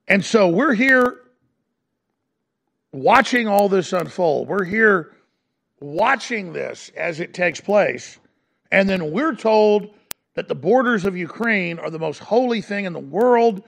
And 0.08 0.22
so 0.22 0.48
we're 0.48 0.74
here 0.74 1.22
watching 2.92 3.48
all 3.48 3.70
this 3.70 3.94
unfold. 3.94 4.48
We're 4.48 4.64
here 4.64 5.12
watching 5.80 6.52
this 6.52 6.90
as 6.94 7.20
it 7.20 7.32
takes 7.32 7.60
place. 7.60 8.18
And 8.72 8.88
then 8.88 9.12
we're 9.12 9.36
told 9.36 9.94
that 10.34 10.48
the 10.48 10.54
borders 10.54 11.04
of 11.04 11.14
Ukraine 11.14 11.78
are 11.78 11.90
the 11.90 11.98
most 11.98 12.18
holy 12.18 12.62
thing 12.62 12.86
in 12.86 12.94
the 12.94 12.98
world 12.98 13.62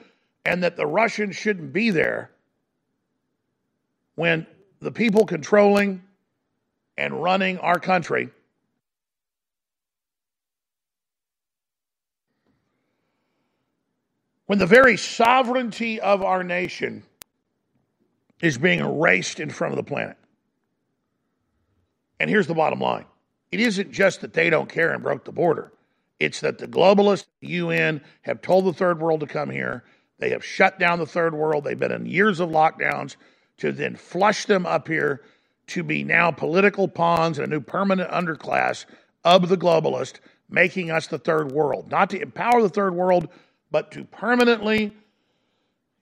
and 0.47 0.63
that 0.65 0.77
the 0.77 0.87
Russians 0.87 1.37
shouldn't 1.37 1.75
be 1.75 1.91
there 1.91 2.31
when 4.15 4.47
the 4.81 4.91
people 4.91 5.27
controlling 5.27 6.03
and 6.97 7.23
running 7.23 7.59
our 7.59 7.79
country 7.79 8.31
when 14.47 14.59
the 14.59 14.67
very 14.67 14.97
sovereignty 14.97 16.01
of 16.01 16.23
our 16.23 16.43
nation 16.43 17.03
is 18.41 18.57
being 18.57 18.81
erased 18.81 19.39
in 19.39 19.51
front 19.51 19.73
of 19.73 19.77
the 19.77 19.83
planet. 19.83 20.17
And 22.21 22.31
here's 22.31 22.47
the 22.47 22.55
bottom 22.55 22.81
line 22.81 23.05
it 23.53 23.61
isn't 23.61 23.93
just 23.93 24.21
that 24.21 24.33
they 24.33 24.51
don't 24.51 24.69
care 24.69 24.93
and 24.93 25.03
broke 25.03 25.25
the 25.25 25.33
border, 25.33 25.73
it's 26.21 26.41
that 26.41 26.59
the 26.59 26.69
globalists, 26.69 27.27
the 27.41 27.49
UN, 27.49 28.01
have 28.23 28.41
told 28.41 28.65
the 28.65 28.73
third 28.73 29.01
world 29.01 29.21
to 29.21 29.27
come 29.27 29.51
here. 29.51 29.85
They 30.19 30.31
have 30.31 30.45
shut 30.45 30.79
down 30.79 30.99
the 30.99 31.07
third 31.07 31.35
world. 31.35 31.65
They've 31.65 31.79
been 31.79 31.93
in 31.93 32.07
years 32.07 32.41
of 32.41 32.51
lockdowns 32.51 33.17
to 33.59 33.73
then 33.73 33.97
flush 33.97 34.47
them 34.47 34.65
up 34.65 34.89
here 34.89 35.23
to 35.69 35.83
be 35.83 36.05
now 36.05 36.31
political 36.31 36.89
pawns 36.89 37.39
and 37.39 37.47
a 37.47 37.57
new 37.57 37.61
permanent 37.61 38.11
underclass 38.11 38.85
of 39.25 39.49
the 39.49 39.57
globalist, 39.57 40.21
making 40.49 40.91
us 40.91 41.07
the 41.07 41.19
third 41.19 41.53
world. 41.53 41.91
Not 41.91 42.11
to 42.11 42.21
empower 42.21 42.63
the 42.63 42.69
third 42.69 42.95
world, 42.95 43.29
but 43.71 43.91
to 43.93 44.05
permanently 44.05 44.93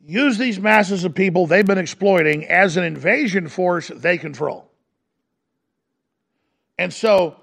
use 0.04 0.36
these 0.36 0.58
masses 0.58 1.04
of 1.04 1.14
people 1.14 1.46
they've 1.46 1.64
been 1.64 1.78
exploiting 1.78 2.44
as 2.46 2.76
an 2.76 2.84
invasion 2.84 3.48
force 3.48 3.88
they 3.88 4.18
control. 4.18 4.68
And 6.82 6.92
so 6.92 7.36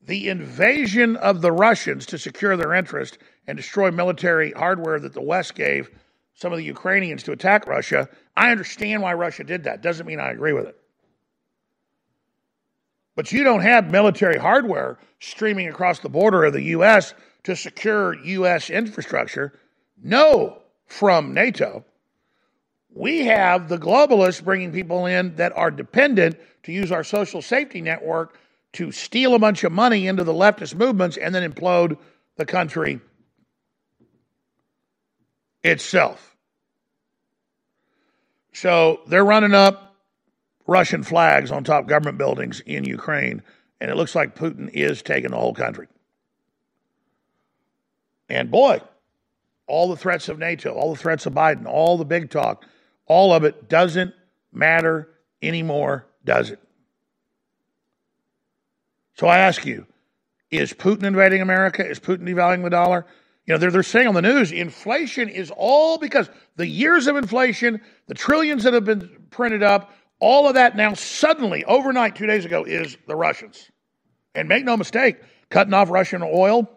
the 0.00 0.30
invasion 0.30 1.16
of 1.16 1.42
the 1.42 1.52
Russians 1.52 2.06
to 2.06 2.16
secure 2.16 2.56
their 2.56 2.72
interest 2.72 3.18
and 3.46 3.54
destroy 3.54 3.90
military 3.90 4.52
hardware 4.52 4.98
that 4.98 5.12
the 5.12 5.20
West 5.20 5.54
gave 5.54 5.90
some 6.32 6.52
of 6.52 6.56
the 6.56 6.64
Ukrainians 6.64 7.22
to 7.24 7.32
attack 7.32 7.66
Russia, 7.66 8.08
I 8.34 8.50
understand 8.50 9.02
why 9.02 9.12
Russia 9.12 9.44
did 9.44 9.64
that. 9.64 9.82
Doesn't 9.82 10.06
mean 10.06 10.20
I 10.20 10.30
agree 10.30 10.54
with 10.54 10.68
it. 10.68 10.76
But 13.14 13.30
you 13.30 13.44
don't 13.44 13.60
have 13.60 13.90
military 13.90 14.38
hardware 14.38 14.98
streaming 15.20 15.68
across 15.68 15.98
the 15.98 16.08
border 16.08 16.44
of 16.44 16.54
the 16.54 16.62
U.S. 16.76 17.12
to 17.42 17.54
secure 17.54 18.14
U.S. 18.24 18.70
infrastructure. 18.70 19.52
No, 20.02 20.62
from 20.86 21.34
NATO. 21.34 21.84
We 22.88 23.26
have 23.26 23.68
the 23.68 23.76
globalists 23.76 24.42
bringing 24.42 24.72
people 24.72 25.04
in 25.04 25.36
that 25.36 25.52
are 25.58 25.70
dependent 25.70 26.40
to 26.62 26.72
use 26.72 26.90
our 26.90 27.04
social 27.04 27.42
safety 27.42 27.82
network 27.82 28.38
to 28.74 28.90
steal 28.92 29.34
a 29.34 29.38
bunch 29.38 29.64
of 29.64 29.72
money 29.72 30.06
into 30.06 30.24
the 30.24 30.32
leftist 30.32 30.74
movements 30.74 31.16
and 31.16 31.34
then 31.34 31.50
implode 31.50 31.98
the 32.36 32.46
country 32.46 33.00
itself. 35.62 36.36
So 38.52 39.00
they're 39.06 39.24
running 39.24 39.54
up 39.54 39.96
Russian 40.66 41.02
flags 41.02 41.50
on 41.50 41.64
top 41.64 41.86
government 41.86 42.18
buildings 42.18 42.60
in 42.60 42.84
Ukraine, 42.84 43.42
and 43.80 43.90
it 43.90 43.96
looks 43.96 44.14
like 44.14 44.36
Putin 44.36 44.70
is 44.72 45.02
taking 45.02 45.30
the 45.30 45.36
whole 45.36 45.54
country. 45.54 45.88
And 48.28 48.50
boy, 48.50 48.80
all 49.66 49.88
the 49.88 49.96
threats 49.96 50.28
of 50.28 50.38
NATO, 50.38 50.72
all 50.72 50.94
the 50.94 51.00
threats 51.00 51.26
of 51.26 51.34
Biden, 51.34 51.66
all 51.66 51.98
the 51.98 52.04
big 52.04 52.30
talk, 52.30 52.64
all 53.06 53.32
of 53.32 53.44
it 53.44 53.68
doesn't 53.68 54.14
matter 54.52 55.08
anymore, 55.42 56.06
does 56.24 56.50
it? 56.50 56.60
So 59.14 59.26
I 59.26 59.38
ask 59.38 59.64
you, 59.66 59.86
is 60.50 60.72
Putin 60.72 61.04
invading 61.04 61.40
America? 61.40 61.86
Is 61.86 61.98
Putin 61.98 62.22
devaluing 62.22 62.62
the 62.62 62.70
dollar? 62.70 63.06
You 63.46 63.54
know, 63.54 63.58
they're, 63.58 63.70
they're 63.70 63.82
saying 63.82 64.08
on 64.08 64.14
the 64.14 64.22
news, 64.22 64.52
inflation 64.52 65.28
is 65.28 65.50
all 65.56 65.98
because 65.98 66.30
the 66.56 66.66
years 66.66 67.06
of 67.06 67.16
inflation, 67.16 67.80
the 68.06 68.14
trillions 68.14 68.64
that 68.64 68.72
have 68.72 68.84
been 68.84 69.08
printed 69.30 69.62
up, 69.62 69.92
all 70.20 70.46
of 70.46 70.54
that 70.54 70.76
now 70.76 70.94
suddenly, 70.94 71.64
overnight, 71.64 72.14
two 72.14 72.26
days 72.26 72.44
ago, 72.44 72.64
is 72.64 72.96
the 73.08 73.16
Russians. 73.16 73.70
And 74.34 74.48
make 74.48 74.64
no 74.64 74.76
mistake, 74.76 75.18
cutting 75.50 75.74
off 75.74 75.90
Russian 75.90 76.22
oil 76.22 76.70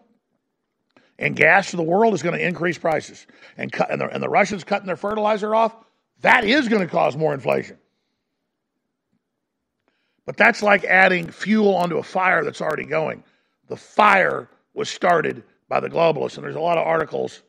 and 1.18 1.36
gas 1.36 1.70
to 1.70 1.76
the 1.76 1.82
world 1.82 2.14
is 2.14 2.22
going 2.22 2.36
to 2.38 2.44
increase 2.44 2.78
prices. 2.78 3.26
And, 3.56 3.72
cut, 3.72 3.90
and, 3.90 4.00
the, 4.00 4.08
and 4.08 4.22
the 4.22 4.28
Russians 4.28 4.64
cutting 4.64 4.86
their 4.86 4.96
fertilizer 4.96 5.54
off, 5.54 5.74
that 6.22 6.44
is 6.44 6.68
going 6.68 6.82
to 6.82 6.88
cause 6.88 7.16
more 7.16 7.32
inflation. 7.32 7.78
But 10.26 10.36
that's 10.36 10.62
like 10.62 10.84
adding 10.84 11.30
fuel 11.30 11.74
onto 11.76 11.98
a 11.98 12.02
fire 12.02 12.44
that's 12.44 12.60
already 12.60 12.84
going. 12.84 13.22
The 13.68 13.76
fire 13.76 14.48
was 14.74 14.88
started 14.90 15.44
by 15.68 15.80
the 15.80 15.88
globalists, 15.88 16.36
and 16.36 16.44
there's 16.44 16.56
a 16.56 16.60
lot 16.60 16.78
of 16.78 16.86
articles 16.86 17.42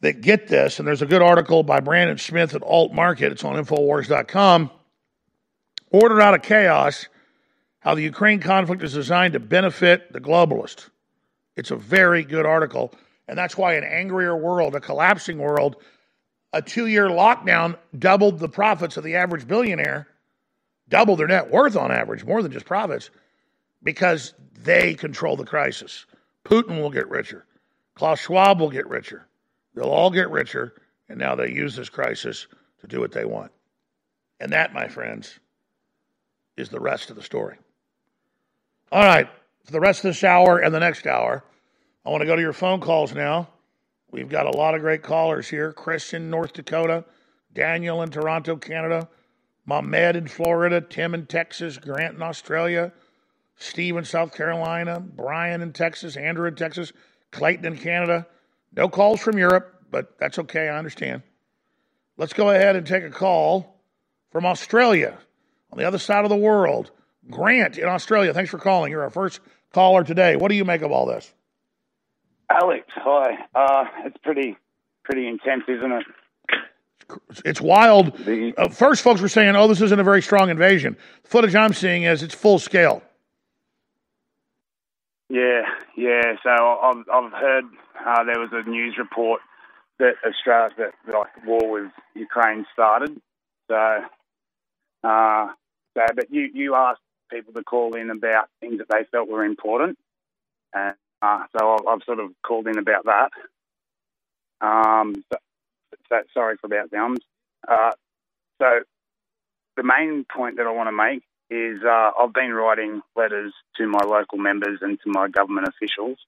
that 0.00 0.20
get 0.20 0.48
this. 0.48 0.78
And 0.78 0.86
there's 0.86 1.02
a 1.02 1.06
good 1.06 1.22
article 1.22 1.62
by 1.62 1.80
Brandon 1.80 2.18
Smith 2.18 2.54
at 2.54 2.62
Alt 2.62 2.92
Market. 2.92 3.32
It's 3.32 3.44
on 3.44 3.56
Infowars.com 3.56 4.70
Order 5.90 6.20
Out 6.20 6.34
of 6.34 6.42
Chaos 6.42 7.06
How 7.78 7.94
the 7.94 8.02
Ukraine 8.02 8.40
Conflict 8.40 8.82
is 8.82 8.92
Designed 8.92 9.32
to 9.34 9.40
Benefit 9.40 10.12
the 10.12 10.20
Globalists. 10.20 10.90
It's 11.56 11.70
a 11.70 11.76
very 11.76 12.24
good 12.24 12.46
article. 12.46 12.92
And 13.28 13.38
that's 13.38 13.56
why 13.56 13.74
an 13.74 13.84
angrier 13.84 14.36
world, 14.36 14.74
a 14.74 14.80
collapsing 14.80 15.38
world, 15.38 15.76
a 16.52 16.60
two 16.60 16.86
year 16.86 17.08
lockdown 17.08 17.76
doubled 17.98 18.38
the 18.38 18.48
profits 18.48 18.96
of 18.96 19.04
the 19.04 19.16
average 19.16 19.46
billionaire, 19.46 20.08
doubled 20.94 21.18
their 21.18 21.26
net 21.26 21.50
worth 21.50 21.76
on 21.76 21.90
average, 21.90 22.24
more 22.24 22.40
than 22.40 22.52
just 22.52 22.66
profits, 22.66 23.10
because 23.82 24.32
they 24.62 24.94
control 24.94 25.34
the 25.34 25.44
crisis. 25.44 26.06
Putin 26.44 26.80
will 26.80 26.88
get 26.88 27.08
richer. 27.08 27.44
Klaus 27.96 28.20
Schwab 28.20 28.60
will 28.60 28.70
get 28.70 28.86
richer. 28.86 29.26
They'll 29.74 29.86
all 29.86 30.08
get 30.08 30.30
richer. 30.30 30.72
And 31.08 31.18
now 31.18 31.34
they 31.34 31.50
use 31.50 31.74
this 31.74 31.88
crisis 31.88 32.46
to 32.80 32.86
do 32.86 33.00
what 33.00 33.10
they 33.10 33.24
want. 33.24 33.50
And 34.38 34.52
that, 34.52 34.72
my 34.72 34.86
friends, 34.86 35.40
is 36.56 36.68
the 36.68 36.78
rest 36.78 37.10
of 37.10 37.16
the 37.16 37.22
story. 37.22 37.56
All 38.92 39.02
right, 39.02 39.28
for 39.64 39.72
the 39.72 39.80
rest 39.80 40.04
of 40.04 40.10
this 40.10 40.22
hour 40.22 40.60
and 40.60 40.72
the 40.72 40.78
next 40.78 41.08
hour, 41.08 41.42
I 42.06 42.10
want 42.10 42.20
to 42.20 42.26
go 42.26 42.36
to 42.36 42.42
your 42.42 42.52
phone 42.52 42.78
calls 42.78 43.12
now. 43.12 43.48
We've 44.12 44.28
got 44.28 44.46
a 44.46 44.56
lot 44.56 44.76
of 44.76 44.80
great 44.80 45.02
callers 45.02 45.48
here 45.48 45.72
Chris 45.72 46.14
in 46.14 46.30
North 46.30 46.52
Dakota, 46.52 47.04
Daniel 47.52 48.02
in 48.02 48.10
Toronto, 48.10 48.54
Canada, 48.54 49.08
Mohamed 49.66 50.16
in 50.16 50.28
Florida, 50.28 50.80
Tim 50.80 51.14
in 51.14 51.26
Texas, 51.26 51.78
Grant 51.78 52.16
in 52.16 52.22
Australia, 52.22 52.92
Steve 53.56 53.96
in 53.96 54.04
South 54.04 54.34
Carolina, 54.34 55.00
Brian 55.00 55.62
in 55.62 55.72
Texas, 55.72 56.16
Andrew 56.16 56.46
in 56.46 56.54
Texas, 56.54 56.92
Clayton 57.30 57.64
in 57.64 57.76
Canada. 57.76 58.26
No 58.76 58.88
calls 58.88 59.20
from 59.20 59.38
Europe, 59.38 59.82
but 59.90 60.18
that's 60.18 60.38
okay. 60.38 60.68
I 60.68 60.78
understand. 60.78 61.22
Let's 62.16 62.32
go 62.32 62.50
ahead 62.50 62.76
and 62.76 62.86
take 62.86 63.04
a 63.04 63.10
call 63.10 63.80
from 64.30 64.44
Australia 64.44 65.18
on 65.72 65.78
the 65.78 65.84
other 65.84 65.98
side 65.98 66.24
of 66.24 66.30
the 66.30 66.36
world. 66.36 66.90
Grant 67.30 67.78
in 67.78 67.88
Australia, 67.88 68.34
thanks 68.34 68.50
for 68.50 68.58
calling. 68.58 68.90
You're 68.90 69.02
our 69.02 69.10
first 69.10 69.40
caller 69.72 70.04
today. 70.04 70.36
What 70.36 70.48
do 70.48 70.54
you 70.54 70.64
make 70.64 70.82
of 70.82 70.92
all 70.92 71.06
this? 71.06 71.32
Alex, 72.50 72.86
hi. 72.94 73.38
Uh, 73.54 73.84
it's 74.04 74.16
pretty 74.22 74.56
pretty 75.04 75.26
intense, 75.26 75.64
isn't 75.68 75.92
it? 75.92 76.04
It's 77.44 77.60
wild. 77.60 78.12
Uh, 78.56 78.68
first, 78.68 79.02
folks 79.02 79.20
were 79.20 79.28
saying, 79.28 79.56
"Oh, 79.56 79.68
this 79.68 79.80
isn't 79.80 79.98
a 79.98 80.04
very 80.04 80.22
strong 80.22 80.50
invasion." 80.50 80.96
The 81.22 81.28
footage 81.28 81.54
I'm 81.54 81.72
seeing 81.72 82.04
is 82.04 82.22
it's 82.22 82.34
full 82.34 82.58
scale. 82.58 83.02
Yeah, 85.28 85.62
yeah. 85.96 86.34
So 86.42 86.50
I've 86.50 87.04
I've 87.12 87.32
heard 87.32 87.64
uh, 88.06 88.24
there 88.24 88.38
was 88.38 88.50
a 88.52 88.68
news 88.68 88.96
report 88.98 89.40
that 89.98 90.14
Australia 90.26 90.74
that 90.78 91.12
like 91.12 91.46
war 91.46 91.70
with 91.70 91.92
Ukraine 92.14 92.66
started. 92.72 93.20
So, 93.68 94.00
uh, 95.02 95.48
so 95.94 96.06
but 96.14 96.30
you 96.30 96.50
you 96.52 96.74
asked 96.74 97.00
people 97.30 97.52
to 97.54 97.62
call 97.62 97.96
in 97.96 98.10
about 98.10 98.48
things 98.60 98.78
that 98.78 98.88
they 98.88 99.04
felt 99.10 99.28
were 99.28 99.44
important, 99.44 99.98
and 100.72 100.94
uh, 101.22 101.44
so 101.58 101.74
I've, 101.74 101.86
I've 101.88 102.04
sort 102.04 102.20
of 102.20 102.30
called 102.46 102.66
in 102.66 102.78
about 102.78 103.06
that. 103.06 103.30
Um, 104.60 105.14
so, 105.32 105.38
so, 106.08 106.16
sorry 106.32 106.56
for 106.60 106.66
about 106.66 106.90
the 106.90 106.98
ums. 106.98 107.20
Uh, 107.66 107.90
so 108.60 108.80
the 109.76 109.82
main 109.82 110.24
point 110.24 110.56
that 110.56 110.66
I 110.66 110.70
want 110.70 110.88
to 110.88 110.92
make 110.92 111.22
is 111.50 111.82
uh, 111.84 112.10
I've 112.18 112.32
been 112.32 112.52
writing 112.52 113.02
letters 113.16 113.52
to 113.76 113.86
my 113.86 114.04
local 114.04 114.38
members 114.38 114.78
and 114.82 114.98
to 115.04 115.10
my 115.10 115.28
government 115.28 115.68
officials 115.68 116.18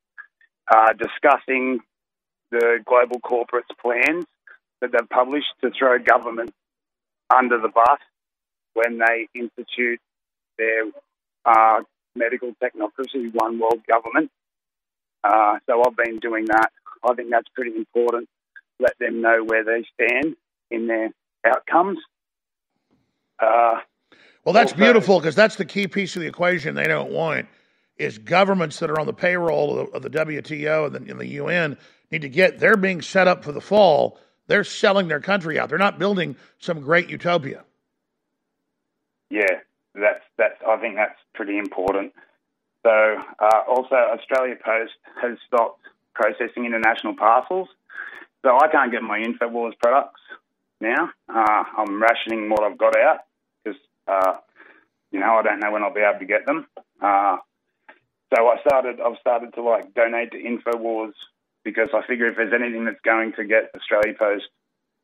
uh, 0.74 0.93
discussing 0.93 1.80
the 2.51 2.78
global 2.84 3.20
corporates' 3.20 3.76
plans 3.80 4.24
that 4.80 4.93
they've 4.93 5.09
published 5.09 5.52
to 5.62 5.70
throw 5.76 5.98
government 5.98 6.52
under 7.34 7.59
the 7.59 7.68
bus 7.68 7.98
when 8.74 8.98
they 8.98 9.28
institute 9.34 10.01
their 10.59 10.84
uh, 11.44 11.80
medical 12.14 12.52
technocracy, 12.62 13.32
one 13.34 13.59
world 13.59 13.82
government. 13.88 14.30
Uh, 15.24 15.59
so 15.66 15.82
I've 15.84 15.97
been 15.97 16.18
doing 16.18 16.47
that. 16.47 16.70
I 17.02 17.14
think 17.14 17.30
that's 17.30 17.48
pretty 17.55 17.76
important. 17.76 18.28
Let 18.81 18.98
them 18.98 19.23
know 19.23 19.43
where 19.44 19.65
they 19.65 19.85
stand 19.94 20.36
in 20.70 20.86
their 20.86 21.11
outcomes. 21.44 21.98
Uh, 23.39 23.81
well, 24.44 24.53
that's 24.53 24.73
also, 24.73 24.85
beautiful 24.85 25.19
because 25.19 25.35
that's 25.35 25.57
the 25.57 25.65
key 25.65 25.89
piece 25.89 26.16
of 26.16 26.23
the 26.23 26.28
equation 26.28 26.74
they 26.74 26.86
don't 26.86 27.11
want 27.11 27.47
is 27.98 28.19
governments 28.19 28.78
that 28.78 28.90
are 28.90 29.01
on 29.01 29.07
the 29.07 29.12
payroll 29.12 29.78
of 29.78 29.90
the, 29.90 29.97
of 29.97 30.03
the 30.03 30.11
WTO 30.11 30.86
and 30.86 30.94
the, 30.94 31.11
and 31.11 31.20
the 31.20 31.27
UN 31.27 31.77
need 32.11 32.23
to 32.23 32.28
get. 32.28 32.59
They're 32.59 32.77
being 32.77 33.03
set 33.03 33.27
up 33.27 33.43
for 33.43 33.53
the 33.53 33.61
fall. 33.61 34.19
They're 34.47 34.65
selling 34.65 35.09
their 35.09 35.20
country 35.20 35.59
out. 35.59 35.69
They're 35.69 35.78
not 35.78 35.98
building 35.98 36.36
some 36.59 36.81
great 36.81 37.09
utopia. 37.09 37.65
Yeah, 39.31 39.61
that's 39.94 40.23
that's. 40.39 40.61
I 40.66 40.77
think 40.77 40.94
that's 40.94 41.19
pretty 41.35 41.59
important. 41.59 42.12
So, 42.85 42.90
uh, 43.40 43.61
also, 43.69 43.97
Australia 43.97 44.55
Post 44.55 44.93
has 45.20 45.39
stopped 45.47 45.81
processing 46.15 46.65
international 46.65 47.16
parcels. 47.16 47.69
So 48.47 48.56
I 48.56 48.68
can't 48.68 48.93
get 48.93 49.02
my 49.02 49.18
Infowars 49.18 49.73
products 49.82 50.20
now. 50.81 51.10
Uh, 51.28 51.64
I'm 51.78 52.01
rationing 52.01 52.48
what 52.48 52.62
I've 52.62 52.78
got 52.78 52.97
out 52.97 53.18
because, 53.64 53.81
uh, 54.06 54.35
you 55.10 55.18
know, 55.18 55.35
I 55.35 55.43
don't 55.43 55.59
know 55.59 55.73
when 55.73 55.82
I'll 55.82 55.93
be 55.93 56.01
able 56.01 56.20
to 56.20 56.27
get 56.27 56.47
them. 56.47 56.64
Uh, 57.02 57.39
so 58.32 58.47
I 58.47 58.60
started. 58.64 59.01
I've 59.01 59.18
started 59.20 59.52
to 59.55 59.62
like 59.62 59.94
donate 59.94 60.31
to 60.31 60.39
Infowars 60.39 61.14
because 61.64 61.89
I 61.93 62.06
figure 62.06 62.28
if 62.28 62.36
there's 62.36 62.52
anything 62.55 62.85
that's 62.85 63.01
going 63.05 63.32
to 63.32 63.44
get 63.44 63.73
Australia 63.74 64.14
Post 64.16 64.44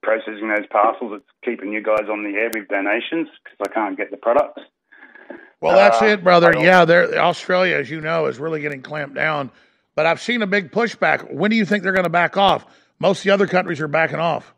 processing 0.04 0.48
those 0.48 0.68
parcels, 0.70 1.14
it's 1.16 1.30
keeping 1.44 1.72
you 1.72 1.82
guys 1.82 2.06
on 2.08 2.22
the 2.22 2.38
air 2.38 2.50
with 2.54 2.68
donations 2.68 3.26
because 3.42 3.58
I 3.68 3.74
can't 3.74 3.96
get 3.96 4.12
the 4.12 4.18
products. 4.18 4.62
Well, 5.60 5.74
that's 5.74 6.00
uh, 6.00 6.06
it, 6.06 6.22
brother. 6.22 6.54
Yeah, 6.56 6.82
Australia, 6.82 7.74
as 7.74 7.90
you 7.90 8.00
know, 8.00 8.26
is 8.26 8.38
really 8.38 8.60
getting 8.60 8.82
clamped 8.82 9.16
down. 9.16 9.50
But 9.96 10.06
I've 10.06 10.22
seen 10.22 10.42
a 10.42 10.46
big 10.46 10.70
pushback. 10.70 11.32
When 11.32 11.50
do 11.50 11.56
you 11.56 11.66
think 11.66 11.82
they're 11.82 11.92
going 11.92 12.04
to 12.04 12.10
back 12.10 12.36
off? 12.36 12.66
Most 13.02 13.18
of 13.18 13.24
the 13.24 13.30
other 13.30 13.48
countries 13.48 13.80
are 13.80 13.88
backing 13.88 14.20
off. 14.20 14.54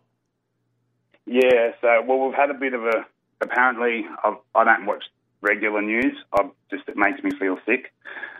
Yeah, 1.24 1.70
so 1.80 2.02
well, 2.06 2.26
we've 2.26 2.34
had 2.34 2.50
a 2.50 2.54
bit 2.54 2.74
of 2.74 2.84
a. 2.84 3.06
Apparently, 3.40 4.04
I've, 4.22 4.34
I 4.54 4.64
do 4.64 4.70
not 4.82 4.86
watch 4.86 5.04
regular 5.40 5.80
news. 5.80 6.14
I 6.30 6.50
just 6.70 6.86
it 6.86 6.94
makes 6.94 7.22
me 7.22 7.30
feel 7.40 7.56
sick. 7.64 7.90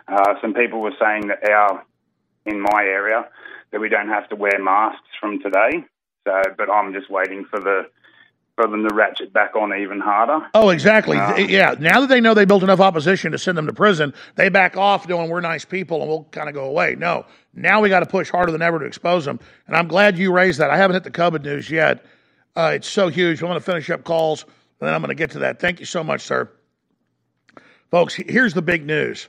Uh, 0.07 0.35
some 0.43 0.53
people 0.53 0.83
were 0.83 0.93
saying 1.01 1.29
that 1.29 1.51
our 1.51 1.87
in 2.45 2.61
my 2.61 2.83
area 2.83 3.31
that 3.73 3.81
we 3.81 3.89
don't 3.89 4.09
have 4.09 4.29
to 4.29 4.37
wear 4.37 4.63
masks 4.63 5.09
from 5.19 5.41
today. 5.41 5.87
So, 6.25 6.43
but 6.59 6.71
I'm 6.71 6.93
just 6.93 7.11
waiting 7.11 7.47
for 7.51 7.59
the 7.59 7.89
for 8.57 8.69
them 8.69 8.87
to 8.89 8.95
ratchet 8.95 9.33
back 9.33 9.57
on 9.57 9.75
even 9.75 10.01
harder. 10.01 10.47
Oh, 10.55 10.71
exactly. 10.71 11.19
Um, 11.19 11.49
yeah. 11.49 11.75
Now 11.79 12.01
that 12.01 12.09
they 12.09 12.21
know 12.21 12.35
they 12.35 12.45
built 12.45 12.63
enough 12.63 12.81
opposition 12.81 13.33
to 13.33 13.39
send 13.39 13.59
them 13.59 13.67
to 13.67 13.73
prison, 13.73 14.15
they 14.37 14.49
back 14.49 14.77
off 14.77 15.09
doing 15.09 15.29
we're 15.29 15.41
nice 15.41 15.65
people 15.65 16.01
and 16.01 16.09
we'll 16.09 16.25
kind 16.25 16.49
of 16.49 16.55
go 16.55 16.65
away. 16.65 16.95
No. 16.97 17.27
Now 17.53 17.81
we 17.81 17.89
got 17.89 18.01
to 18.01 18.07
push 18.07 18.31
harder 18.31 18.53
than 18.53 18.63
ever 18.63 18.79
to 18.79 18.85
expose 18.85 19.25
them. 19.25 19.41
And 19.67 19.77
I'm 19.77 19.89
glad 19.89 20.19
you 20.19 20.33
raised 20.33 20.61
that. 20.61 20.71
I 20.71 20.77
haven't 20.77 20.95
hit 20.95 21.05
the 21.05 21.11
COVID 21.11 21.43
news 21.43 21.69
yet. 21.69 22.05
Uh, 22.55 22.73
it's 22.75 22.89
so 22.89 23.09
huge. 23.09 23.43
I'm 23.43 23.49
going 23.49 23.59
to 23.59 23.65
finish 23.65 23.91
up 23.91 24.05
calls 24.05 24.45
and 24.45 24.87
then 24.87 24.95
I'm 24.95 25.01
going 25.01 25.09
to 25.09 25.17
get 25.17 25.33
to 25.33 25.41
that. 25.41 25.59
Thank 25.59 25.81
you 25.81 25.87
so 25.87 26.05
much, 26.05 26.21
sir. 26.21 26.49
Folks, 27.91 28.15
here's 28.15 28.55
the 28.55 28.63
big 28.63 28.87
news. 28.87 29.29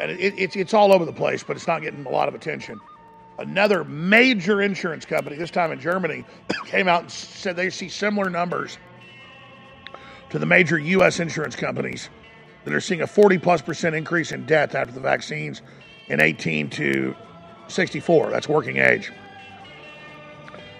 And 0.00 0.10
it, 0.10 0.20
it, 0.20 0.34
it's, 0.38 0.56
it's 0.56 0.74
all 0.74 0.92
over 0.92 1.04
the 1.04 1.12
place, 1.12 1.44
but 1.44 1.56
it's 1.56 1.66
not 1.66 1.82
getting 1.82 2.04
a 2.06 2.10
lot 2.10 2.28
of 2.28 2.34
attention 2.34 2.80
another 3.38 3.84
major 3.84 4.62
insurance 4.62 5.04
company, 5.04 5.36
this 5.36 5.50
time 5.50 5.72
in 5.72 5.80
Germany, 5.80 6.24
came 6.66 6.88
out 6.88 7.02
and 7.02 7.10
said 7.10 7.56
they 7.56 7.70
see 7.70 7.88
similar 7.88 8.30
numbers 8.30 8.78
to 10.30 10.38
the 10.38 10.46
major 10.46 10.78
U.S. 10.78 11.20
insurance 11.20 11.56
companies 11.56 12.08
that 12.64 12.72
are 12.72 12.80
seeing 12.80 13.02
a 13.02 13.06
40 13.06 13.38
plus 13.38 13.62
percent 13.62 13.94
increase 13.94 14.32
in 14.32 14.46
death 14.46 14.74
after 14.74 14.92
the 14.92 15.00
vaccines 15.00 15.62
in 16.08 16.20
18 16.20 16.70
to 16.70 17.14
64. 17.68 18.30
That's 18.30 18.48
working 18.48 18.78
age. 18.78 19.12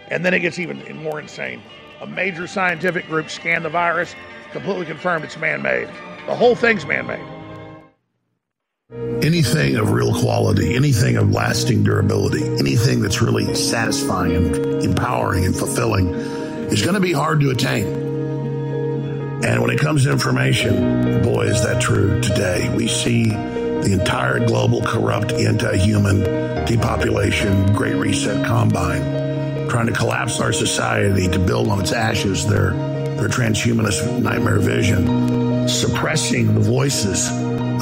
And 0.09 0.25
then 0.25 0.35
it 0.35 0.41
gets 0.41 0.59
even 0.59 1.03
more 1.03 1.21
insane. 1.21 1.63
A 2.01 2.07
major 2.07 2.47
scientific 2.47 3.07
group 3.07 3.31
scanned 3.31 3.65
the 3.65 3.71
virus, 3.71 4.15
completely 4.53 4.87
confirmed 4.87 5.25
it's 5.25 5.39
man 5.39 5.63
made. 5.63 5.89
The 6.27 6.35
whole 6.35 6.55
thing's 6.55 6.87
man 6.87 7.07
made. 7.07 7.44
Anything 8.95 9.75
of 9.75 9.91
real 9.91 10.15
quality, 10.15 10.77
anything 10.77 11.17
of 11.17 11.33
lasting 11.33 11.83
durability, 11.83 12.45
anything 12.59 13.01
that's 13.01 13.21
really 13.21 13.53
satisfying 13.57 14.37
and 14.37 14.85
empowering 14.85 15.45
and 15.45 15.57
fulfilling 15.57 16.11
is 16.71 16.81
going 16.81 16.95
to 16.95 17.01
be 17.01 17.13
hard 17.13 17.41
to 17.41 17.51
attain. 17.51 17.87
And 19.45 19.61
when 19.61 19.71
it 19.71 19.81
comes 19.81 20.05
to 20.05 20.13
information, 20.13 21.23
boy, 21.23 21.47
is 21.47 21.65
that 21.65 21.83
true 21.83 22.21
today. 22.21 22.73
We 22.77 22.87
see 22.87 23.31
the 23.31 23.99
entire 23.99 24.47
global 24.47 24.81
corrupt 24.81 25.33
anti-human 25.33 26.65
depopulation, 26.65 27.73
great 27.73 27.97
reset 27.97 28.47
combine, 28.47 29.69
trying 29.69 29.87
to 29.87 29.93
collapse 29.93 30.39
our 30.41 30.53
society 30.53 31.27
to 31.27 31.41
build 31.41 31.67
on 31.67 31.81
its 31.81 31.91
ashes 31.91 32.47
their, 32.47 32.71
their 33.17 33.29
transhumanist 33.29 34.23
nightmare 34.23 34.61
vision, 34.61 35.69
suppressing 35.69 36.55
the 36.55 36.61
voices 36.61 37.29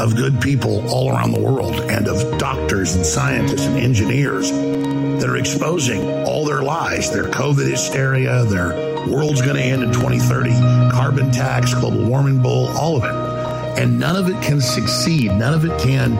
of 0.00 0.16
good 0.16 0.40
people 0.40 0.88
all 0.88 1.10
around 1.10 1.32
the 1.32 1.40
world 1.40 1.74
and 1.90 2.08
of 2.08 2.38
doctors 2.38 2.94
and 2.94 3.04
scientists 3.04 3.66
and 3.66 3.78
engineers 3.78 4.50
that 4.50 5.28
are 5.28 5.36
exposing 5.36 6.02
all 6.24 6.44
their 6.44 6.62
lies, 6.62 7.12
their 7.12 7.24
COVID 7.24 7.70
hysteria, 7.70 8.44
their 8.44 8.70
world's 9.08 9.40
going 9.40 9.56
to 9.56 9.62
end 9.62 9.82
in 9.82 9.92
2030, 9.92 10.50
carbon 10.90 11.30
tax, 11.30 11.74
global 11.74 12.04
warming 12.04 12.42
bull, 12.42 12.68
all 12.68 12.96
of 12.96 13.04
it. 13.04 13.80
And 13.80 13.98
none 13.98 14.16
of 14.16 14.28
it 14.28 14.42
can 14.42 14.60
succeed. 14.60 15.32
None 15.32 15.54
of 15.54 15.64
it 15.64 15.80
can 15.80 16.16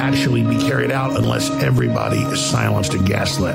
actually 0.00 0.42
be 0.42 0.58
carried 0.58 0.90
out 0.90 1.16
unless 1.16 1.50
everybody 1.62 2.18
is 2.18 2.40
silenced 2.40 2.94
and 2.94 3.06
gaslit. 3.06 3.54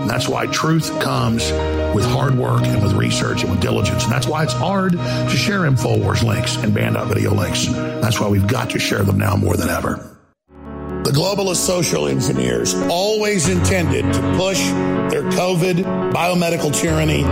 And 0.00 0.08
that's 0.08 0.28
why 0.28 0.46
truth 0.46 0.98
comes 1.00 1.50
with 1.94 2.04
hard 2.04 2.36
work 2.36 2.62
and 2.62 2.82
with 2.82 2.92
research 2.94 3.42
and 3.42 3.50
with 3.50 3.60
diligence. 3.60 4.04
And 4.04 4.12
that's 4.12 4.26
why 4.26 4.42
it's 4.42 4.52
hard 4.52 4.92
to 4.92 5.36
share 5.36 5.60
InfoWars 5.60 6.22
links 6.22 6.56
and 6.56 6.74
banned.video 6.74 7.34
links. 7.34 7.66
That's 7.66 8.20
why 8.20 8.28
we've 8.28 8.48
got 8.48 8.70
to 8.70 8.78
share 8.78 9.02
them 9.02 9.18
now 9.18 9.36
more 9.36 9.56
than 9.56 9.68
ever. 9.68 10.16
The 11.04 11.12
globalist 11.12 11.56
social 11.56 12.06
engineers 12.06 12.74
always 12.74 13.48
intended 13.48 14.12
to 14.12 14.20
push 14.36 14.60
their 15.10 15.22
COVID 15.30 16.12
biomedical 16.12 16.74
tyranny 16.74 17.24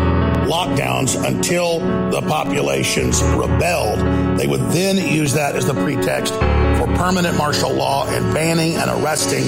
lockdowns 0.48 1.22
until 1.26 1.78
the 2.10 2.22
populations 2.22 3.22
rebelled. 3.22 3.98
They 4.39 4.47
would 4.47 4.60
then 4.70 4.97
use 4.97 5.32
that 5.32 5.56
as 5.56 5.66
the 5.66 5.74
pretext 5.74 6.32
for 6.32 6.86
permanent 6.94 7.36
martial 7.36 7.74
law 7.74 8.06
and 8.06 8.32
banning 8.32 8.77
and 8.77 8.89
arresting 8.89 9.44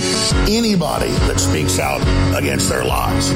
anybody 0.52 1.10
that 1.28 1.38
speaks 1.38 1.78
out 1.78 2.00
against 2.36 2.68
their 2.68 2.84
lies. 2.84 3.32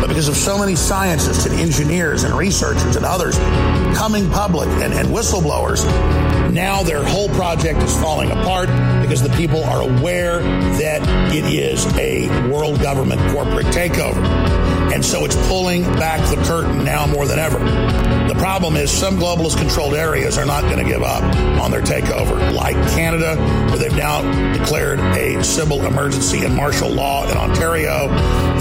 But 0.00 0.08
because 0.08 0.26
of 0.26 0.34
so 0.34 0.58
many 0.58 0.74
scientists 0.74 1.46
and 1.46 1.54
engineers 1.60 2.24
and 2.24 2.34
researchers 2.34 2.96
and 2.96 3.04
others 3.06 3.38
coming 3.96 4.28
public 4.30 4.68
and, 4.68 4.92
and 4.92 5.08
whistleblowers, 5.08 5.84
now 6.52 6.82
their 6.82 7.04
whole 7.04 7.28
project 7.28 7.80
is 7.84 7.96
falling 8.00 8.32
apart 8.32 8.66
because 9.00 9.22
the 9.22 9.34
people 9.36 9.62
are 9.62 9.82
aware 9.82 10.40
that 10.40 11.02
it 11.32 11.44
is 11.44 11.86
a 11.98 12.26
world 12.50 12.82
government 12.82 13.20
corporate 13.32 13.66
takeover. 13.66 14.75
And 14.96 15.04
so 15.04 15.26
it's 15.26 15.36
pulling 15.46 15.82
back 15.82 16.26
the 16.34 16.42
curtain 16.44 16.82
now 16.82 17.06
more 17.06 17.26
than 17.26 17.38
ever. 17.38 17.58
The 17.58 18.34
problem 18.38 18.76
is 18.76 18.90
some 18.90 19.18
globalist 19.18 19.58
controlled 19.58 19.92
areas 19.92 20.38
are 20.38 20.46
not 20.46 20.62
going 20.62 20.78
to 20.78 20.90
give 20.90 21.02
up 21.02 21.22
on 21.60 21.70
their 21.70 21.82
takeover, 21.82 22.54
like 22.54 22.76
Canada, 22.92 23.36
where 23.68 23.76
they've 23.76 23.94
now 23.94 24.22
declared 24.54 24.98
a 24.98 25.44
civil 25.44 25.84
emergency 25.84 26.46
and 26.46 26.56
martial 26.56 26.88
law 26.88 27.30
in 27.30 27.36
Ontario, 27.36 28.08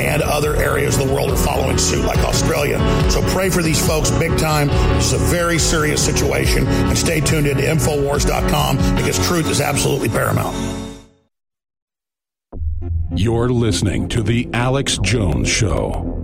and 0.01 0.21
other 0.23 0.57
areas 0.57 0.99
of 0.99 1.07
the 1.07 1.13
world 1.13 1.31
are 1.31 1.37
following 1.37 1.77
suit, 1.77 2.03
like 2.03 2.19
Australia. 2.19 2.79
So 3.09 3.21
pray 3.29 3.49
for 3.49 3.63
these 3.63 3.79
folks 3.87 4.11
big 4.11 4.37
time. 4.37 4.67
This 4.67 5.13
is 5.13 5.21
a 5.21 5.25
very 5.27 5.57
serious 5.57 6.03
situation, 6.03 6.67
and 6.67 6.97
stay 6.97 7.21
tuned 7.21 7.47
into 7.47 7.63
Infowars.com 7.63 8.75
because 8.97 9.25
truth 9.25 9.49
is 9.49 9.61
absolutely 9.61 10.09
paramount. 10.09 10.53
You're 13.15 13.47
listening 13.47 14.09
to 14.09 14.21
The 14.21 14.49
Alex 14.51 14.97
Jones 15.01 15.47
Show. 15.47 16.14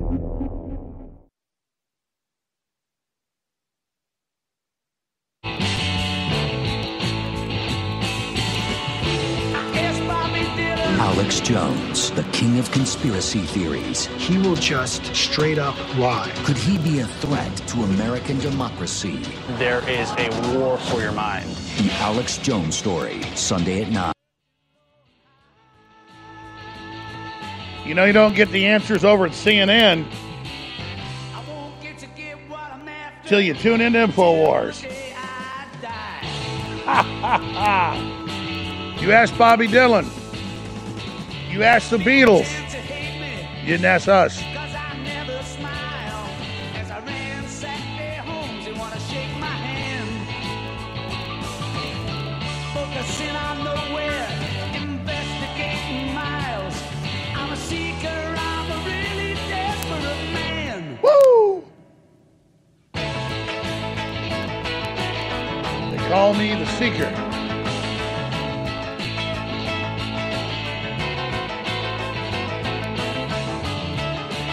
Jones, 11.52 12.12
the 12.12 12.24
king 12.32 12.60
of 12.60 12.72
conspiracy 12.72 13.42
theories. 13.42 14.06
He 14.06 14.38
will 14.38 14.56
just 14.56 15.14
straight 15.14 15.58
up 15.58 15.76
lie. 15.98 16.32
Could 16.46 16.56
he 16.56 16.78
be 16.78 17.00
a 17.00 17.06
threat 17.06 17.54
to 17.68 17.82
American 17.82 18.40
democracy? 18.40 19.18
There 19.58 19.86
is 19.90 20.10
a 20.18 20.30
war 20.56 20.78
for 20.78 21.02
your 21.02 21.12
mind. 21.12 21.50
The 21.78 21.92
Alex 21.96 22.38
Jones 22.38 22.78
Story, 22.78 23.22
Sunday 23.36 23.82
at 23.82 23.90
9. 23.90 24.14
You 27.86 27.96
know, 27.96 28.06
you 28.06 28.14
don't 28.14 28.34
get 28.34 28.50
the 28.52 28.68
answers 28.68 29.04
over 29.04 29.26
at 29.26 29.34
CNN 29.34 30.10
till 33.26 33.42
you 33.42 33.56
tune 33.56 33.82
into 33.82 34.08
InfoWars. 34.08 34.84
you 39.02 39.12
asked 39.12 39.38
Bobby 39.38 39.68
Dylan. 39.68 40.21
You 41.52 41.64
asked 41.64 41.92
the 41.92 41.98
Beatles. 41.98 42.50
You 43.62 43.68
didn't 43.68 43.86
ask 43.86 44.08
us. 44.08 44.42
Focusing 52.74 53.36
on 53.36 53.64
nowhere, 53.66 54.28
investigating 54.74 56.14
miles. 56.16 56.82
I'm 57.36 57.52
a 57.52 57.58
seeker, 57.58 58.08
I'm 58.08 58.72
a 58.72 58.78
really 58.86 59.34
desperate 59.34 60.24
man. 60.32 61.00
Woo! 61.04 61.66
They 65.92 65.98
call 66.08 66.34
me 66.34 66.56
the 66.56 66.66
Seeker. 66.66 67.41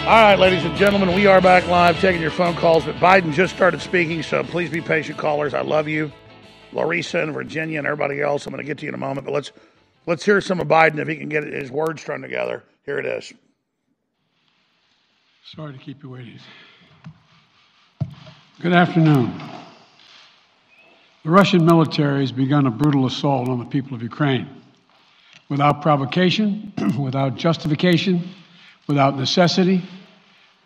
All 0.09 0.15
right, 0.15 0.39
ladies 0.39 0.65
and 0.65 0.75
gentlemen, 0.75 1.13
we 1.13 1.27
are 1.27 1.39
back 1.39 1.67
live 1.67 1.99
taking 2.01 2.19
your 2.19 2.31
phone 2.31 2.55
calls, 2.55 2.83
but 2.83 2.95
Biden 2.95 3.31
just 3.31 3.55
started 3.55 3.79
speaking, 3.79 4.23
so 4.23 4.43
please 4.43 4.71
be 4.71 4.81
patient, 4.81 5.19
callers. 5.19 5.53
I 5.53 5.61
love 5.61 5.87
you. 5.87 6.11
Larissa 6.73 7.19
and 7.19 7.31
Virginia 7.31 7.77
and 7.77 7.85
everybody 7.85 8.19
else. 8.19 8.47
I'm 8.47 8.51
going 8.51 8.65
to 8.65 8.65
get 8.65 8.79
to 8.79 8.85
you 8.85 8.89
in 8.89 8.95
a 8.95 8.97
moment, 8.97 9.25
but 9.25 9.35
let's 9.35 9.51
let's 10.07 10.25
hear 10.25 10.41
some 10.41 10.59
of 10.59 10.67
Biden 10.67 10.97
if 10.97 11.07
he 11.07 11.15
can 11.15 11.29
get 11.29 11.43
his 11.43 11.69
words 11.69 12.01
strung 12.01 12.23
together. 12.23 12.63
Here 12.87 12.97
it 12.97 13.05
is. 13.05 13.31
Sorry 15.45 15.73
to 15.73 15.77
keep 15.77 16.01
you 16.01 16.09
waiting. 16.09 16.39
Good 18.61 18.73
afternoon. 18.73 19.39
The 21.23 21.29
Russian 21.29 21.63
military 21.63 22.21
has 22.21 22.31
begun 22.31 22.65
a 22.65 22.71
brutal 22.71 23.05
assault 23.05 23.47
on 23.47 23.59
the 23.59 23.65
people 23.65 23.93
of 23.93 24.01
Ukraine. 24.01 24.49
Without 25.49 25.83
provocation, 25.83 26.73
without 26.99 27.35
justification, 27.35 28.27
without 28.87 29.15
necessity, 29.15 29.83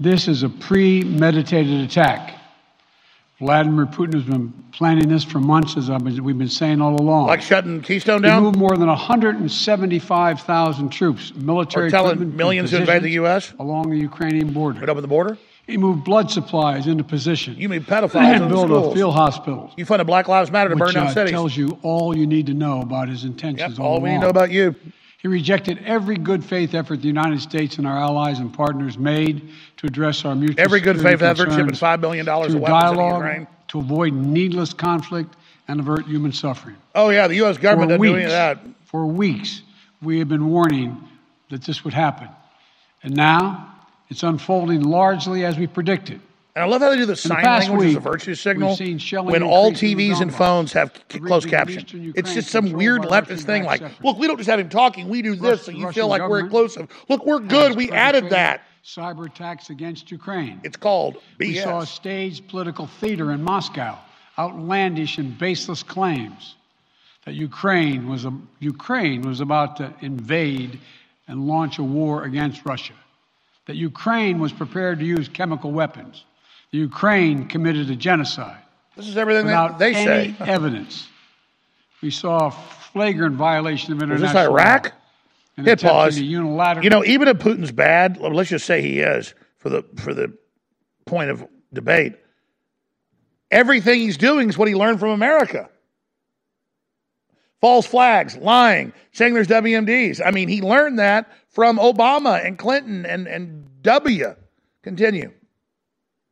this 0.04 0.28
is 0.28 0.44
a 0.44 0.50
premeditated 0.50 1.82
attack. 1.82 2.40
Vladimir 3.40 3.86
Putin 3.86 4.14
has 4.14 4.24
been 4.24 4.54
planning 4.72 5.10
this 5.10 5.24
for 5.24 5.40
months, 5.40 5.76
as 5.76 5.90
I've 5.90 6.04
been, 6.04 6.24
we've 6.24 6.38
been 6.38 6.48
saying 6.48 6.82
all 6.82 7.02
along. 7.02 7.28
Like 7.28 7.42
shutting 7.42 7.82
Keystone 7.82 8.22
down? 8.22 8.42
He 8.42 8.46
moved 8.46 8.58
more 8.58 8.78
than 8.78 8.88
175,000 8.88 10.90
troops, 10.90 11.34
military 11.36 11.88
Or 11.88 11.90
telling 11.90 12.12
equipment, 12.12 12.36
millions 12.36 12.70
to 12.70 12.80
invade 12.80 13.04
the 13.04 13.12
U.S. 13.12 13.54
along 13.60 13.90
the 13.90 13.98
Ukrainian 13.98 14.54
border. 14.54 14.80
Right 14.80 14.90
up 14.90 14.98
at 14.98 15.02
the 15.02 15.08
border. 15.08 15.38
He 15.66 15.78
moved 15.78 16.04
blood 16.04 16.30
supplies 16.30 16.88
into 16.88 17.04
position. 17.04 17.56
You 17.58 17.70
mean 17.70 17.84
pedophiles 17.84 18.42
and 18.42 18.50
built 18.50 18.68
schools. 18.68 18.94
a 18.94 18.96
field 18.96 19.14
hospital. 19.14 19.74
You 19.78 19.86
funded 19.86 20.08
Black 20.08 20.28
Lives 20.28 20.52
Matter 20.52 20.70
to 20.70 20.76
burn 20.76 20.88
which, 20.88 20.96
down 20.96 21.08
uh, 21.08 21.14
cities. 21.14 21.32
tells 21.32 21.56
you 21.56 21.80
all 21.82 22.18
you 22.18 22.28
need 22.28 22.48
to 22.48 22.54
know 22.54 22.82
about 22.82 23.08
his 23.08 23.24
intentions. 23.24 23.78
Yep, 23.78 23.86
all 23.86 24.02
we 24.02 24.10
need 24.10 24.16
to 24.16 24.22
know 24.22 24.30
about 24.30 24.52
you. 24.52 24.76
He 25.24 25.30
rejected 25.30 25.82
every 25.86 26.18
good 26.18 26.44
faith 26.44 26.76
effort 26.76 27.02
the 27.02 27.08
United 27.08 27.40
States 27.40 27.78
and 27.78 27.88
our 27.88 27.98
allies 27.98 28.40
and 28.40 28.54
partners 28.54 28.98
made 28.98 29.42
to 29.78 29.88
address 29.88 30.26
our 30.26 30.36
mutual 30.36 30.60
Every 30.60 30.82
good 30.82 31.02
faith 31.02 31.22
effort 31.22 31.50
shipping 31.52 31.68
$5 31.68 32.02
billion 32.02 32.28
of 32.28 32.36
weapons 32.40 32.56
into 32.56 32.68
dialogue 32.68 33.22
Ukraine. 33.22 33.48
to 33.70 33.80
avoid 33.80 34.14
needless 34.14 34.74
conflict 34.74 35.34
and 35.70 35.80
avert 35.80 36.06
human 36.08 36.34
suffering. 36.34 36.76
Oh, 36.94 37.10
yeah, 37.10 37.28
the 37.28 37.36
U.S. 37.36 37.58
government 37.58 37.92
For 37.92 37.98
doesn't 37.98 38.12
do 38.12 38.16
any 38.16 38.26
of 38.26 38.32
that. 38.32 38.60
For 38.84 39.06
weeks, 39.06 39.62
we 40.02 40.20
have 40.20 40.28
been 40.28 40.50
warning 40.50 41.02
that 41.50 41.64
this 41.64 41.86
would 41.86 41.94
happen. 41.94 42.28
And 43.02 43.16
now 43.16 43.74
it's 44.10 44.24
unfolding 44.24 44.82
largely 44.82 45.46
as 45.46 45.58
we 45.58 45.68
predicted. 45.68 46.20
And 46.56 46.64
I 46.64 46.68
love 46.68 46.82
how 46.82 46.92
they 46.92 46.98
do 46.98 47.06
the 47.08 47.14
the 47.14 47.18
sign 47.18 47.44
past 47.44 47.68
language 47.68 47.90
as 47.90 47.96
a 47.96 48.00
virtue 48.00 48.36
signal 48.36 48.70
we've 48.70 48.78
seen 48.78 48.98
shelling 49.00 49.32
when 49.32 49.42
all 49.42 49.72
the 49.72 49.78
TVs 49.78 50.22
and 50.22 50.34
phones 50.34 50.72
have 50.74 50.94
c- 51.12 51.20
closed 51.20 51.50
caption. 51.50 52.14
It's 52.16 52.34
just 52.36 52.50
some 52.50 52.72
weird 52.72 53.02
leftist 53.02 53.30
Russian 53.30 53.38
thing 53.38 53.64
like, 53.64 53.82
look, 54.04 54.20
we 54.20 54.28
don't 54.28 54.38
just 54.38 54.50
have 54.50 54.60
him 54.60 54.70
talking, 54.70 55.10
we 55.10 55.24
do 55.24 55.36
this, 55.36 55.64
so 55.64 55.72
you 55.72 55.86
Russian 55.86 55.94
feel 56.02 56.08
like 56.08 56.22
we're 56.30 56.42
inclusive. 56.42 56.90
Look, 57.10 57.26
we're 57.26 57.40
good, 57.40 57.76
we 57.76 57.92
added 57.92 58.30
that. 58.30 58.62
Cyber 58.86 59.26
attacks 59.26 59.72
against 59.72 60.12
Ukraine. 60.12 60.60
It's 60.64 60.78
called 60.78 61.18
We 61.40 61.56
saw 61.56 61.82
a 61.82 61.86
staged 61.88 62.48
political 62.50 62.86
theater 62.86 63.32
in 63.32 63.42
Moscow, 63.42 63.98
outlandish 64.38 65.18
and 65.18 65.36
baseless 65.38 65.82
claims 65.82 66.56
that 67.26 67.34
Ukraine 67.34 68.08
was, 68.10 68.26
a, 68.26 68.34
Ukraine 68.60 69.22
was 69.22 69.40
about 69.40 69.78
to 69.78 69.94
invade 70.02 70.80
and 71.28 71.48
launch 71.48 71.80
a 71.80 71.84
war 71.84 72.26
against 72.26 72.66
Russia, 72.66 72.94
that 73.66 73.76
Ukraine 73.76 74.40
was 74.40 74.52
prepared 74.52 75.00
to 75.00 75.06
use 75.06 75.30
chemical 75.30 75.72
weapons, 75.72 76.26
Ukraine 76.74 77.48
committed 77.48 77.90
a 77.90 77.96
genocide. 77.96 78.58
This 78.96 79.08
is 79.08 79.16
everything 79.18 79.46
without 79.46 79.78
that 79.78 79.80
they 79.80 79.96
any 79.96 80.34
say. 80.34 80.36
evidence. 80.46 81.08
We 82.02 82.10
saw 82.12 82.48
a 82.48 82.52
flagrant 82.52 83.36
violation 83.36 83.94
of 83.94 84.02
international 84.02 84.34
this 84.34 84.50
Iraq? 84.50 84.86
law. 84.86 84.92
and 85.58 85.68
Hit 85.68 85.82
pause. 85.82 86.16
to 86.18 86.24
unilaterally 86.24 86.84
You 86.84 86.90
know, 86.90 87.06
even 87.06 87.28
if 87.28 87.38
Putin's 87.38 87.72
bad, 87.72 88.18
let's 88.18 88.50
just 88.50 88.66
say 88.66 88.82
he 88.82 89.00
is 89.00 89.34
for 89.58 89.70
the 89.70 89.84
for 89.98 90.14
the 90.14 90.36
point 91.06 91.30
of 91.30 91.46
debate. 91.72 92.16
Everything 93.52 94.00
he's 94.00 94.18
doing 94.18 94.50
is 94.50 94.58
what 94.58 94.68
he 94.68 94.76
learned 94.76 95.00
from 95.00 95.10
America. 95.10 95.70
False 97.62 97.86
flags, 97.86 98.36
lying, 98.38 98.92
saying 99.12 99.36
there's 99.36 99.48
WMDs. 99.48 100.22
I 100.26 100.32
mean, 100.32 100.50
he 100.50 100.62
learned 100.62 101.00
that 101.00 101.32
from 101.50 101.78
Obama 101.78 102.44
and 102.46 102.58
Clinton 102.58 103.06
and, 103.06 103.28
and 103.28 103.82
W. 103.84 104.36
Continue. 104.82 105.32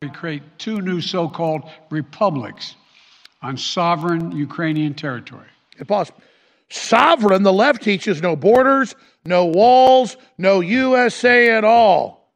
Create 0.08 0.42
two 0.58 0.80
new 0.80 1.00
so 1.00 1.28
called 1.28 1.68
republics 1.90 2.76
on 3.42 3.56
sovereign 3.56 4.32
Ukrainian 4.32 4.94
territory. 4.94 5.48
Impossible. 5.78 6.20
Sovereign, 6.68 7.42
the 7.42 7.52
left 7.52 7.82
teaches 7.82 8.22
no 8.22 8.34
borders, 8.34 8.94
no 9.24 9.46
walls, 9.46 10.16
no 10.38 10.60
USA 10.60 11.50
at 11.50 11.64
all. 11.64 12.32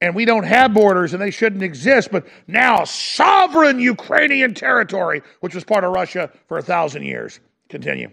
And 0.00 0.14
we 0.14 0.24
don't 0.24 0.44
have 0.44 0.74
borders 0.74 1.12
and 1.12 1.22
they 1.22 1.30
shouldn't 1.30 1.62
exist. 1.62 2.10
But 2.10 2.26
now, 2.46 2.84
sovereign 2.84 3.78
Ukrainian 3.78 4.54
territory, 4.54 5.22
which 5.40 5.54
was 5.54 5.64
part 5.64 5.84
of 5.84 5.92
Russia 5.92 6.30
for 6.48 6.58
a 6.58 6.62
thousand 6.62 7.04
years. 7.04 7.40
Continue. 7.68 8.10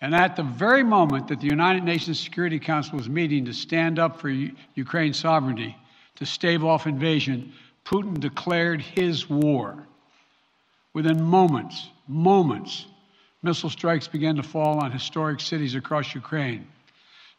And 0.00 0.14
at 0.14 0.36
the 0.36 0.42
very 0.42 0.82
moment 0.82 1.28
that 1.28 1.40
the 1.40 1.46
United 1.46 1.84
Nations 1.84 2.18
Security 2.18 2.58
Council 2.58 2.96
was 2.96 3.08
meeting 3.08 3.44
to 3.44 3.52
stand 3.52 3.98
up 3.98 4.20
for 4.20 4.30
U- 4.30 4.52
Ukraine's 4.74 5.18
sovereignty, 5.18 5.76
to 6.20 6.26
stave 6.26 6.64
off 6.64 6.86
invasion, 6.86 7.52
Putin 7.84 8.20
declared 8.20 8.80
his 8.80 9.28
war. 9.28 9.86
Within 10.92 11.22
moments, 11.22 11.88
moments, 12.06 12.86
missile 13.42 13.70
strikes 13.70 14.06
began 14.06 14.36
to 14.36 14.42
fall 14.42 14.78
on 14.78 14.92
historic 14.92 15.40
cities 15.40 15.74
across 15.74 16.14
Ukraine. 16.14 16.66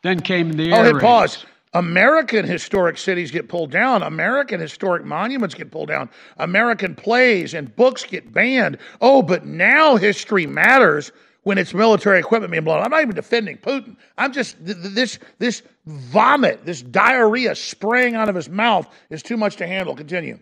Then 0.03 0.19
came 0.19 0.51
the 0.51 0.73
oh, 0.73 0.75
air 0.77 0.85
Oh, 0.87 0.91
raids. 0.93 1.01
pause. 1.03 1.45
American 1.73 2.45
historic 2.45 2.97
cities 2.97 3.31
get 3.31 3.47
pulled 3.47 3.71
down. 3.71 4.03
American 4.03 4.59
historic 4.59 5.05
monuments 5.05 5.55
get 5.55 5.71
pulled 5.71 5.87
down. 5.87 6.09
American 6.37 6.95
plays 6.95 7.53
and 7.53 7.73
books 7.75 8.03
get 8.03 8.33
banned. 8.33 8.77
Oh, 8.99 9.21
but 9.21 9.45
now 9.45 9.95
history 9.95 10.45
matters 10.47 11.11
when 11.43 11.57
it's 11.57 11.73
military 11.73 12.19
equipment 12.19 12.51
being 12.51 12.63
blown. 12.63 12.81
I'm 12.83 12.91
not 12.91 13.01
even 13.01 13.15
defending 13.15 13.57
Putin. 13.57 13.95
I'm 14.17 14.33
just 14.33 14.57
th- 14.65 14.77
this 14.79 15.19
this 15.39 15.63
vomit, 15.85 16.65
this 16.65 16.81
diarrhea 16.81 17.55
spraying 17.55 18.15
out 18.15 18.29
of 18.29 18.35
his 18.35 18.49
mouth 18.49 18.87
is 19.09 19.23
too 19.23 19.37
much 19.37 19.57
to 19.57 19.67
handle. 19.67 19.95
Continue. 19.95 20.39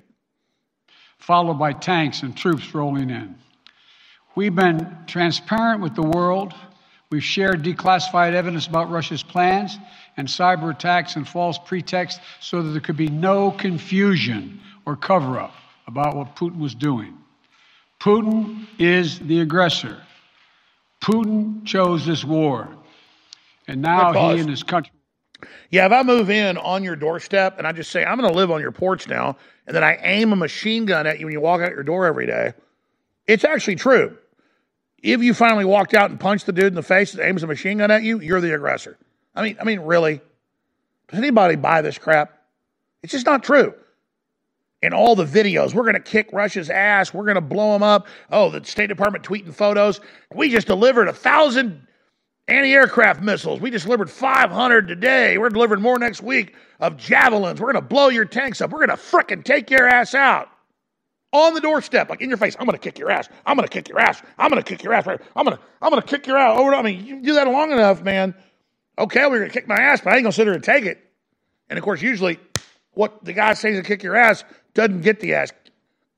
followed 1.19 1.55
by 1.59 1.73
tanks 1.73 2.23
and 2.23 2.35
troops 2.35 2.73
rolling 2.73 3.09
in. 3.09 3.35
We've 4.35 4.55
been 4.55 4.97
transparent 5.07 5.81
with 5.81 5.95
the 5.95 6.03
world. 6.03 6.53
We've 7.11 7.23
shared 7.23 7.63
declassified 7.63 8.33
evidence 8.33 8.67
about 8.67 8.89
Russia's 8.91 9.23
plans 9.23 9.77
and 10.17 10.27
cyber 10.27 10.71
attacks 10.73 11.15
and 11.15 11.27
false 11.27 11.57
pretexts 11.57 12.21
so 12.39 12.61
that 12.61 12.69
there 12.71 12.81
could 12.81 12.97
be 12.97 13.09
no 13.09 13.51
confusion 13.51 14.61
or 14.85 14.95
cover 14.95 15.39
up 15.39 15.53
about 15.87 16.15
what 16.15 16.35
Putin 16.35 16.59
was 16.59 16.75
doing. 16.75 17.17
Putin 17.99 18.67
is 18.79 19.19
the 19.19 19.41
aggressor. 19.41 20.01
Putin 21.01 21.65
chose 21.65 22.05
this 22.05 22.23
war. 22.23 22.69
And 23.67 23.81
now 23.81 24.13
he 24.13 24.39
and 24.39 24.49
his 24.49 24.63
country. 24.63 24.91
Yeah, 25.69 25.85
if 25.85 25.91
I 25.91 26.03
move 26.03 26.29
in 26.29 26.57
on 26.57 26.83
your 26.83 26.95
doorstep 26.95 27.57
and 27.57 27.67
I 27.67 27.71
just 27.71 27.91
say, 27.91 28.03
I'm 28.03 28.17
going 28.17 28.29
to 28.29 28.35
live 28.35 28.51
on 28.51 28.59
your 28.59 28.71
porch 28.71 29.07
now, 29.07 29.37
and 29.67 29.75
then 29.75 29.83
I 29.83 29.97
aim 30.01 30.33
a 30.33 30.35
machine 30.35 30.85
gun 30.85 31.07
at 31.07 31.19
you 31.19 31.25
when 31.27 31.33
you 31.33 31.39
walk 31.39 31.61
out 31.61 31.71
your 31.71 31.83
door 31.83 32.05
every 32.05 32.25
day, 32.25 32.53
it's 33.27 33.43
actually 33.43 33.75
true. 33.75 34.17
If 35.01 35.21
you 35.21 35.33
finally 35.33 35.65
walked 35.65 35.93
out 35.93 36.09
and 36.09 36.19
punched 36.19 36.45
the 36.45 36.51
dude 36.51 36.65
in 36.65 36.73
the 36.73 36.83
face 36.83 37.13
that 37.13 37.25
aims 37.25 37.43
a 37.43 37.47
machine 37.47 37.77
gun 37.77 37.91
at 37.91 38.03
you, 38.03 38.19
you're 38.19 38.41
the 38.41 38.53
aggressor. 38.53 38.97
I 39.35 39.43
mean, 39.43 39.57
I 39.61 39.63
mean, 39.63 39.81
really? 39.81 40.19
Does 41.07 41.19
anybody 41.19 41.55
buy 41.55 41.81
this 41.81 41.97
crap? 41.97 42.37
It's 43.01 43.13
just 43.13 43.25
not 43.25 43.43
true. 43.43 43.73
In 44.81 44.93
all 44.93 45.15
the 45.15 45.25
videos, 45.25 45.73
we're 45.73 45.83
going 45.83 45.95
to 45.95 45.99
kick 45.99 46.29
Russia's 46.31 46.69
ass. 46.69 47.13
We're 47.13 47.25
going 47.25 47.35
to 47.35 47.41
blow 47.41 47.73
them 47.73 47.83
up. 47.83 48.07
Oh, 48.31 48.49
the 48.49 48.63
State 48.63 48.87
Department 48.87 49.25
tweeting 49.25 49.53
photos. 49.53 49.99
We 50.33 50.49
just 50.49 50.67
delivered 50.67 51.09
a 51.09 51.13
thousand 51.13 51.85
anti-aircraft 52.47 53.21
missiles. 53.21 53.59
We 53.59 53.71
just 53.71 53.85
delivered 53.85 54.09
500 54.09 54.87
today. 54.87 55.37
We're 55.37 55.49
delivering 55.49 55.81
more 55.81 55.99
next 55.99 56.21
week 56.21 56.55
of 56.79 56.95
javelins. 56.95 57.59
We're 57.59 57.73
going 57.73 57.83
to 57.83 57.87
blow 57.89 58.07
your 58.07 58.25
tanks 58.25 58.61
up. 58.61 58.71
We're 58.71 58.85
going 58.85 58.97
to 58.97 59.03
frickin' 59.03 59.43
take 59.43 59.69
your 59.69 59.87
ass 59.87 60.15
out 60.15 60.49
on 61.33 61.53
the 61.53 61.61
doorstep, 61.61 62.09
like 62.09 62.21
in 62.21 62.29
your 62.29 62.37
face. 62.37 62.55
I'm 62.59 62.65
going 62.65 62.77
to 62.77 62.81
kick 62.81 62.97
your 62.97 63.11
ass. 63.11 63.29
I'm 63.45 63.55
going 63.55 63.67
to 63.67 63.71
kick 63.71 63.89
your 63.89 63.99
ass. 63.99 64.21
I'm 64.37 64.49
going 64.49 64.63
to 64.63 64.67
kick 64.67 64.83
your 64.83 64.93
ass. 64.93 65.05
Right? 65.05 65.21
I'm 65.35 65.45
going 65.45 65.57
to 65.57 65.63
I'm 65.81 65.91
going 65.91 66.01
to 66.01 66.07
kick 66.07 66.25
your 66.25 66.37
ass 66.37 66.57
over. 66.57 66.73
I 66.73 66.81
mean, 66.81 67.05
you 67.05 67.21
do 67.21 67.33
that 67.33 67.47
long 67.47 67.71
enough, 67.71 68.01
man. 68.01 68.33
Okay, 68.97 69.25
we're 69.25 69.39
going 69.39 69.49
to 69.49 69.53
kick 69.53 69.67
my 69.67 69.77
ass, 69.77 70.01
but 70.01 70.13
I 70.13 70.17
ain't 70.17 70.23
going 70.23 70.31
to 70.31 70.35
sit 70.35 70.45
there 70.45 70.53
and 70.53 70.63
take 70.63 70.85
it. 70.85 70.99
And 71.69 71.77
of 71.77 71.85
course, 71.85 72.01
usually, 72.01 72.39
what 72.99 73.23
the 73.25 73.33
guy 73.33 73.53
says 73.53 73.77
to 73.77 73.83
kick 73.83 74.03
your 74.03 74.17
ass 74.17 74.43
doesn't 74.73 75.01
get 75.01 75.21
the 75.21 75.33
ass 75.35 75.51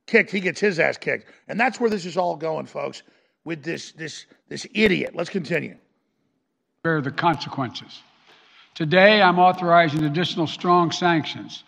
kicked. 0.08 0.32
He 0.32 0.40
gets 0.40 0.60
his 0.60 0.80
ass 0.80 0.98
kicked, 0.98 1.28
and 1.48 1.60
that's 1.60 1.80
where 1.80 1.90
this 1.92 2.06
is 2.06 2.18
all 2.18 2.36
going, 2.36 2.66
folks. 2.66 3.04
With 3.46 3.64
this 3.64 3.92
this 3.94 4.26
this 4.50 4.68
idiot. 4.74 5.12
Let's 5.16 5.30
continue. 5.30 5.78
bear 6.84 7.02
the 7.02 7.12
consequences. 7.12 8.02
Today, 8.76 9.22
I'm 9.22 9.40
authorizing 9.40 10.04
additional 10.06 10.48
strong 10.48 10.92
sanctions 10.92 11.64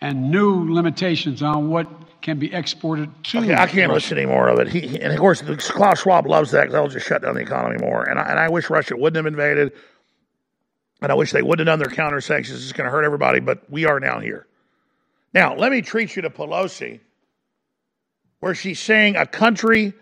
and 0.00 0.30
new 0.30 0.72
limitations 0.72 1.42
on 1.42 1.70
what 1.70 1.88
can 2.22 2.38
be 2.38 2.52
exported 2.54 3.10
to. 3.24 3.38
Okay, 3.40 3.54
I 3.54 3.66
can't 3.66 3.90
Russia. 3.90 3.92
listen 3.94 4.18
anymore 4.18 4.48
of 4.48 4.60
it. 4.60 4.68
He, 4.68 4.80
he- 4.80 5.00
and 5.00 5.12
of 5.12 5.18
course, 5.18 5.42
Klaus 5.42 6.02
Schwab 6.02 6.26
loves 6.26 6.52
that 6.52 6.62
because 6.62 6.72
that'll 6.74 6.88
just 6.88 7.06
shut 7.08 7.22
down 7.22 7.34
the 7.34 7.40
economy 7.42 7.78
more. 7.80 8.04
And 8.08 8.18
I, 8.20 8.24
and 8.30 8.38
I 8.38 8.48
wish 8.48 8.70
Russia 8.70 8.96
wouldn't 8.96 9.16
have 9.16 9.26
invaded. 9.26 9.72
And 11.02 11.12
I 11.12 11.16
wish 11.16 11.32
they 11.32 11.42
wouldn't 11.42 11.68
have 11.68 11.78
done 11.78 11.86
their 11.86 11.94
counter 11.96 12.20
sanctions. 12.20 12.62
It's 12.62 12.72
going 12.72 12.86
to 12.86 12.90
hurt 12.92 13.04
everybody, 13.04 13.40
but 13.40 13.68
we 13.70 13.86
are 13.86 14.00
now 14.00 14.20
here. 14.20 14.46
Now, 15.34 15.54
let 15.54 15.72
me 15.72 15.80
treat 15.82 16.14
you 16.14 16.22
to 16.22 16.30
Pelosi, 16.30 17.00
where 18.40 18.54
she's 18.54 18.80
saying 18.80 19.16
a 19.16 19.26
country 19.26 19.94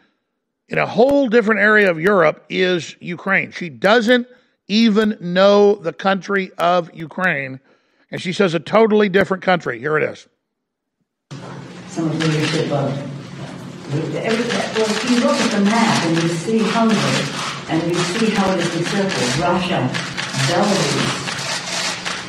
in 0.68 0.78
a 0.78 0.86
whole 0.86 1.28
different 1.28 1.60
area 1.60 1.90
of 1.90 2.00
Europe 2.00 2.44
is 2.48 2.96
Ukraine. 3.00 3.52
She 3.52 3.68
doesn't 3.68 4.26
even 4.68 5.16
know 5.20 5.74
the 5.74 5.92
country 5.92 6.52
of 6.58 6.94
Ukraine. 6.94 7.60
And 8.10 8.20
she 8.20 8.32
says 8.32 8.54
a 8.54 8.60
totally 8.60 9.08
different 9.08 9.42
country. 9.42 9.78
Here 9.78 9.96
it 9.96 10.02
is. 10.02 10.28
some 11.88 12.06
of 12.06 12.18
the 12.18 12.26
leadership 12.26 12.70
of 12.72 13.10
well, 13.90 14.00
if 14.04 15.10
you 15.10 15.18
look 15.18 15.34
at 15.34 15.50
the 15.50 15.64
map 15.64 16.06
and 16.06 16.22
you 16.22 16.28
see 16.28 16.58
Hungary 16.60 17.24
and 17.70 17.82
you 17.90 17.98
see 17.98 18.30
how 18.30 18.52
it 18.52 18.60
is 18.60 18.76
encircled, 18.76 19.38
Russia, 19.40 19.90
Belarus, 20.46 21.20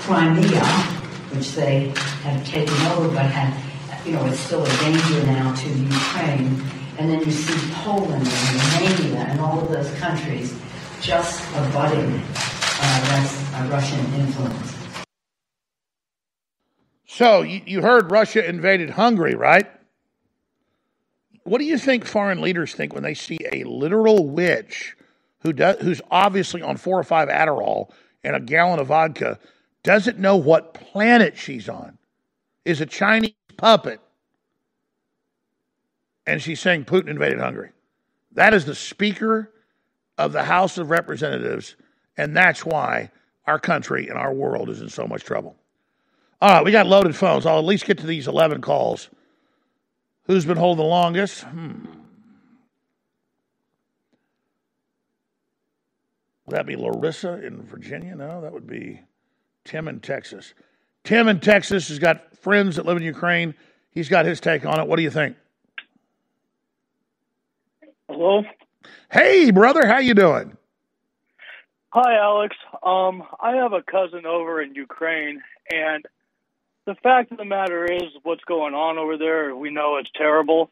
Crimea, 0.02 1.01
which 1.34 1.52
they 1.54 1.94
have 2.24 2.46
taken 2.46 2.76
over 2.88 3.08
but 3.10 3.26
have, 3.26 4.06
you 4.06 4.14
know, 4.14 4.26
it's 4.26 4.40
still 4.40 4.64
a 4.64 4.78
danger 4.80 5.26
now 5.26 5.54
to 5.54 5.70
Ukraine. 5.70 6.62
And 6.98 7.10
then 7.10 7.20
you 7.20 7.32
see 7.32 7.72
Poland 7.74 8.28
and 8.28 8.74
Romania 8.74 9.20
and 9.30 9.40
all 9.40 9.60
of 9.62 9.70
those 9.70 9.92
countries 10.00 10.54
just 11.02 11.42
abutting 11.56 12.22
uh, 12.80 13.28
uh, 13.56 13.70
Russian 13.72 14.00
influence. 14.14 14.76
So 17.06 17.42
you, 17.42 17.62
you 17.66 17.82
heard 17.82 18.12
Russia 18.12 18.48
invaded 18.48 18.92
Hungary, 18.92 19.36
right? 19.36 19.70
What 21.44 21.58
do 21.58 21.66
you 21.66 21.78
think 21.78 22.06
foreign 22.06 22.42
leaders 22.42 22.74
think 22.74 22.94
when 22.94 23.04
they 23.04 23.16
see 23.16 23.40
a 23.52 23.64
literal 23.64 24.28
witch 24.30 24.96
who 25.40 25.54
does, 25.54 25.78
who's 25.82 26.02
obviously 26.12 26.62
on 26.62 26.78
four 26.78 27.00
or 27.00 27.04
five 27.04 27.30
Adderall 27.30 27.92
and 28.24 28.36
a 28.36 28.40
gallon 28.40 28.80
of 28.80 28.88
vodka, 28.88 29.40
doesn't 29.84 30.20
know 30.20 30.38
what 30.38 30.74
planet 30.74 31.38
she's 31.38 31.68
on, 31.70 31.98
is 32.66 32.82
a 32.82 32.86
Chinese 32.86 33.34
puppet, 33.58 34.00
and 36.26 36.42
she's 36.42 36.60
saying 36.60 36.86
Putin 36.86 37.10
invaded 37.10 37.40
Hungary? 37.40 37.72
That 38.34 38.54
is 38.54 38.66
the 38.66 38.76
Speaker 38.76 39.52
of 40.18 40.32
the 40.32 40.44
House 40.44 40.78
of 40.78 40.90
Representatives, 40.90 41.76
and 42.18 42.36
that's 42.36 42.66
why 42.66 43.12
our 43.48 43.60
country 43.60 44.08
and 44.08 44.18
our 44.18 44.34
world 44.34 44.70
is 44.70 44.82
in 44.82 44.90
so 44.90 45.08
much 45.08 45.24
trouble. 45.24 45.56
All 46.42 46.50
right, 46.50 46.66
we 46.66 46.72
got 46.72 46.88
loaded 46.88 47.16
phones. 47.16 47.46
I'll 47.46 47.60
at 47.60 47.66
least 47.66 47.86
get 47.86 47.98
to 48.00 48.08
these 48.08 48.28
11 48.28 48.62
calls. 48.62 49.10
Who's 50.26 50.46
been 50.46 50.58
holding 50.58 50.84
the 50.84 50.90
longest? 50.90 51.44
Hmm. 51.44 51.86
Would 56.46 56.56
that 56.56 56.66
be 56.66 56.76
Larissa 56.76 57.46
in 57.46 57.64
Virginia? 57.64 58.16
No, 58.16 58.42
that 58.42 58.52
would 58.52 58.68
be 58.68 59.02
Tim 59.64 59.88
in 59.88 60.00
Texas. 60.00 60.54
Tim 61.04 61.28
in 61.28 61.40
Texas 61.40 61.88
has 61.90 62.00
got 62.00 62.36
friends 62.38 62.76
that 62.76 62.86
live 62.86 62.98
in 62.98 63.04
Ukraine. 63.04 63.54
He's 63.92 64.10
got 64.10 64.26
his 64.26 64.40
take 64.40 64.66
on 64.66 64.80
it. 64.80 64.88
What 64.88 64.98
do 64.98 65.04
you 65.04 65.12
think? 65.12 65.36
Hello. 68.08 68.44
Hey, 69.12 69.52
brother, 69.52 69.86
how 69.86 70.00
you 70.00 70.14
doing? 70.14 70.58
Hi, 71.90 72.18
Alex. 72.18 72.56
Um, 72.84 73.24
I 73.40 73.58
have 73.58 73.74
a 73.74 73.82
cousin 73.82 74.26
over 74.26 74.62
in 74.62 74.76
Ukraine, 74.76 75.42
and 75.70 76.06
the 76.86 76.96
fact 76.96 77.32
of 77.32 77.38
the 77.38 77.46
matter 77.46 77.86
is, 77.86 78.04
what's 78.24 78.44
going 78.46 78.74
on 78.74 78.98
over 78.98 79.18
there, 79.18 79.56
we 79.56 79.72
know 79.72 79.98
it's 79.98 80.10
terrible. 80.16 80.72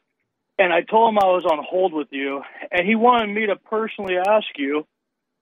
And 0.57 0.73
I 0.73 0.81
told 0.81 1.09
him 1.09 1.19
I 1.19 1.27
was 1.27 1.45
on 1.45 1.63
hold 1.63 1.93
with 1.93 2.07
you, 2.11 2.41
and 2.71 2.87
he 2.87 2.95
wanted 2.95 3.33
me 3.33 3.47
to 3.47 3.55
personally 3.55 4.15
ask 4.17 4.47
you, 4.57 4.85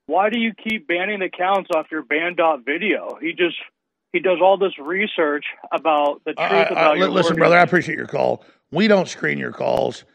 why 0.07 0.29
do 0.29 0.39
you 0.39 0.53
keep 0.53 0.87
banning 0.87 1.21
accounts 1.21 1.69
off 1.75 1.87
your 1.91 2.01
banned.video? 2.01 3.17
He 3.21 3.33
just 3.33 3.57
he 4.13 4.19
does 4.19 4.39
all 4.41 4.57
this 4.57 4.77
research 4.79 5.45
about 5.71 6.21
the 6.25 6.33
truth 6.33 6.71
about 6.71 6.97
your 6.97 7.09
listen, 7.09 7.33
organ- 7.33 7.39
brother, 7.39 7.57
I 7.57 7.61
appreciate 7.61 7.97
your 7.97 8.07
call. 8.07 8.43
We 8.71 8.87
don't 8.87 9.07
screen 9.07 9.37
your 9.37 9.51
calls, 9.51 10.05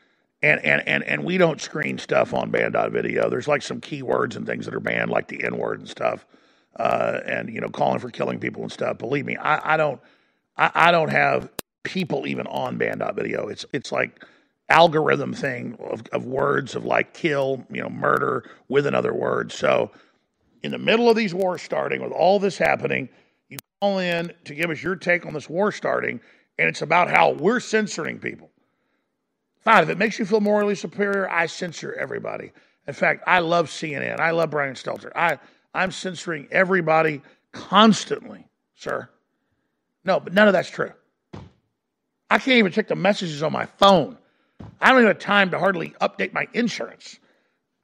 and 0.43 0.65
and 0.65 0.87
and 0.89 1.05
and 1.05 1.25
we 1.25 1.39
don't 1.39 1.61
screen 1.61 1.99
stuff 1.99 2.33
on 2.35 2.51
banned.video. 2.51 3.29
There's 3.31 3.47
like 3.49 3.63
some 3.63 3.81
keywords 3.81 4.35
and 4.35 4.47
things 4.47 4.65
that 4.65 4.75
are 4.75 4.81
banned, 4.81 5.11
like 5.11 5.29
the 5.29 5.45
N 5.45 5.59
word 5.59 5.79
and 5.81 5.89
stuff, 5.89 6.27
uh, 6.77 7.21
and 7.27 7.51
you 7.53 7.61
know, 7.61 7.69
calling 7.69 7.99
for 7.99 8.11
killing 8.11 8.41
people 8.41 8.63
and 8.63 8.73
stuff. 8.73 8.99
Believe 8.99 9.27
me, 9.27 9.37
I, 9.37 9.75
I 9.75 9.77
don't, 9.77 10.01
I, 10.57 10.71
I 10.75 10.91
don't 10.91 11.11
have 11.11 11.51
people 11.83 12.27
even 12.27 12.47
on 12.47 12.79
banned.video. 12.79 13.49
It's 13.49 13.67
it's 13.73 13.93
like 13.93 14.25
algorithm 14.69 15.35
thing 15.35 15.77
of, 15.81 16.03
of 16.13 16.25
words 16.25 16.75
of 16.75 16.85
like 16.85 17.15
kill, 17.15 17.65
you 17.71 17.83
know, 17.83 17.91
murder 17.91 18.45
with 18.69 18.87
another 18.87 19.13
word. 19.13 19.53
So 19.53 19.91
in 20.63 20.71
the 20.71 20.79
middle 20.79 21.11
of 21.11 21.17
these 21.17 21.35
wars 21.35 21.63
starting, 21.63 22.03
with 22.03 22.13
all 22.13 22.39
this 22.39 22.57
happening, 22.57 23.09
you 23.49 23.59
call 23.81 23.99
in 23.99 24.33
to 24.45 24.55
give 24.55 24.71
us 24.71 24.83
your 24.83 24.97
take 24.97 25.27
on 25.27 25.35
this 25.35 25.49
war 25.49 25.73
starting, 25.73 26.21
and 26.59 26.69
it's 26.69 26.83
about 26.83 27.11
how 27.11 27.33
we're 27.33 27.61
censoring 27.61 28.19
people. 28.19 28.51
Fine, 29.61 29.85
if 29.85 29.91
it 29.91 29.99
makes 29.99 30.19
you 30.19 30.25
feel 30.25 30.41
morally 30.41 30.75
superior, 30.75 31.31
I 31.31 31.47
censor 31.47 31.95
everybody. 31.95 32.53
In 32.87 32.95
fact, 32.95 33.23
I 33.27 33.39
love 33.41 33.69
CNN. 33.69 34.19
I 34.19 34.33
love 34.33 34.51
Brian 34.51 34.75
Stelter. 34.75 35.13
I, 35.15 35.39
I'm 35.73 35.93
censoring 35.93 36.49
everybody 36.51 37.23
constantly, 37.53 38.49
sir. 38.75 39.09
No, 40.05 40.19
but 40.19 40.33
none 40.33 40.49
of 40.49 40.53
that's 40.53 40.71
true. 40.71 40.93
I 42.29 42.39
can't 42.39 42.59
even 42.59 42.73
check 42.73 42.89
the 42.89 42.97
messages 42.97 43.43
on 43.43 43.53
my 43.53 43.67
phone. 43.67 44.19
I 44.81 44.91
don't 44.91 44.99
even 44.99 45.09
have 45.09 45.19
time 45.19 45.51
to 45.51 45.59
hardly 45.59 45.91
update 46.01 46.33
my 46.33 46.47
insurance. 46.53 47.19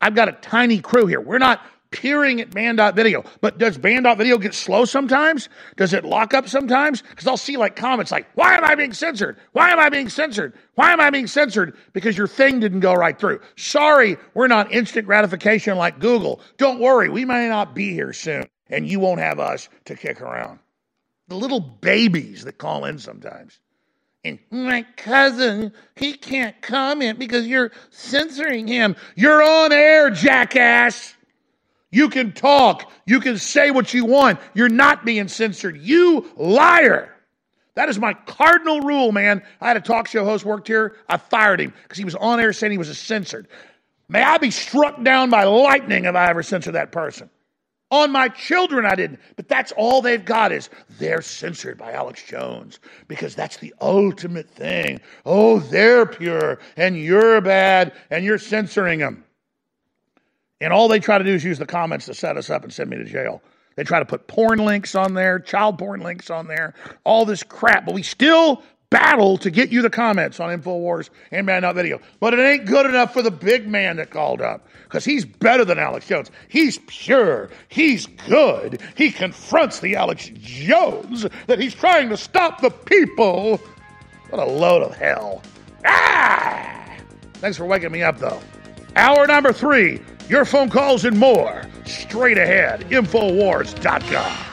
I've 0.00 0.14
got 0.14 0.28
a 0.28 0.32
tiny 0.32 0.80
crew 0.80 1.06
here. 1.06 1.20
We're 1.20 1.38
not 1.38 1.60
peering 1.90 2.40
at 2.40 2.50
banned.video. 2.50 3.24
But 3.40 3.59
does 3.59 3.78
banned.video 3.78 4.38
get 4.38 4.55
slow 4.55 4.84
sometimes? 4.84 5.48
Does 5.76 5.92
it 5.92 6.05
lock 6.05 6.34
up 6.34 6.48
sometimes? 6.48 7.02
Because 7.02 7.26
I'll 7.26 7.36
see 7.36 7.56
like 7.56 7.76
comments 7.76 8.12
like, 8.12 8.26
why 8.34 8.56
am 8.56 8.64
I 8.64 8.74
being 8.74 8.92
censored? 8.92 9.38
Why 9.52 9.70
am 9.70 9.78
I 9.78 9.88
being 9.88 10.09
censored? 10.09 10.55
Why 10.74 10.92
am 10.92 11.00
I 11.00 11.10
being 11.10 11.26
censored? 11.26 11.76
Because 11.92 12.16
your 12.16 12.28
thing 12.28 12.60
didn't 12.60 12.80
go 12.80 12.94
right 12.94 13.18
through. 13.18 13.40
Sorry, 13.56 14.16
we're 14.34 14.48
not 14.48 14.72
instant 14.72 15.06
gratification 15.06 15.76
like 15.78 15.98
Google. 15.98 16.40
Don't 16.56 16.80
worry, 16.80 17.09
we 17.09 17.24
may 17.24 17.48
not 17.48 17.74
be 17.74 17.92
here 17.92 18.12
soon, 18.12 18.44
and 18.68 18.88
you 18.88 19.00
won't 19.00 19.20
have 19.20 19.40
us 19.40 19.68
to 19.86 19.94
kick 19.94 20.20
around. 20.20 20.59
The 21.28 21.36
little 21.36 21.60
babies 21.60 22.44
that 22.44 22.59
call 22.59 22.84
in 22.84 22.98
sometimes. 22.98 23.60
And 24.28 24.38
my 24.50 24.84
cousin, 24.96 25.72
he 25.96 26.12
can't 26.12 26.60
comment 26.60 27.18
because 27.18 27.46
you're 27.46 27.72
censoring 27.90 28.66
him. 28.66 28.96
You're 29.16 29.42
on 29.42 29.72
air, 29.72 30.10
jackass. 30.10 31.14
You 31.90 32.10
can 32.10 32.32
talk. 32.32 32.90
You 33.06 33.20
can 33.20 33.38
say 33.38 33.70
what 33.70 33.94
you 33.94 34.05
want. 34.05 34.38
You're 34.55 34.68
not 34.68 35.05
being 35.05 35.28
censored. 35.28 35.78
You 35.78 36.30
liar. 36.36 37.14
That 37.74 37.88
is 37.88 37.98
my 37.98 38.12
cardinal 38.12 38.80
rule, 38.80 39.12
man. 39.12 39.42
I 39.60 39.68
had 39.68 39.76
a 39.76 39.80
talk 39.80 40.09
show 40.09 40.24
host 40.24 40.44
worked 40.44 40.68
here. 40.68 40.96
I 41.09 41.16
fired 41.16 41.60
him 41.60 41.72
because 41.84 41.96
he 41.96 42.05
was 42.05 42.16
on 42.16 42.40
air 42.40 42.52
saying 42.52 42.72
he 42.72 42.78
was 42.78 42.88
a 42.88 42.94
censored. 42.94 43.48
May 44.09 44.22
I 44.22 44.38
be 44.38 44.50
struck 44.50 45.02
down 45.02 45.30
by 45.30 45.44
lightning 45.44 46.05
if 46.05 46.14
I 46.14 46.28
ever 46.28 46.42
censor 46.42 46.72
that 46.72 46.92
person. 46.92 47.30
On 47.90 48.12
my 48.12 48.28
children, 48.28 48.85
I 48.85 48.94
didn't. 48.94 49.20
But 49.36 49.48
that's 49.48 49.73
all 49.73 50.02
they've 50.02 50.24
got 50.24 50.52
is 50.52 50.69
they're 50.98 51.23
censored 51.23 51.78
by 51.78 51.93
Alex 51.93 52.23
Jones 52.23 52.81
because 53.09 53.35
that's 53.35 53.56
the 53.56 53.74
ultimate 53.81 54.48
thing. 54.51 55.01
Oh, 55.24 55.59
they're 55.59 56.05
pure 56.05 56.59
and 56.77 56.98
you're 56.98 57.40
bad 57.40 57.93
and 58.10 58.24
you're 58.24 58.39
censoring 58.39 58.98
them. 58.98 59.24
And 60.60 60.73
all 60.73 60.89
they 60.89 61.01
try 61.01 61.19
to 61.19 61.24
do 61.24 61.35
is 61.35 61.44
use 61.44 61.59
the 61.59 61.66
comments 61.66 62.06
to 62.06 62.15
set 62.15 62.36
us 62.36 62.51
up 62.51 62.65
and 62.65 62.73
send 62.73 62.90
me 62.90 62.97
to 62.98 63.05
jail. 63.05 63.43
They 63.77 63.85
try 63.85 64.01
to 64.01 64.05
put 64.05 64.27
porn 64.27 64.59
links 64.59 64.94
on 64.97 65.15
there, 65.15 65.39
child 65.39 65.78
porn 65.78 66.01
links 66.01 66.31
on 66.31 66.48
there, 66.48 66.74
all 67.05 67.24
this 67.24 67.44
crap. 67.44 67.86
But 67.86 67.94
we 67.94 68.02
still 68.02 68.62
battle 68.90 69.36
to 69.39 69.51
get 69.51 69.70
you 69.70 69.82
the 69.82 69.90
comments 69.90 70.40
on 70.40 70.59
InfoWars 70.59 71.10
and 71.31 71.47
banned.video. 71.47 72.01
But 72.20 72.35
it 72.35 72.40
ain't 72.40 72.66
good 72.66 72.86
enough 72.86 73.12
for 73.12 73.23
the 73.23 73.31
big 73.31 73.69
man 73.69 73.97
that 73.97 74.10
called 74.10 74.40
up 74.40 74.66
because 74.85 75.05
he's 75.05 75.24
better 75.24 75.65
than 75.65 75.78
Alex 75.78 76.06
Jones. 76.06 76.31
He's 76.48 76.78
pure. 76.86 77.51
He's 77.69 78.06
good. 78.06 78.81
He 78.97 79.10
confronts 79.10 79.81
the 79.81 79.97
Alex 79.97 80.31
Jones 80.35 81.27
that 81.47 81.59
he's 81.59 81.74
trying 81.74 82.09
to 82.09 82.16
stop 82.16 82.60
the 82.60 82.70
people. 82.70 83.60
What 84.31 84.40
a 84.40 84.51
load 84.51 84.82
of 84.82 84.97
hell. 84.97 85.43
Ah! 85.85 86.97
Thanks 87.35 87.56
for 87.56 87.66
waking 87.66 87.93
me 87.93 88.02
up, 88.02 88.19
though. 88.19 88.40
Hour 88.97 89.27
number 89.27 89.52
three 89.52 90.01
your 90.28 90.44
phone 90.44 90.69
calls 90.69 91.05
and 91.06 91.19
more. 91.19 91.62
Straight 91.86 92.36
ahead, 92.36 92.81
Infowars.com. 92.90 94.48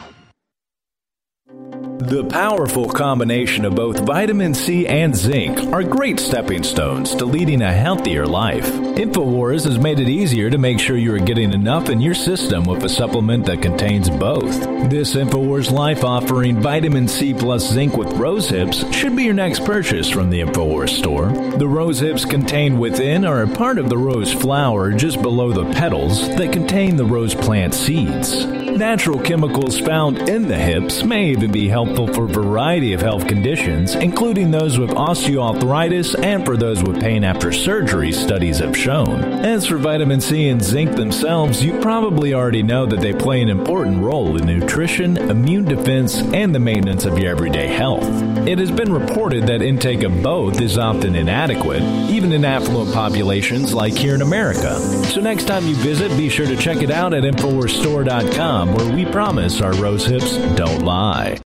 The 2.06 2.24
powerful 2.24 2.88
combination 2.88 3.66
of 3.66 3.74
both 3.74 4.06
vitamin 4.06 4.54
C 4.54 4.86
and 4.86 5.16
zinc 5.16 5.58
are 5.74 5.82
great 5.82 6.20
stepping 6.20 6.62
stones 6.62 7.16
to 7.16 7.26
leading 7.26 7.64
a 7.64 7.74
healthier 7.74 8.28
life. 8.28 8.72
InfoWars 8.72 9.66
has 9.66 9.80
made 9.80 10.00
it 10.00 10.08
easier 10.08 10.52
to 10.52 10.60
make 10.60 10.80
sure 10.80 10.98
you 10.98 11.16
are 11.16 11.20
getting 11.20 11.52
enough 11.52 11.90
in 11.90 12.02
your 12.02 12.14
system 12.14 12.64
with 12.66 12.84
a 12.84 12.90
supplement 12.90 13.48
that 13.48 13.64
contains 13.64 14.08
both. 14.08 14.54
This 14.88 15.16
InfoWars 15.16 15.72
Life 15.72 16.04
offering 16.04 16.62
vitamin 16.62 17.08
C 17.08 17.34
plus 17.34 17.68
zinc 17.68 17.98
with 17.98 18.14
rose 18.14 18.50
hips 18.50 18.86
should 18.94 19.16
be 19.16 19.24
your 19.24 19.34
next 19.34 19.66
purchase 19.66 20.08
from 20.08 20.30
the 20.30 20.42
InfoWars 20.42 20.90
store. 20.90 21.30
The 21.58 21.68
rose 21.68 22.02
hips 22.02 22.24
contained 22.24 22.80
within 22.80 23.26
are 23.26 23.42
a 23.42 23.48
part 23.48 23.80
of 23.80 23.90
the 23.90 23.98
rose 23.98 24.32
flower 24.32 24.92
just 24.92 25.24
below 25.24 25.52
the 25.52 25.74
petals 25.74 26.28
that 26.36 26.54
contain 26.54 26.98
the 26.98 27.06
rose 27.06 27.34
plant 27.34 27.74
seeds. 27.74 28.65
Natural 28.76 29.18
chemicals 29.20 29.80
found 29.80 30.28
in 30.28 30.50
the 30.50 30.58
hips 30.58 31.02
may 31.02 31.30
even 31.30 31.50
be 31.50 31.70
helpful 31.70 32.08
for 32.08 32.26
a 32.26 32.28
variety 32.28 32.92
of 32.92 33.00
health 33.00 33.26
conditions, 33.26 33.96
including 33.96 34.52
those 34.52 34.78
with 34.78 34.90
osteoarthritis 34.90 36.22
and 36.22 36.44
for 36.44 36.58
those 36.58 36.84
with 36.84 37.00
pain 37.00 37.24
after 37.24 37.54
surgery, 37.54 38.12
studies 38.12 38.60
have 38.60 38.76
shown. 38.76 39.24
As 39.46 39.66
for 39.66 39.78
vitamin 39.78 40.20
C 40.20 40.50
and 40.50 40.62
zinc 40.62 40.98
themselves, 40.98 41.64
you 41.64 41.80
probably 41.80 42.34
already 42.34 42.64
know 42.64 42.86
that 42.86 43.00
they 43.00 43.14
play 43.14 43.42
an 43.42 43.48
important 43.48 44.04
role 44.04 44.36
in 44.36 44.46
nutrition, 44.46 45.16
immune 45.16 45.64
defense, 45.64 46.18
and 46.18 46.54
the 46.54 46.60
maintenance 46.60 47.06
of 47.06 47.18
your 47.18 47.32
everyday 47.32 47.68
health. 47.68 48.04
It 48.46 48.60
has 48.60 48.72
been 48.72 48.92
reported 48.92 49.48
that 49.48 49.62
intake 49.62 50.04
of 50.04 50.22
both 50.22 50.60
is 50.60 50.78
often 50.78 51.16
inadequate, 51.16 51.82
even 52.10 52.34
in 52.34 52.44
affluent 52.44 52.94
populations 52.94 53.74
like 53.74 53.94
here 53.94 54.16
in 54.16 54.22
America. 54.22 54.78
So 55.14 55.22
next 55.22 55.46
time 55.46 55.66
you 55.66 55.76
visit, 55.76 56.10
be 56.18 56.28
sure 56.28 56.46
to 56.46 56.58
check 56.58 56.84
it 56.84 56.92
out 56.92 57.14
at 57.14 57.24
InfoWarsStore.com 57.24 58.65
where 58.74 58.94
we 58.94 59.06
promise 59.06 59.62
our 59.62 59.74
rose 59.76 60.06
hips 60.06 60.38
don't 60.56 60.84
lie. 60.84 61.38